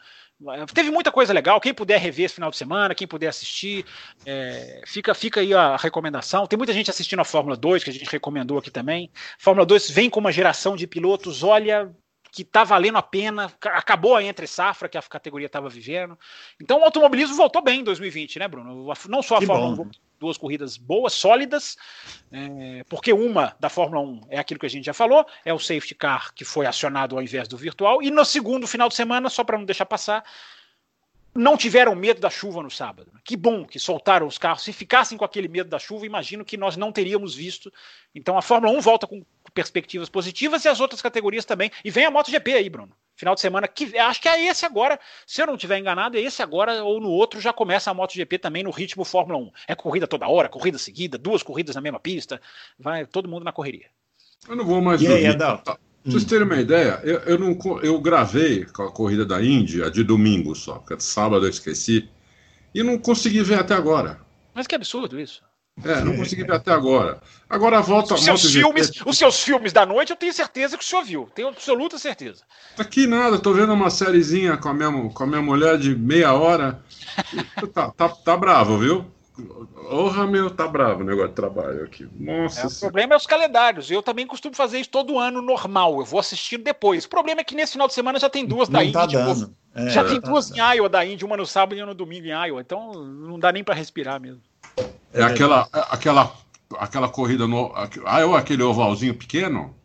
Teve 0.73 0.91
muita 0.91 1.11
coisa 1.11 1.33
legal. 1.33 1.59
Quem 1.59 1.73
puder 1.73 1.99
rever 1.99 2.25
esse 2.25 2.35
final 2.35 2.51
de 2.51 2.57
semana, 2.57 2.93
quem 2.93 3.07
puder 3.07 3.27
assistir, 3.27 3.85
é, 4.25 4.81
fica, 4.85 5.13
fica 5.15 5.39
aí 5.39 5.53
a 5.53 5.75
recomendação. 5.75 6.45
Tem 6.45 6.57
muita 6.57 6.73
gente 6.73 6.89
assistindo 6.91 7.19
a 7.19 7.25
Fórmula 7.25 7.57
2, 7.57 7.83
que 7.83 7.89
a 7.89 7.93
gente 7.93 8.09
recomendou 8.09 8.59
aqui 8.59 8.69
também. 8.69 9.11
Fórmula 9.39 9.65
2 9.65 9.89
vem 9.89 10.09
com 10.09 10.19
uma 10.19 10.31
geração 10.31 10.75
de 10.75 10.85
pilotos, 10.85 11.41
olha, 11.41 11.91
que 12.37 12.43
tá 12.43 12.63
valendo 12.63 12.99
a 12.99 13.01
pena. 13.01 13.51
Acabou 13.63 14.15
a 14.15 14.21
entre 14.21 14.45
safra 14.45 14.87
que 14.87 14.95
a 14.95 15.01
categoria 15.01 15.47
estava 15.47 15.67
vivendo. 15.67 16.15
Então 16.61 16.81
o 16.81 16.83
automobilismo 16.83 17.35
voltou 17.35 17.63
bem 17.63 17.79
em 17.79 17.83
2020, 17.83 18.37
né, 18.37 18.47
Bruno? 18.47 18.93
Não 19.09 19.23
só 19.23 19.37
a 19.37 19.39
que 19.39 19.47
Fórmula 19.47 19.75
bom. 19.75 19.83
1 19.85 19.91
duas 20.19 20.37
corridas 20.37 20.77
boas, 20.77 21.13
sólidas, 21.13 21.77
é, 22.31 22.83
porque 22.89 23.13
uma 23.13 23.55
da 23.59 23.69
Fórmula 23.69 24.01
1 24.01 24.21
é 24.29 24.39
aquilo 24.39 24.59
que 24.59 24.65
a 24.65 24.69
gente 24.69 24.85
já 24.85 24.93
falou, 24.93 25.23
é 25.45 25.53
o 25.53 25.59
safety 25.59 25.93
car 25.93 26.33
que 26.33 26.43
foi 26.43 26.65
acionado 26.65 27.15
ao 27.15 27.21
invés 27.21 27.47
do 27.47 27.55
virtual, 27.55 28.01
e 28.01 28.09
no 28.09 28.25
segundo 28.25 28.65
final 28.65 28.89
de 28.89 28.95
semana, 28.95 29.29
só 29.29 29.43
para 29.43 29.59
não 29.59 29.65
deixar 29.65 29.85
passar, 29.85 30.23
não 31.37 31.55
tiveram 31.55 31.95
medo 31.95 32.19
da 32.19 32.29
chuva 32.29 32.63
no 32.63 32.71
sábado. 32.71 33.11
Que 33.23 33.37
bom 33.37 33.65
que 33.65 33.79
soltaram 33.79 34.25
os 34.25 34.37
carros. 34.37 34.63
Se 34.63 34.73
ficassem 34.73 35.17
com 35.17 35.23
aquele 35.23 35.47
medo 35.47 35.69
da 35.69 35.77
chuva, 35.77 36.05
imagino 36.05 36.43
que 36.43 36.57
nós 36.57 36.75
não 36.75 36.91
teríamos 36.91 37.35
visto. 37.35 37.71
Então 38.13 38.37
a 38.37 38.41
Fórmula 38.41 38.75
1 38.77 38.81
volta 38.81 39.05
com 39.05 39.23
perspectivas 39.53 40.09
positivas 40.09 40.65
e 40.65 40.67
as 40.67 40.79
outras 40.79 41.01
categorias 41.01 41.45
também. 41.45 41.71
E 41.85 41.91
vem 41.91 42.05
a 42.05 42.11
MotoGP 42.11 42.53
aí, 42.53 42.69
Bruno. 42.69 42.91
Final 43.15 43.35
de 43.35 43.41
semana 43.41 43.67
que 43.67 43.97
acho 43.97 44.21
que 44.21 44.27
é 44.27 44.45
esse 44.45 44.65
agora. 44.65 44.99
Se 45.25 45.41
eu 45.41 45.47
não 45.47 45.55
estiver 45.55 45.77
enganado, 45.77 46.17
é 46.17 46.21
esse 46.21 46.41
agora 46.41 46.83
ou 46.83 46.99
no 46.99 47.09
outro 47.09 47.39
já 47.39 47.53
começa 47.53 47.89
a 47.89 47.93
MotoGP 47.93 48.39
também 48.39 48.63
no 48.63 48.71
ritmo 48.71 49.05
Fórmula 49.05 49.39
1. 49.39 49.51
É 49.67 49.75
corrida 49.75 50.07
toda 50.07 50.27
hora, 50.27 50.49
corrida 50.49 50.77
seguida, 50.77 51.17
duas 51.17 51.43
corridas 51.43 51.75
na 51.75 51.81
mesma 51.81 51.99
pista, 51.99 52.41
vai 52.77 53.05
todo 53.05 53.29
mundo 53.29 53.43
na 53.43 53.51
correria. 53.51 53.89
Eu 54.47 54.55
não 54.55 54.65
vou 54.65 54.81
mais. 54.81 55.01
E 55.01 55.07
aí, 55.07 55.25
Adalto? 55.25 55.77
Pra 56.07 56.13
vocês 56.13 56.23
terem 56.23 56.45
uma 56.45 56.55
ideia, 56.55 57.01
eu, 57.03 57.19
eu, 57.19 57.37
não, 57.37 57.57
eu 57.81 57.99
gravei 57.99 58.63
com 58.63 58.83
a 58.83 58.91
corrida 58.91 59.25
da 59.25 59.43
Índia 59.43 59.91
de 59.91 60.05
domingo 60.05 60.55
só, 60.55 60.75
porque 60.75 60.97
sábado 61.03 61.45
eu 61.45 61.49
esqueci, 61.49 62.09
e 62.73 62.81
não 62.81 62.97
consegui 62.97 63.43
ver 63.43 63.59
até 63.59 63.73
agora. 63.73 64.17
Mas 64.53 64.65
que 64.65 64.75
absurdo 64.75 65.19
isso. 65.19 65.41
É, 65.83 66.01
não 66.01 66.15
consegui 66.15 66.45
ver 66.45 66.53
até 66.53 66.71
agora. 66.71 67.19
Agora 67.49 67.81
volta 67.81 68.15
os 68.15 68.23
seus 68.23 68.49
filmes, 68.49 68.89
Os 69.05 69.17
seus 69.17 69.43
filmes 69.43 69.73
da 69.73 69.85
noite 69.85 70.11
eu 70.11 70.15
tenho 70.15 70.31
certeza 70.31 70.77
que 70.77 70.83
o 70.83 70.87
senhor 70.87 71.03
viu. 71.03 71.29
Tenho 71.35 71.49
absoluta 71.49 71.97
certeza. 71.97 72.41
Aqui 72.77 73.05
nada, 73.05 73.37
tô 73.37 73.53
vendo 73.53 73.73
uma 73.73 73.89
sériezinha 73.89 74.55
com 74.55 74.69
a 74.69 74.73
minha, 74.73 75.09
com 75.09 75.23
a 75.23 75.27
minha 75.27 75.41
mulher 75.41 75.77
de 75.77 75.93
meia 75.93 76.33
hora. 76.33 76.81
tá, 77.73 77.91
tá, 77.91 78.09
tá 78.09 78.37
bravo, 78.37 78.77
viu? 78.77 79.05
Porra, 79.43 80.25
meu, 80.25 80.49
tá 80.49 80.67
bravo 80.67 81.01
o 81.01 81.05
negócio 81.05 81.29
de 81.29 81.35
trabalho 81.35 81.83
aqui. 81.83 82.09
Nossa. 82.19 82.61
É, 82.61 82.65
o 82.65 82.79
problema 82.79 83.13
é 83.13 83.17
os 83.17 83.27
calendários. 83.27 83.91
Eu 83.91 84.01
também 84.01 84.25
costumo 84.25 84.55
fazer 84.55 84.79
isso 84.79 84.89
todo 84.89 85.19
ano 85.19 85.41
normal. 85.41 85.99
Eu 85.99 86.05
vou 86.05 86.19
assistindo 86.19 86.63
depois. 86.63 87.05
O 87.05 87.09
problema 87.09 87.41
é 87.41 87.43
que 87.43 87.55
nesse 87.55 87.73
final 87.73 87.87
de 87.87 87.93
semana 87.93 88.19
já 88.19 88.29
tem 88.29 88.45
duas 88.45 88.67
não 88.67 88.79
da 88.79 88.85
Índia. 88.85 88.99
Tá 88.99 89.05
dando. 89.05 89.55
É, 89.75 89.89
já 89.89 90.03
tem 90.03 90.19
tá 90.19 90.27
duas 90.29 90.49
dando. 90.49 90.57
em 90.57 90.75
Iowa 90.75 90.89
da 90.89 91.05
Índia, 91.05 91.25
uma 91.25 91.37
no 91.37 91.45
sábado 91.45 91.77
e 91.77 91.81
uma 91.81 91.87
no 91.87 91.93
domingo 91.93 92.25
em 92.25 92.47
Iowa. 92.47 92.61
Então 92.61 92.93
não 92.93 93.37
dá 93.37 93.51
nem 93.51 93.63
para 93.63 93.75
respirar 93.75 94.19
mesmo. 94.19 94.41
É 95.13 95.23
aquela, 95.23 95.67
aquela, 95.71 96.33
aquela 96.79 97.09
corrida 97.09 97.47
no. 97.47 97.71
Ah, 98.05 98.21
é 98.21 98.35
aquele 98.35 98.63
ovalzinho 98.63 99.13
pequeno? 99.13 99.75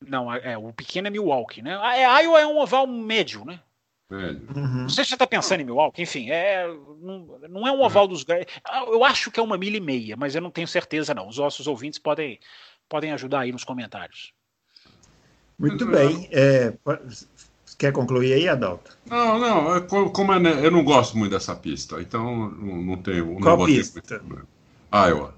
Não, 0.00 0.32
é, 0.34 0.58
o 0.58 0.72
pequeno 0.72 1.06
é 1.06 1.10
Milwaukee, 1.10 1.62
né? 1.62 1.78
É, 1.96 2.22
Iowa 2.22 2.40
é 2.40 2.46
um 2.46 2.58
oval 2.58 2.86
médio, 2.86 3.44
né? 3.44 3.60
Uhum. 4.14 4.82
Não 4.82 4.88
sei 4.88 5.04
se 5.04 5.10
você 5.10 5.14
está 5.14 5.26
pensando 5.26 5.60
em 5.60 5.64
Milwaukee, 5.64 6.02
enfim, 6.02 6.30
é, 6.30 6.66
não, 7.00 7.38
não 7.48 7.66
é 7.66 7.72
um 7.72 7.82
oval 7.82 8.06
dos. 8.06 8.24
Eu 8.88 9.04
acho 9.04 9.30
que 9.30 9.40
é 9.40 9.42
uma 9.42 9.56
milha 9.56 9.78
e 9.78 9.80
meia, 9.80 10.16
mas 10.16 10.34
eu 10.34 10.40
não 10.40 10.50
tenho 10.50 10.68
certeza, 10.68 11.14
não. 11.14 11.28
Os 11.28 11.38
nossos 11.38 11.66
ouvintes 11.66 11.98
podem, 11.98 12.38
podem 12.88 13.12
ajudar 13.12 13.40
aí 13.40 13.52
nos 13.52 13.64
comentários. 13.64 14.32
Muito 15.58 15.86
bem. 15.86 16.28
É, 16.32 16.74
Quer 17.82 17.90
concluir 17.90 18.32
aí, 18.34 18.48
Adalto? 18.48 18.96
Não, 19.06 19.40
não, 19.40 19.74
é 19.74 19.80
como 19.80 20.32
é, 20.32 20.64
eu 20.64 20.70
não 20.70 20.84
gosto 20.84 21.18
muito 21.18 21.32
dessa 21.32 21.56
pista, 21.56 22.00
então 22.00 22.48
não, 22.50 22.76
não 22.76 22.96
tenho. 22.96 23.40
Qual 23.40 23.56
não 23.56 23.66
pista? 23.66 24.00
Iowa. 24.94 25.34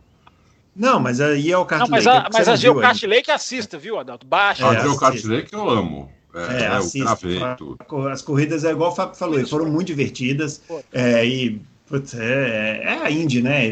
Não, 0.77 1.01
mas 1.01 1.23
aí 1.23 1.51
é 1.51 1.57
o 1.57 1.67
não, 1.67 1.89
mas. 1.89 2.07
A, 2.07 2.29
mas 2.31 2.47
a 2.47 2.55
Geokart 2.55 3.03
Lake 3.05 3.31
assista, 3.31 3.79
viu, 3.79 3.99
Adalto? 3.99 4.27
Baixa. 4.27 4.69
A 4.69 4.75
é, 4.75 4.81
Geokart 4.83 5.25
Lake 5.25 5.55
eu 5.55 5.71
amo. 5.71 6.13
É, 6.35 6.65
é, 6.65 7.01
gravei 7.01 7.41
tudo. 7.57 8.09
As 8.09 8.21
corridas 8.21 8.65
é 8.65 8.71
igual 8.71 8.91
o 8.91 8.95
Fábio 8.95 9.15
falou, 9.15 9.39
Isso, 9.39 9.51
foram 9.51 9.67
muito 9.67 9.87
divertidas. 9.87 10.61
É, 10.93 11.25
e 11.25 11.61
putz, 11.87 12.15
é, 12.15 12.81
é, 12.83 12.99
a 13.03 13.11
Indy, 13.11 13.41
né? 13.41 13.69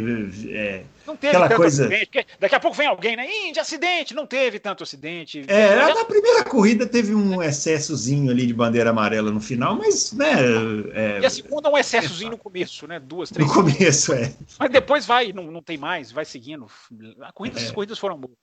É, 0.48 0.84
não 1.04 1.16
teve 1.16 1.30
Aquela 1.30 1.48
tanto 1.48 1.60
coisa... 1.60 1.86
acidente. 1.86 2.26
Daqui 2.38 2.54
a 2.54 2.60
pouco 2.60 2.76
vem 2.76 2.86
alguém, 2.86 3.16
né? 3.16 3.26
Índia, 3.48 3.62
acidente. 3.62 4.14
Não 4.14 4.26
teve 4.26 4.60
tanto 4.60 4.84
acidente. 4.84 5.44
É, 5.48 5.76
já... 5.76 5.94
na 5.94 6.04
primeira 6.04 6.44
corrida 6.44 6.86
teve 6.86 7.14
um 7.14 7.42
excessozinho 7.42 8.30
ali 8.30 8.46
de 8.46 8.54
bandeira 8.54 8.90
amarela 8.90 9.30
no 9.30 9.40
final, 9.40 9.74
mas, 9.74 10.12
né... 10.12 10.32
É... 10.94 11.20
E 11.20 11.26
a 11.26 11.30
segunda 11.30 11.68
um 11.68 11.76
excessozinho 11.76 12.30
no 12.30 12.38
começo, 12.38 12.86
né? 12.86 13.00
Duas, 13.00 13.30
três. 13.30 13.48
No 13.48 13.54
começo, 13.54 14.12
é. 14.12 14.32
Mas 14.58 14.70
depois 14.70 15.04
vai, 15.04 15.32
não, 15.32 15.50
não 15.50 15.62
tem 15.62 15.76
mais, 15.76 16.12
vai 16.12 16.24
seguindo. 16.24 16.66
A 17.20 17.32
corrida, 17.32 17.58
é. 17.58 17.64
As 17.64 17.70
corridas 17.72 17.98
foram 17.98 18.16
boas. 18.16 18.36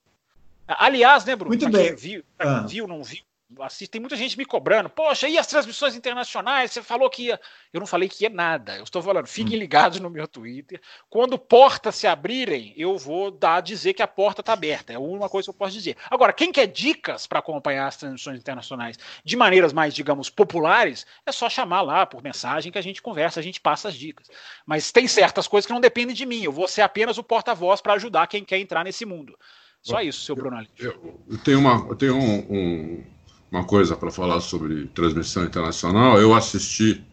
Aliás, 0.67 1.25
né, 1.25 1.35
Bruno? 1.35 1.49
Muito 1.49 1.69
bem. 1.69 1.95
Viu, 1.95 2.23
ah. 2.37 2.65
viu, 2.67 2.87
não 2.87 3.03
viu, 3.03 3.23
assisto, 3.61 3.91
tem 3.91 4.01
muita 4.01 4.15
gente 4.15 4.37
me 4.37 4.45
cobrando. 4.45 4.89
Poxa, 4.89 5.27
e 5.27 5.37
as 5.37 5.47
transmissões 5.47 5.95
internacionais? 5.95 6.71
Você 6.71 6.83
falou 6.83 7.09
que 7.09 7.23
ia. 7.23 7.39
Eu 7.73 7.79
não 7.79 7.87
falei 7.87 8.07
que 8.07 8.23
ia 8.23 8.29
nada. 8.29 8.77
Eu 8.77 8.83
estou 8.83 9.01
falando, 9.01 9.27
fiquem 9.27 9.55
hum. 9.55 9.59
ligados 9.59 9.99
no 9.99 10.09
meu 10.09 10.27
Twitter. 10.27 10.79
Quando 11.09 11.37
portas 11.37 11.95
se 11.95 12.05
abrirem, 12.05 12.73
eu 12.77 12.97
vou 12.97 13.31
dar 13.31 13.61
dizer 13.61 13.93
que 13.93 14.03
a 14.03 14.07
porta 14.07 14.41
está 14.41 14.53
aberta. 14.53 14.93
É 14.93 14.95
a 14.95 14.99
única 14.99 15.29
coisa 15.29 15.47
que 15.47 15.49
eu 15.49 15.57
posso 15.57 15.73
dizer. 15.73 15.97
Agora, 16.09 16.31
quem 16.31 16.51
quer 16.51 16.67
dicas 16.67 17.25
para 17.25 17.39
acompanhar 17.39 17.87
as 17.87 17.97
transmissões 17.97 18.37
internacionais 18.37 18.97
de 19.23 19.35
maneiras 19.35 19.73
mais, 19.73 19.93
digamos, 19.93 20.29
populares, 20.29 21.05
é 21.25 21.31
só 21.31 21.49
chamar 21.49 21.81
lá 21.81 22.05
por 22.05 22.21
mensagem 22.21 22.71
que 22.71 22.77
a 22.77 22.83
gente 22.83 23.01
conversa, 23.01 23.39
a 23.39 23.43
gente 23.43 23.59
passa 23.59 23.87
as 23.87 23.95
dicas. 23.95 24.29
Mas 24.65 24.91
tem 24.91 25.07
certas 25.07 25.47
coisas 25.47 25.65
que 25.65 25.73
não 25.73 25.81
dependem 25.81 26.15
de 26.15 26.25
mim. 26.25 26.43
Eu 26.43 26.51
vou 26.51 26.67
ser 26.67 26.81
apenas 26.81 27.17
o 27.17 27.23
porta-voz 27.23 27.81
para 27.81 27.93
ajudar 27.93 28.27
quem 28.27 28.43
quer 28.43 28.59
entrar 28.59 28.83
nesse 28.83 29.05
mundo. 29.05 29.37
Só 29.81 30.01
isso, 30.01 30.21
seu 30.21 30.35
Bruno 30.35 30.65
Eu, 30.77 31.23
eu, 31.29 31.37
tenho 31.37 31.59
uma, 31.59 31.87
eu 31.87 31.95
tenho 31.95 32.15
um, 32.15 32.39
um, 32.49 33.05
uma 33.51 33.63
coisa 33.63 33.95
para 33.95 34.11
falar 34.11 34.39
sobre 34.41 34.85
transmissão 34.87 35.43
internacional. 35.43 36.19
Eu 36.19 36.33
assisti 36.33 37.03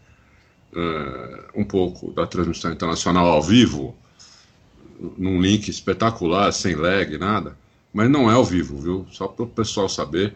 uh, 0.73 1.45
um 1.55 1.65
pouco 1.65 2.13
da 2.13 2.27
transmissão 2.27 2.73
internacional 2.73 3.27
ao 3.27 3.43
vivo, 3.43 3.97
num 5.17 5.41
link 5.41 5.69
espetacular, 5.69 6.53
sem 6.53 6.75
lag, 6.75 7.17
nada. 7.19 7.57
Mas 7.93 8.11
não 8.11 8.31
é 8.31 8.35
ao 8.35 8.45
vivo, 8.45 8.79
viu? 8.79 9.07
Só 9.11 9.27
para 9.27 9.45
o 9.45 9.49
pessoal 9.49 9.89
saber. 9.89 10.35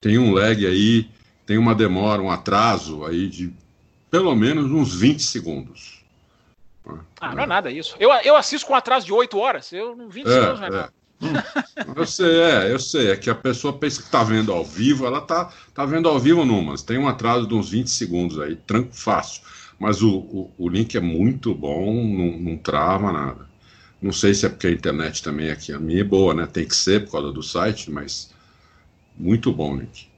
Tem 0.00 0.18
um 0.18 0.32
lag 0.32 0.64
aí, 0.66 1.08
tem 1.46 1.58
uma 1.58 1.74
demora, 1.74 2.22
um 2.22 2.30
atraso 2.30 3.04
aí 3.04 3.28
de 3.28 3.52
pelo 4.10 4.34
menos 4.36 4.70
uns 4.70 4.94
20 4.94 5.20
segundos. 5.20 6.04
Ah, 7.20 7.34
não 7.34 7.42
é 7.42 7.46
nada 7.46 7.70
isso. 7.70 7.96
Eu, 7.98 8.10
eu 8.22 8.36
assisto 8.36 8.66
com 8.66 8.74
atraso 8.74 9.06
de 9.06 9.12
8 9.12 9.36
horas. 9.38 9.72
Eu 9.72 9.96
não 9.96 10.08
20 10.08 10.26
é, 10.26 10.30
segundos 10.30 10.60
não 10.60 10.66
é, 10.66 10.80
é. 10.82 10.88
Hum, 11.24 11.94
eu 11.96 12.06
sei, 12.06 12.40
é, 12.40 12.72
eu 12.72 12.78
sei. 12.78 13.10
É 13.10 13.16
que 13.16 13.30
a 13.30 13.34
pessoa 13.34 13.72
pensa 13.72 14.02
que 14.02 14.10
tá 14.10 14.22
vendo 14.22 14.52
ao 14.52 14.64
vivo, 14.64 15.06
ela 15.06 15.20
tá, 15.20 15.50
tá 15.72 15.84
vendo 15.86 16.08
ao 16.08 16.18
vivo 16.20 16.44
numas. 16.44 16.82
Tem 16.82 16.98
um 16.98 17.08
atraso 17.08 17.46
de 17.46 17.54
uns 17.54 17.70
20 17.70 17.88
segundos 17.88 18.38
aí, 18.38 18.56
tranco 18.56 18.94
fácil. 18.94 19.42
Mas 19.78 20.02
o, 20.02 20.18
o, 20.18 20.50
o 20.58 20.68
link 20.68 20.96
é 20.96 21.00
muito 21.00 21.54
bom, 21.54 21.92
não, 21.92 22.38
não, 22.38 22.56
trava 22.56 23.12
nada. 23.12 23.48
Não 24.00 24.12
sei 24.12 24.34
se 24.34 24.46
é 24.46 24.48
porque 24.48 24.66
a 24.66 24.70
internet 24.70 25.22
também 25.22 25.50
aqui, 25.50 25.72
a 25.72 25.78
minha 25.78 26.02
é 26.02 26.04
boa, 26.04 26.34
né? 26.34 26.46
Tem 26.46 26.66
que 26.66 26.76
ser 26.76 27.04
por 27.04 27.12
causa 27.12 27.32
do 27.32 27.42
site, 27.42 27.90
mas 27.90 28.30
muito 29.16 29.52
bom 29.52 29.74
o 29.74 29.76
link. 29.80 30.08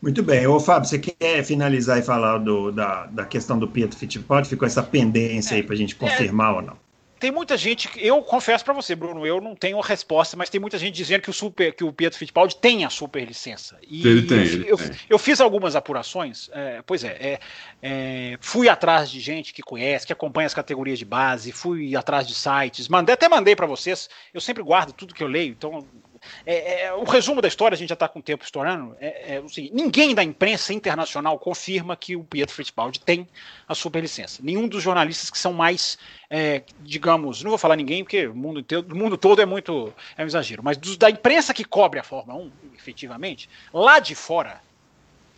Muito 0.00 0.22
bem. 0.22 0.46
Ô, 0.46 0.60
Fábio, 0.60 0.88
você 0.88 0.98
quer 0.98 1.42
finalizar 1.44 1.98
e 1.98 2.02
falar 2.02 2.38
do, 2.38 2.70
da, 2.70 3.06
da 3.06 3.24
questão 3.24 3.58
do 3.58 3.66
Pietro 3.66 3.98
Fittipaldi? 3.98 4.48
Ficou 4.48 4.66
essa 4.66 4.82
pendência 4.82 5.54
é, 5.54 5.56
aí 5.56 5.62
para 5.62 5.74
a 5.74 5.78
gente 5.78 5.96
confirmar 5.96 6.52
é, 6.52 6.56
ou 6.56 6.62
não? 6.62 6.87
Tem 7.18 7.30
muita 7.30 7.56
gente, 7.56 7.90
eu 7.96 8.22
confesso 8.22 8.64
para 8.64 8.74
você, 8.74 8.94
Bruno, 8.94 9.26
eu 9.26 9.40
não 9.40 9.54
tenho 9.54 9.78
a 9.78 9.84
resposta, 9.84 10.36
mas 10.36 10.48
tem 10.48 10.60
muita 10.60 10.78
gente 10.78 10.94
dizendo 10.94 11.22
que 11.22 11.30
o 11.30 11.32
super, 11.32 11.74
que 11.74 11.84
o 11.84 11.92
Pietro 11.92 12.18
Fittipaldi 12.18 12.56
tem 12.56 12.84
a 12.84 12.90
super 12.90 13.24
licença. 13.26 13.78
E 13.86 14.06
ele 14.06 14.22
tem. 14.22 14.38
Eu, 14.38 14.44
ele 14.44 14.70
eu, 14.70 14.76
tem. 14.76 14.90
eu 15.10 15.18
fiz 15.18 15.40
algumas 15.40 15.74
apurações, 15.74 16.48
é, 16.52 16.82
pois 16.86 17.02
é, 17.04 17.16
é, 17.20 17.40
é, 17.82 18.38
fui 18.40 18.68
atrás 18.68 19.10
de 19.10 19.20
gente 19.20 19.52
que 19.52 19.62
conhece, 19.62 20.06
que 20.06 20.12
acompanha 20.12 20.46
as 20.46 20.54
categorias 20.54 20.98
de 20.98 21.04
base, 21.04 21.50
fui 21.52 21.96
atrás 21.96 22.26
de 22.26 22.34
sites, 22.34 22.88
mandei, 22.88 23.14
até 23.14 23.28
mandei 23.28 23.56
para 23.56 23.66
vocês. 23.66 24.08
Eu 24.32 24.40
sempre 24.40 24.62
guardo 24.62 24.92
tudo 24.92 25.14
que 25.14 25.22
eu 25.22 25.28
leio, 25.28 25.50
então 25.50 25.86
é, 26.44 26.84
é, 26.84 26.92
o 26.92 27.04
resumo 27.04 27.40
da 27.40 27.48
história, 27.48 27.74
a 27.74 27.78
gente 27.78 27.88
já 27.88 27.94
está 27.94 28.08
com 28.08 28.18
o 28.18 28.22
tempo 28.22 28.44
estourando. 28.44 28.96
É, 29.00 29.34
é, 29.34 29.38
assim, 29.38 29.70
ninguém 29.72 30.14
da 30.14 30.22
imprensa 30.22 30.72
internacional 30.72 31.38
confirma 31.38 31.96
que 31.96 32.16
o 32.16 32.24
Pietro 32.24 32.54
Fittipaldi 32.54 33.00
tem 33.00 33.28
a 33.66 33.74
superlicença. 33.74 34.40
Nenhum 34.42 34.68
dos 34.68 34.82
jornalistas 34.82 35.30
que 35.30 35.38
são 35.38 35.52
mais, 35.52 35.98
é, 36.30 36.62
digamos, 36.80 37.42
não 37.42 37.50
vou 37.50 37.58
falar 37.58 37.76
ninguém, 37.76 38.02
porque 38.02 38.26
o 38.26 38.34
mundo, 38.34 38.60
inteiro, 38.60 38.86
o 38.90 38.96
mundo 38.96 39.16
todo 39.16 39.40
é 39.40 39.46
muito 39.46 39.92
é 40.16 40.22
um 40.22 40.26
exagero, 40.26 40.62
mas 40.62 40.76
dos, 40.76 40.96
da 40.96 41.10
imprensa 41.10 41.54
que 41.54 41.64
cobre 41.64 41.98
a 42.00 42.02
Fórmula 42.02 42.38
1, 42.38 42.52
efetivamente, 42.76 43.48
lá 43.72 43.98
de 43.98 44.14
fora, 44.14 44.60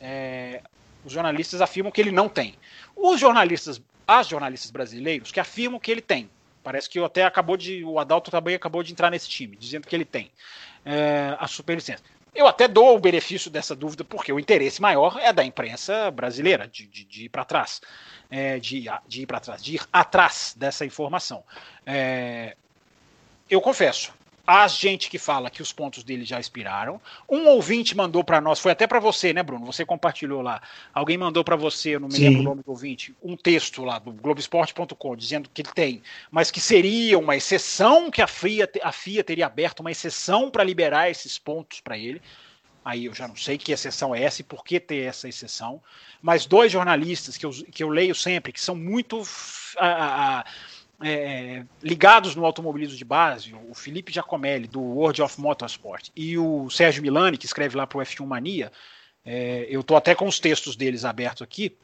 é, 0.00 0.62
os 1.04 1.12
jornalistas 1.12 1.60
afirmam 1.60 1.92
que 1.92 2.00
ele 2.00 2.10
não 2.10 2.28
tem. 2.28 2.54
Os 2.96 3.20
jornalistas, 3.20 3.80
as 4.06 4.28
jornalistas 4.28 4.70
brasileiros 4.70 5.32
que 5.32 5.40
afirmam 5.40 5.80
que 5.80 5.90
ele 5.90 6.00
tem. 6.00 6.28
Parece 6.62 6.88
que 6.88 6.98
até 6.98 7.24
acabou 7.24 7.56
de. 7.56 7.84
O 7.84 7.98
Adalto 7.98 8.30
também 8.30 8.54
acabou 8.54 8.82
de 8.82 8.92
entrar 8.92 9.10
nesse 9.10 9.28
time, 9.28 9.56
dizendo 9.56 9.86
que 9.86 9.94
ele 9.96 10.04
tem 10.04 10.30
é, 10.84 11.36
a 11.38 11.46
superlicença. 11.46 12.02
Eu 12.34 12.46
até 12.46 12.68
dou 12.68 12.96
o 12.96 13.00
benefício 13.00 13.50
dessa 13.50 13.74
dúvida, 13.74 14.04
porque 14.04 14.32
o 14.32 14.38
interesse 14.38 14.80
maior 14.80 15.18
é 15.18 15.32
da 15.32 15.44
imprensa 15.44 16.10
brasileira, 16.10 16.68
de, 16.68 16.86
de, 16.86 17.04
de 17.04 17.24
ir 17.24 17.28
para 17.28 17.44
trás, 17.44 17.80
é, 18.30 18.58
de, 18.60 18.84
de, 19.08 19.22
ir 19.22 19.26
para 19.26 19.40
trás, 19.40 19.62
de 19.62 19.74
ir 19.74 19.82
atrás 19.92 20.54
dessa 20.56 20.84
informação. 20.84 21.42
É, 21.84 22.56
eu 23.48 23.60
confesso, 23.60 24.12
Há 24.52 24.66
gente 24.66 25.08
que 25.08 25.16
fala 25.16 25.48
que 25.48 25.62
os 25.62 25.72
pontos 25.72 26.02
dele 26.02 26.24
já 26.24 26.40
expiraram. 26.40 27.00
Um 27.28 27.46
ouvinte 27.46 27.96
mandou 27.96 28.24
para 28.24 28.40
nós, 28.40 28.58
foi 28.58 28.72
até 28.72 28.84
para 28.84 28.98
você, 28.98 29.32
né, 29.32 29.44
Bruno? 29.44 29.64
Você 29.64 29.84
compartilhou 29.84 30.42
lá. 30.42 30.60
Alguém 30.92 31.16
mandou 31.16 31.44
para 31.44 31.54
você, 31.54 31.90
eu 31.90 32.00
não 32.00 32.08
me 32.08 32.14
Sim. 32.14 32.24
lembro 32.24 32.40
o 32.40 32.42
nome 32.42 32.62
do 32.64 32.70
ouvinte, 32.72 33.14
um 33.22 33.36
texto 33.36 33.84
lá 33.84 34.00
do 34.00 34.10
Globoesporte.com 34.10 35.14
dizendo 35.14 35.48
que 35.54 35.62
ele 35.62 35.70
tem, 35.72 36.02
mas 36.32 36.50
que 36.50 36.60
seria 36.60 37.16
uma 37.16 37.36
exceção 37.36 38.10
que 38.10 38.20
a 38.20 38.26
FIA, 38.26 38.68
a 38.82 38.90
FIA 38.90 39.22
teria 39.22 39.46
aberto 39.46 39.80
uma 39.80 39.92
exceção 39.92 40.50
para 40.50 40.64
liberar 40.64 41.08
esses 41.08 41.38
pontos 41.38 41.80
para 41.80 41.96
ele. 41.96 42.20
Aí 42.84 43.04
eu 43.04 43.14
já 43.14 43.28
não 43.28 43.36
sei 43.36 43.56
que 43.56 43.70
exceção 43.70 44.12
é 44.12 44.24
essa 44.24 44.40
e 44.40 44.44
por 44.44 44.64
que 44.64 44.80
ter 44.80 45.06
essa 45.06 45.28
exceção. 45.28 45.80
Mas 46.20 46.44
dois 46.44 46.72
jornalistas 46.72 47.36
que 47.36 47.46
eu, 47.46 47.52
que 47.70 47.84
eu 47.84 47.88
leio 47.88 48.16
sempre, 48.16 48.52
que 48.52 48.60
são 48.60 48.74
muito. 48.74 49.22
A, 49.76 50.40
a, 50.40 50.44
é, 51.02 51.64
ligados 51.82 52.34
no 52.34 52.44
automobilismo 52.44 52.96
de 52.96 53.04
base, 53.04 53.54
o 53.68 53.74
Felipe 53.74 54.12
Giacomelli, 54.12 54.66
do 54.66 54.80
World 54.80 55.22
of 55.22 55.40
Motorsport, 55.40 56.08
e 56.14 56.36
o 56.36 56.68
Sérgio 56.68 57.02
Milani, 57.02 57.38
que 57.38 57.46
escreve 57.46 57.76
lá 57.76 57.86
para 57.86 57.98
o 57.98 58.02
F1 58.02 58.26
Mania, 58.26 58.70
é, 59.24 59.66
eu 59.68 59.80
estou 59.80 59.96
até 59.96 60.14
com 60.14 60.26
os 60.26 60.38
textos 60.38 60.76
deles 60.76 61.04
abertos 61.04 61.42
aqui, 61.42 61.74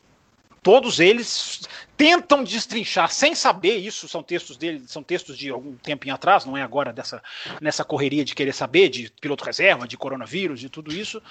todos 0.62 0.98
eles 0.98 1.60
tentam 1.96 2.42
destrinchar, 2.42 3.10
sem 3.10 3.34
saber 3.34 3.76
isso, 3.76 4.08
são 4.08 4.22
textos 4.22 4.56
deles, 4.56 4.90
são 4.90 5.02
textos 5.02 5.38
de 5.38 5.48
algum 5.48 5.76
tempo 5.76 6.06
em 6.06 6.10
atrás, 6.10 6.44
não 6.44 6.56
é 6.56 6.62
agora 6.62 6.92
dessa, 6.92 7.22
nessa 7.60 7.84
correria 7.84 8.24
de 8.24 8.34
querer 8.34 8.52
saber, 8.52 8.88
de 8.88 9.10
piloto 9.20 9.44
reserva, 9.44 9.86
de 9.86 9.96
coronavírus, 9.96 10.60
de 10.60 10.68
tudo 10.68 10.92
isso, 10.92 11.22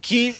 que 0.00 0.34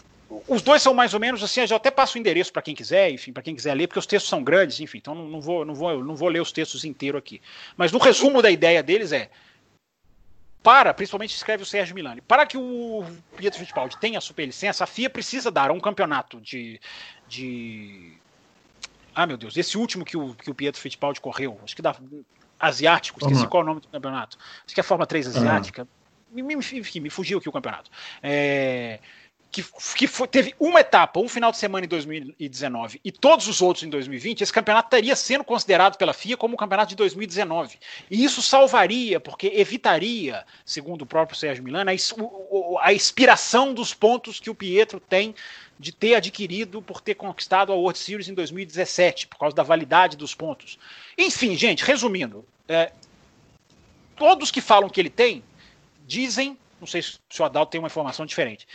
os 0.47 0.63
dois 0.63 0.81
são 0.81 0.95
mais 0.95 1.13
ou 1.13 1.21
menos 1.21 1.43
assim, 1.43 1.61
eu 1.61 1.67
já 1.67 1.77
até 1.77 1.91
passo 1.91 2.17
o 2.17 2.21
endereço 2.21 2.53
para 2.53 2.63
quem 2.63 2.75
quiser, 2.75 3.11
enfim, 3.11 3.33
para 3.33 3.43
quem 3.43 3.55
quiser 3.55 3.75
ler, 3.75 3.89
porque 3.89 3.99
os 3.99 4.07
textos 4.07 4.29
são 4.29 4.45
grandes, 4.45 4.79
enfim, 4.79 4.99
então 4.99 5.15
não, 5.15 5.27
não, 5.27 5.41
vou, 5.41 5.65
não, 5.65 5.75
vou, 5.75 6.05
não 6.05 6.15
vou 6.15 6.29
ler 6.29 6.41
os 6.41 6.53
textos 6.53 6.85
inteiros 6.85 7.19
aqui. 7.19 7.43
Mas 7.77 7.91
no 7.91 7.99
resumo 7.99 8.41
da 8.41 8.51
ideia 8.51 8.83
deles 8.83 9.11
é 9.11 9.29
para, 10.63 10.95
principalmente 10.95 11.35
escreve 11.35 11.63
o 11.63 11.67
Sérgio 11.67 11.95
Milani, 11.95 12.21
para 12.21 12.47
que 12.47 12.57
o 12.57 13.05
Pietro 13.37 13.59
Fittipaldi 13.59 13.97
tenha 13.99 14.19
a 14.19 14.21
superlicença, 14.21 14.85
a 14.85 14.87
FIA 14.87 15.11
precisa 15.11 15.51
dar 15.51 15.71
um 15.71 15.81
campeonato 15.81 16.41
de, 16.41 16.81
de 17.27 18.13
ah, 19.15 19.27
meu 19.27 19.37
Deus, 19.37 19.57
esse 19.57 19.77
último 19.77 20.05
que 20.05 20.17
o, 20.17 20.35
que 20.35 20.51
o 20.51 20.55
Pietro 20.55 20.81
Fittipaldi 20.81 21.21
correu, 21.21 21.59
acho 21.65 21.75
que 21.75 21.83
da 21.83 21.97
asiático, 22.61 23.19
esqueci 23.21 23.47
qual 23.47 23.63
é 23.63 23.65
o 23.65 23.67
nome 23.67 23.81
do 23.81 23.89
campeonato. 23.89 24.37
Acho 24.65 24.75
que 24.75 24.81
é 24.81 24.83
a 24.83 24.85
Fórmula 24.85 25.07
3 25.07 25.29
asiática. 25.29 25.89
Uhum. 26.31 26.45
Me, 26.45 26.55
me, 26.55 26.57
me, 26.57 27.01
me, 27.01 27.11
fugiu 27.11 27.39
aqui 27.39 27.49
o 27.49 27.53
campeonato. 27.53 27.91
É, 28.23 29.01
que, 29.51 29.65
que 29.97 30.07
foi, 30.07 30.29
teve 30.29 30.55
uma 30.61 30.81
etapa, 30.81 31.19
um 31.19 31.29
final 31.29 31.51
de 31.51 31.59
semana 31.59 31.85
em 31.85 31.89
2019 31.89 33.01
e 33.05 33.11
todos 33.11 33.49
os 33.49 33.61
outros 33.61 33.83
em 33.83 33.91
2020, 33.91 34.43
esse 34.43 34.53
campeonato 34.53 34.87
estaria 34.87 35.17
sendo 35.17 35.43
considerado 35.43 35.97
pela 35.97 36.13
FIA 36.13 36.37
como 36.37 36.55
o 36.55 36.57
campeonato 36.57 36.91
de 36.91 36.97
2019. 36.97 37.79
E 38.09 38.23
isso 38.23 38.41
salvaria, 38.41 39.19
porque 39.19 39.49
evitaria, 39.49 40.47
segundo 40.65 41.03
o 41.03 41.07
próprio 41.07 41.37
Sérgio 41.37 41.65
Milano, 41.65 41.91
a, 41.91 42.87
a 42.87 42.93
expiração 42.93 43.75
dos 43.75 43.93
pontos 43.93 44.39
que 44.39 44.51
o 44.51 44.55
Pietro 44.55 45.01
tem 45.01 45.35
de 45.79 45.93
ter 45.93 46.15
adquirido 46.15 46.81
por 46.81 47.01
ter 47.01 47.15
conquistado 47.15 47.73
a 47.73 47.75
World 47.75 47.99
Series 47.99 48.29
em 48.29 48.35
2017, 48.35 49.27
por 49.27 49.39
causa 49.39 49.57
da 49.57 49.63
validade 49.63 50.17
dos 50.17 50.35
pontos. 50.35 50.79
Enfim, 51.19 51.57
gente, 51.57 51.85
resumindo, 51.85 52.45
é, 52.69 52.93
todos 54.15 54.51
que 54.51 54.61
falam 54.61 54.89
que 54.89 55.01
ele 55.01 55.11
tem 55.11 55.43
dizem 56.07 56.57
não 56.81 56.87
sei 56.87 57.03
se 57.03 57.19
o 57.39 57.45
Adalto 57.45 57.73
tem 57.73 57.79
uma 57.79 57.89
informação 57.89 58.25
diferente 58.25 58.67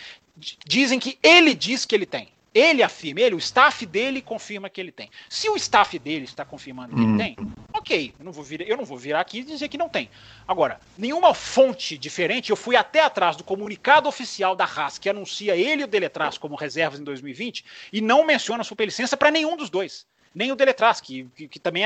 dizem 0.66 1.00
que 1.00 1.18
ele 1.22 1.54
diz 1.54 1.86
que 1.86 1.96
ele 1.96 2.06
tem. 2.06 2.30
Ele 2.56 2.82
afirma, 2.82 3.20
ele, 3.20 3.36
o 3.36 3.38
staff 3.38 3.86
dele 3.86 4.22
confirma 4.22 4.70
que 4.70 4.80
ele 4.80 4.92
tem. 4.92 5.10
Se 5.30 5.50
o 5.50 5.58
staff 5.58 6.00
dele 6.00 6.24
está 6.24 6.46
confirmando 6.46 6.96
que 6.96 7.02
hum. 7.02 7.10
ele 7.10 7.36
tem, 7.36 7.36
ok, 7.74 8.14
eu 8.18 8.24
não, 8.24 8.32
vou 8.32 8.46
vir, 8.46 8.62
eu 8.62 8.78
não 8.78 8.86
vou 8.86 8.98
virar 8.98 9.20
aqui 9.20 9.40
e 9.40 9.44
dizer 9.44 9.68
que 9.68 9.78
não 9.78 9.90
tem. 9.90 10.10
Agora, 10.48 10.80
nenhuma 10.98 11.34
fonte 11.34 11.98
diferente, 11.98 12.52
eu 12.52 12.56
fui 12.56 12.78
até 12.78 13.02
atrás 13.02 13.36
do 13.36 13.44
comunicado 13.44 14.08
oficial 14.08 14.56
da 14.56 14.64
Haas, 14.64 14.98
que 14.98 15.10
anuncia 15.10 15.54
ele 15.58 15.82
e 15.82 15.84
o 15.84 15.88
Deletraz 15.88 16.38
como 16.38 16.56
reservas 16.56 16.98
em 16.98 17.04
2020, 17.04 17.66
e 17.92 18.00
não 18.00 18.26
menciona 18.26 18.62
a 18.62 18.64
superlicença 18.64 19.18
para 19.18 19.30
nenhum 19.30 19.58
dos 19.58 19.70
dois. 19.70 20.08
Nem 20.34 20.50
o 20.50 20.56
Deletraz, 20.56 21.02
que, 21.02 21.26
que, 21.36 21.50
que 21.50 21.60
também 21.60 21.84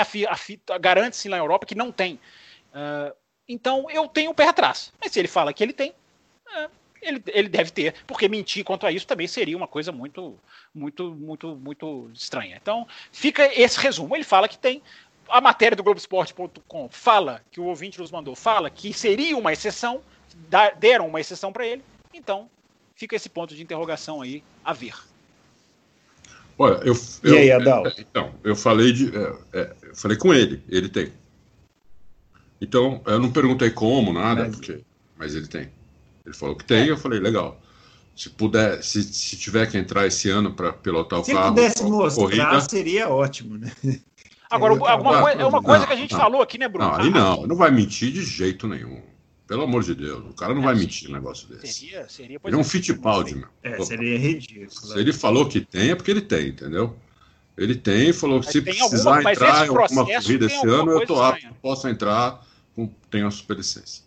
garante-se 0.80 1.30
na 1.30 1.38
Europa 1.38 1.66
que 1.66 1.74
não 1.74 1.92
tem. 1.92 2.20
Uh, 2.72 3.16
então, 3.48 3.90
eu 3.90 4.08
tenho 4.08 4.30
o 4.30 4.36
pé 4.36 4.48
atrás. 4.48 4.94
Mas 5.02 5.12
se 5.12 5.20
ele 5.20 5.28
fala 5.28 5.52
que 5.52 5.64
ele 5.64 5.74
tem, 5.74 5.90
uh, 5.90 6.70
ele, 7.02 7.22
ele 7.28 7.50
deve 7.50 7.72
ter, 7.72 7.94
porque 8.06 8.28
mentir 8.28 8.64
quanto 8.64 8.86
a 8.86 8.92
isso 8.92 9.08
também 9.08 9.28
seria 9.28 9.56
uma 9.56 9.68
coisa 9.68 9.92
muito, 9.92 10.38
muito, 10.74 11.12
muito, 11.16 11.56
muito 11.56 12.10
estranha. 12.14 12.58
Então, 12.62 12.88
fica 13.12 13.50
esse 13.60 13.80
resumo. 13.80 14.16
Ele 14.16 14.24
fala 14.24 14.48
que 14.48 14.58
tem. 14.58 14.82
A 15.28 15.40
matéria 15.40 15.76
do 15.76 15.84
Globoesporte.com 15.84 16.90
fala 16.90 17.42
que 17.52 17.60
o 17.60 17.66
ouvinte 17.66 18.00
nos 18.00 18.10
mandou, 18.10 18.36
fala 18.36 18.68
que 18.68 18.92
seria 18.92 19.38
uma 19.38 19.54
exceção, 19.54 20.02
deram 20.80 21.08
uma 21.08 21.22
exceção 21.22 21.54
para 21.54 21.68
ele. 21.68 21.84
Então, 22.12 22.50
fica 22.96 23.16
esse 23.16 23.30
ponto 23.30 23.56
de 23.56 23.62
interrogação 23.62 24.24
aí 24.24 24.44
a 24.66 24.74
ver. 24.74 24.96
Olha, 26.58 26.82
eu, 26.84 26.94
eu, 27.24 27.36
e 27.36 27.38
aí, 27.38 27.52
Adal? 27.52 27.88
É, 27.88 27.94
então, 28.00 28.34
eu 28.44 28.56
falei 28.56 28.92
de, 28.92 29.16
é, 29.16 29.36
é, 29.54 29.76
eu 29.84 29.96
falei 29.96 30.18
com 30.18 30.34
ele, 30.34 30.64
ele 30.68 30.90
tem. 30.90 31.14
Então, 32.60 33.02
eu 33.06 33.20
não 33.20 33.32
perguntei 33.32 33.70
como, 33.70 34.12
nada, 34.12 34.46
mas... 34.46 34.56
porque, 34.56 34.82
mas 35.16 35.36
ele 35.36 35.48
tem. 35.48 35.70
Ele 36.30 36.38
falou 36.38 36.56
que 36.56 36.64
tem, 36.64 36.88
eu 36.88 36.98
falei, 36.98 37.20
legal. 37.20 37.60
Se 38.16 38.30
puder, 38.30 38.84
se, 38.84 39.02
se 39.02 39.36
tiver 39.36 39.66
que 39.70 39.78
entrar 39.78 40.06
esse 40.06 40.30
ano 40.30 40.54
para 40.54 40.72
pilotar 40.72 41.20
o 41.20 41.24
se 41.24 41.34
carro. 41.34 41.48
Se 41.48 41.50
pudesse 41.50 41.84
mostrar, 41.84 42.24
corrida, 42.24 42.62
seria 42.62 43.10
ótimo, 43.10 43.58
né? 43.58 43.72
Agora, 44.50 44.74
alguma 44.92 45.22
coisa, 45.22 45.42
é 45.42 45.46
uma 45.46 45.62
coisa 45.62 45.80
não, 45.80 45.88
que 45.88 45.94
a 45.94 45.96
gente 45.96 46.12
não, 46.12 46.20
falou 46.20 46.42
aqui, 46.42 46.58
né, 46.58 46.68
Bruno? 46.68 46.88
Não, 46.88 46.96
aí 46.96 47.10
não, 47.10 47.48
não 47.48 47.56
vai 47.56 47.72
mentir 47.72 48.12
de 48.12 48.24
jeito 48.24 48.68
nenhum. 48.68 49.02
Pelo 49.48 49.64
amor 49.64 49.84
de 49.84 49.96
Deus, 49.96 50.24
o 50.30 50.34
cara 50.34 50.54
não 50.54 50.62
é, 50.62 50.66
vai 50.66 50.76
mentir 50.76 51.10
um 51.10 51.14
negócio 51.14 51.48
desse. 51.48 51.74
Seria, 51.74 52.10
seria 52.10 52.40
ele 52.44 52.56
é 52.56 52.58
um 52.58 52.64
Fittipaldi, 52.64 53.36
meu. 53.36 53.48
É, 53.64 53.80
seria 53.82 54.18
ridículo. 54.18 54.70
Se 54.70 55.00
ele 55.00 55.14
falou 55.14 55.48
que 55.48 55.62
tem, 55.62 55.92
é 55.92 55.96
porque 55.96 56.12
ele 56.12 56.22
tem, 56.22 56.50
entendeu? 56.50 56.96
Ele 57.58 57.76
tem 57.76 58.10
e 58.10 58.14
falou 58.14 58.40
que 58.42 58.52
se 58.52 58.62
precisar 58.62 59.16
alguma, 59.16 59.32
entrar 59.32 59.66
em 59.66 59.70
alguma 59.70 60.06
corrida 60.06 60.46
esse 60.46 60.68
ano, 60.68 60.92
eu 60.92 61.06
tô 61.06 61.22
apto, 61.22 61.48
posso 61.62 61.88
entrar, 61.88 62.46
com, 62.76 62.88
tenho 63.10 63.28
a 63.28 63.32
superlicença. 63.32 64.04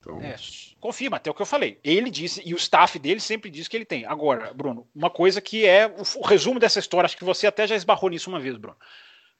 Então... 0.00 0.20
É, 0.22 0.36
confirma, 0.80 1.18
até 1.18 1.30
o 1.30 1.34
que 1.34 1.42
eu 1.42 1.46
falei. 1.46 1.78
Ele 1.84 2.10
disse, 2.10 2.42
e 2.44 2.54
o 2.54 2.56
staff 2.56 2.98
dele 2.98 3.20
sempre 3.20 3.50
diz 3.50 3.68
que 3.68 3.76
ele 3.76 3.84
tem. 3.84 4.04
Agora, 4.04 4.52
Bruno, 4.54 4.88
uma 4.94 5.10
coisa 5.10 5.40
que 5.40 5.66
é 5.66 5.86
o, 5.86 6.20
o 6.20 6.26
resumo 6.26 6.58
dessa 6.58 6.78
história, 6.78 7.06
acho 7.06 7.16
que 7.16 7.24
você 7.24 7.46
até 7.46 7.66
já 7.66 7.76
esbarrou 7.76 8.10
nisso 8.10 8.30
uma 8.30 8.40
vez, 8.40 8.56
Bruno. 8.56 8.76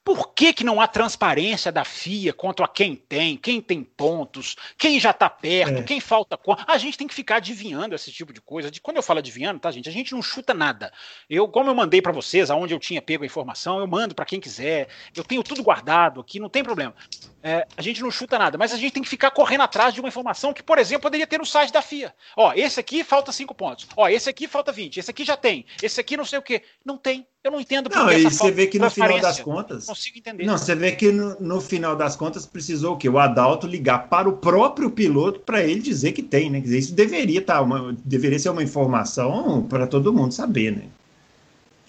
Por 0.03 0.33
que, 0.33 0.51
que 0.51 0.63
não 0.63 0.81
há 0.81 0.87
transparência 0.87 1.71
da 1.71 1.85
FIA 1.85 2.33
quanto 2.33 2.63
a 2.63 2.67
quem 2.67 2.95
tem, 2.95 3.37
quem 3.37 3.61
tem 3.61 3.83
pontos, 3.83 4.55
quem 4.75 4.99
já 4.99 5.11
está 5.11 5.29
perto, 5.29 5.81
é. 5.81 5.83
quem 5.83 5.99
falta 5.99 6.39
A 6.65 6.77
gente 6.79 6.97
tem 6.97 7.07
que 7.07 7.13
ficar 7.13 7.35
adivinhando 7.35 7.93
esse 7.93 8.11
tipo 8.11 8.33
de 8.33 8.41
coisa. 8.41 8.71
De, 8.71 8.81
quando 8.81 8.97
eu 8.97 9.03
falo 9.03 9.19
adivinhando, 9.19 9.59
tá, 9.59 9.69
gente? 9.69 9.87
A 9.87 9.91
gente 9.91 10.13
não 10.13 10.21
chuta 10.23 10.55
nada. 10.55 10.91
Eu, 11.29 11.47
como 11.47 11.69
eu 11.69 11.75
mandei 11.75 12.01
para 12.01 12.11
vocês, 12.11 12.49
aonde 12.49 12.73
eu 12.73 12.79
tinha 12.79 12.99
pego 12.99 13.23
a 13.23 13.27
informação, 13.27 13.79
eu 13.79 13.85
mando 13.85 14.15
para 14.15 14.25
quem 14.25 14.39
quiser. 14.39 14.87
Eu 15.15 15.23
tenho 15.23 15.43
tudo 15.43 15.61
guardado 15.61 16.19
aqui, 16.19 16.39
não 16.39 16.49
tem 16.49 16.63
problema. 16.63 16.95
É, 17.43 17.65
a 17.75 17.81
gente 17.81 18.01
não 18.01 18.11
chuta 18.11 18.37
nada, 18.37 18.57
mas 18.57 18.71
a 18.71 18.77
gente 18.77 18.93
tem 18.93 19.03
que 19.03 19.09
ficar 19.09 19.31
correndo 19.31 19.61
atrás 19.61 19.93
de 19.93 19.99
uma 19.99 20.09
informação 20.09 20.53
que, 20.53 20.61
por 20.61 20.77
exemplo, 20.77 21.03
poderia 21.03 21.25
ter 21.25 21.39
no 21.39 21.45
site 21.45 21.73
da 21.73 21.81
FIA. 21.81 22.13
Ó, 22.37 22.53
esse 22.53 22.79
aqui 22.79 23.03
falta 23.03 23.31
5 23.31 23.53
pontos. 23.55 23.87
Ó, 23.95 24.07
esse 24.07 24.29
aqui 24.29 24.47
falta 24.47 24.71
20. 24.71 24.97
Esse 24.97 25.09
aqui 25.09 25.23
já 25.23 25.35
tem. 25.35 25.65
Esse 25.81 25.99
aqui 25.99 26.15
não 26.15 26.25
sei 26.25 26.39
o 26.39 26.41
quê. 26.41 26.61
Não 26.85 26.97
tem. 26.97 27.25
Eu 27.43 27.51
não 27.51 27.59
entendo 27.59 27.89
por 27.89 27.97
Não, 27.97 28.11
e 28.11 28.23
você 28.23 28.51
vê 28.51 28.67
que 28.67 28.77
no 28.77 28.89
final 28.91 29.19
das 29.19 29.39
contas. 29.39 29.87
Não 29.87 29.95
consigo 29.95 30.19
entender. 30.19 30.45
Não, 30.45 30.57
você 30.57 30.75
vê 30.75 30.91
que 30.91 31.11
no, 31.11 31.39
no, 31.39 31.59
final 31.59 31.95
das 31.95 32.15
contas 32.15 32.45
precisou 32.45 32.93
o 32.93 32.97
quê? 32.97 33.09
O 33.09 33.17
Adalto 33.17 33.65
ligar 33.65 34.07
para 34.09 34.29
o 34.29 34.37
próprio 34.37 34.91
piloto 34.91 35.39
para 35.39 35.63
ele 35.63 35.79
dizer 35.79 36.11
que 36.11 36.21
tem, 36.21 36.51
né? 36.51 36.59
Quer 36.59 36.65
dizer, 36.65 36.77
isso 36.77 36.93
deveria, 36.93 37.41
tá, 37.41 37.59
uma, 37.59 37.97
deveria 38.05 38.37
ser 38.37 38.49
uma 38.49 38.61
informação 38.61 39.63
para 39.67 39.87
todo 39.87 40.13
mundo 40.13 40.33
saber, 40.33 40.71
né? 40.71 40.83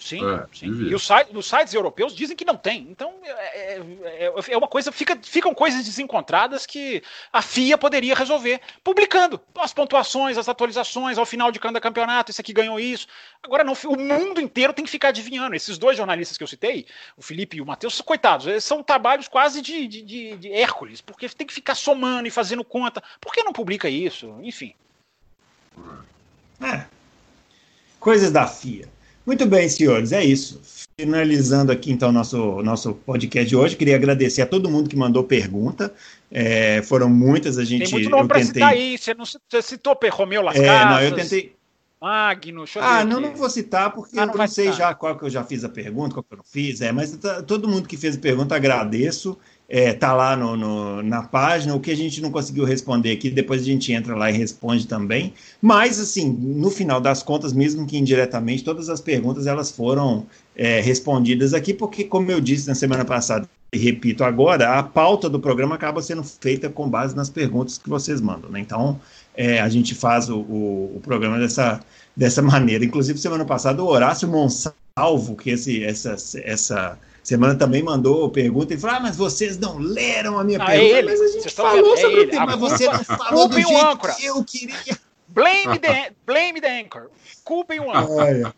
Sim, 0.03 0.19
é, 0.21 0.45
sim. 0.53 0.65
E 0.65 0.93
os, 0.93 1.07
sites, 1.07 1.33
os 1.33 1.47
sites 1.47 1.73
europeus 1.73 2.13
dizem 2.13 2.35
que 2.35 2.43
não 2.43 2.57
tem. 2.57 2.81
Então 2.89 3.13
é, 3.23 3.77
é, 3.77 4.33
é, 4.49 4.57
uma 4.57 4.67
coisa, 4.67 4.91
fica, 4.91 5.17
ficam 5.23 5.53
coisas 5.53 5.85
desencontradas 5.85 6.65
que 6.65 7.01
a 7.31 7.41
FIA 7.41 7.77
poderia 7.77 8.13
resolver, 8.13 8.59
publicando 8.83 9.39
as 9.55 9.73
pontuações, 9.73 10.37
as 10.37 10.49
atualizações 10.49 11.17
ao 11.17 11.25
final 11.25 11.53
de 11.53 11.59
cada 11.59 11.79
campeonato. 11.79 12.31
Esse 12.31 12.41
aqui 12.41 12.51
ganhou 12.51 12.77
isso. 12.81 13.07
Agora 13.41 13.63
não, 13.63 13.71
o 13.85 13.97
mundo 13.97 14.41
inteiro 14.41 14.73
tem 14.73 14.83
que 14.83 14.91
ficar 14.91 15.07
adivinhando. 15.07 15.55
Esses 15.55 15.77
dois 15.77 15.95
jornalistas 15.95 16.37
que 16.37 16.43
eu 16.43 16.47
citei, 16.47 16.85
o 17.15 17.21
Felipe 17.21 17.55
e 17.55 17.61
o 17.61 17.65
Matheus, 17.65 18.01
coitados, 18.01 18.61
são 18.61 18.83
trabalhos 18.83 19.29
quase 19.29 19.61
de, 19.61 19.87
de, 19.87 20.01
de, 20.01 20.35
de 20.35 20.51
Hércules, 20.51 20.99
porque 20.99 21.29
tem 21.29 21.47
que 21.47 21.53
ficar 21.53 21.75
somando 21.75 22.27
e 22.27 22.31
fazendo 22.31 22.65
conta. 22.65 23.01
Por 23.21 23.31
que 23.31 23.41
não 23.41 23.53
publica 23.53 23.87
isso? 23.87 24.37
Enfim. 24.43 24.75
É. 26.61 26.85
Coisas 28.01 28.31
da 28.31 28.45
FIA. 28.45 28.91
Muito 29.25 29.45
bem, 29.45 29.69
senhores, 29.69 30.11
é 30.11 30.23
isso. 30.23 30.61
Finalizando 30.99 31.71
aqui, 31.71 31.91
então, 31.91 32.11
nosso, 32.11 32.61
nosso 32.61 32.93
podcast 32.93 33.49
de 33.49 33.55
hoje, 33.55 33.75
queria 33.75 33.95
agradecer 33.95 34.41
a 34.41 34.45
todo 34.45 34.69
mundo 34.69 34.89
que 34.89 34.95
mandou 34.95 35.23
pergunta. 35.23 35.93
É, 36.29 36.81
foram 36.83 37.09
muitas, 37.09 37.57
a 37.57 37.63
gente. 37.63 37.85
Tem 37.85 37.91
muito 37.91 38.09
nome 38.09 38.27
para 38.27 38.39
tentei... 38.39 38.53
citar 38.53 38.69
aí. 38.69 38.97
Você 38.97 39.13
não 39.13 39.25
você 39.25 39.61
citou 39.61 39.97
Romeu 40.11 40.41
Las 40.41 40.55
é, 40.55 40.65
Casas, 40.65 40.89
Não, 40.91 41.01
eu 41.01 41.15
tentei. 41.15 41.55
Magno, 42.01 42.65
Ah, 42.81 43.05
não, 43.05 43.21
não 43.21 43.33
vou 43.33 43.49
citar, 43.49 43.93
porque 43.93 44.19
ah, 44.19 44.23
eu 44.23 44.27
não 44.27 44.47
sei 44.47 44.65
citar. 44.65 44.89
já 44.89 44.93
qual 44.93 45.17
que 45.17 45.23
eu 45.23 45.29
já 45.29 45.41
fiz 45.41 45.63
a 45.63 45.69
pergunta, 45.69 46.13
qual 46.13 46.21
que 46.21 46.33
eu 46.33 46.37
não 46.37 46.43
fiz. 46.43 46.81
É, 46.81 46.91
mas 46.91 47.17
todo 47.47 47.69
mundo 47.69 47.87
que 47.87 47.95
fez 47.95 48.17
a 48.17 48.19
pergunta, 48.19 48.53
agradeço 48.53 49.39
é, 49.75 49.91
tá 49.91 50.13
lá 50.13 50.37
no, 50.37 50.55
no, 50.55 51.01
na 51.01 51.23
página. 51.23 51.73
O 51.73 51.79
que 51.79 51.89
a 51.89 51.97
gente 51.97 52.21
não 52.21 52.29
conseguiu 52.29 52.63
responder 52.63 53.11
aqui, 53.11 53.31
depois 53.31 53.63
a 53.63 53.65
gente 53.65 53.91
entra 53.91 54.15
lá 54.15 54.29
e 54.29 54.37
responde 54.37 54.85
também. 54.85 55.33
Mas, 55.59 55.99
assim, 55.99 56.29
no 56.29 56.69
final 56.69 57.01
das 57.01 57.23
contas, 57.23 57.53
mesmo 57.53 57.87
que 57.87 57.97
indiretamente, 57.97 58.63
todas 58.63 58.87
as 58.87 59.01
perguntas 59.01 59.47
elas 59.47 59.71
foram 59.71 60.27
é, 60.55 60.79
respondidas 60.79 61.55
aqui, 61.55 61.73
porque, 61.73 62.03
como 62.03 62.29
eu 62.29 62.39
disse 62.39 62.67
na 62.67 62.75
semana 62.75 63.03
passada, 63.03 63.49
e 63.73 63.77
repito 63.79 64.23
agora, 64.23 64.77
a 64.77 64.83
pauta 64.83 65.27
do 65.27 65.39
programa 65.39 65.73
acaba 65.73 66.03
sendo 66.03 66.23
feita 66.23 66.69
com 66.69 66.87
base 66.87 67.15
nas 67.15 67.31
perguntas 67.31 67.79
que 67.79 67.89
vocês 67.89 68.21
mandam. 68.21 68.51
Né? 68.51 68.59
Então, 68.59 69.01
é, 69.35 69.59
a 69.59 69.67
gente 69.69 69.95
faz 69.95 70.29
o, 70.29 70.37
o, 70.41 70.97
o, 70.97 71.01
programa 71.01 71.39
dessa, 71.39 71.79
dessa 72.15 72.43
maneira. 72.45 72.85
Inclusive, 72.85 73.17
semana 73.17 73.43
passada, 73.43 73.81
o 73.81 73.87
Horácio 73.87 74.27
Monsalvo, 74.27 75.35
que 75.35 75.49
esse, 75.49 75.83
essa, 75.83 76.15
essa 76.43 76.99
semana 77.33 77.55
também 77.55 77.81
mandou 77.81 78.29
pergunta 78.29 78.73
e 78.73 78.77
falou: 78.77 78.97
Ah, 78.97 78.99
mas 78.99 79.15
vocês 79.15 79.57
não 79.57 79.77
leram 79.77 80.39
a 80.39 80.43
minha 80.43 80.59
não, 80.59 80.65
pergunta. 80.65 80.93
É 80.93 80.97
ele. 80.97 81.09
Mas 81.09 81.21
a 81.21 81.27
gente 81.27 81.53
falou 81.53 81.93
é 81.93 81.97
sobre 81.97 82.21
ele. 82.21 82.27
o 82.27 82.29
tema, 82.29 82.45
mas 82.45 82.59
você 82.59 82.87
não 82.87 83.03
falou 83.03 83.47
do 83.47 83.55
jeito 83.55 83.77
âncora. 83.77 84.13
que 84.13 84.25
eu 84.25 84.43
queria. 84.43 84.97
Blame 85.27 85.79
the, 85.79 86.11
blame 86.25 86.61
the 86.61 86.81
anchor. 86.81 87.09
Culpem 87.43 87.79
o 87.79 87.91
âncora. 87.91 88.53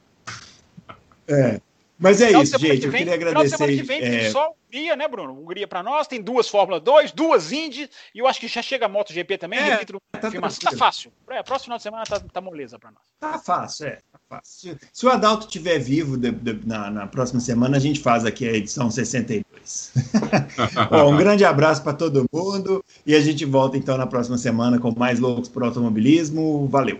É. 1.28 1.62
Mas 1.98 2.20
é 2.20 2.28
final 2.28 2.44
isso, 2.44 2.60
gente. 2.60 2.82
Que 2.82 2.88
vem, 2.88 3.02
eu 3.02 3.08
queria 3.08 3.14
agradecer. 3.14 3.56
Final 3.56 3.68
de 3.70 3.76
semana 3.76 3.78
que 3.78 3.84
vem 3.84 4.02
tem 4.02 4.26
é... 4.26 4.30
só 4.30 4.54
Hungria, 4.68 4.96
né, 4.98 5.08
Bruno? 5.08 5.32
Hungria 5.32 5.68
para 5.68 5.82
nós, 5.82 6.08
tem 6.08 6.22
duas 6.22 6.50
Fórmula 6.50 6.80
2, 6.82 7.14
duas 7.14 7.54
Indy, 7.54 7.90
e 8.14 8.20
eu 8.20 8.28
acho 8.28 8.40
que 8.42 8.48
já 8.50 8.62
chega 8.62 8.86
a 8.86 8.90
MotoGP 8.90 9.38
também. 9.38 9.60
É, 9.60 9.78
tá, 9.86 10.30
tá 10.30 10.78
fácil. 10.78 11.14
É, 11.30 11.42
próximo 11.42 11.66
final 11.66 11.78
de 11.78 11.84
semana 11.84 12.04
tá, 12.04 12.20
tá 12.20 12.42
moleza 12.42 12.78
para 12.78 12.92
nós. 12.92 13.04
Tá 13.18 13.40
fácil, 13.40 13.88
é. 13.88 14.00
Fácil. 14.28 14.76
Se 14.92 15.06
o 15.06 15.10
Adalto 15.10 15.46
estiver 15.46 15.78
vivo 15.78 16.18
de, 16.18 16.32
de, 16.32 16.66
na, 16.66 16.90
na, 16.90 17.08
próxima 17.08 17.40
semana, 17.40 17.78
a 17.78 17.80
gente 17.80 18.00
faz 18.00 18.26
aqui 18.26 18.48
a 18.48 18.54
edição 18.54 18.90
62. 18.90 19.92
Bom, 20.90 21.14
um 21.14 21.18
grande 21.18 21.46
abraço 21.46 21.84
para 21.84 21.94
todo 21.94 22.26
mundo 22.34 22.84
e 23.06 23.14
a 23.14 23.22
gente 23.22 23.46
volta 23.46 23.78
então 23.78 23.98
na 23.98 24.08
próxima 24.08 24.38
semana 24.38 24.80
com 24.80 24.92
mais 24.98 25.20
loucos 25.20 25.52
o 25.54 25.64
automobilismo. 25.64 26.68
Valeu! 26.68 27.00